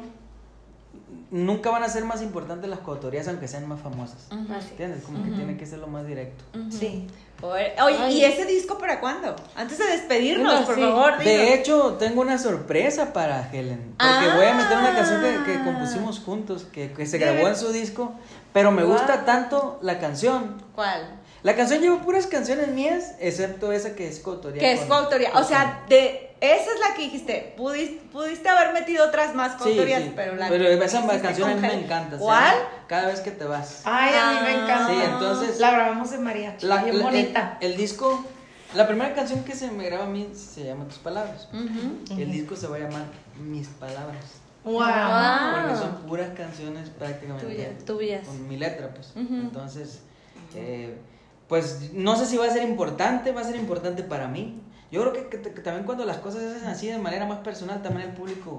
nunca 1.34 1.70
van 1.70 1.82
a 1.82 1.88
ser 1.88 2.04
más 2.04 2.22
importantes 2.22 2.70
las 2.70 2.78
coautorías, 2.78 3.26
aunque 3.28 3.48
sean 3.48 3.68
más 3.68 3.80
famosas. 3.80 4.28
¿Entiendes? 4.30 5.02
Como 5.04 5.22
que 5.24 5.30
tiene 5.30 5.56
que 5.56 5.66
ser 5.66 5.80
lo 5.80 5.88
más 5.88 6.06
directo. 6.06 6.44
Sí. 6.70 7.08
Oye, 7.42 8.10
¿y 8.12 8.24
ese 8.24 8.46
disco 8.46 8.78
para 8.78 9.00
cuándo? 9.00 9.34
Antes 9.56 9.76
de 9.78 9.86
despedirnos, 9.86 10.62
por 10.64 10.76
sí. 10.76 10.80
favor. 10.80 11.18
dinos. 11.18 11.24
De 11.24 11.54
hecho, 11.54 11.96
tengo 11.98 12.20
una 12.22 12.38
sorpresa 12.38 13.12
para 13.12 13.50
Helen. 13.52 13.94
Porque 13.98 14.36
voy 14.36 14.46
a 14.46 14.54
meter 14.54 14.78
una 14.78 14.94
canción 14.94 15.20
que, 15.20 15.44
que 15.52 15.58
Ah. 15.58 15.64
compusimos 15.64 16.20
juntos, 16.20 16.66
que, 16.72 16.92
que 16.92 17.04
se 17.06 17.18
grabó 17.18 17.48
en 17.48 17.56
su 17.56 17.72
disco. 17.72 18.14
Pero 18.52 18.70
me 18.70 18.84
gusta 18.84 19.24
tanto 19.24 19.78
la 19.82 19.98
canción. 19.98 20.62
¿Cuál? 20.74 21.20
La 21.44 21.54
canción 21.54 21.80
lleva 21.82 22.00
puras 22.02 22.26
canciones 22.26 22.68
mías, 22.68 23.14
excepto 23.20 23.70
esa 23.70 23.94
que 23.94 24.08
es 24.08 24.18
coautoría. 24.18 24.60
Que 24.60 24.72
es 24.72 24.80
coautoría. 24.80 25.30
O 25.34 25.44
sea, 25.44 25.84
de 25.90 26.34
esa 26.40 26.72
es 26.72 26.80
la 26.80 26.94
que 26.96 27.02
dijiste. 27.02 27.52
Pudiste, 27.56 28.02
pudiste 28.10 28.48
haber 28.48 28.72
metido 28.72 29.06
otras 29.06 29.34
más 29.34 29.52
Sí, 29.52 29.58
coautorías, 29.58 30.02
sí. 30.04 30.12
pero 30.16 30.34
la 30.36 30.48
Pero 30.48 30.64
que 30.64 30.74
esa 30.84 30.98
hiciste 31.00 31.20
canción 31.20 31.50
a 31.50 31.54
mí 31.54 31.60
con 31.60 31.62
me 31.62 31.68
Helen. 31.74 31.84
encanta. 31.84 32.16
se 32.16 32.22
¿Cuál? 32.22 32.54
Cada 32.88 33.06
vez 33.08 33.20
que 33.20 33.30
te 33.30 33.44
vas. 33.44 33.82
Ay, 33.84 34.14
a 34.14 34.30
mí 34.32 34.38
me 34.42 34.48
Ah, 34.56 34.64
encanta. 34.64 34.88
Sí, 34.88 35.00
entonces- 35.04 35.60
La 35.60 35.70
grabamos 35.70 36.12
en 36.12 36.22
mariachi. 36.24 36.66
La- 36.66 36.82
bien 36.82 36.98
la- 36.98 37.04
bonita. 37.04 37.58
El, 37.60 37.72
el 37.72 37.76
disco, 37.76 38.24
la 38.74 38.86
primera 38.86 39.14
canción 39.14 39.44
que 39.44 39.54
se 39.54 39.70
me 39.70 39.84
graba 39.84 40.04
a 40.04 40.08
mí 40.08 40.30
se 40.34 40.64
llama 40.64 40.86
Tus 40.86 40.98
Palabras. 40.98 41.48
Ujú. 41.52 42.20
El 42.20 42.32
disco 42.32 42.56
se 42.56 42.66
va 42.68 42.76
a 42.76 42.78
llamar 42.80 43.04
Mis 43.38 43.68
Palabras. 43.68 44.40
Wow. 44.64 44.80
Porque 44.80 45.76
son 45.76 45.96
puras 46.08 46.30
canciones 46.34 46.88
prácticamente. 46.88 47.44
Tuyas, 47.46 47.84
tuyas. 47.84 48.26
Con 48.26 48.48
mi 48.48 48.56
letra, 48.56 48.88
pues. 48.94 49.12
Entonces, 49.14 50.00
eh, 50.54 50.96
pues 51.54 51.92
no 51.92 52.16
sé 52.16 52.26
si 52.26 52.36
va 52.36 52.46
a 52.46 52.50
ser 52.50 52.64
importante, 52.68 53.30
va 53.30 53.42
a 53.42 53.44
ser 53.44 53.54
importante 53.54 54.02
para 54.02 54.26
mí. 54.26 54.60
Yo 54.90 55.02
creo 55.02 55.12
que, 55.12 55.28
que- 55.28 55.52
que 55.54 55.60
también 55.60 55.86
cuando 55.86 56.04
las 56.04 56.16
cosas 56.16 56.42
se 56.42 56.56
hacen 56.56 56.66
así 56.68 56.88
de 56.88 56.98
manera 56.98 57.26
más 57.26 57.38
personal, 57.38 57.80
también 57.80 58.08
el 58.08 58.14
público 58.16 58.58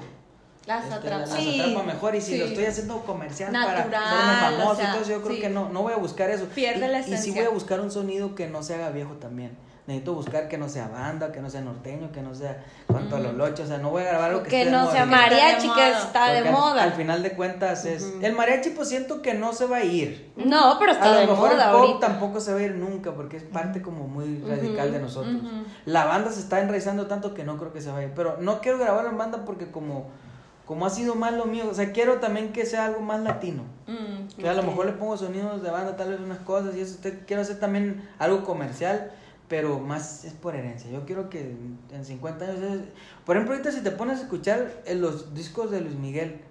Las 0.66 0.84
este, 0.86 0.96
atrapa. 0.96 1.18
las 1.26 1.30
Sí, 1.30 1.60
atrapa 1.60 1.84
mejor. 1.84 2.16
Y 2.16 2.22
si 2.22 2.32
sí. 2.34 2.38
lo 2.38 2.46
estoy 2.46 2.64
haciendo 2.66 3.00
comercial 3.06 3.52
Natural, 3.52 3.90
para 3.90 4.06
hacerme 4.46 4.58
famoso 4.58 4.72
o 4.72 4.76
sea, 4.78 4.96
eso, 5.02 5.10
yo 5.10 5.22
creo 5.24 5.36
sí. 5.36 5.42
que 5.42 5.50
no, 5.50 5.68
no 5.68 5.82
voy 5.82 5.92
a 5.92 5.98
buscar 5.98 6.30
eso. 6.30 6.46
Pierde 6.46 6.86
y, 6.88 6.90
la 6.90 7.00
Y 7.02 7.18
sí 7.18 7.32
voy 7.32 7.42
a 7.44 7.50
buscar 7.50 7.82
un 7.82 7.92
sonido 7.92 8.34
que 8.34 8.48
no 8.48 8.64
se 8.64 8.76
haga 8.76 8.92
viejo 8.92 9.16
también. 9.16 9.58
Necesito 9.88 10.16
buscar 10.16 10.48
que 10.48 10.58
no 10.58 10.68
sea 10.68 10.88
banda, 10.88 11.32
que 11.32 11.40
no 11.42 11.50
sea 11.52 11.62
norteño, 11.62 12.12
que 12.12 12.20
no 12.24 12.34
sea 12.34 12.64
cuanto 12.88 13.18
a 13.18 13.20
los 13.20 13.36
lochos. 13.36 13.66
O 13.66 13.68
sea, 13.68 13.78
no 13.78 13.92
voy 13.92 14.02
a 14.02 14.06
grabar 14.08 14.32
algo 14.32 14.42
que, 14.42 14.50
Que 14.50 14.58
esté 14.64 14.72
de 14.72 14.76
no 14.76 14.84
moda 14.86 14.92
sea 14.94 15.06
mariachi, 15.06 15.68
Está 15.68 15.76
que 15.76 15.82
de 15.84 15.92
moda. 15.92 16.00
está 16.02 16.32
de 16.32 16.38
al- 16.40 16.52
moda. 16.52 16.84
Al, 16.84 16.94
final 16.94 17.22
de 17.22 17.32
cuentas 17.34 17.86
es. 17.86 18.14
El 18.20 18.34
mariachi, 18.34 18.72
pues 18.72 18.90
siento 18.90 19.22
que 19.22 19.36
no 19.36 19.54
se 19.54 19.68
va 19.68 19.78
a 19.78 19.84
ir. 19.84 20.32
No, 20.38 20.78
pero 20.80 20.92
está 20.92 21.14
a 21.14 21.18
de 21.20 21.26
lo 21.28 21.34
mejor 21.34 21.52
moda 21.54 21.66
el 21.66 21.72
pop 21.72 21.82
ahorita. 21.82 22.08
tampoco 22.08 22.40
se 22.40 22.52
va 22.54 22.60
a 22.62 22.64
ir 22.64 22.74
nunca 22.76 23.12
porque 23.14 23.38
es 23.38 23.44
parte 23.44 23.84
como 23.84 24.08
muy 24.08 24.40
radical 24.48 24.92
de 24.92 25.00
nosotros. 25.00 25.36
La 25.86 26.06
banda 26.06 26.32
se 26.32 26.40
está 26.40 26.62
enraizando 26.62 27.06
tanto 27.06 27.36
que 27.36 27.44
no 27.44 27.58
creo 27.58 27.72
que 27.72 27.82
se 27.82 27.92
vaya. 27.92 28.10
Pero 28.16 28.38
no 28.40 28.62
quiero 28.62 28.80
grabarlo 28.80 29.12
en 29.12 29.20
banda 29.20 29.46
porque 29.46 29.70
como, 29.70 30.08
como 30.66 30.88
ha 30.88 30.90
sido 30.90 31.14
más 31.14 31.34
lo 31.34 31.46
mío, 31.46 31.66
o 31.70 31.76
sea, 31.76 31.92
quiero 31.92 32.16
también 32.16 32.54
que 32.54 32.66
sea 32.66 32.86
algo 32.86 33.02
más 33.02 33.20
latino. 33.22 33.62
Mm. 33.86 34.42
Que 34.42 34.50
a 34.50 34.54
lo 34.56 34.64
mejor 34.64 34.88
le 34.88 34.94
pongo 34.94 35.16
sonidos 35.16 35.62
de 35.62 35.70
banda, 35.70 35.96
tal 35.96 36.10
vez 36.10 36.20
unas 36.20 36.40
cosas 36.40 36.76
y 36.76 36.82
eso. 36.82 36.98
te- 37.04 37.20
Quiero 37.26 37.44
hacer 37.44 37.60
también 37.60 38.10
algo 38.18 38.44
comercial. 38.44 39.12
Pero 39.48 39.80
más 39.80 40.26
es 40.26 40.34
por 40.34 40.56
herencia. 40.56 40.90
Yo 40.92 41.06
quiero 41.06 41.30
que 41.30 41.56
en 41.92 42.04
50 42.06 42.46
años... 42.46 42.60
es- 42.62 42.82
Por 43.26 43.36
ejemplo, 43.36 43.54
ahorita 43.56 43.72
si 43.72 43.82
te 43.82 43.92
pones 43.92 44.20
a 44.20 44.22
escuchar 44.24 44.82
en 44.86 45.02
los 45.02 45.34
discos 45.34 45.72
de 45.72 45.82
Luis 45.82 45.96
Miguel, 45.96 46.42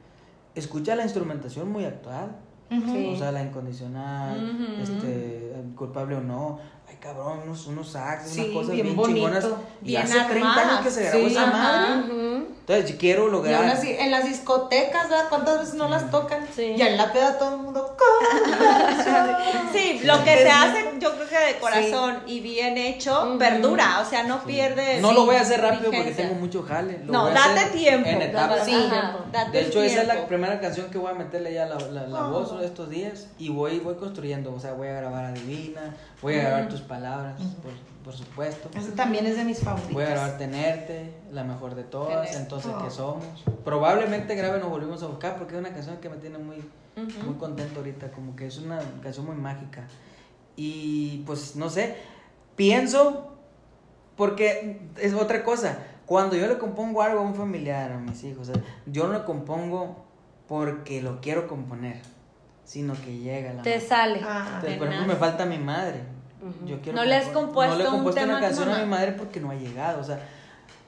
escucha 0.54 0.94
la 0.96 1.02
instrumentación 1.04 1.70
muy 1.70 1.84
actual. 1.84 2.36
Sí. 2.70 3.10
O 3.14 3.16
sea, 3.16 3.30
la 3.30 3.42
incondicional, 3.42 4.78
este, 4.82 5.52
culpable 5.76 6.16
o 6.16 6.20
no. 6.20 6.58
Ay, 6.88 6.96
cabrón, 7.00 7.40
unos, 7.44 7.66
unos 7.66 7.88
sax, 7.90 8.28
Sí, 8.28 8.40
unas 8.40 8.52
cosas 8.52 8.74
bien 8.74 8.86
bien, 8.96 9.02
chingonas. 9.06 9.46
Y 9.84 9.96
hace 9.96 10.12
30 10.14 10.34
años 10.34 10.56
armadas. 10.56 10.84
que 10.84 10.90
se 10.90 11.04
grabó 11.04 11.18
Sí. 11.26 11.32
esa 11.32 11.46
madre. 11.46 12.12
Ujú. 12.12 12.46
Entonces, 12.66 12.92
yo 12.92 12.96
quiero 12.98 13.22
Y 13.22 13.24
aún 13.24 13.32
lograr. 13.32 13.64
así, 13.66 13.90
en 13.98 14.10
las 14.10 14.24
discotecas, 14.24 15.10
¿verdad? 15.10 15.26
¿Cuántas 15.28 15.58
veces 15.60 15.74
no 15.74 15.86
las 15.88 16.10
tocan? 16.10 16.46
Sí. 16.56 16.74
Y 16.76 16.80
en 16.80 16.96
la 16.96 17.12
peda 17.12 17.36
todo 17.38 17.56
el 17.56 17.60
mundo. 17.60 17.94
Sí, 19.72 20.00
lo 20.04 20.22
que 20.24 20.38
se 20.38 20.48
hace, 20.48 20.84
yo 21.00 21.14
creo 21.16 21.28
que 21.28 21.38
de 21.54 21.58
corazón 21.60 22.18
y 22.26 22.40
bien 22.40 22.78
hecho, 22.78 23.36
perdura, 23.38 24.00
o 24.00 24.08
sea, 24.08 24.22
no 24.22 24.42
pierde. 24.44 25.00
No 25.00 25.12
lo 25.12 25.26
voy 25.26 25.36
a 25.36 25.40
hacer 25.40 25.60
rápido 25.60 25.90
porque 25.90 26.12
tengo 26.12 26.34
mucho 26.34 26.62
jale. 26.62 27.00
lo 27.04 27.12
No, 27.12 27.22
voy 27.24 27.30
a 27.32 27.34
date 27.34 27.60
hacer 27.60 27.72
tiempo. 27.72 28.08
En 28.08 28.22
etapas. 28.22 28.64
Sí. 28.64 28.74
Ajá, 28.90 29.16
date 29.32 29.50
De 29.50 29.66
hecho, 29.66 29.82
esa 29.82 30.02
es 30.02 30.08
la 30.08 30.26
primera 30.26 30.60
canción 30.60 30.86
que 30.90 30.98
voy 30.98 31.10
a 31.10 31.14
meterle 31.14 31.52
ya 31.52 31.66
la, 31.66 31.76
la, 31.76 32.06
la 32.06 32.24
Oh. 32.26 32.30
voz 32.30 32.58
de 32.60 32.66
estos 32.66 32.88
días 32.88 33.26
y 33.38 33.48
voy, 33.50 33.80
voy 33.80 33.96
construyendo. 33.96 34.54
O 34.54 34.60
sea, 34.60 34.72
voy 34.72 34.88
a 34.88 34.92
grabar 34.94 35.24
Adivina, 35.26 35.94
voy 36.22 36.36
a 36.38 36.42
grabar 36.42 36.68
tus 36.68 36.80
palabras, 36.80 37.34
por, 37.62 37.72
por 38.04 38.12
supuesto. 38.14 38.68
Ese 38.78 38.92
también 38.92 39.26
es 39.26 39.36
de 39.36 39.44
mis 39.44 39.58
favoritos. 39.60 39.92
Voy 39.94 40.04
a 40.04 40.10
grabar 40.10 40.36
Tenerte, 40.38 41.10
la 41.32 41.42
mejor 41.42 41.74
de 41.74 41.84
todas, 41.84 42.20
Tenerte. 42.26 42.36
entonces 42.36 42.70
Oh. 42.74 42.84
que 42.84 42.90
somos. 42.90 43.24
Probablemente 43.64 44.34
grabe 44.34 44.60
Nos 44.60 44.68
Volvimos 44.68 45.02
a 45.02 45.06
Buscar 45.06 45.36
porque 45.38 45.54
es 45.54 45.60
una 45.60 45.70
canción 45.70 45.96
que 45.96 46.08
me 46.10 46.16
tiene 46.18 46.38
muy, 46.38 46.56
Ujú. 46.96 47.26
muy 47.26 47.34
contento 47.36 47.80
ahorita, 47.80 48.10
como 48.12 48.36
que 48.36 48.46
es 48.46 48.58
una 48.58 48.78
canción 49.02 49.26
muy 49.26 49.36
mágica. 49.36 49.88
Y 50.56 51.22
pues 51.26 51.56
no 51.56 51.68
sé, 51.70 51.96
pienso, 52.56 53.32
porque 54.16 54.80
es 55.00 55.14
otra 55.14 55.42
cosa, 55.42 55.78
cuando 56.06 56.36
yo 56.36 56.46
le 56.46 56.58
compongo 56.58 57.02
algo 57.02 57.20
a 57.20 57.22
un 57.22 57.34
familiar, 57.34 57.90
a 57.92 57.98
mis 57.98 58.22
hijos, 58.24 58.48
o 58.48 58.52
sea, 58.54 58.62
yo 58.86 59.06
no 59.08 59.14
le 59.14 59.24
compongo 59.24 60.04
porque 60.46 61.00
lo 61.02 61.20
quiero 61.20 61.48
componer, 61.48 61.96
sino 62.64 62.94
que 62.94 63.16
llega 63.18 63.54
la 63.54 63.62
Te 63.62 63.76
madre. 63.76 63.80
sale. 63.88 64.20
Ah, 64.22 64.44
Entonces, 64.56 64.78
por 64.78 64.88
ejemplo, 64.88 65.14
me 65.14 65.18
falta 65.18 65.46
mi 65.46 65.58
madre. 65.58 66.00
Yo 66.66 66.80
quiero 66.80 66.98
¿No 66.98 67.04
le 67.04 67.16
has 67.16 67.26
compuesto 67.26 67.72
no 67.74 67.78
le 67.78 67.84
he 67.84 67.88
un 67.88 67.94
compuesto 67.94 68.20
tema 68.20 68.38
una 68.38 68.46
a 68.46 68.50
tu 68.50 68.56
canción 68.56 68.68
a 68.68 68.72
mamá? 68.72 68.84
mi 68.84 68.90
madre 68.90 69.12
porque 69.12 69.40
no 69.40 69.50
ha 69.50 69.54
llegado, 69.54 70.00
o 70.00 70.04
sea, 70.04 70.20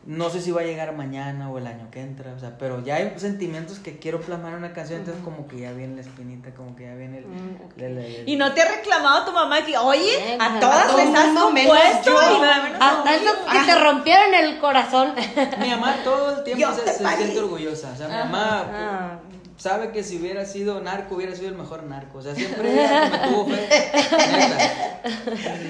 no 0.05 0.31
sé 0.31 0.41
si 0.41 0.53
va 0.53 0.61
a 0.61 0.65
llegar 0.65 0.95
mañana 0.95 1.51
o 1.51 1.59
el 1.59 1.67
año 1.67 1.89
que 1.91 2.01
entra, 2.01 2.33
o 2.33 2.39
sea, 2.39 2.57
pero 2.59 2.81
ya 2.85 2.95
hay 2.95 3.13
sentimientos 3.17 3.81
que 3.81 3.99
quiero 3.99 4.21
plasmar 4.21 4.53
en 4.53 4.59
una 4.59 4.73
canción, 4.73 5.01
entonces 5.01 5.21
como 5.25 5.49
que 5.49 5.59
ya 5.59 5.73
viene 5.73 5.97
la 5.97 6.03
espinita, 6.03 6.51
como 6.55 6.77
que 6.77 6.85
ya 6.85 6.95
viene 6.95 7.19
el... 7.19 7.27
Mm, 7.27 7.57
ok. 7.65 7.73
el- 7.79 7.99
el- 7.99 8.29
Y 8.29 8.37
no 8.37 8.53
te 8.55 8.63
ha 8.63 8.69
reclamado 8.71 9.25
tu 9.25 9.33
mamá 9.33 9.65
que, 9.65 9.77
oye, 9.77 10.35
Eh, 10.35 10.39
a 10.41 10.61
todas 10.61 10.95
les 10.95 11.13
has 11.13 11.37
compuesto 11.43 12.11
yo. 12.11 12.21
y 12.39 12.75
Hasta 12.79 13.03
mí. 13.11 13.17
esos 13.17 13.37
que 13.53 13.59
te 13.67 13.75
rompieron 13.81 14.35
el 14.35 14.59
corazón. 14.61 15.13
Mi 15.61 15.71
mamá 15.71 15.97
todo 16.05 16.37
el 16.39 16.45
tiempo 16.45 16.61
Yo 16.61 16.73
se, 16.73 16.87
se 16.93 17.05
siente 17.17 17.39
orgullosa, 17.41 17.91
o 17.93 17.97
sea, 17.97 18.07
mi 18.07 18.15
mamá 18.15 18.65
Ah. 18.73 19.19
Sabe 19.69 19.91
que 19.91 20.03
si 20.05 20.17
hubiera 20.19 20.45
sido 20.45 20.81
narco, 20.81 21.17
hubiera 21.17 21.35
sido 21.35 21.49
el 21.49 21.57
mejor 21.57 21.83
narco, 21.83 22.19
o 22.19 22.23
sea, 22.23 22.35
siempre 22.35 22.73
ella 22.73 23.09
me 23.11 23.29
tuvo 23.29 23.47
fe, 23.47 23.69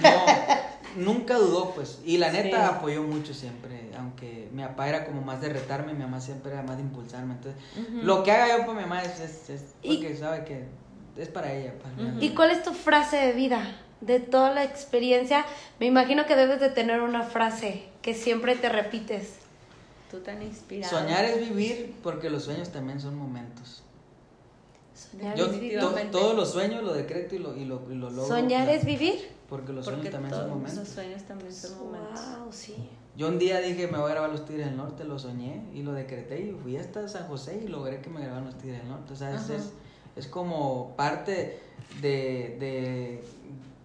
neta. 0.02 0.62
No, 0.96 1.04
nunca 1.12 1.36
dudó, 1.38 1.70
pues, 1.74 2.00
y 2.04 2.18
la 2.18 2.30
neta 2.30 2.56
Sí. 2.68 2.74
apoyó 2.76 3.02
mucho 3.02 3.32
siempre, 3.34 3.90
aunque 3.98 4.48
mi 4.52 4.62
papá 4.62 4.88
era 4.88 5.04
como 5.06 5.22
más 5.22 5.40
de 5.40 5.48
retarme, 5.50 5.92
mi 5.94 6.00
mamá 6.02 6.20
siempre 6.20 6.52
era 6.52 6.62
más 6.62 6.76
de 6.76 6.82
impulsarme, 6.82 7.34
entonces, 7.34 7.60
lo 8.02 8.22
que 8.22 8.32
haga 8.32 8.58
yo 8.58 8.66
por 8.66 8.74
mi 8.74 8.82
mamá 8.82 9.02
es, 9.02 9.18
es, 9.20 9.50
es 9.50 9.62
Y- 9.82 9.96
porque 9.98 10.16
sabe 10.16 10.44
que 10.44 10.64
es 11.16 11.28
para 11.28 11.52
ella, 11.52 11.72
para 11.82 11.94
mí. 12.10 12.24
¿Y 12.24 12.30
cuál 12.34 12.50
es 12.50 12.62
tu 12.62 12.72
frase 12.74 13.16
de 13.16 13.32
vida? 13.32 13.76
De 14.02 14.20
toda 14.20 14.50
la 14.52 14.62
experiencia, 14.64 15.46
me 15.80 15.86
imagino 15.86 16.26
que 16.26 16.36
debes 16.36 16.60
de 16.60 16.68
tener 16.68 17.00
una 17.00 17.22
frase 17.22 17.84
que 18.02 18.12
siempre 18.12 18.54
te 18.54 18.68
repites. 18.68 19.36
Tú 20.10 20.20
tan 20.20 20.42
inspirado. 20.42 20.96
Soñar 20.98 21.24
es 21.24 21.40
vivir 21.40 21.94
porque 22.02 22.28
los 22.30 22.44
sueños 22.44 22.68
también 22.68 23.00
son 23.00 23.16
momentos. 23.16 23.82
Soñar 25.18 25.36
Yo 25.36 25.48
to- 25.80 25.94
todos 26.10 26.36
los 26.36 26.50
sueños 26.50 26.82
lo 26.84 26.92
decreto 26.92 27.34
y 27.34 27.38
lo, 27.38 27.56
y 27.56 27.64
lo, 27.64 27.82
y 27.90 27.94
lo 27.94 28.10
logro. 28.10 28.26
Soñar 28.26 28.68
es 28.68 28.84
vivir. 28.84 29.34
Porque 29.48 29.72
los 29.72 29.84
Porque 29.84 30.10
sueños 30.10 30.12
también 30.12 30.34
son 30.34 30.48
momentos. 30.50 30.76
los 30.76 30.88
sueños 30.88 31.22
también 31.22 31.52
son 31.52 31.78
momentos. 31.78 32.20
Wow, 32.40 32.52
sí. 32.52 32.74
Yo 33.16 33.28
un 33.28 33.38
día 33.38 33.60
dije, 33.60 33.86
me 33.86 33.96
voy 33.98 34.10
a 34.10 34.14
grabar 34.14 34.30
los 34.30 34.44
Tigres 34.44 34.66
del 34.66 34.76
Norte, 34.76 35.04
lo 35.04 35.18
soñé 35.18 35.62
y 35.72 35.82
lo 35.82 35.92
decreté 35.92 36.40
y 36.40 36.50
fui 36.52 36.76
hasta 36.76 37.08
San 37.08 37.28
José 37.28 37.62
y 37.64 37.68
logré 37.68 38.00
que 38.00 38.10
me 38.10 38.20
grabaran 38.20 38.44
los 38.46 38.58
Tigres 38.58 38.80
del 38.80 38.88
Norte. 38.88 39.12
O 39.12 39.16
sea, 39.16 39.34
es, 39.34 39.48
es, 39.50 39.70
es 40.16 40.26
como 40.26 40.94
parte 40.96 41.60
de, 42.02 42.56
de, 42.60 43.22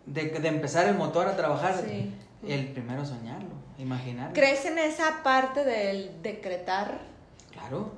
de, 0.07 0.39
de 0.39 0.47
empezar 0.47 0.87
el 0.87 0.95
motor 0.95 1.27
a 1.27 1.37
trabajar. 1.37 1.81
Sí. 1.87 2.11
El 2.47 2.71
primero 2.71 3.05
soñarlo, 3.05 3.49
imaginarlo. 3.77 4.33
¿Crees 4.33 4.65
en 4.65 4.79
esa 4.79 5.21
parte 5.23 5.63
del 5.63 6.23
decretar? 6.23 6.99
Claro, 7.51 7.91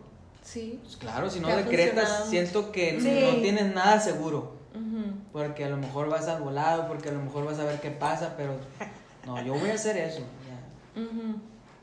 Sí. 0.43 0.79
pues 0.83 0.97
claro, 0.97 1.29
si 1.29 1.39
no 1.39 1.47
decretas, 1.47 2.25
siento 2.29 2.71
que 2.71 2.99
Sí. 3.01 3.27
no 3.35 3.41
tienes 3.41 3.73
nada 3.73 3.99
seguro. 3.99 4.61
Porque 5.31 5.65
a 5.65 5.69
lo 5.69 5.77
mejor 5.77 6.09
vas 6.09 6.27
al 6.27 6.41
volado, 6.41 6.87
porque 6.87 7.09
a 7.09 7.11
lo 7.11 7.19
mejor 7.21 7.45
vas 7.45 7.57
a 7.59 7.63
ver 7.63 7.79
qué 7.81 7.89
pasa, 7.91 8.33
pero 8.37 8.53
no, 9.25 9.41
yo 9.43 9.53
voy 9.55 9.69
a 9.71 9.73
hacer 9.75 9.97
eso. 9.97 10.21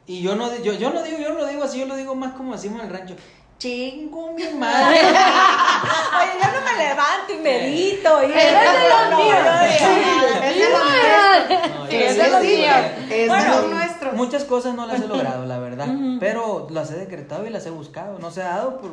Y 0.07 0.23
yo 0.23 0.35
no, 0.37 0.55
yo, 0.63 0.73
yo 0.75 0.91
no 0.93 1.03
digo, 1.03 1.19
yo 1.19 1.31
no 1.31 1.37
lo 1.41 1.47
digo 1.47 1.63
así, 1.65 1.79
yo 1.81 1.87
lo 1.87 1.97
digo 1.97 2.15
más 2.15 2.33
como 2.35 2.53
decimos 2.53 2.81
en 2.81 2.87
el 2.89 2.93
rancho. 2.93 3.15
Chingo 3.59 4.33
mi 4.33 4.45
madre. 4.59 4.99
Oye, 5.01 6.33
yo 6.43 6.49
no 6.53 6.65
me 6.65 6.85
levanto 6.85 7.33
y 7.33 7.37
medito. 7.37 8.23
Y 8.23 8.33
es 8.33 8.53
de 8.53 8.89
los 8.89 9.19
míos. 9.19 9.39
Es 11.91 11.91
de 11.91 12.07
es 12.07 12.13
sí 12.15 12.19
de 12.19 12.31
los 12.31 12.41
digo, 12.43 12.59
míos. 12.59 12.77
Es. 14.21 14.27
Muchas 14.27 14.45
cosas 14.45 14.75
no 14.75 14.87
las 14.87 15.01
he 15.01 15.07
logrado, 15.09 15.45
la 15.47 15.59
verdad. 15.59 15.89
Pero 16.21 16.67
las 16.71 16.91
he 16.91 16.97
decretado 16.97 17.47
y 17.47 17.51
las 17.51 17.67
he 17.67 17.71
buscado. 17.71 18.19
No 18.19 18.31
se 18.31 18.43
ha 18.43 18.49
dado 18.57 18.79
por, 18.81 18.91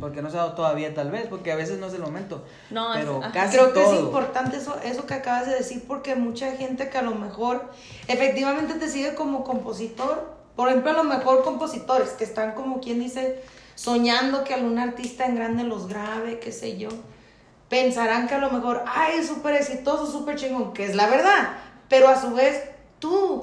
porque 0.00 0.22
no 0.22 0.30
se 0.30 0.36
ha 0.36 0.40
dado 0.40 0.52
todavía, 0.54 0.92
tal 0.94 1.10
vez, 1.10 1.26
porque 1.28 1.52
a 1.52 1.56
veces 1.56 1.78
no 1.78 1.86
es 1.86 1.94
el 1.94 2.00
momento. 2.02 2.42
No, 2.70 2.92
es- 2.94 3.00
pero 3.00 3.18
ajá. 3.22 3.32
casi 3.32 3.56
Creo 3.56 3.72
que 3.72 3.82
es 3.84 3.92
importante 4.00 4.56
eso, 4.56 4.76
eso 4.84 5.06
que 5.06 5.14
acabas 5.14 5.46
de 5.46 5.54
decir 5.54 5.84
porque 5.86 6.14
mucha 6.16 6.52
gente 6.52 6.88
que 6.90 6.98
a 6.98 7.02
lo 7.02 7.14
mejor 7.14 7.64
efectivamente 8.08 8.74
te 8.74 8.88
sigue 8.88 9.14
como 9.14 9.44
compositor, 9.44 10.34
por 10.56 10.68
ejemplo 10.68 10.90
a 10.90 10.94
lo 10.94 11.04
mejor 11.04 11.42
compositores 11.44 12.10
que 12.10 12.24
están 12.24 12.52
como 12.52 12.80
quien 12.80 12.98
dice 13.00 13.42
soñando 13.76 14.44
que 14.44 14.54
algún 14.54 14.78
artista 14.78 15.26
en 15.26 15.34
grande 15.36 15.64
los 15.64 15.88
grabe, 15.88 16.38
qué 16.38 16.52
sé 16.52 16.76
yo, 16.78 16.88
pensarán 17.68 18.28
que 18.28 18.34
a 18.34 18.38
lo 18.38 18.50
mejor, 18.50 18.84
ay, 18.86 19.18
es 19.18 19.26
súper 19.28 19.54
exitoso, 19.54 20.06
súper 20.10 20.36
chingón, 20.36 20.72
que 20.72 20.84
es 20.84 20.94
la 20.94 21.06
verdad, 21.08 21.56
pero 21.88 22.08
a 22.08 22.20
su 22.20 22.32
vez 22.34 22.62
tú, 22.98 23.42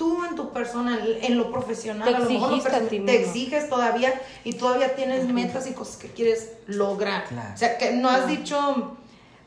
tú 0.00 0.24
en 0.24 0.34
tu 0.34 0.50
persona, 0.50 0.98
en 1.04 1.36
lo 1.36 1.52
profesional, 1.52 2.08
Te 2.08 2.14
a 2.16 2.18
lo 2.20 2.30
mejor 2.30 2.48
lo 2.52 2.56
exigiste 2.56 2.70
a 2.74 2.80
perso- 2.80 2.88
ti 2.88 2.96
te 3.00 3.12
mismo. 3.18 3.26
exiges 3.26 3.68
todavía 3.68 4.14
y 4.44 4.54
todavía 4.54 4.96
tienes 4.96 5.26
metas 5.26 5.66
y 5.66 5.72
cosas 5.74 5.96
que 5.98 6.08
quieres 6.08 6.52
lograr. 6.68 7.26
Claro. 7.26 7.50
O 7.54 7.58
sea, 7.58 7.76
que 7.76 7.92
no 7.92 8.08
has 8.08 8.26
dicho, 8.26 8.96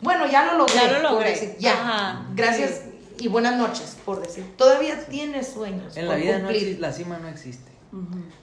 bueno, 0.01 0.27
ya 0.27 0.45
lo 0.45 0.59
logré. 0.59 0.75
Ya 0.75 0.87
lo 0.99 1.01
por 1.01 1.11
logré. 1.13 1.29
decir, 1.31 1.55
ya. 1.57 1.73
Ajá, 1.73 2.27
Gracias 2.35 2.81
y 3.17 3.27
buenas 3.29 3.57
noches, 3.57 3.97
por 4.05 4.21
decir. 4.21 4.45
Todavía 4.55 5.03
tienes 5.07 5.47
sueños. 5.47 5.97
En 5.97 6.07
la 6.07 6.15
vida 6.15 6.37
no 6.37 6.49
existe, 6.51 6.79
la 6.79 6.93
cima 6.93 7.17
no 7.17 7.27
existe. 7.29 7.71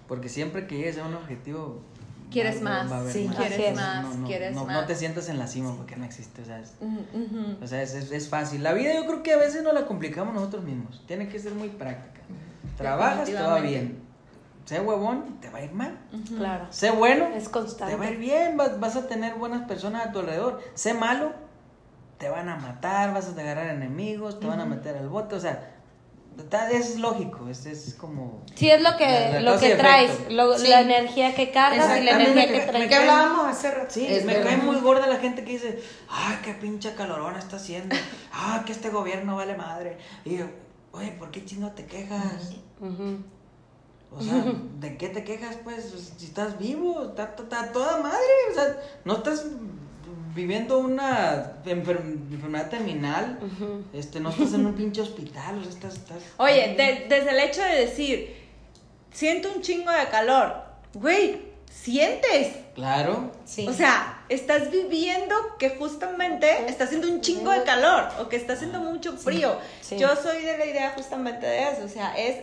Porque 0.08 0.28
siempre 0.28 0.66
que 0.66 0.78
llegues 0.78 0.98
a 0.98 1.04
un 1.06 1.14
objetivo. 1.14 1.78
Quieres 2.30 2.62
más, 2.62 2.90
sí, 3.12 3.28
quieres 3.36 3.74
más, 3.76 4.02
no, 4.04 4.14
no, 4.14 4.26
quieres 4.26 4.54
no, 4.54 4.64
más. 4.64 4.80
No 4.80 4.86
te 4.86 4.94
sientas 4.94 5.28
en 5.28 5.38
la 5.38 5.46
cima 5.46 5.74
porque 5.76 5.96
no 5.96 6.04
existe. 6.04 6.42
O 6.42 6.44
sea, 6.44 6.58
es, 6.60 6.74
o 7.62 7.66
sea, 7.66 7.82
es, 7.82 7.94
es- 7.94 8.12
es 8.12 8.28
fácil. 8.28 8.62
La 8.62 8.72
vida 8.72 8.94
yo 8.94 9.06
creo 9.06 9.22
que 9.22 9.32
a 9.32 9.36
veces 9.36 9.62
nos 9.62 9.74
la 9.74 9.86
complicamos 9.86 10.32
nosotros 10.34 10.64
mismos. 10.64 11.02
Tiene 11.06 11.28
que 11.28 11.38
ser 11.38 11.52
muy 11.54 11.68
práctica. 11.68 12.20
Trabajas, 12.76 13.26
te 13.26 13.34
va 13.34 13.60
bien. 13.60 14.02
Sé 14.64 14.80
huevón, 14.80 15.38
te 15.40 15.50
va 15.50 15.58
a 15.58 15.62
ir 15.64 15.72
mal. 15.72 15.98
Claro. 16.36 16.66
Sé 16.70 16.90
bueno, 16.92 17.26
Es 17.34 17.48
constante. 17.48 17.92
te 17.94 17.98
va 17.98 18.06
a 18.06 18.10
ir 18.10 18.18
bien, 18.18 18.56
vas, 18.56 18.78
vas 18.78 18.94
a 18.94 19.08
tener 19.08 19.34
buenas 19.34 19.66
personas 19.66 20.06
a 20.06 20.12
tu 20.12 20.20
alrededor. 20.20 20.60
Sé 20.74 20.94
malo, 20.94 21.32
te 22.18 22.28
van 22.28 22.48
a 22.48 22.56
matar, 22.56 23.12
vas 23.12 23.26
a 23.26 23.40
agarrar 23.40 23.66
enemigos, 23.74 24.38
te 24.38 24.46
van 24.46 24.60
a 24.60 24.66
meter 24.66 24.96
al 24.96 25.08
bote, 25.08 25.34
o 25.34 25.40
sea, 25.40 25.69
es 26.72 26.98
lógico, 26.98 27.48
es, 27.48 27.66
es 27.66 27.94
como... 27.94 28.42
Sí, 28.54 28.70
es 28.70 28.80
lo 28.82 28.96
que, 28.96 29.04
La- 29.06 29.40
la 29.40 29.52
lo 29.54 29.60
que 29.60 29.74
traes, 29.76 30.10
lo- 30.30 30.58
Sí. 30.58 30.68
la 30.68 30.80
energía 30.80 31.34
que 31.34 31.50
cargas 31.50 31.98
y 32.00 32.04
la 32.04 32.12
energía 32.12 32.46
que 32.46 32.60
que, 32.60 32.66
traes. 32.66 32.88
que 32.88 32.94
hablábamos 32.94 33.46
hace 33.48 33.70
rato. 33.70 33.86
Sí, 33.90 34.06
Es 34.06 34.24
me 34.24 34.34
verdad. 34.34 34.50
cae 34.50 34.56
muy 34.58 34.76
gorda 34.80 35.06
la 35.06 35.16
gente 35.16 35.44
que 35.44 35.52
dice, 35.52 35.80
ay, 36.08 36.38
qué 36.44 36.54
pinche 36.54 36.94
calorón 36.94 37.36
está 37.36 37.56
haciendo, 37.56 37.94
ay, 38.32 38.60
que 38.64 38.72
este 38.72 38.90
gobierno 38.90 39.36
vale 39.36 39.56
madre. 39.56 39.98
Y 40.24 40.36
yo, 40.38 40.46
oye, 40.92 41.12
¿por 41.12 41.30
qué 41.30 41.44
chino 41.44 41.72
te 41.72 41.86
quejas? 41.86 42.52
Ujú. 42.80 43.18
O 44.12 44.20
sea, 44.20 44.44
¿de 44.80 44.96
qué 44.96 45.08
te 45.08 45.22
quejas, 45.22 45.56
pues? 45.62 45.94
Si 46.18 46.26
estás 46.26 46.58
vivo, 46.58 47.04
está, 47.10 47.24
está- 47.24 47.42
está 47.44 47.72
toda 47.72 47.98
madre. 47.98 48.18
O 48.50 48.54
sea, 48.54 48.76
no 49.04 49.16
estás 49.18 49.46
viviendo 50.34 50.78
una 50.78 51.52
enfer- 51.64 52.00
enfermedad 52.32 52.68
terminal. 52.70 53.38
Ujú. 53.42 53.84
Este, 53.92 54.20
no 54.20 54.30
estás 54.30 54.52
en 54.54 54.66
un 54.66 54.74
pinche 54.74 55.00
hospital. 55.00 55.58
O 55.58 55.62
sea, 55.62 55.70
estás. 55.70 55.94
estás 55.94 56.18
Oye, 56.38 56.74
de- 56.76 57.06
desde 57.08 57.30
el 57.30 57.40
hecho 57.40 57.62
de 57.62 57.86
decir, 57.86 58.36
siento 59.12 59.52
un 59.54 59.62
chingo 59.62 59.90
de 59.90 60.06
calor, 60.08 60.54
güey, 60.94 61.42
sientes. 61.70 62.56
Claro. 62.74 63.32
Sí. 63.44 63.66
O 63.68 63.72
sea, 63.72 64.24
estás 64.28 64.70
viviendo 64.70 65.34
que 65.58 65.70
justamente 65.70 66.66
está 66.68 66.84
haciendo 66.84 67.08
un 67.08 67.20
chingo 67.20 67.50
de 67.50 67.62
calor 67.64 68.08
o 68.20 68.28
que 68.28 68.36
está 68.36 68.52
haciendo 68.54 68.78
mucho 68.80 69.16
frío. 69.16 69.56
sí. 69.80 69.98
Yo 69.98 70.08
soy 70.16 70.42
de 70.44 70.56
la 70.58 70.66
idea 70.66 70.90
justamente 70.96 71.46
de 71.46 71.70
eso, 71.70 71.84
o 71.84 71.88
sea, 71.88 72.14
es 72.16 72.36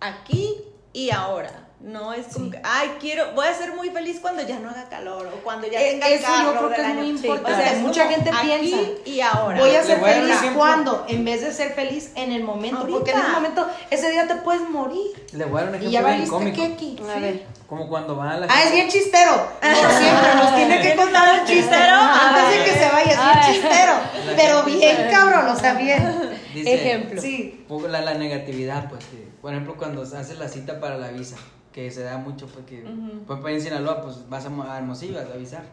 aquí 0.00 0.56
y 0.92 1.10
ahora. 1.10 1.63
No 1.84 2.14
es 2.14 2.28
como 2.32 2.50
que, 2.50 2.58
ay, 2.64 2.92
quiero, 2.98 3.32
voy 3.34 3.46
a 3.46 3.52
ser 3.52 3.74
muy 3.74 3.90
feliz 3.90 4.18
cuando 4.18 4.42
ya 4.42 4.58
no 4.58 4.70
haga 4.70 4.88
calor 4.88 5.26
o 5.26 5.44
cuando 5.44 5.66
ya 5.70 5.78
Eh, 5.82 5.90
tenga 5.92 6.06
el 6.08 6.14
eso 6.14 6.22
yo 6.26 6.34
carro 6.54 6.58
creo 6.68 6.70
que 6.74 6.80
es 6.90 6.94
muy 6.94 7.08
importante. 7.10 7.62
es 7.72 7.78
Mucha 7.80 8.04
como 8.04 8.14
gente 8.16 8.30
aquí 8.30 8.46
piensa, 8.46 8.76
y 9.04 9.20
ahora. 9.20 9.60
Voy 9.60 9.76
a 9.76 9.82
ser 9.82 9.98
voy 10.00 10.10
feliz 10.10 10.34
ejemplo. 10.34 10.58
cuando, 10.58 11.04
en 11.10 11.24
vez 11.26 11.42
de 11.42 11.52
ser 11.52 11.74
feliz 11.74 12.10
en 12.14 12.32
el 12.32 12.42
momento, 12.42 12.78
Ahorita. 12.78 12.96
porque 12.98 13.10
en 13.10 13.18
ese 13.18 13.28
momento, 13.28 13.68
ese 13.90 14.10
día 14.12 14.26
te 14.26 14.36
puedes 14.36 14.62
morir. 14.70 15.10
Le 15.32 15.44
voy 15.44 15.60
a 15.60 15.64
dar 15.66 15.74
un 15.74 15.82
Y 15.82 15.90
ya 15.90 16.00
ejemplo 16.00 16.16
bien 16.16 16.28
cómico. 16.56 16.62
aquí. 16.74 16.96
A 17.14 17.18
ver. 17.20 17.46
Como 17.68 17.86
cuando 17.88 18.16
van 18.16 18.28
a 18.30 18.36
la 18.38 18.46
Ah, 18.48 18.62
es 18.62 18.72
bien 18.72 18.88
chistero. 18.88 19.32
Siempre 19.62 20.34
nos 20.36 20.54
tiene 20.56 20.80
que 20.80 20.96
contar 20.96 21.40
un 21.40 21.46
chistero 21.46 21.96
antes 22.00 22.48
de 22.58 22.64
que 22.64 22.78
se 22.78 22.88
vaya. 22.90 23.12
Es 23.12 23.18
bien 23.18 23.62
chistero. 23.62 23.92
Pero 24.36 24.62
bien 24.62 24.96
cabrón, 25.10 25.48
o 25.48 25.56
sea, 25.58 25.74
bien. 25.74 26.30
Dice, 26.54 26.74
Ejemplo. 26.74 27.20
Sí. 27.20 27.62
poco 27.68 27.88
La, 27.88 28.00
la 28.00 28.14
negatividad, 28.14 28.88
pues, 28.88 29.04
por 29.42 29.52
ejemplo, 29.52 29.74
cuando 29.76 30.06
se 30.06 30.16
hace 30.16 30.34
la 30.34 30.48
cita 30.48 30.80
para 30.80 30.96
la 30.96 31.08
visa, 31.08 31.36
que 31.74 31.90
se 31.90 32.02
da 32.04 32.16
mucho, 32.18 32.46
porque, 32.46 32.84
pues, 33.26 33.40
pues, 33.40 33.54
en 33.56 33.60
Sinaloa, 33.60 34.00
pues, 34.00 34.28
vas 34.28 34.46
a 34.46 34.50
Mo- 34.50 34.62
a 34.62 34.78
Hermosillo 34.78 35.18
a 35.18 35.22
avisar. 35.22 35.64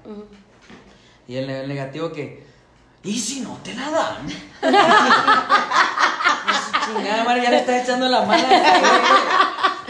Y 1.28 1.36
el, 1.36 1.48
el 1.50 1.68
negativo 1.68 2.12
que, 2.12 2.44
¿y 3.04 3.20
si 3.20 3.42
no 3.42 3.58
te 3.64 3.74
la 3.76 3.90
dan? 3.92 4.28
Pues, 6.44 6.86
chingada 6.96 7.24
madre, 7.24 7.44
ya 7.44 7.52
le 7.52 7.58
estás 7.58 7.84
echando 7.84 8.08
la 8.10 8.24
mala. 8.24 8.48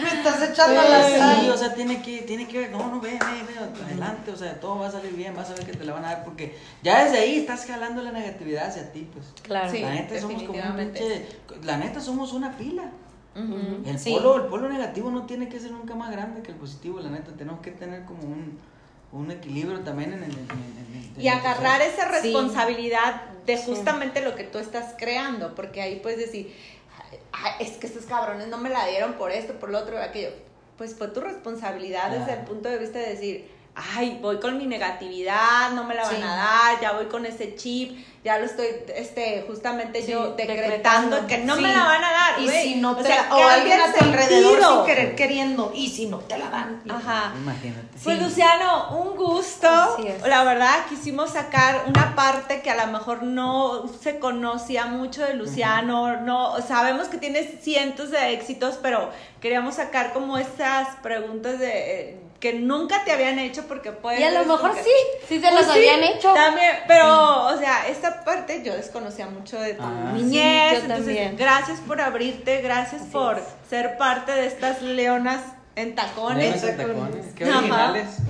Me 0.01 0.07
estás 0.09 0.49
echando 0.49 0.81
la 0.81 1.03
Sí, 1.39 1.49
o 1.49 1.57
sea, 1.57 1.73
tiene 1.73 2.01
que, 2.01 2.23
tiene 2.23 2.47
que 2.47 2.59
ver, 2.59 2.71
no, 2.71 2.87
no, 2.89 2.99
ve, 2.99 3.11
ve, 3.11 3.17
ve, 3.47 3.83
adelante, 3.85 4.31
o 4.31 4.35
sea, 4.35 4.59
todo 4.59 4.79
va 4.79 4.87
a 4.87 4.91
salir 4.91 5.13
bien, 5.13 5.33
vas 5.35 5.49
a 5.49 5.53
ver 5.53 5.65
que 5.65 5.73
te 5.73 5.85
la 5.85 5.93
van 5.93 6.03
a 6.05 6.09
dar, 6.09 6.23
porque 6.25 6.57
ya 6.83 7.03
desde 7.05 7.19
ahí 7.19 7.37
estás 7.37 7.65
jalando 7.65 8.01
la 8.01 8.11
negatividad 8.11 8.67
hacia 8.67 8.91
ti, 8.91 9.07
pues. 9.13 9.27
Claro. 9.43 9.71
Sí. 9.71 9.79
la 9.79 9.91
neta 9.91 10.19
somos 10.19 10.43
como 10.43 10.59
un 10.59 10.75
pinche, 10.93 11.25
la 11.63 11.77
neta 11.77 12.01
somos 12.01 12.33
una 12.33 12.57
pila. 12.57 12.83
El 13.35 13.97
Sí. 13.97 14.11
polo, 14.13 14.35
el 14.35 14.43
polo 14.49 14.67
negativo 14.69 15.09
no 15.09 15.25
tiene 15.25 15.47
que 15.47 15.59
ser 15.59 15.71
nunca 15.71 15.95
más 15.95 16.11
grande 16.11 16.41
que 16.41 16.51
el 16.51 16.57
positivo, 16.57 16.99
la 16.99 17.09
neta, 17.09 17.31
tenemos 17.31 17.61
que 17.61 17.71
tener 17.71 18.03
como 18.05 18.23
un, 18.23 18.59
un 19.13 19.31
equilibrio 19.31 19.79
también 19.81 20.13
en 20.13 20.23
el... 20.23 20.31
en- 20.31 20.37
en- 20.49 21.13
en- 21.15 21.21
Y 21.21 21.27
agarrar 21.29 21.81
esa 21.81 22.05
Sí. 22.07 22.21
responsabilidad 22.23 23.21
de 23.45 23.57
justamente 23.57 24.21
lo 24.21 24.35
que 24.35 24.43
tú 24.43 24.57
estás 24.57 24.95
creando, 24.97 25.55
porque 25.55 25.81
ahí 25.81 25.99
puedes 26.01 26.19
decir, 26.19 26.53
"Ay, 27.31 27.53
es 27.59 27.71
que 27.77 27.87
estos 27.87 28.05
cabrones 28.05 28.47
no 28.49 28.57
me 28.57 28.69
la 28.69 28.85
dieron 28.87 29.13
por 29.13 29.31
esto, 29.31 29.53
por 29.59 29.69
lo 29.69 29.79
otro, 29.79 29.93
por 29.95 30.01
aquello. 30.03 30.31
Pues 30.77 30.95
fue 30.95 31.07
tu 31.09 31.21
responsabilidad 31.21 32.11
desde 32.11 32.33
el 32.39 32.45
punto 32.45 32.67
de 32.69 32.77
vista 32.79 32.99
de 32.99 33.09
decir, 33.09 33.49
ay, 33.75 34.19
voy 34.21 34.39
con 34.39 34.57
mi 34.57 34.65
negatividad, 34.65 35.71
no 35.71 35.83
me 35.85 35.95
la 35.95 36.03
van 36.03 36.15
Sí. 36.15 36.21
a 36.21 36.35
dar, 36.35 36.81
ya 36.81 36.91
voy 36.93 37.05
con 37.05 37.25
ese 37.25 37.55
chip, 37.55 37.97
ya 38.23 38.37
lo 38.37 38.45
estoy, 38.45 38.67
este, 38.95 39.43
justamente 39.47 40.03
Sí, 40.03 40.11
yo 40.11 40.33
decretando 40.35 41.15
decretando. 41.15 41.27
que 41.27 41.37
no 41.39 41.55
Sí. 41.55 41.61
me 41.63 41.69
la 41.73 41.83
van 41.85 42.03
a 42.03 42.11
dar, 42.11 42.39
Y 42.41 42.47
si 42.49 42.75
no 42.75 42.95
te 42.95 43.01
o 43.01 43.05
sea, 43.05 43.27
la, 43.29 43.35
o 43.35 43.47
alguien 43.47 43.79
a 43.81 43.85
el 43.85 43.93
tu 43.93 44.03
alrededor 44.05 44.59
sin 44.61 44.85
querer 44.85 45.15
queriendo. 45.15 45.71
Y 45.73 45.89
si 45.89 46.05
no 46.05 46.19
te 46.19 46.37
la 46.37 46.49
dan. 46.49 46.81
Ajá. 46.89 47.33
Imagínate. 47.35 47.87
Pues 48.03 48.17
Sí. 48.19 48.23
Luciano, 48.23 48.89
un 48.99 49.15
gusto. 49.15 49.67
Así 49.67 50.07
es. 50.07 50.21
La 50.27 50.43
verdad, 50.43 50.85
quisimos 50.89 51.31
sacar 51.31 51.85
una 51.87 52.13
parte 52.15 52.61
que 52.61 52.69
a 52.69 52.85
lo 52.85 52.91
mejor 52.91 53.23
no 53.23 53.87
se 54.01 54.19
conocía 54.19 54.85
mucho 54.85 55.23
de 55.23 55.33
Luciano. 55.33 56.17
No, 56.21 56.61
sabemos 56.61 57.07
que 57.07 57.17
tienes 57.17 57.61
cientos 57.63 58.11
de 58.11 58.33
éxitos, 58.33 58.77
pero 58.81 59.09
queríamos 59.39 59.75
sacar 59.75 60.13
como 60.13 60.37
esas 60.37 60.87
preguntas 61.01 61.57
de 61.57 62.19
que 62.41 62.53
nunca 62.53 63.05
te 63.05 63.13
habían 63.13 63.39
hecho 63.39 63.63
porque 63.67 63.91
puede 63.93 64.19
Y 64.19 64.23
a 64.23 64.31
lo 64.31 64.43
mejor 64.45 64.73
sí, 64.75 64.89
sí 65.29 65.35
se 65.39 65.41
Pues 65.49 65.53
los 65.53 65.65
sí, 65.73 65.79
habían 65.87 66.03
hecho. 66.03 66.33
También, 66.33 66.75
pero, 66.87 67.45
o 67.45 67.57
sea, 67.57 67.87
esta 67.87 68.25
parte 68.25 68.63
yo 68.63 68.73
desconocía 68.75 69.27
mucho 69.27 69.57
de 69.59 69.75
tu 69.75 69.83
Ah. 69.83 70.11
niñez. 70.13 70.71
Sí, 70.71 70.75
yo 70.77 70.81
entonces, 70.81 71.05
también. 71.05 71.37
gracias 71.37 71.79
por 71.81 72.01
abrirte, 72.01 72.61
gracias 72.61 73.03
Así 73.03 73.11
por 73.11 73.37
es. 73.37 73.43
ser 73.69 73.95
parte 73.97 74.33
de 74.33 74.47
estas 74.47 74.81
leonas 74.81 75.39
en 75.75 75.95
tacones. 75.95 76.63
En 76.63 76.77
tacones, 76.77 77.25
Qué 77.35 77.45
originales. 77.45 78.07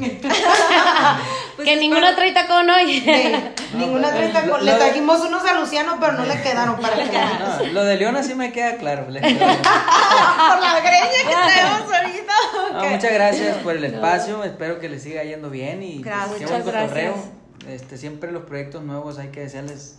Pues 1.55 1.65
que 1.67 1.73
espero- 1.73 1.79
ninguna 1.81 2.15
trae 2.15 2.31
tacón 2.31 2.69
hoy. 2.69 3.01
Sí, 3.71 3.77
ninguna 3.77 4.11
lo- 4.11 4.51
con- 4.51 4.65
Le 4.65 4.73
trajimos 4.73 5.21
unos 5.21 5.43
a 5.45 5.53
Luciano, 5.59 5.97
pero 5.99 6.13
no 6.13 6.25
le 6.25 6.41
quedaron 6.43 6.79
para 6.79 6.95
que 6.97 7.17
No, 7.17 7.73
lo 7.73 7.83
de 7.83 7.97
Leona 7.97 8.21
sí 8.23 8.35
me 8.35 8.51
queda 8.51 8.75
claro. 8.77 9.09
le- 9.09 9.21
por 9.21 9.29
la 9.31 10.79
greña 10.81 11.09
que 11.27 11.35
traemos 11.35 11.93
ahorita. 11.93 12.33
No, 12.73 12.79
ok. 12.79 12.89
muchas 12.91 13.13
gracias 13.13 13.57
por 13.57 13.75
el 13.77 13.83
espacio, 13.85 14.43
espero 14.43 14.79
que 14.79 14.89
les 14.89 15.03
siga 15.03 15.23
yendo 15.23 15.49
bien 15.49 15.83
y 15.83 16.01
Gracias. 16.01 16.29
pues, 16.29 16.41
Muchas 16.41 16.65
gracias. 16.65 17.13
Este, 17.69 17.97
siempre 17.97 18.31
los 18.31 18.43
proyectos 18.43 18.83
nuevos 18.83 19.17
hay 19.19 19.27
que 19.29 19.41
desearles 19.41 19.97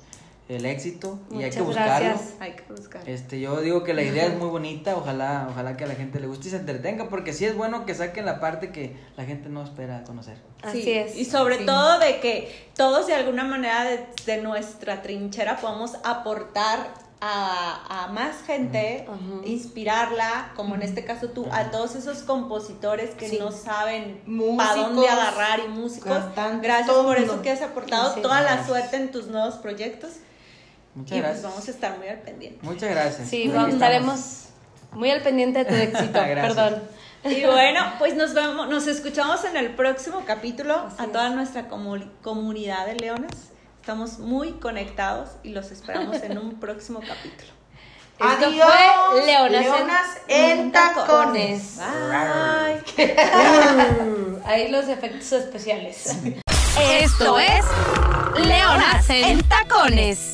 el 0.53 0.67
éxito 0.67 1.19
y 1.31 1.43
hay 1.43 1.51
que 1.51 1.61
buscarlo. 1.63 2.05
gracias. 2.09 2.35
Hay 2.41 2.53
que 2.53 2.65
buscar. 2.73 3.09
Este, 3.09 3.41
yo 3.41 3.61
digo 3.61 3.83
que 3.85 3.95
la 3.95 4.03
idea 4.03 4.27
es 4.27 4.37
muy 4.39 4.49
bonita, 4.49 4.97
ojalá, 4.97 5.47
ojalá 5.51 5.77
que 5.77 5.85
a 5.85 5.87
la 5.87 5.95
gente 5.95 6.21
le 6.21 6.27
guste 6.27 6.49
y 6.49 6.51
se 6.51 6.57
entretenga, 6.57 7.09
porque 7.09 7.33
sí 7.33 7.45
es 7.45 7.57
bueno 7.57 7.85
que 7.87 7.95
saquen 7.95 8.27
la 8.27 8.41
parte 8.41 8.71
que 8.73 8.97
la 9.17 9.25
gente 9.25 9.49
no 9.49 9.63
espera 9.63 10.05
conocer. 10.05 10.37
Así 10.63 10.83
Sí, 10.83 10.93
es. 10.93 11.17
Y 11.17 11.25
sobre 11.25 11.59
Sí. 11.59 11.67
todo 11.67 11.99
de 11.99 12.21
que 12.21 12.69
todos 12.77 13.07
de 13.07 13.15
alguna 13.15 13.45
manera 13.45 13.85
de, 13.85 14.07
de 14.27 14.43
nuestra 14.43 15.03
trinchera 15.03 15.57
podamos 15.59 15.97
aportar 16.05 17.03
a, 17.25 18.07
a 18.07 18.13
más 18.13 18.43
gente, 18.45 19.07
inspirarla, 19.45 20.53
como 20.57 20.75
en 20.75 20.83
este 20.83 21.05
caso 21.05 21.29
tú, 21.29 21.47
a 21.53 21.71
todos 21.71 21.95
esos 21.95 22.19
compositores 22.25 23.11
que 23.11 23.29
Sí. 23.29 23.39
no 23.39 23.53
saben 23.53 24.21
para 24.57 24.75
dónde 24.83 25.09
agarrar 25.09 25.61
y 25.65 25.69
músicos. 25.69 26.11
cantantes, 26.11 26.63
Gracias 26.63 26.97
por 26.97 27.17
eso 27.17 27.41
que 27.43 27.51
has 27.53 27.63
aportado 27.63 28.21
toda 28.21 28.41
la 28.43 28.67
suerte 28.67 28.97
en 28.97 29.13
tus 29.13 29.29
nuevos 29.29 29.55
proyectos. 29.55 30.11
Muchas 30.95 31.17
y 31.17 31.21
gracias. 31.21 31.41
pues 31.43 31.53
vamos 31.53 31.69
a 31.69 31.71
estar 31.71 31.99
muy 31.99 32.09
al 32.09 32.19
pendiente. 32.19 32.59
Muchas 32.63 32.91
gracias. 32.91 33.29
Sí, 33.29 33.49
vamos, 33.49 33.75
estaremos 33.75 34.21
muy 34.93 35.11
al 35.11 35.23
pendiente 35.23 35.65
de 35.65 35.65
tu 35.65 35.75
éxito. 35.99 36.13
Perdón. 36.21 36.83
Y 37.25 37.45
bueno, 37.45 37.81
pues 37.99 38.15
nos 38.17 38.35
vemos, 38.35 38.69
nos 38.69 38.87
escuchamos 38.89 39.45
en 39.45 39.57
el 39.57 39.75
próximo 39.75 40.25
capítulo 40.27 40.75
Así 40.89 40.97
a 40.99 41.05
es. 41.05 41.13
toda 41.13 41.29
nuestra 41.31 41.69
comu- 41.69 42.11
comunidad 42.21 42.85
de 42.87 42.97
leones. 42.97 43.31
Estamos 43.81 44.19
muy 44.19 44.53
conectados 44.53 45.31
y 45.43 45.51
los 45.51 45.71
esperamos 45.71 46.17
en 46.23 46.37
un 46.39 46.59
próximo 46.61 47.01
capítulo. 47.01 47.51
Esto 48.19 48.47
Adiós, 48.47 48.67
fue 49.11 49.27
Leonas, 49.27 49.63
Leonas 49.63 50.07
en 50.29 50.71
tacones. 50.73 51.79
Bye. 52.97 53.17
Ahí 54.45 54.71
los 54.71 54.87
efectos 54.89 55.33
especiales. 55.33 56.17
Esto 57.01 57.39
es 57.39 57.65
Leonas 58.47 59.09
en 59.11 59.43
Tacones. 59.49 60.33